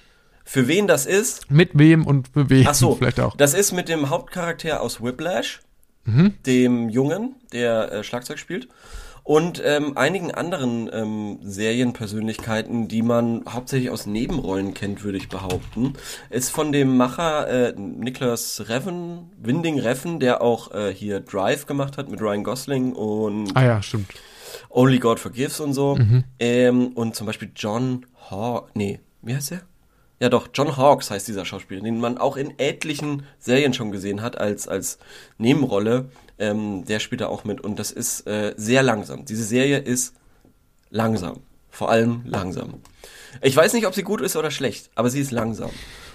für 0.44 0.68
wen 0.68 0.88
das 0.88 1.06
ist, 1.06 1.50
Mit 1.50 1.72
wem 1.78 2.06
und 2.06 2.28
für 2.30 2.50
wen 2.50 2.68
ach 2.68 2.74
so, 2.76 2.96
vielleicht 2.96 3.20
auch. 3.20 3.36
das 3.38 3.54
ist 3.54 3.72
mit 3.72 3.88
dem 3.90 4.10
Hauptcharakter 4.10 4.82
aus 4.82 5.02
Whiplash, 5.02 5.62
Mhm. 6.04 6.34
dem 6.48 6.90
Jungen, 6.90 7.36
der 7.54 7.92
äh, 7.92 8.04
Schlagzeug 8.04 8.40
spielt. 8.40 8.68
Und 9.24 9.62
ähm, 9.64 9.98
einigen 9.98 10.32
anderen 10.32 10.90
ähm, 10.92 11.40
Serienpersönlichkeiten, 11.42 12.88
die 12.88 13.02
man 13.02 13.44
hauptsächlich 13.48 13.90
aus 13.92 14.06
Nebenrollen 14.06 14.74
kennt, 14.74 15.04
würde 15.04 15.18
ich 15.18 15.30
behaupten. 15.30 15.94
Ist 16.30 16.50
von 16.50 16.72
dem 16.72 16.98
Macher 16.98 17.48
äh, 17.48 17.74
Niklas 17.78 18.66
Reven, 18.68 19.32
Winding 19.38 19.80
Reffen, 19.80 20.20
der 20.20 20.42
auch 20.42 20.74
äh, 20.74 20.94
hier 20.94 21.20
Drive 21.20 21.66
gemacht 21.68 21.98
hat 21.98 22.10
mit 22.10 22.22
Ryan 22.22 22.44
Gosling 22.44 22.94
und 22.94 23.56
Ah 23.56 23.64
ja, 23.64 23.82
stimmt. 23.82 24.08
Only 24.70 25.00
God 25.00 25.20
Forgives 25.20 25.60
und 25.60 25.74
so. 25.74 25.96
Mhm. 25.96 26.24
Ähm, 26.40 26.88
und 26.90 27.16
zum 27.16 27.28
Beispiel 27.28 27.52
John 27.56 28.06
Haw, 28.30 28.68
nee, 28.74 29.00
wie 29.22 29.36
heißt 29.36 29.52
der? 29.52 29.62
Ja 30.22 30.30
doch, 30.30 30.50
John 30.54 30.78
Hawkes 30.78 31.10
heißt 31.10 31.28
dieser 31.28 31.46
Schauspieler, 31.46 31.82
den 31.82 32.00
man 32.00 32.20
auch 32.20 32.38
in 32.38 32.54
etlichen 32.60 33.24
Serien 33.40 33.74
schon 33.74 33.92
gesehen 33.92 34.22
hat 34.22 34.38
als, 34.38 34.68
als 34.68 35.00
Nebenrolle. 35.40 36.12
Ähm, 36.38 36.86
der 36.86 37.00
spielt 37.00 37.22
da 37.22 37.28
auch 37.28 37.44
mit 37.44 37.60
und 37.60 37.80
das 37.80 37.90
ist 37.92 38.28
äh, 38.28 38.54
sehr 38.56 38.84
langsam. 38.84 39.26
Diese 39.26 39.44
Serie 39.44 39.80
ist 39.80 40.14
langsam. 40.92 41.40
Vor 41.72 41.90
allem 41.90 42.22
langsam. 42.26 42.76
Ich 43.42 43.56
weiß 43.56 43.74
nicht, 43.74 43.88
ob 43.88 43.96
sie 43.96 44.04
gut 44.04 44.22
ist 44.22 44.36
oder 44.36 44.52
schlecht, 44.52 44.92
aber 44.94 45.10
sie 45.10 45.22
ist 45.22 45.32
langsam. 45.32 45.72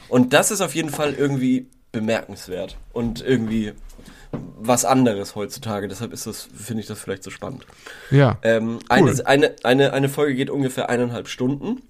Und 0.09 0.33
das 0.33 0.53
ist 0.53 0.61
auf 0.61 0.77
jeden 0.77 0.91
Fall 0.91 1.13
irgendwie 1.13 1.67
bemerkenswert 1.91 2.77
und 2.93 3.23
irgendwie 3.23 3.73
was 4.57 4.85
anderes 4.85 5.35
heutzutage. 5.35 5.89
Deshalb 5.89 6.13
ist 6.13 6.29
das, 6.29 6.47
finde 6.55 6.81
ich 6.83 6.87
das 6.87 7.01
vielleicht 7.01 7.25
so 7.25 7.31
spannend. 7.31 7.67
Ja. 8.13 8.39
Ähm, 8.43 8.79
Cool. 8.89 9.11
eine, 9.11 9.27
eine, 9.27 9.57
eine, 9.65 9.93
eine 9.93 10.09
Folge 10.09 10.37
geht 10.37 10.51
ungefähr 10.51 10.89
eineinhalb 10.91 11.27
Stunden. 11.27 11.83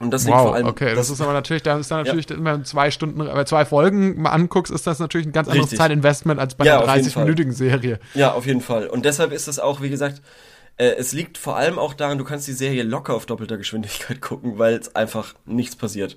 Und 0.00 0.12
das 0.12 0.24
liegt 0.24 0.36
vor 0.36 0.46
Wow, 0.46 0.54
allem. 0.54 0.66
okay, 0.68 0.94
das 0.94 1.10
ist 1.10 1.20
aber 1.20 1.32
natürlich, 1.32 1.62
da 1.64 1.76
ist 1.78 1.90
dann 1.90 2.04
natürlich 2.04 2.30
immer 2.30 2.62
zwei 2.62 2.90
Stunden, 2.92 3.18
bei 3.18 3.44
zwei 3.44 3.64
Folgen 3.64 4.22
mal 4.22 4.30
anguckst, 4.30 4.72
ist 4.72 4.86
das 4.86 5.00
natürlich 5.00 5.26
ein 5.26 5.32
ganz 5.32 5.48
anderes 5.48 5.66
Richtig. 5.66 5.78
Zeitinvestment 5.78 6.38
als 6.38 6.54
bei 6.54 6.64
Ja, 6.66 6.80
einer 6.80 6.84
auf 6.90 6.96
jeden 6.96 7.10
Fall. 7.10 7.24
30-minütigen 7.26 7.52
Serie. 7.52 7.98
Ja, 8.14 8.32
auf 8.32 8.46
jeden 8.46 8.60
Fall. 8.60 8.86
Und 8.86 9.04
deshalb 9.04 9.32
ist 9.32 9.48
es 9.48 9.58
auch, 9.58 9.80
wie 9.82 9.90
gesagt, 9.90 10.22
äh, 10.76 10.90
es 10.90 11.12
liegt 11.12 11.36
vor 11.36 11.56
allem 11.56 11.78
auch 11.80 11.94
daran, 11.94 12.16
du 12.18 12.24
kannst 12.24 12.46
die 12.46 12.52
Serie 12.52 12.84
locker 12.84 13.14
auf 13.14 13.26
doppelter 13.26 13.56
Geschwindigkeit 13.56 14.20
gucken, 14.20 14.58
weil 14.58 14.74
es 14.74 14.94
einfach 14.94 15.34
nichts 15.46 15.74
passiert. 15.74 16.16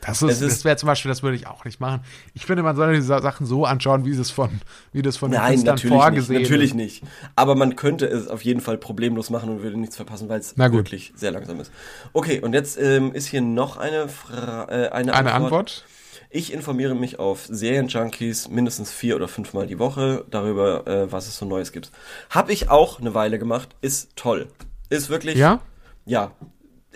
Das, 0.00 0.22
Es 0.22 0.36
ist, 0.36 0.40
ist- 0.42 0.52
das 0.58 0.64
wäre 0.64 0.76
zum 0.76 0.86
Beispiel, 0.86 1.08
das 1.08 1.22
würde 1.22 1.36
ich 1.36 1.46
auch 1.46 1.64
nicht 1.64 1.80
machen. 1.80 2.02
Ich 2.34 2.46
finde, 2.46 2.62
man 2.62 2.76
soll 2.76 2.94
diese 2.94 3.06
Sachen 3.20 3.46
so 3.46 3.64
anschauen, 3.64 4.04
wie 4.04 4.10
es 4.10 4.30
von, 4.30 4.48
wie 4.92 5.02
das 5.02 5.16
von 5.16 5.30
den 5.30 5.40
Nein, 5.40 5.50
Künstlern 5.54 5.74
natürlich 5.74 5.92
nicht. 5.94 6.02
vorgesehen 6.02 6.42
Natürlich 6.42 6.70
ist. 6.70 6.76
nicht. 6.76 7.02
Aber 7.36 7.54
man 7.56 7.76
könnte 7.76 8.06
es 8.06 8.28
auf 8.28 8.42
jeden 8.42 8.60
Fall 8.60 8.78
problemlos 8.78 9.30
machen 9.30 9.50
und 9.50 9.62
würde 9.62 9.78
nichts 9.78 9.96
verpassen, 9.96 10.28
weil 10.28 10.40
es 10.40 10.56
wirklich 10.56 11.12
sehr 11.16 11.32
langsam 11.32 11.58
ist. 11.60 11.72
Okay, 12.12 12.40
und 12.40 12.52
jetzt 12.52 12.78
ähm, 12.80 13.12
ist 13.12 13.26
hier 13.26 13.40
noch 13.40 13.76
eine 13.76 14.08
Fra 14.08 14.64
äh, 14.70 14.88
eine, 14.90 15.14
Eine 15.14 15.32
Antwort? 15.32 15.84
Ich 16.30 16.52
informiere 16.52 16.94
mich 16.94 17.18
auf 17.18 17.46
Serienjunkies 17.48 18.48
mindestens 18.50 18.92
vier 18.92 19.16
oder 19.16 19.28
fünfmal 19.28 19.66
die 19.66 19.78
Woche 19.78 20.24
darüber, 20.30 20.86
äh, 20.86 21.10
was 21.10 21.26
es 21.26 21.38
so 21.38 21.46
Neues 21.46 21.72
gibt. 21.72 21.90
Hab 22.30 22.50
ich 22.50 22.68
auch 22.70 23.00
eine 23.00 23.14
Weile 23.14 23.38
gemacht, 23.38 23.70
ist 23.80 24.10
toll. 24.14 24.48
Ist 24.90 25.08
wirklich. 25.08 25.36
Ja? 25.36 25.60
Ja. 26.04 26.32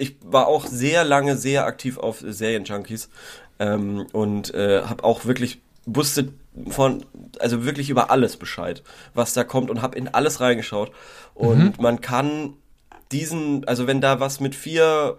Ich 0.03 0.16
war 0.24 0.48
auch 0.48 0.66
sehr 0.66 1.05
lange 1.05 1.36
sehr 1.36 1.64
aktiv 1.64 1.96
auf 1.96 2.24
Serienjunkies 2.26 3.09
ähm, 3.61 4.07
und 4.12 4.53
äh, 4.53 4.82
habe 4.82 5.05
auch 5.05 5.24
wirklich 5.24 5.61
wusste 5.86 6.32
von 6.68 7.05
also 7.38 7.64
wirklich 7.64 7.88
über 7.88 8.11
alles 8.11 8.36
Bescheid, 8.36 8.82
was 9.14 9.32
da 9.32 9.44
kommt 9.44 9.70
und 9.70 9.80
habe 9.80 9.96
in 9.96 10.09
alles 10.09 10.40
reingeschaut. 10.40 10.90
Und 11.34 11.80
man 11.80 12.00
kann 12.00 12.55
diesen 13.12 13.64
also 13.68 13.86
wenn 13.86 14.00
da 14.00 14.18
was 14.18 14.40
mit 14.40 14.57
vier 14.57 15.18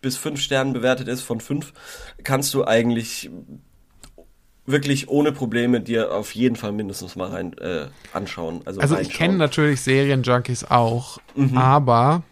bis 0.00 0.16
fünf 0.16 0.40
Sternen 0.40 0.74
bewertet 0.74 1.08
ist 1.08 1.22
von 1.22 1.40
fünf, 1.40 1.72
kannst 2.22 2.54
du 2.54 2.64
eigentlich 2.64 3.30
wirklich 4.66 5.08
ohne 5.08 5.32
Probleme 5.32 5.80
dir 5.80 6.14
auf 6.14 6.34
jeden 6.34 6.56
Fall 6.56 6.72
mindestens 6.72 7.16
mal 7.16 7.30
rein 7.30 7.52
äh, 7.58 7.86
anschauen. 8.12 8.62
Also, 8.64 8.80
Also 8.80 8.96
ich 8.98 9.10
kenne 9.10 9.34
natürlich 9.36 9.80
Serienjunkies 9.80 10.64
auch, 10.70 11.18
aber 11.54 12.22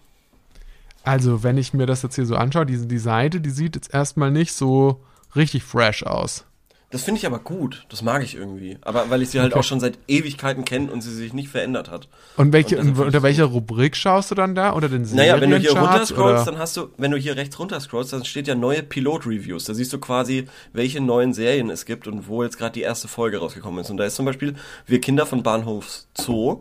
also 1.05 1.42
wenn 1.42 1.59
ich 1.59 1.72
mir 1.72 1.86
das 1.86 2.03
jetzt 2.03 2.14
hier 2.14 2.26
so 2.26 2.36
anschaue, 2.36 2.66
diese 2.66 2.86
die 2.86 2.98
Seite, 2.98 3.40
die 3.40 3.50
sieht 3.50 3.74
jetzt 3.76 3.92
erstmal 3.92 4.30
nicht 4.30 4.53
so 4.55 5.00
richtig 5.34 5.64
fresh 5.64 6.03
aus. 6.05 6.44
Das 6.90 7.05
finde 7.05 7.18
ich 7.20 7.26
aber 7.26 7.38
gut. 7.38 7.86
Das 7.88 8.03
mag 8.03 8.22
ich 8.22 8.34
irgendwie. 8.34 8.76
Aber 8.82 9.09
weil 9.09 9.22
ich 9.22 9.30
sie 9.30 9.40
halt 9.40 9.53
Okay. 9.53 9.61
auch 9.61 9.64
schon 9.64 9.80
seit 9.80 9.98
Ewigkeiten 10.09 10.66
kenne 10.66 10.92
und 10.92 11.00
sie 11.00 11.11
sich 11.14 11.32
nicht 11.32 11.48
verändert 11.48 11.90
hat. 11.90 12.07
Und 12.36 12.53
welche 12.53 12.78
Und 12.78 12.98
unter 12.98 13.22
welcher 13.22 13.46
Rubrik 13.46 13.96
schaust 13.96 14.30
du 14.30 14.34
dann 14.34 14.55
da? 14.55 14.74
Oder 14.74 14.90
den 14.90 15.03
Naja, 15.14 15.40
wenn 15.40 15.48
du 15.48 15.57
hier 15.57 15.72
runterscrollst, 15.72 16.46
dann 16.46 16.59
hast 16.59 16.76
du, 16.76 16.88
wenn 16.98 17.11
du 17.11 17.16
hier 17.16 17.34
rechts 17.34 17.59
runterscrollst, 17.59 18.12
dann 18.12 18.26
steht 18.26 18.46
ja 18.46 18.55
neue 18.55 18.82
Pilot-Reviews. 18.82 19.64
Da 19.64 19.72
siehst 19.72 19.90
du 19.94 19.98
quasi, 19.98 20.48
welche 20.74 21.00
neuen 21.00 21.32
Serien 21.32 21.70
es 21.70 21.86
gibt 21.86 22.07
und 22.07 22.28
wo 22.28 22.42
jetzt 22.42 22.59
gerade 22.59 22.72
die 22.74 22.82
erste 22.82 23.09
Folge 23.09 23.38
rausgekommen 23.38 23.80
ist. 23.80 23.88
Und 23.88 23.96
da 23.96 24.05
ist 24.05 24.16
zum 24.16 24.26
Beispiel 24.26 24.55
Wir 24.86 25.00
Kinder 25.00 25.24
von 25.24 25.42
Bahnhof 25.42 26.05
Zoo. 26.14 26.61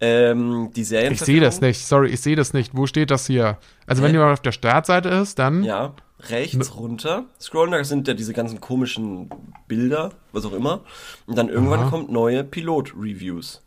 Ähm, 0.00 0.70
die 0.76 0.84
Serien. 0.84 1.12
Ich 1.12 1.20
sehe 1.20 1.40
das 1.40 1.60
nicht. 1.60 1.84
Sorry, 1.84 2.10
ich 2.10 2.20
sehe 2.20 2.36
das 2.36 2.52
nicht. 2.52 2.76
Wo 2.76 2.86
steht 2.86 3.10
das 3.10 3.26
hier? 3.26 3.58
Also 3.86 4.02
wenn 4.02 4.10
Hä? 4.10 4.16
jemand 4.18 4.32
auf 4.34 4.42
der 4.42 4.52
Startseite 4.52 5.08
ist, 5.08 5.38
dann 5.38 5.64
Ja, 5.64 5.94
rechts 6.20 6.76
runter 6.76 7.24
scrollen, 7.40 7.72
da 7.72 7.82
sind 7.82 8.06
ja 8.06 8.14
diese 8.14 8.32
ganzen 8.32 8.60
komischen 8.60 9.28
Bilder, 9.66 10.12
was 10.32 10.44
auch 10.44 10.52
immer. 10.52 10.82
Und 11.26 11.36
dann 11.36 11.48
irgendwann 11.48 11.80
Aha. 11.80 11.90
kommt 11.90 12.10
neue 12.12 12.44
Pilot-Reviews. 12.44 13.62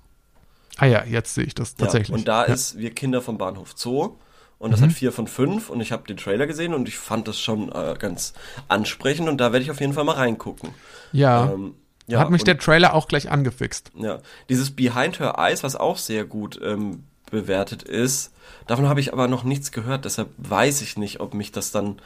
Ah 0.77 0.85
ja, 0.85 1.03
jetzt 1.03 1.33
sehe 1.35 1.43
ich 1.43 1.53
das 1.53 1.75
tatsächlich. 1.75 2.09
Ja, 2.09 2.15
und 2.15 2.27
da 2.27 2.41
ja. 2.43 2.47
Mhm. 2.47 2.53
ist 2.53 2.77
Wir 2.77 2.91
Kinder 2.91 3.21
vom 3.21 3.37
Bahnhof 3.37 3.73
Zoo. 3.75 4.15
Und 4.57 4.71
das 4.71 4.81
hat 4.83 4.91
vier 4.91 5.11
von 5.11 5.25
fünf 5.25 5.71
und 5.71 5.81
ich 5.81 5.91
habe 5.91 6.03
den 6.07 6.17
Trailer 6.17 6.45
gesehen 6.45 6.75
und 6.75 6.87
ich 6.87 6.95
fand 6.95 7.27
das 7.27 7.39
schon 7.39 7.71
äh, 7.71 7.95
ganz 7.97 8.33
ansprechend 8.67 9.27
und 9.27 9.39
da 9.39 9.51
werde 9.53 9.63
ich 9.63 9.71
auf 9.71 9.79
jeden 9.79 9.93
Fall 9.93 10.03
mal 10.03 10.13
reingucken. 10.13 10.69
ja. 11.11 11.51
Ähm, 11.51 11.73
ja, 12.07 12.19
hat 12.19 12.29
mich 12.29 12.43
der 12.43 12.57
Trailer 12.57 12.93
auch 12.93 13.07
gleich 13.07 13.29
angefixt. 13.29 13.91
Ja, 13.95 14.19
dieses 14.49 14.71
Behind 14.71 15.19
Her 15.19 15.35
Eyes, 15.37 15.63
was 15.63 15.75
auch 15.75 15.97
sehr 15.97 16.25
gut 16.25 16.59
ähm, 16.63 17.03
bewertet 17.29 17.83
ist, 17.83 18.31
davon 18.67 18.87
habe 18.87 18.99
ich 18.99 19.13
aber 19.13 19.27
noch 19.27 19.43
nichts 19.43 19.71
gehört, 19.71 20.05
deshalb 20.05 20.29
weiß 20.37 20.81
ich 20.81 20.97
nicht, 20.97 21.19
ob 21.19 21.33
mich 21.33 21.51
das 21.51 21.71
dann, 21.71 22.01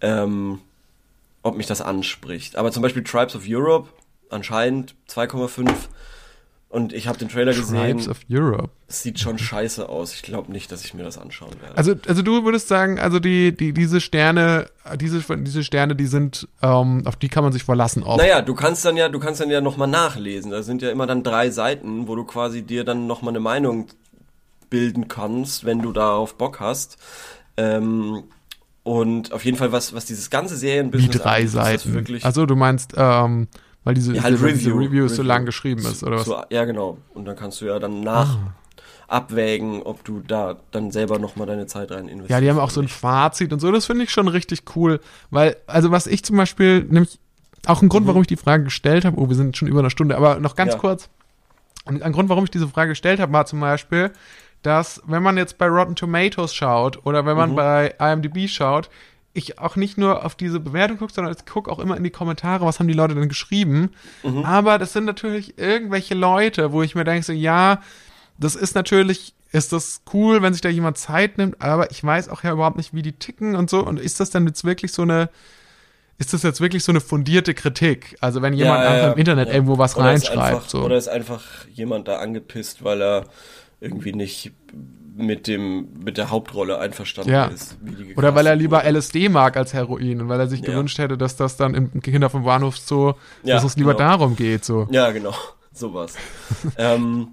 ähm, 0.00 0.60
ob 1.42 1.56
mich 1.56 1.66
das 1.66 1.80
anspricht. 1.80 2.56
Aber 2.56 2.72
zum 2.72 2.82
Beispiel 2.82 3.04
Tribes 3.04 3.34
of 3.34 3.44
Europe, 3.46 3.88
anscheinend 4.30 4.94
2,5 5.08 5.70
und 6.70 6.92
ich 6.92 7.08
habe 7.08 7.18
den 7.18 7.28
Trailer 7.30 7.52
Tribes 7.52 7.70
gesehen, 7.70 8.10
of 8.10 8.20
Europe. 8.30 8.70
sieht 8.88 9.18
schon 9.18 9.38
scheiße 9.38 9.88
aus. 9.88 10.12
Ich 10.12 10.22
glaube 10.22 10.52
nicht, 10.52 10.70
dass 10.70 10.84
ich 10.84 10.92
mir 10.92 11.02
das 11.02 11.16
anschauen 11.16 11.54
werde. 11.62 11.78
Also, 11.78 11.94
also 12.06 12.20
du 12.20 12.44
würdest 12.44 12.68
sagen, 12.68 12.98
also 12.98 13.20
die, 13.20 13.56
die, 13.56 13.72
diese 13.72 14.02
Sterne, 14.02 14.66
diese, 15.00 15.22
diese 15.38 15.64
Sterne, 15.64 15.96
die 15.96 16.06
sind, 16.06 16.46
ähm, 16.60 17.02
auf 17.06 17.16
die 17.16 17.30
kann 17.30 17.42
man 17.42 17.54
sich 17.54 17.64
verlassen 17.64 18.02
oft. 18.02 18.18
Naja, 18.18 18.42
du 18.42 18.54
kannst 18.54 18.84
dann 18.84 18.98
ja, 18.98 19.08
du 19.08 19.18
kannst 19.18 19.40
dann 19.40 19.48
ja 19.48 19.62
nochmal 19.62 19.88
nachlesen. 19.88 20.50
Da 20.50 20.62
sind 20.62 20.82
ja 20.82 20.90
immer 20.90 21.06
dann 21.06 21.22
drei 21.22 21.48
Seiten, 21.48 22.06
wo 22.06 22.14
du 22.14 22.24
quasi 22.24 22.60
dir 22.60 22.84
dann 22.84 23.06
nochmal 23.06 23.32
eine 23.32 23.40
Meinung 23.40 23.86
bilden 24.68 25.08
kannst, 25.08 25.64
wenn 25.64 25.80
du 25.80 25.92
darauf 25.92 26.36
Bock 26.36 26.60
hast. 26.60 26.98
Ähm, 27.56 28.24
und 28.82 29.32
auf 29.32 29.44
jeden 29.44 29.56
Fall, 29.56 29.72
was, 29.72 29.94
was 29.94 30.04
dieses 30.04 30.28
ganze 30.28 30.54
Wie 30.54 30.58
Serienbusiness 30.58 31.16
drei 31.16 31.36
angeht, 31.36 31.50
Seiten. 31.50 31.94
wirklich 31.94 32.24
Also 32.26 32.44
du 32.44 32.56
meinst, 32.56 32.92
ähm, 32.96 33.48
weil 33.88 33.94
diese, 33.94 34.14
ja, 34.14 34.22
halt 34.22 34.34
diese, 34.34 34.44
Review, 34.44 34.58
diese 34.58 34.70
Review 34.74 35.08
so 35.08 35.22
lang 35.22 35.46
geschrieben 35.46 35.80
ist, 35.80 36.04
oder 36.04 36.16
was? 36.16 36.24
Zu, 36.24 36.36
ja, 36.50 36.66
genau. 36.66 36.98
Und 37.14 37.24
dann 37.24 37.36
kannst 37.36 37.62
du 37.62 37.64
ja 37.64 37.78
dann 37.78 38.02
nach 38.02 38.36
Ah. 38.36 38.52
abwägen, 39.16 39.80
ob 39.82 40.04
du 40.04 40.20
da 40.20 40.56
dann 40.72 40.90
selber 40.90 41.18
nochmal 41.18 41.46
deine 41.46 41.66
Zeit 41.66 41.90
rein 41.90 42.06
investierst. 42.08 42.28
Ja, 42.30 42.40
die 42.42 42.50
haben 42.50 42.58
auch 42.62 42.68
so 42.68 42.82
ein 42.82 42.88
Fazit 42.88 43.50
und 43.50 43.60
so, 43.60 43.72
das 43.72 43.86
finde 43.86 44.04
ich 44.04 44.10
schon 44.10 44.28
richtig 44.28 44.64
cool, 44.76 45.00
weil, 45.30 45.56
also 45.66 45.90
was 45.90 46.06
ich 46.06 46.22
zum 46.22 46.36
Beispiel, 46.36 46.84
nämlich 46.84 47.18
auch 47.66 47.80
ein 47.80 47.88
Grund, 47.88 48.06
warum 48.06 48.20
ich 48.20 48.28
die 48.28 48.36
Frage 48.36 48.64
gestellt 48.64 49.06
habe, 49.06 49.18
oh, 49.18 49.30
wir 49.30 49.36
sind 49.36 49.56
schon 49.56 49.68
über 49.68 49.78
eine 49.80 49.88
Stunde, 49.88 50.18
aber 50.18 50.38
noch 50.38 50.54
ganz 50.54 50.72
Mhm. 50.72 50.76
Ja. 50.76 50.80
kurz, 50.80 51.08
ein 51.86 52.12
Grund, 52.12 52.28
warum 52.28 52.44
ich 52.44 52.50
diese 52.50 52.68
Frage 52.68 52.90
gestellt 52.90 53.20
habe, 53.20 53.32
war 53.32 53.46
zum 53.46 53.60
Beispiel, 53.60 54.10
dass 54.60 55.00
wenn 55.06 55.22
man 55.22 55.38
jetzt 55.38 55.56
bei 55.56 55.66
Rotten 55.66 55.96
Tomatoes 55.96 56.52
schaut 56.54 57.06
oder 57.06 57.24
wenn 57.24 57.32
Mhm. 57.32 57.38
man 57.38 57.54
bei 57.54 57.94
IMDb 57.98 58.48
schaut, 58.50 58.90
ich 59.38 59.58
auch 59.58 59.76
nicht 59.76 59.96
nur 59.98 60.24
auf 60.24 60.34
diese 60.34 60.60
Bewertung 60.60 60.98
gucke, 60.98 61.12
sondern 61.12 61.34
ich 61.34 61.46
gucke 61.46 61.70
auch 61.70 61.78
immer 61.78 61.96
in 61.96 62.04
die 62.04 62.10
Kommentare, 62.10 62.66
was 62.66 62.78
haben 62.78 62.88
die 62.88 62.94
Leute 62.94 63.14
denn 63.14 63.28
geschrieben. 63.28 63.90
Mhm. 64.22 64.44
Aber 64.44 64.78
das 64.78 64.92
sind 64.92 65.04
natürlich 65.04 65.58
irgendwelche 65.58 66.14
Leute, 66.14 66.72
wo 66.72 66.82
ich 66.82 66.94
mir 66.94 67.04
denke, 67.04 67.24
so, 67.24 67.32
ja, 67.32 67.80
das 68.38 68.54
ist 68.54 68.74
natürlich, 68.74 69.34
ist 69.50 69.72
das 69.72 70.02
cool, 70.12 70.42
wenn 70.42 70.52
sich 70.52 70.62
da 70.62 70.68
jemand 70.68 70.98
Zeit 70.98 71.38
nimmt, 71.38 71.60
aber 71.60 71.90
ich 71.90 72.04
weiß 72.04 72.28
auch 72.28 72.44
ja 72.44 72.52
überhaupt 72.52 72.76
nicht, 72.76 72.94
wie 72.94 73.02
die 73.02 73.12
ticken 73.12 73.56
und 73.56 73.70
so. 73.70 73.84
Und 73.84 73.98
ist 73.98 74.20
das 74.20 74.30
dann 74.30 74.46
jetzt 74.46 74.64
wirklich 74.64 74.92
so 74.92 75.02
eine, 75.02 75.30
ist 76.18 76.32
das 76.32 76.42
jetzt 76.42 76.60
wirklich 76.60 76.84
so 76.84 76.92
eine 76.92 77.00
fundierte 77.00 77.54
Kritik? 77.54 78.16
Also 78.20 78.42
wenn 78.42 78.52
jemand 78.52 78.80
Ja, 78.80 78.84
ja, 78.84 78.90
einfach 78.90 79.12
im 79.12 79.18
Internet 79.18 79.48
ja. 79.48 79.54
irgendwo 79.54 79.78
was 79.78 79.96
Oder 79.96 80.12
ist 80.12 80.28
reinschreibt, 80.28 80.54
einfach, 80.56 80.68
so. 80.68 80.82
Oder 80.84 80.96
ist 80.96 81.08
einfach 81.08 81.44
jemand 81.72 82.08
da 82.08 82.18
angepisst, 82.18 82.82
weil 82.84 83.00
er 83.00 83.24
irgendwie 83.80 84.12
nicht 84.12 84.52
mit 85.16 85.46
dem 85.48 85.88
mit 86.04 86.16
der 86.16 86.30
Hauptrolle 86.30 86.78
einverstanden 86.78 87.30
Ja. 87.32 87.46
ist. 87.46 87.76
wie 87.82 88.04
die 88.04 88.14
Oder 88.14 88.34
weil 88.36 88.46
er 88.46 88.54
lieber 88.54 88.78
wurde. 88.84 88.88
LSD 88.98 89.28
mag 89.28 89.56
als 89.56 89.72
Heroin 89.74 90.20
und 90.20 90.28
weil 90.28 90.38
er 90.38 90.46
sich 90.46 90.60
Ja. 90.60 90.66
gewünscht 90.66 90.98
hätte, 90.98 91.18
dass 91.18 91.36
das 91.36 91.56
dann 91.56 91.74
im 91.74 92.00
Kinder 92.00 92.30
vom 92.30 92.44
Bahnhof 92.44 92.78
so, 92.78 93.14
Ja, 93.42 93.54
dass 93.56 93.64
es 93.64 93.76
lieber 93.76 93.94
genau. 93.94 94.10
darum 94.10 94.36
geht, 94.36 94.64
so. 94.64 94.86
Ja, 94.90 95.10
genau, 95.10 95.34
sowas. 95.72 96.14
ähm, 96.76 97.28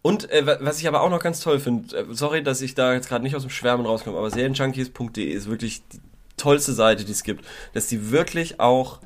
und 0.00 0.30
äh, 0.30 0.46
wa- 0.46 0.58
was 0.60 0.80
ich 0.80 0.88
aber 0.88 1.02
auch 1.02 1.10
noch 1.10 1.22
ganz 1.22 1.40
toll 1.40 1.58
finde, 1.58 1.94
äh, 1.96 2.04
sorry, 2.12 2.42
dass 2.42 2.62
ich 2.62 2.74
da 2.74 2.94
jetzt 2.94 3.08
gerade 3.08 3.22
nicht 3.24 3.36
aus 3.36 3.42
dem 3.42 3.50
Schwärmen 3.50 3.84
rauskomme, 3.84 4.16
aber 4.16 4.30
serienjunkies.de 4.30 5.24
ist 5.24 5.50
wirklich 5.50 5.82
die 5.92 6.00
tollste 6.38 6.72
Seite, 6.72 7.04
die 7.04 7.12
es 7.12 7.24
gibt, 7.24 7.44
dass 7.74 7.88
die 7.88 8.10
wirklich 8.10 8.58
auch 8.60 9.00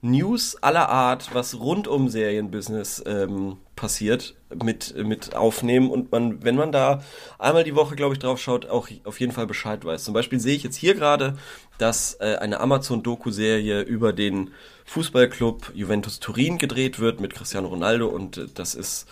News 0.00 0.56
aller 0.62 0.88
Art, 0.88 1.30
was 1.34 1.58
rund 1.58 1.88
um 1.88 2.08
Serienbusiness 2.08 3.02
ähm, 3.06 3.56
passiert, 3.74 4.36
mit, 4.62 4.94
mit 4.96 5.34
aufnehmen 5.34 5.90
und 5.90 6.12
man, 6.12 6.42
wenn 6.44 6.56
man 6.56 6.72
da 6.72 7.02
einmal 7.38 7.64
die 7.64 7.74
Woche, 7.74 7.96
glaube 7.96 8.14
ich, 8.14 8.18
drauf 8.18 8.40
schaut, 8.40 8.66
auch 8.66 8.88
auf 9.04 9.18
jeden 9.20 9.32
Fall 9.32 9.46
Bescheid 9.46 9.84
weiß. 9.84 10.04
Zum 10.04 10.14
Beispiel 10.14 10.38
sehe 10.40 10.54
ich 10.54 10.62
jetzt 10.62 10.76
hier 10.76 10.94
gerade, 10.94 11.36
dass 11.78 12.14
äh, 12.20 12.36
eine 12.40 12.60
Amazon-Doku-Serie 12.60 13.82
über 13.82 14.12
den 14.12 14.52
Fußballclub 14.86 15.72
Juventus 15.74 16.20
Turin 16.20 16.58
gedreht 16.58 16.98
wird 16.98 17.20
mit 17.20 17.34
Cristiano 17.34 17.68
Ronaldo 17.68 18.06
und 18.06 18.38
äh, 18.38 18.46
das 18.54 18.74
ist 18.74 19.06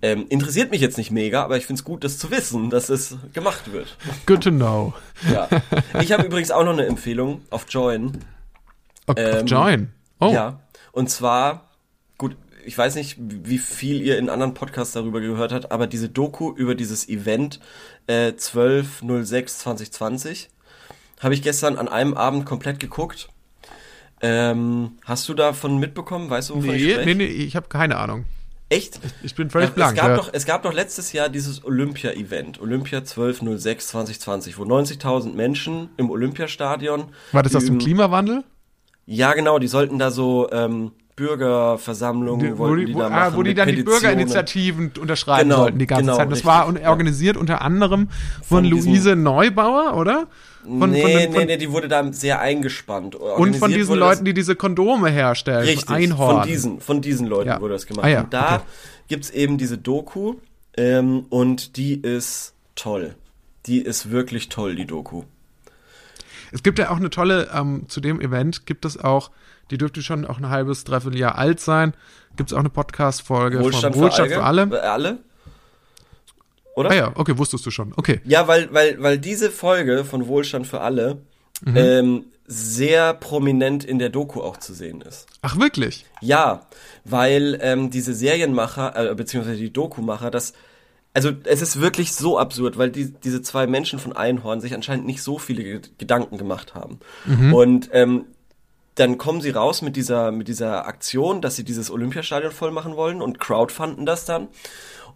ähm, 0.00 0.26
interessiert 0.30 0.72
mich 0.72 0.80
jetzt 0.80 0.98
nicht 0.98 1.12
mega, 1.12 1.44
aber 1.44 1.56
ich 1.56 1.66
finde 1.66 1.78
es 1.78 1.84
gut, 1.84 2.02
das 2.02 2.18
zu 2.18 2.30
wissen, 2.32 2.70
dass 2.70 2.88
es 2.88 3.16
gemacht 3.32 3.72
wird. 3.72 3.96
Good 4.26 4.42
to 4.42 4.50
know. 4.50 4.94
Ja. 5.32 5.48
Ich 6.00 6.10
habe 6.10 6.24
übrigens 6.24 6.50
auch 6.50 6.64
noch 6.64 6.72
eine 6.72 6.86
Empfehlung 6.86 7.42
auf 7.50 7.66
Join. 7.68 8.18
Okay, 9.06 9.38
Ähm, 9.40 9.46
join. 9.46 9.92
Oh, 10.22 10.32
Ja. 10.32 10.60
Und 10.92 11.10
zwar, 11.10 11.68
gut, 12.18 12.36
ich 12.64 12.76
weiß 12.76 12.96
nicht, 12.96 13.16
wie 13.18 13.58
viel 13.58 14.02
ihr 14.02 14.18
in 14.18 14.28
anderen 14.30 14.54
Podcasts 14.54 14.94
darüber 14.94 15.20
gehört 15.20 15.52
habt, 15.52 15.70
aber 15.72 15.86
diese 15.86 16.08
Doku 16.08 16.50
über 16.52 16.74
dieses 16.74 17.08
Event 17.08 17.60
äh, 18.06 18.28
12.06.2020 18.28 20.46
habe 21.20 21.34
ich 21.34 21.42
gestern 21.42 21.76
an 21.76 21.88
einem 21.88 22.14
Abend 22.14 22.46
komplett 22.46 22.80
geguckt. 22.80 23.28
Ähm, 24.20 24.92
hast 25.04 25.28
du 25.28 25.34
davon 25.34 25.76
mitbekommen? 25.78 26.30
Weißt 26.30 26.48
du, 26.50 26.56
wovon 26.56 26.74
ich 26.74 26.82
nee, 26.82 26.92
spreche? 26.92 27.08
nee, 27.08 27.14
nee, 27.14 27.26
ich 27.26 27.54
habe 27.56 27.68
keine 27.68 27.96
Ahnung. 27.96 28.24
Echt? 28.68 29.00
Ich 29.22 29.34
bin 29.34 29.50
völlig 29.50 29.70
blank. 29.70 29.96
Es 29.96 30.00
gab, 30.00 30.10
ja. 30.10 30.16
doch, 30.16 30.30
es 30.32 30.46
gab 30.46 30.62
doch 30.62 30.72
letztes 30.72 31.12
Jahr 31.12 31.28
dieses 31.28 31.64
Olympia-Event, 31.64 32.60
Olympia 32.60 33.00
12.06.2020, 33.00 34.56
wo 34.56 34.62
90.000 34.62 35.34
Menschen 35.34 35.90
im 35.98 36.10
Olympiastadion. 36.10 37.06
War 37.32 37.42
das 37.42 37.54
aus 37.54 37.66
dem 37.66 37.78
Klimawandel? 37.78 38.44
Ja, 39.06 39.32
genau, 39.34 39.58
die 39.58 39.68
sollten 39.68 39.98
da 39.98 40.10
so 40.10 40.48
ähm, 40.52 40.92
Bürgerversammlungen, 41.16 42.46
Die, 42.54 42.58
wo, 42.58 42.74
die, 42.74 42.86
die 42.86 42.94
wo, 42.94 43.00
da 43.00 43.08
ah, 43.08 43.32
wo 43.34 43.42
die 43.42 43.54
dann 43.54 43.68
die 43.68 43.74
Petitionen. 43.74 44.00
Bürgerinitiativen 44.00 44.92
unterschreiben 45.00 45.48
Genau, 45.50 45.62
sollten 45.62 45.78
die 45.78 45.86
ganze 45.86 46.04
genau, 46.04 46.16
Zeit. 46.16 46.26
Das 46.26 46.32
richtig, 46.38 46.46
war 46.46 46.68
un- 46.68 46.78
ja. 46.80 46.90
organisiert 46.90 47.36
unter 47.36 47.62
anderem 47.62 48.08
von, 48.42 48.64
Von 48.64 48.64
Luise 48.64 49.16
Neubauer, 49.16 49.96
oder? 49.96 50.26
Von, 50.62 50.90
nee, 50.90 51.02
von, 51.02 51.10
den- 51.10 51.32
von, 51.32 51.40
nee, 51.40 51.46
nee, 51.46 51.56
die 51.58 51.70
wurde 51.72 51.88
da 51.88 52.12
sehr 52.12 52.40
eingespannt. 52.40 53.14
und 53.16 53.56
von 53.56 53.70
diesen 53.72 53.96
Leuten, 53.98 54.24
die 54.24 54.32
diese 54.34 54.54
Kondome 54.56 55.10
herstellen. 55.10 55.64
Richtig, 55.64 55.86
von 55.86 55.94
Einhorn. 55.96 56.36
von 56.38 56.48
diesen, 56.48 56.80
von 56.80 57.00
diesen 57.02 57.26
Leuten 57.26 57.48
Ja. 57.48 57.60
wurde 57.60 57.74
das 57.74 57.86
gemacht. 57.86 58.04
Ah 58.06 58.08
ja, 58.08 58.20
und 58.22 58.32
da 58.32 58.54
okay. 58.56 58.64
gibt's 59.08 59.30
eben 59.30 59.58
diese 59.58 59.76
Doku 59.78 60.36
ähm, 60.76 61.26
und 61.28 61.76
die 61.76 61.94
ist 62.00 62.54
toll. 62.76 63.16
Die 63.66 63.80
ist 63.82 64.10
wirklich 64.10 64.48
toll, 64.48 64.76
die 64.76 64.86
Doku. 64.86 65.24
Es 66.52 66.62
gibt 66.62 66.78
ja 66.78 66.90
auch 66.90 66.96
eine 66.96 67.10
tolle, 67.10 67.48
ähm, 67.54 67.88
zu 67.88 68.00
dem 68.00 68.20
Event 68.20 68.66
gibt 68.66 68.84
es 68.84 68.98
auch, 69.02 69.30
die 69.70 69.78
dürfte 69.78 70.02
schon 70.02 70.26
auch 70.26 70.38
ein 70.38 70.48
halbes, 70.48 70.84
dreiviertel 70.84 71.18
Jahr 71.18 71.36
alt 71.36 71.60
sein, 71.60 71.94
gibt 72.36 72.50
es 72.50 72.54
auch 72.54 72.60
eine 72.60 72.70
Podcast-Folge 72.70 73.56
von 73.58 73.64
Wohlstand 73.64 73.96
für, 73.96 74.10
für 74.28 74.42
alle. 74.44 74.68
Für 74.68 74.82
alle? 74.82 75.18
Oder? 76.76 76.90
Ah 76.90 76.94
ja, 76.94 77.12
okay, 77.14 77.36
wusstest 77.36 77.66
du 77.66 77.70
schon. 77.70 77.92
Okay. 77.96 78.20
Ja, 78.24 78.48
weil, 78.48 78.72
weil, 78.72 79.02
weil 79.02 79.18
diese 79.18 79.50
Folge 79.50 80.04
von 80.04 80.26
Wohlstand 80.26 80.66
für 80.66 80.80
alle 80.80 81.18
Mhm. 81.64 81.76
ähm, 81.76 82.24
sehr 82.46 83.14
prominent 83.14 83.84
in 83.84 84.00
der 84.00 84.08
Doku 84.08 84.40
auch 84.40 84.56
zu 84.56 84.74
sehen 84.74 85.00
ist. 85.00 85.26
Ach, 85.42 85.58
wirklich? 85.58 86.06
Ja, 86.20 86.66
weil 87.04 87.56
ähm, 87.62 87.90
diese 87.90 88.14
Serienmacher, 88.14 89.10
äh, 89.10 89.14
beziehungsweise 89.14 89.58
die 89.58 89.72
Dokumacher, 89.72 90.30
das, 90.32 90.54
also 91.14 91.30
es 91.44 91.62
ist 91.62 91.80
wirklich 91.80 92.12
so 92.12 92.38
absurd, 92.38 92.78
weil 92.78 92.90
die, 92.90 93.12
diese 93.12 93.42
zwei 93.42 93.66
Menschen 93.66 93.98
von 93.98 94.14
Einhorn 94.14 94.60
sich 94.60 94.74
anscheinend 94.74 95.06
nicht 95.06 95.22
so 95.22 95.38
viele 95.38 95.62
Ge- 95.62 95.80
Gedanken 95.98 96.38
gemacht 96.38 96.74
haben. 96.74 97.00
Und 97.52 97.90
ähm, 97.92 98.24
dann 98.94 99.18
kommen 99.18 99.40
sie 99.40 99.50
raus 99.50 99.82
mit 99.82 99.96
dieser, 99.96 100.32
mit 100.32 100.48
dieser 100.48 100.86
Aktion, 100.86 101.40
dass 101.40 101.56
sie 101.56 101.64
dieses 101.64 101.90
Olympiastadion 101.90 102.52
voll 102.52 102.70
machen 102.70 102.96
wollen 102.96 103.22
und 103.22 103.40
crowdfunden 103.40 104.06
das 104.06 104.24
dann. 104.24 104.48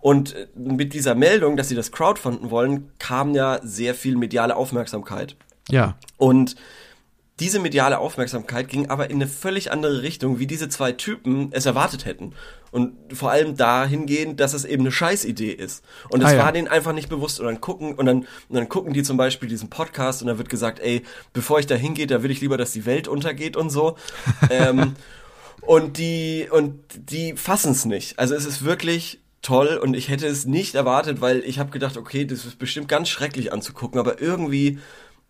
Und 0.00 0.34
äh, 0.34 0.46
mit 0.54 0.92
dieser 0.92 1.14
Meldung, 1.14 1.56
dass 1.56 1.68
sie 1.68 1.74
das 1.74 1.92
crowdfunden 1.92 2.50
wollen, 2.50 2.90
kam 2.98 3.34
ja 3.34 3.60
sehr 3.62 3.94
viel 3.94 4.16
mediale 4.16 4.56
Aufmerksamkeit. 4.56 5.36
Ja. 5.68 5.96
Und 6.16 6.56
diese 7.38 7.58
mediale 7.60 7.98
Aufmerksamkeit 7.98 8.68
ging 8.68 8.88
aber 8.88 9.10
in 9.10 9.16
eine 9.16 9.26
völlig 9.26 9.70
andere 9.70 10.00
Richtung, 10.02 10.38
wie 10.38 10.46
diese 10.46 10.70
zwei 10.70 10.92
Typen 10.92 11.48
es 11.52 11.66
erwartet 11.66 12.06
hätten. 12.06 12.32
Und 12.70 12.94
vor 13.12 13.30
allem 13.30 13.56
dahingehend, 13.56 14.40
dass 14.40 14.54
es 14.54 14.64
eben 14.64 14.82
eine 14.82 14.92
Scheißidee 14.92 15.52
ist. 15.52 15.84
Und 16.08 16.22
es 16.22 16.28
Ah, 16.30 16.34
ja. 16.34 16.38
war 16.44 16.52
denen 16.52 16.66
einfach 16.68 16.94
nicht 16.94 17.10
bewusst. 17.10 17.38
Und 17.38 17.46
dann 17.46 17.60
gucken, 17.60 17.94
und 17.94 18.06
dann, 18.06 18.20
und 18.20 18.56
dann 18.56 18.68
gucken 18.70 18.94
die 18.94 19.02
zum 19.02 19.18
Beispiel 19.18 19.50
diesen 19.50 19.68
Podcast 19.68 20.22
und 20.22 20.28
da 20.28 20.38
wird 20.38 20.48
gesagt, 20.48 20.80
ey, 20.80 21.02
bevor 21.34 21.58
ich 21.58 21.66
da 21.66 21.74
hingehe, 21.74 22.06
da 22.06 22.22
will 22.22 22.30
ich 22.30 22.40
lieber, 22.40 22.56
dass 22.56 22.72
die 22.72 22.86
Welt 22.86 23.06
untergeht 23.06 23.56
und 23.56 23.68
so. 23.68 23.96
ähm, 24.50 24.94
und 25.60 25.98
die, 25.98 26.48
und 26.50 26.80
die 26.94 27.34
fassen 27.36 27.72
es 27.72 27.84
nicht. 27.84 28.18
Also 28.18 28.34
es 28.34 28.46
ist 28.46 28.64
wirklich 28.64 29.20
toll 29.42 29.78
und 29.80 29.94
ich 29.94 30.08
hätte 30.08 30.26
es 30.26 30.46
nicht 30.46 30.74
erwartet, 30.74 31.20
weil 31.20 31.40
ich 31.44 31.58
habe 31.58 31.70
gedacht, 31.70 31.96
okay, 31.96 32.24
das 32.24 32.44
ist 32.46 32.58
bestimmt 32.58 32.88
ganz 32.88 33.08
schrecklich 33.08 33.52
anzugucken, 33.52 34.00
aber 34.00 34.20
irgendwie 34.20 34.78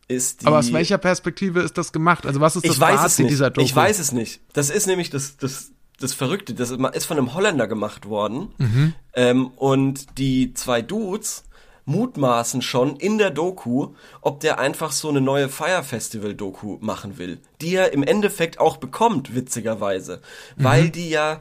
ist 0.09 0.43
die. 0.43 0.47
Aber 0.47 0.59
aus 0.59 0.73
welcher 0.73 0.99
Perspektive 0.99 1.61
ist 1.61 1.77
das 1.79 1.93
gemacht? 1.93 2.27
Also 2.27 2.41
was 2.41 2.57
ist 2.57 2.65
das 2.67 2.75
ich 2.75 2.81
weiß 2.81 2.95
es 2.97 3.01
Fazit 3.03 3.25
nicht. 3.25 3.33
dieser 3.33 3.51
Doku? 3.51 3.65
Ich 3.65 3.75
weiß 3.75 3.99
es 3.99 4.13
nicht. 4.13 4.41
Das 4.53 4.71
ist 4.71 4.87
nämlich 4.87 5.11
das, 5.11 5.37
das, 5.37 5.73
das 5.99 6.13
Verrückte. 6.13 6.55
Das 6.55 6.71
ist 6.71 7.07
von 7.07 7.19
einem 7.19 7.35
Holländer 7.35 7.67
gemacht 7.67 8.09
worden. 8.09 8.49
Mhm. 8.59 8.95
Ähm, 9.15 9.47
und 9.57 10.19
die 10.19 10.55
zwei 10.55 10.83
Dudes 10.83 11.45
mutmaßen 11.89 12.63
schon 12.63 12.97
in 12.97 13.17
der 13.19 13.31
Doku, 13.31 13.95
ob 14.21 14.41
der 14.41 14.59
einfach 14.59 14.91
so 14.91 15.09
eine 15.09 15.21
neue 15.21 15.49
Fire 15.49 15.85
Festival 15.85 16.35
Doku 16.35 16.79
machen 16.81 17.17
will, 17.17 17.39
die 17.61 17.77
er 17.77 17.93
im 17.93 18.03
Endeffekt 18.03 18.59
auch 18.59 18.77
bekommt, 18.79 19.35
witzigerweise, 19.37 20.21
Mhm. 20.57 20.65
weil 20.65 20.91
die 20.91 21.09
ja 21.11 21.41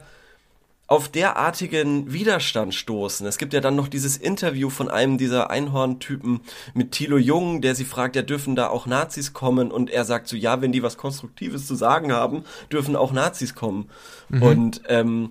auf 0.88 1.08
derartigen 1.08 2.12
Widerstand 2.12 2.74
stoßen. 2.74 3.26
Es 3.26 3.38
gibt 3.38 3.52
ja 3.52 3.60
dann 3.60 3.74
noch 3.74 3.88
dieses 3.88 4.16
Interview 4.16 4.70
von 4.70 4.88
einem 4.88 5.18
dieser 5.18 5.50
Einhorn-Typen 5.50 6.40
mit 6.74 6.92
Thilo 6.92 7.18
Jung, 7.18 7.60
der 7.60 7.74
sie 7.74 7.84
fragt, 7.84 8.14
ja, 8.14 8.22
dürfen 8.22 8.54
da 8.54 8.68
auch 8.68 8.86
Nazis 8.86 9.32
kommen? 9.32 9.72
Und 9.72 9.90
er 9.90 10.04
sagt 10.04 10.28
so, 10.28 10.36
ja, 10.36 10.62
wenn 10.62 10.72
die 10.72 10.82
was 10.82 10.96
Konstruktives 10.96 11.66
zu 11.66 11.74
sagen 11.74 12.12
haben, 12.12 12.44
dürfen 12.70 12.94
auch 12.94 13.12
Nazis 13.12 13.54
kommen. 13.54 13.90
Und 14.40 14.82
ähm, 14.88 15.30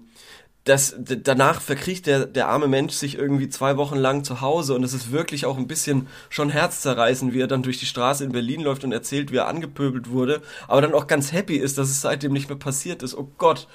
das, 0.65 0.95
danach 0.97 1.61
verkriecht 1.61 2.07
der, 2.07 2.25
der 2.25 2.47
arme 2.47 2.67
Mensch 2.67 2.93
sich 2.93 3.17
irgendwie 3.17 3.49
zwei 3.49 3.77
Wochen 3.77 3.97
lang 3.97 4.23
zu 4.23 4.41
Hause 4.41 4.73
und 4.73 4.83
es 4.83 4.93
ist 4.93 5.11
wirklich 5.11 5.45
auch 5.45 5.57
ein 5.57 5.67
bisschen 5.67 6.07
schon 6.29 6.49
herzzerreißend, 6.49 7.33
wie 7.33 7.41
er 7.41 7.47
dann 7.47 7.61
durch 7.61 7.77
die 7.77 7.85
Straße 7.85 8.23
in 8.23 8.31
Berlin 8.31 8.61
läuft 8.61 8.83
und 8.83 8.91
erzählt, 8.91 9.31
wie 9.31 9.37
er 9.37 9.47
angepöbelt 9.47 10.09
wurde, 10.09 10.41
aber 10.67 10.81
dann 10.81 10.95
auch 10.95 11.05
ganz 11.05 11.31
happy 11.31 11.55
ist, 11.55 11.77
dass 11.77 11.89
es 11.89 12.01
seitdem 12.01 12.33
nicht 12.33 12.49
mehr 12.49 12.57
passiert 12.57 13.03
ist. 13.03 13.15
Oh 13.15 13.29
Gott. 13.37 13.67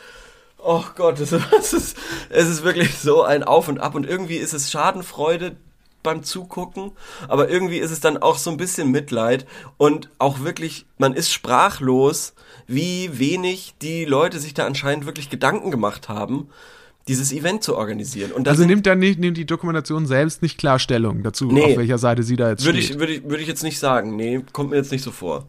Oh 0.63 0.85
Gott, 0.97 1.21
es 1.21 1.33
ist, 1.73 1.97
es 2.29 2.49
ist, 2.49 2.65
wirklich 2.65 2.99
so 2.99 3.23
ein 3.23 3.43
Auf 3.43 3.69
und 3.69 3.79
Ab 3.81 3.95
und 3.95 4.07
irgendwie 4.07 4.37
ist 4.37 4.53
es 4.53 4.71
Schadenfreude 4.71 5.57
beim 6.03 6.23
Zugucken, 6.23 6.93
aber 7.29 7.51
irgendwie 7.51 7.79
ist 7.79 7.91
es 7.91 8.01
dann 8.01 8.17
auch 8.17 8.39
so 8.39 8.51
ein 8.51 8.57
bisschen 8.57 8.91
Mitleid 8.91 9.47
und 9.77 10.09
auch 10.19 10.41
wirklich, 10.41 10.87
man 10.97 11.13
ist 11.13 11.31
sprachlos, 11.31 12.33
wie 12.67 13.19
wenig 13.19 13.75
die 13.83 14.05
Leute 14.07 14.39
sich 14.39 14.55
da 14.55 14.67
anscheinend 14.67 15.05
wirklich 15.05 15.29
Gedanken 15.29 15.71
gemacht 15.71 16.09
haben, 16.09 16.49
dieses 17.09 17.33
Event 17.33 17.63
zu 17.65 17.77
organisieren. 17.77 18.33
Und 18.33 18.47
Also 18.49 18.65
nimmt 18.65 18.87
dann 18.87 18.99
nicht, 18.99 19.19
nimmt 19.19 19.37
die 19.37 19.45
Dokumentation 19.45 20.07
selbst 20.07 20.43
nicht 20.43 20.59
klar 20.59 20.79
Stellung 20.79 21.23
dazu, 21.23 21.47
Nee. 21.47 21.73
auf 21.73 21.77
welcher 21.79 21.99
Seite 21.99 22.23
sie 22.23 22.37
da 22.37 22.51
jetzt 22.51 22.65
würde 22.65 22.81
steht. 22.81 22.95
ich, 22.95 22.99
würde 23.01 23.13
ich, 23.15 23.25
würde 23.25 23.43
ich 23.43 23.49
jetzt 23.49 23.63
nicht 23.63 23.79
sagen. 23.79 24.17
Nee, 24.17 24.43
kommt 24.53 24.71
mir 24.71 24.77
jetzt 24.77 24.93
nicht 24.93 25.03
so 25.03 25.11
vor. 25.11 25.47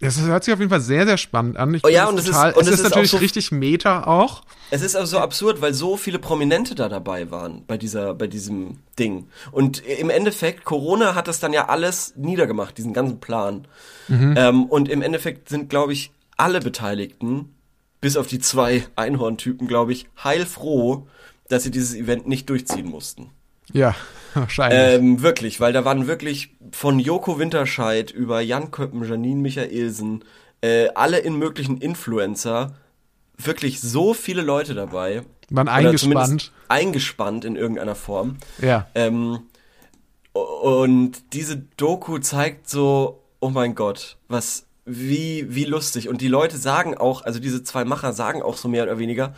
Das 0.00 0.18
hört 0.20 0.44
sich 0.44 0.54
auf 0.54 0.60
jeden 0.60 0.70
Fall 0.70 0.80
sehr, 0.80 1.04
sehr 1.06 1.18
spannend 1.18 1.56
an. 1.58 1.74
Ich 1.74 1.84
Oh 1.84 1.88
ja, 1.88 2.06
und 2.08 2.18
es 2.18 2.26
ist- 2.26 2.34
und 2.36 2.56
es 2.62 2.68
ist 2.68 2.74
ist 2.80 2.82
natürlich 2.84 3.10
so- 3.10 3.18
richtig 3.18 3.52
Meta 3.52 4.04
auch. 4.04 4.42
Es 4.70 4.80
ist 4.82 4.96
aber 4.96 5.06
so 5.06 5.18
absurd, 5.18 5.60
weil 5.60 5.74
so 5.74 5.96
viele 5.96 6.18
Prominente 6.18 6.74
da 6.74 6.88
dabei 6.88 7.30
waren 7.30 7.64
bei 7.66 7.76
dieser, 7.76 8.14
bei 8.14 8.26
diesem 8.26 8.78
Ding. 8.98 9.28
Und 9.52 9.84
im 9.86 10.08
Endeffekt, 10.08 10.64
Corona 10.64 11.14
hat 11.14 11.28
das 11.28 11.38
dann 11.40 11.52
ja 11.52 11.68
alles 11.68 12.14
niedergemacht, 12.16 12.78
diesen 12.78 12.92
ganzen 12.94 13.20
Plan. 13.20 13.66
Ähm, 14.08 14.64
und 14.66 14.88
im 14.88 15.02
Endeffekt 15.02 15.48
sind, 15.48 15.68
glaube 15.70 15.92
ich, 15.92 16.12
alle 16.36 16.60
Beteiligten, 16.60 17.54
bis 18.00 18.16
auf 18.16 18.26
die 18.26 18.38
zwei 18.38 18.86
Einhorn-Typen, 18.96 19.68
glaube 19.68 19.92
ich, 19.92 20.06
heilfroh, 20.24 21.06
dass 21.48 21.64
sie 21.64 21.70
dieses 21.70 21.94
Event 21.94 22.26
nicht 22.26 22.48
durchziehen 22.48 22.86
mussten. 22.88 23.30
Ja, 23.72 23.94
wahrscheinlich. 24.34 25.00
Ähm, 25.00 25.22
wirklich, 25.22 25.60
weil 25.60 25.72
da 25.72 25.84
waren 25.84 26.06
wirklich 26.06 26.56
von 26.72 26.98
Joko 26.98 27.38
Winterscheid 27.38 28.10
über 28.10 28.40
Jan 28.40 28.70
Köppen, 28.70 29.04
Janine 29.04 29.40
Michaelsen, 29.40 30.24
äh, 30.60 30.88
alle 30.94 31.18
in 31.18 31.36
möglichen 31.36 31.78
Influencer, 31.78 32.74
wirklich 33.36 33.80
so 33.80 34.14
viele 34.14 34.42
Leute 34.42 34.74
dabei. 34.74 35.22
Waren 35.50 35.68
eingespannt. 35.68 36.52
Eingespannt 36.68 37.44
in 37.44 37.56
irgendeiner 37.56 37.94
Form. 37.96 38.36
Ja. 38.60 38.86
Ähm, 38.94 39.40
und 40.32 41.32
diese 41.32 41.56
Doku 41.76 42.18
zeigt 42.18 42.68
so, 42.68 43.24
oh 43.40 43.50
mein 43.50 43.74
Gott, 43.74 44.16
was, 44.28 44.66
wie, 44.84 45.46
wie 45.48 45.64
lustig. 45.64 46.08
Und 46.08 46.20
die 46.20 46.28
Leute 46.28 46.56
sagen 46.56 46.96
auch, 46.96 47.22
also 47.24 47.40
diese 47.40 47.64
zwei 47.64 47.84
Macher 47.84 48.12
sagen 48.12 48.42
auch 48.42 48.56
so 48.56 48.68
mehr 48.68 48.84
oder 48.84 48.98
weniger 48.98 49.34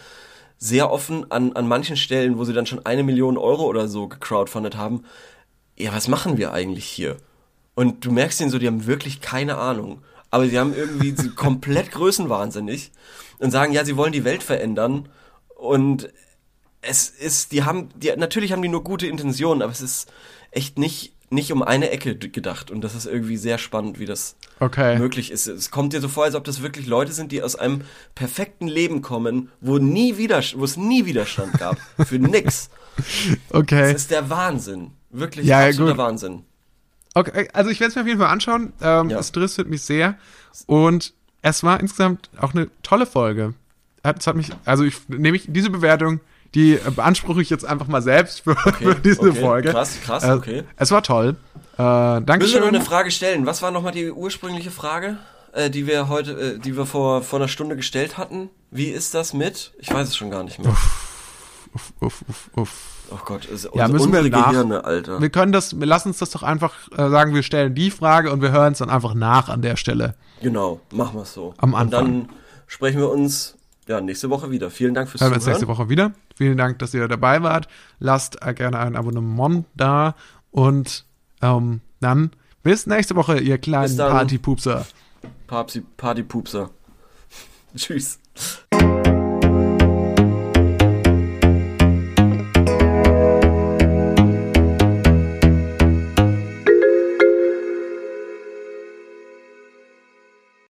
sehr 0.63 0.93
offen 0.93 1.29
an, 1.33 1.55
an 1.55 1.67
manchen 1.67 1.97
Stellen, 1.97 2.39
wo 2.39 2.45
sie 2.45 2.53
dann 2.53 2.67
schon 2.67 2.87
eine 2.87 3.03
Million 3.03 3.37
Euro 3.37 3.65
oder 3.65 3.89
so 3.89 4.07
gecrowdfundet 4.07 4.77
haben, 4.77 5.03
ja, 5.77 5.93
was 5.93 6.07
machen 6.07 6.39
wir 6.39 6.53
eigentlich 6.53 6.85
hier? 6.85 7.17
Und 7.75 8.05
du 8.05 8.13
merkst 8.13 8.41
ihnen 8.41 8.51
so, 8.51 8.61
die 8.61 8.69
haben 8.69 8.87
wirklich 8.87 9.21
keine 9.21 9.59
Ahnung. 9.59 10.03
Aber 10.31 10.47
sie 10.47 10.61
haben 10.61 10.73
irgendwie 10.73 11.17
sie 11.17 11.31
komplett 11.35 11.91
größenwahnsinnig 11.91 12.93
und 13.41 13.51
sagen, 13.51 13.73
ja, 13.73 13.85
sie 13.85 13.97
wollen 13.97 14.13
die 14.13 14.23
Welt 14.23 14.45
verändern. 14.45 15.09
Und 15.57 16.13
es 16.81 17.09
ist, 17.09 17.51
die 17.51 17.65
haben, 17.65 17.89
die, 17.97 18.13
natürlich 18.17 18.53
haben 18.53 18.63
die 18.63 18.69
nur 18.69 18.85
gute 18.85 19.09
Intentionen, 19.09 19.63
aber 19.63 19.73
es 19.73 19.81
ist 19.81 20.13
echt 20.53 20.79
nicht, 20.79 21.13
nicht 21.33 21.53
um 21.53 21.63
eine 21.63 21.91
Ecke 21.91 22.17
gedacht. 22.17 22.71
Und 22.71 22.83
das 22.83 22.95
ist 22.95 23.07
irgendwie 23.07 23.37
sehr 23.37 23.59
spannend, 23.59 23.99
wie 23.99 24.07
das 24.07 24.37
Okay. 24.61 24.99
möglich 24.99 25.31
ist. 25.31 25.47
Es 25.49 25.71
kommt 25.71 25.93
dir 25.93 26.01
so 26.01 26.09
vor, 26.09 26.25
als 26.25 26.35
ob 26.35 26.45
das 26.45 26.63
wirklich 26.63 26.87
Leute 26.87 27.13
sind, 27.13 27.33
die 27.33 27.43
aus 27.43 27.57
einem 27.57 27.83
perfekten 28.15 28.69
Leben 28.69 29.03
kommen, 29.03 29.51
wo 29.61 29.79
nie 29.79 30.19
wieder, 30.19 30.43
wo 30.57 30.65
es 30.65 30.77
nie 30.77 31.05
Widerstand 31.07 31.55
gab. 31.59 31.77
Für 32.07 32.19
nix. 32.19 32.71
Okay. 33.51 33.93
Das 33.93 34.03
ist 34.03 34.11
der 34.11 34.29
Wahnsinn. 34.31 34.91
Wirklich 35.11 35.47
Ja, 35.47 35.67
absoluter 35.67 35.93
gut. 35.95 35.99
Wahnsinn. 35.99 36.43
Okay, 37.15 37.49
also 37.53 37.71
ich 37.71 37.81
werde 37.81 37.91
es 37.91 37.97
mir 37.97 38.03
auf 38.03 38.09
jeden 38.09 38.21
Fall 38.21 38.31
anschauen. 38.31 38.73
Ähm, 38.81 39.11
Ja. 39.11 39.19
Es 39.19 39.29
interessiert 39.29 39.69
mich 39.69 39.83
sehr. 39.83 40.17
Und 40.67 41.13
es 41.43 41.63
war 41.63 41.81
insgesamt 41.81 42.31
auch 42.39 42.55
eine 42.55 42.69
tolle 42.83 43.05
Folge. 43.07 43.55
Es 44.03 44.27
hat 44.27 44.37
mich, 44.37 44.51
also 44.65 44.85
ich 44.85 44.97
nehme 45.09 45.37
ich 45.37 45.45
diese 45.49 45.71
Bewertung, 45.71 46.21
die 46.55 46.75
äh, 46.75 46.91
beanspruche 46.95 47.41
ich 47.43 47.51
jetzt 47.51 47.65
einfach 47.65 47.87
mal 47.87 48.03
selbst 48.03 48.41
für, 48.41 48.55
für 48.57 48.95
diese 49.05 49.21
okay, 49.23 49.41
Folge. 49.41 49.71
krass, 49.71 49.99
krass, 50.05 50.25
Äh, 50.25 50.33
okay. 50.33 50.63
Es 50.77 50.91
war 50.91 51.03
toll. 51.03 51.37
Äh, 51.79 52.21
Müssen 52.21 52.53
wir 52.55 52.61
noch 52.61 52.69
eine 52.69 52.81
Frage 52.83 53.11
stellen? 53.11 53.47
Was 53.47 53.63
war 53.63 53.71
nochmal 53.71 53.93
die 53.93 54.11
ursprüngliche 54.11 54.71
Frage, 54.71 55.17
äh, 55.53 55.71
die 55.71 55.87
wir 55.87 56.09
heute, 56.09 56.33
äh, 56.33 56.59
die 56.59 56.77
wir 56.77 56.85
vor, 56.87 57.23
vor 57.23 57.39
einer 57.39 57.49
Stunde 57.49 57.77
gestellt 57.77 58.19
hatten? 58.19 58.51
Wie 58.71 58.87
ist 58.89 59.15
das 59.15 59.33
mit? 59.33 59.73
Ich 59.79 59.93
weiß 59.93 60.09
es 60.09 60.17
schon 60.17 60.31
gar 60.31 60.45
nicht 60.45 60.59
mehr. 60.59 60.71
Uff, 61.75 61.93
uff, 62.01 62.23
uff, 62.29 62.51
uff. 62.57 62.73
Oh 63.11 63.19
Gott, 63.27 63.45
ist 63.47 63.65
Ja, 63.65 63.71
unser- 63.87 63.89
müssen 63.89 64.13
wir 64.13 64.23
nach- 64.31 64.51
Gehirne, 64.51 64.85
Alter. 64.85 65.21
Wir 65.21 65.29
können 65.31 65.53
das, 65.53 65.79
wir 65.79 65.87
lassen 65.87 66.09
uns 66.09 66.19
das 66.19 66.31
doch 66.31 66.43
einfach 66.43 66.73
äh, 66.97 67.09
sagen, 67.11 67.35
wir 67.35 67.43
stellen 67.43 67.75
die 67.75 67.91
Frage 67.91 68.31
und 68.33 68.41
wir 68.43 68.53
hören 68.53 68.73
es 68.73 68.79
dann 68.79 68.89
einfach 68.91 69.15
nach 69.15 69.49
an 69.49 69.61
der 69.63 69.77
Stelle. 69.77 70.15
Genau, 70.43 70.81
machen 70.93 71.17
wir 71.19 71.23
es 71.23 71.33
so. 71.35 71.55
Am 71.59 71.75
Und 71.75 71.79
Anfang. 71.81 72.05
dann 72.05 72.29
sprechen 72.67 72.99
wir 73.01 73.11
uns 73.11 73.57
ja 73.87 74.01
nächste 74.01 74.31
Woche 74.31 74.51
wieder. 74.51 74.71
Vielen 74.71 74.95
Dank 74.95 75.09
fürs 75.11 75.21
Hören 75.21 75.33
wir 75.33 75.35
uns 75.37 75.45
Zuhören. 75.45 75.61
nächste 75.61 75.69
Woche 75.69 75.89
wieder. 75.91 76.13
Vielen 76.43 76.59
Dank, 76.59 76.81
dass 76.81 76.93
ihr 76.93 77.07
dabei 77.07 77.45
wart. 77.45 77.69
Lasst 78.01 78.45
äh, 78.45 78.53
gerne 78.53 78.81
ein 78.81 78.97
Abonnement 78.97 79.65
da 79.77 80.17
und 80.51 81.05
ähm, 81.41 81.83
dann 82.01 82.33
bis 82.65 82.89
nächste 82.89 83.15
Woche, 83.15 83.39
ihr 83.39 83.59
kleinen. 83.59 83.97
Partypupser. 83.97 84.85
Party, 85.47 85.83
Partypupser. 85.97 86.71
Tschüss. 87.77 88.19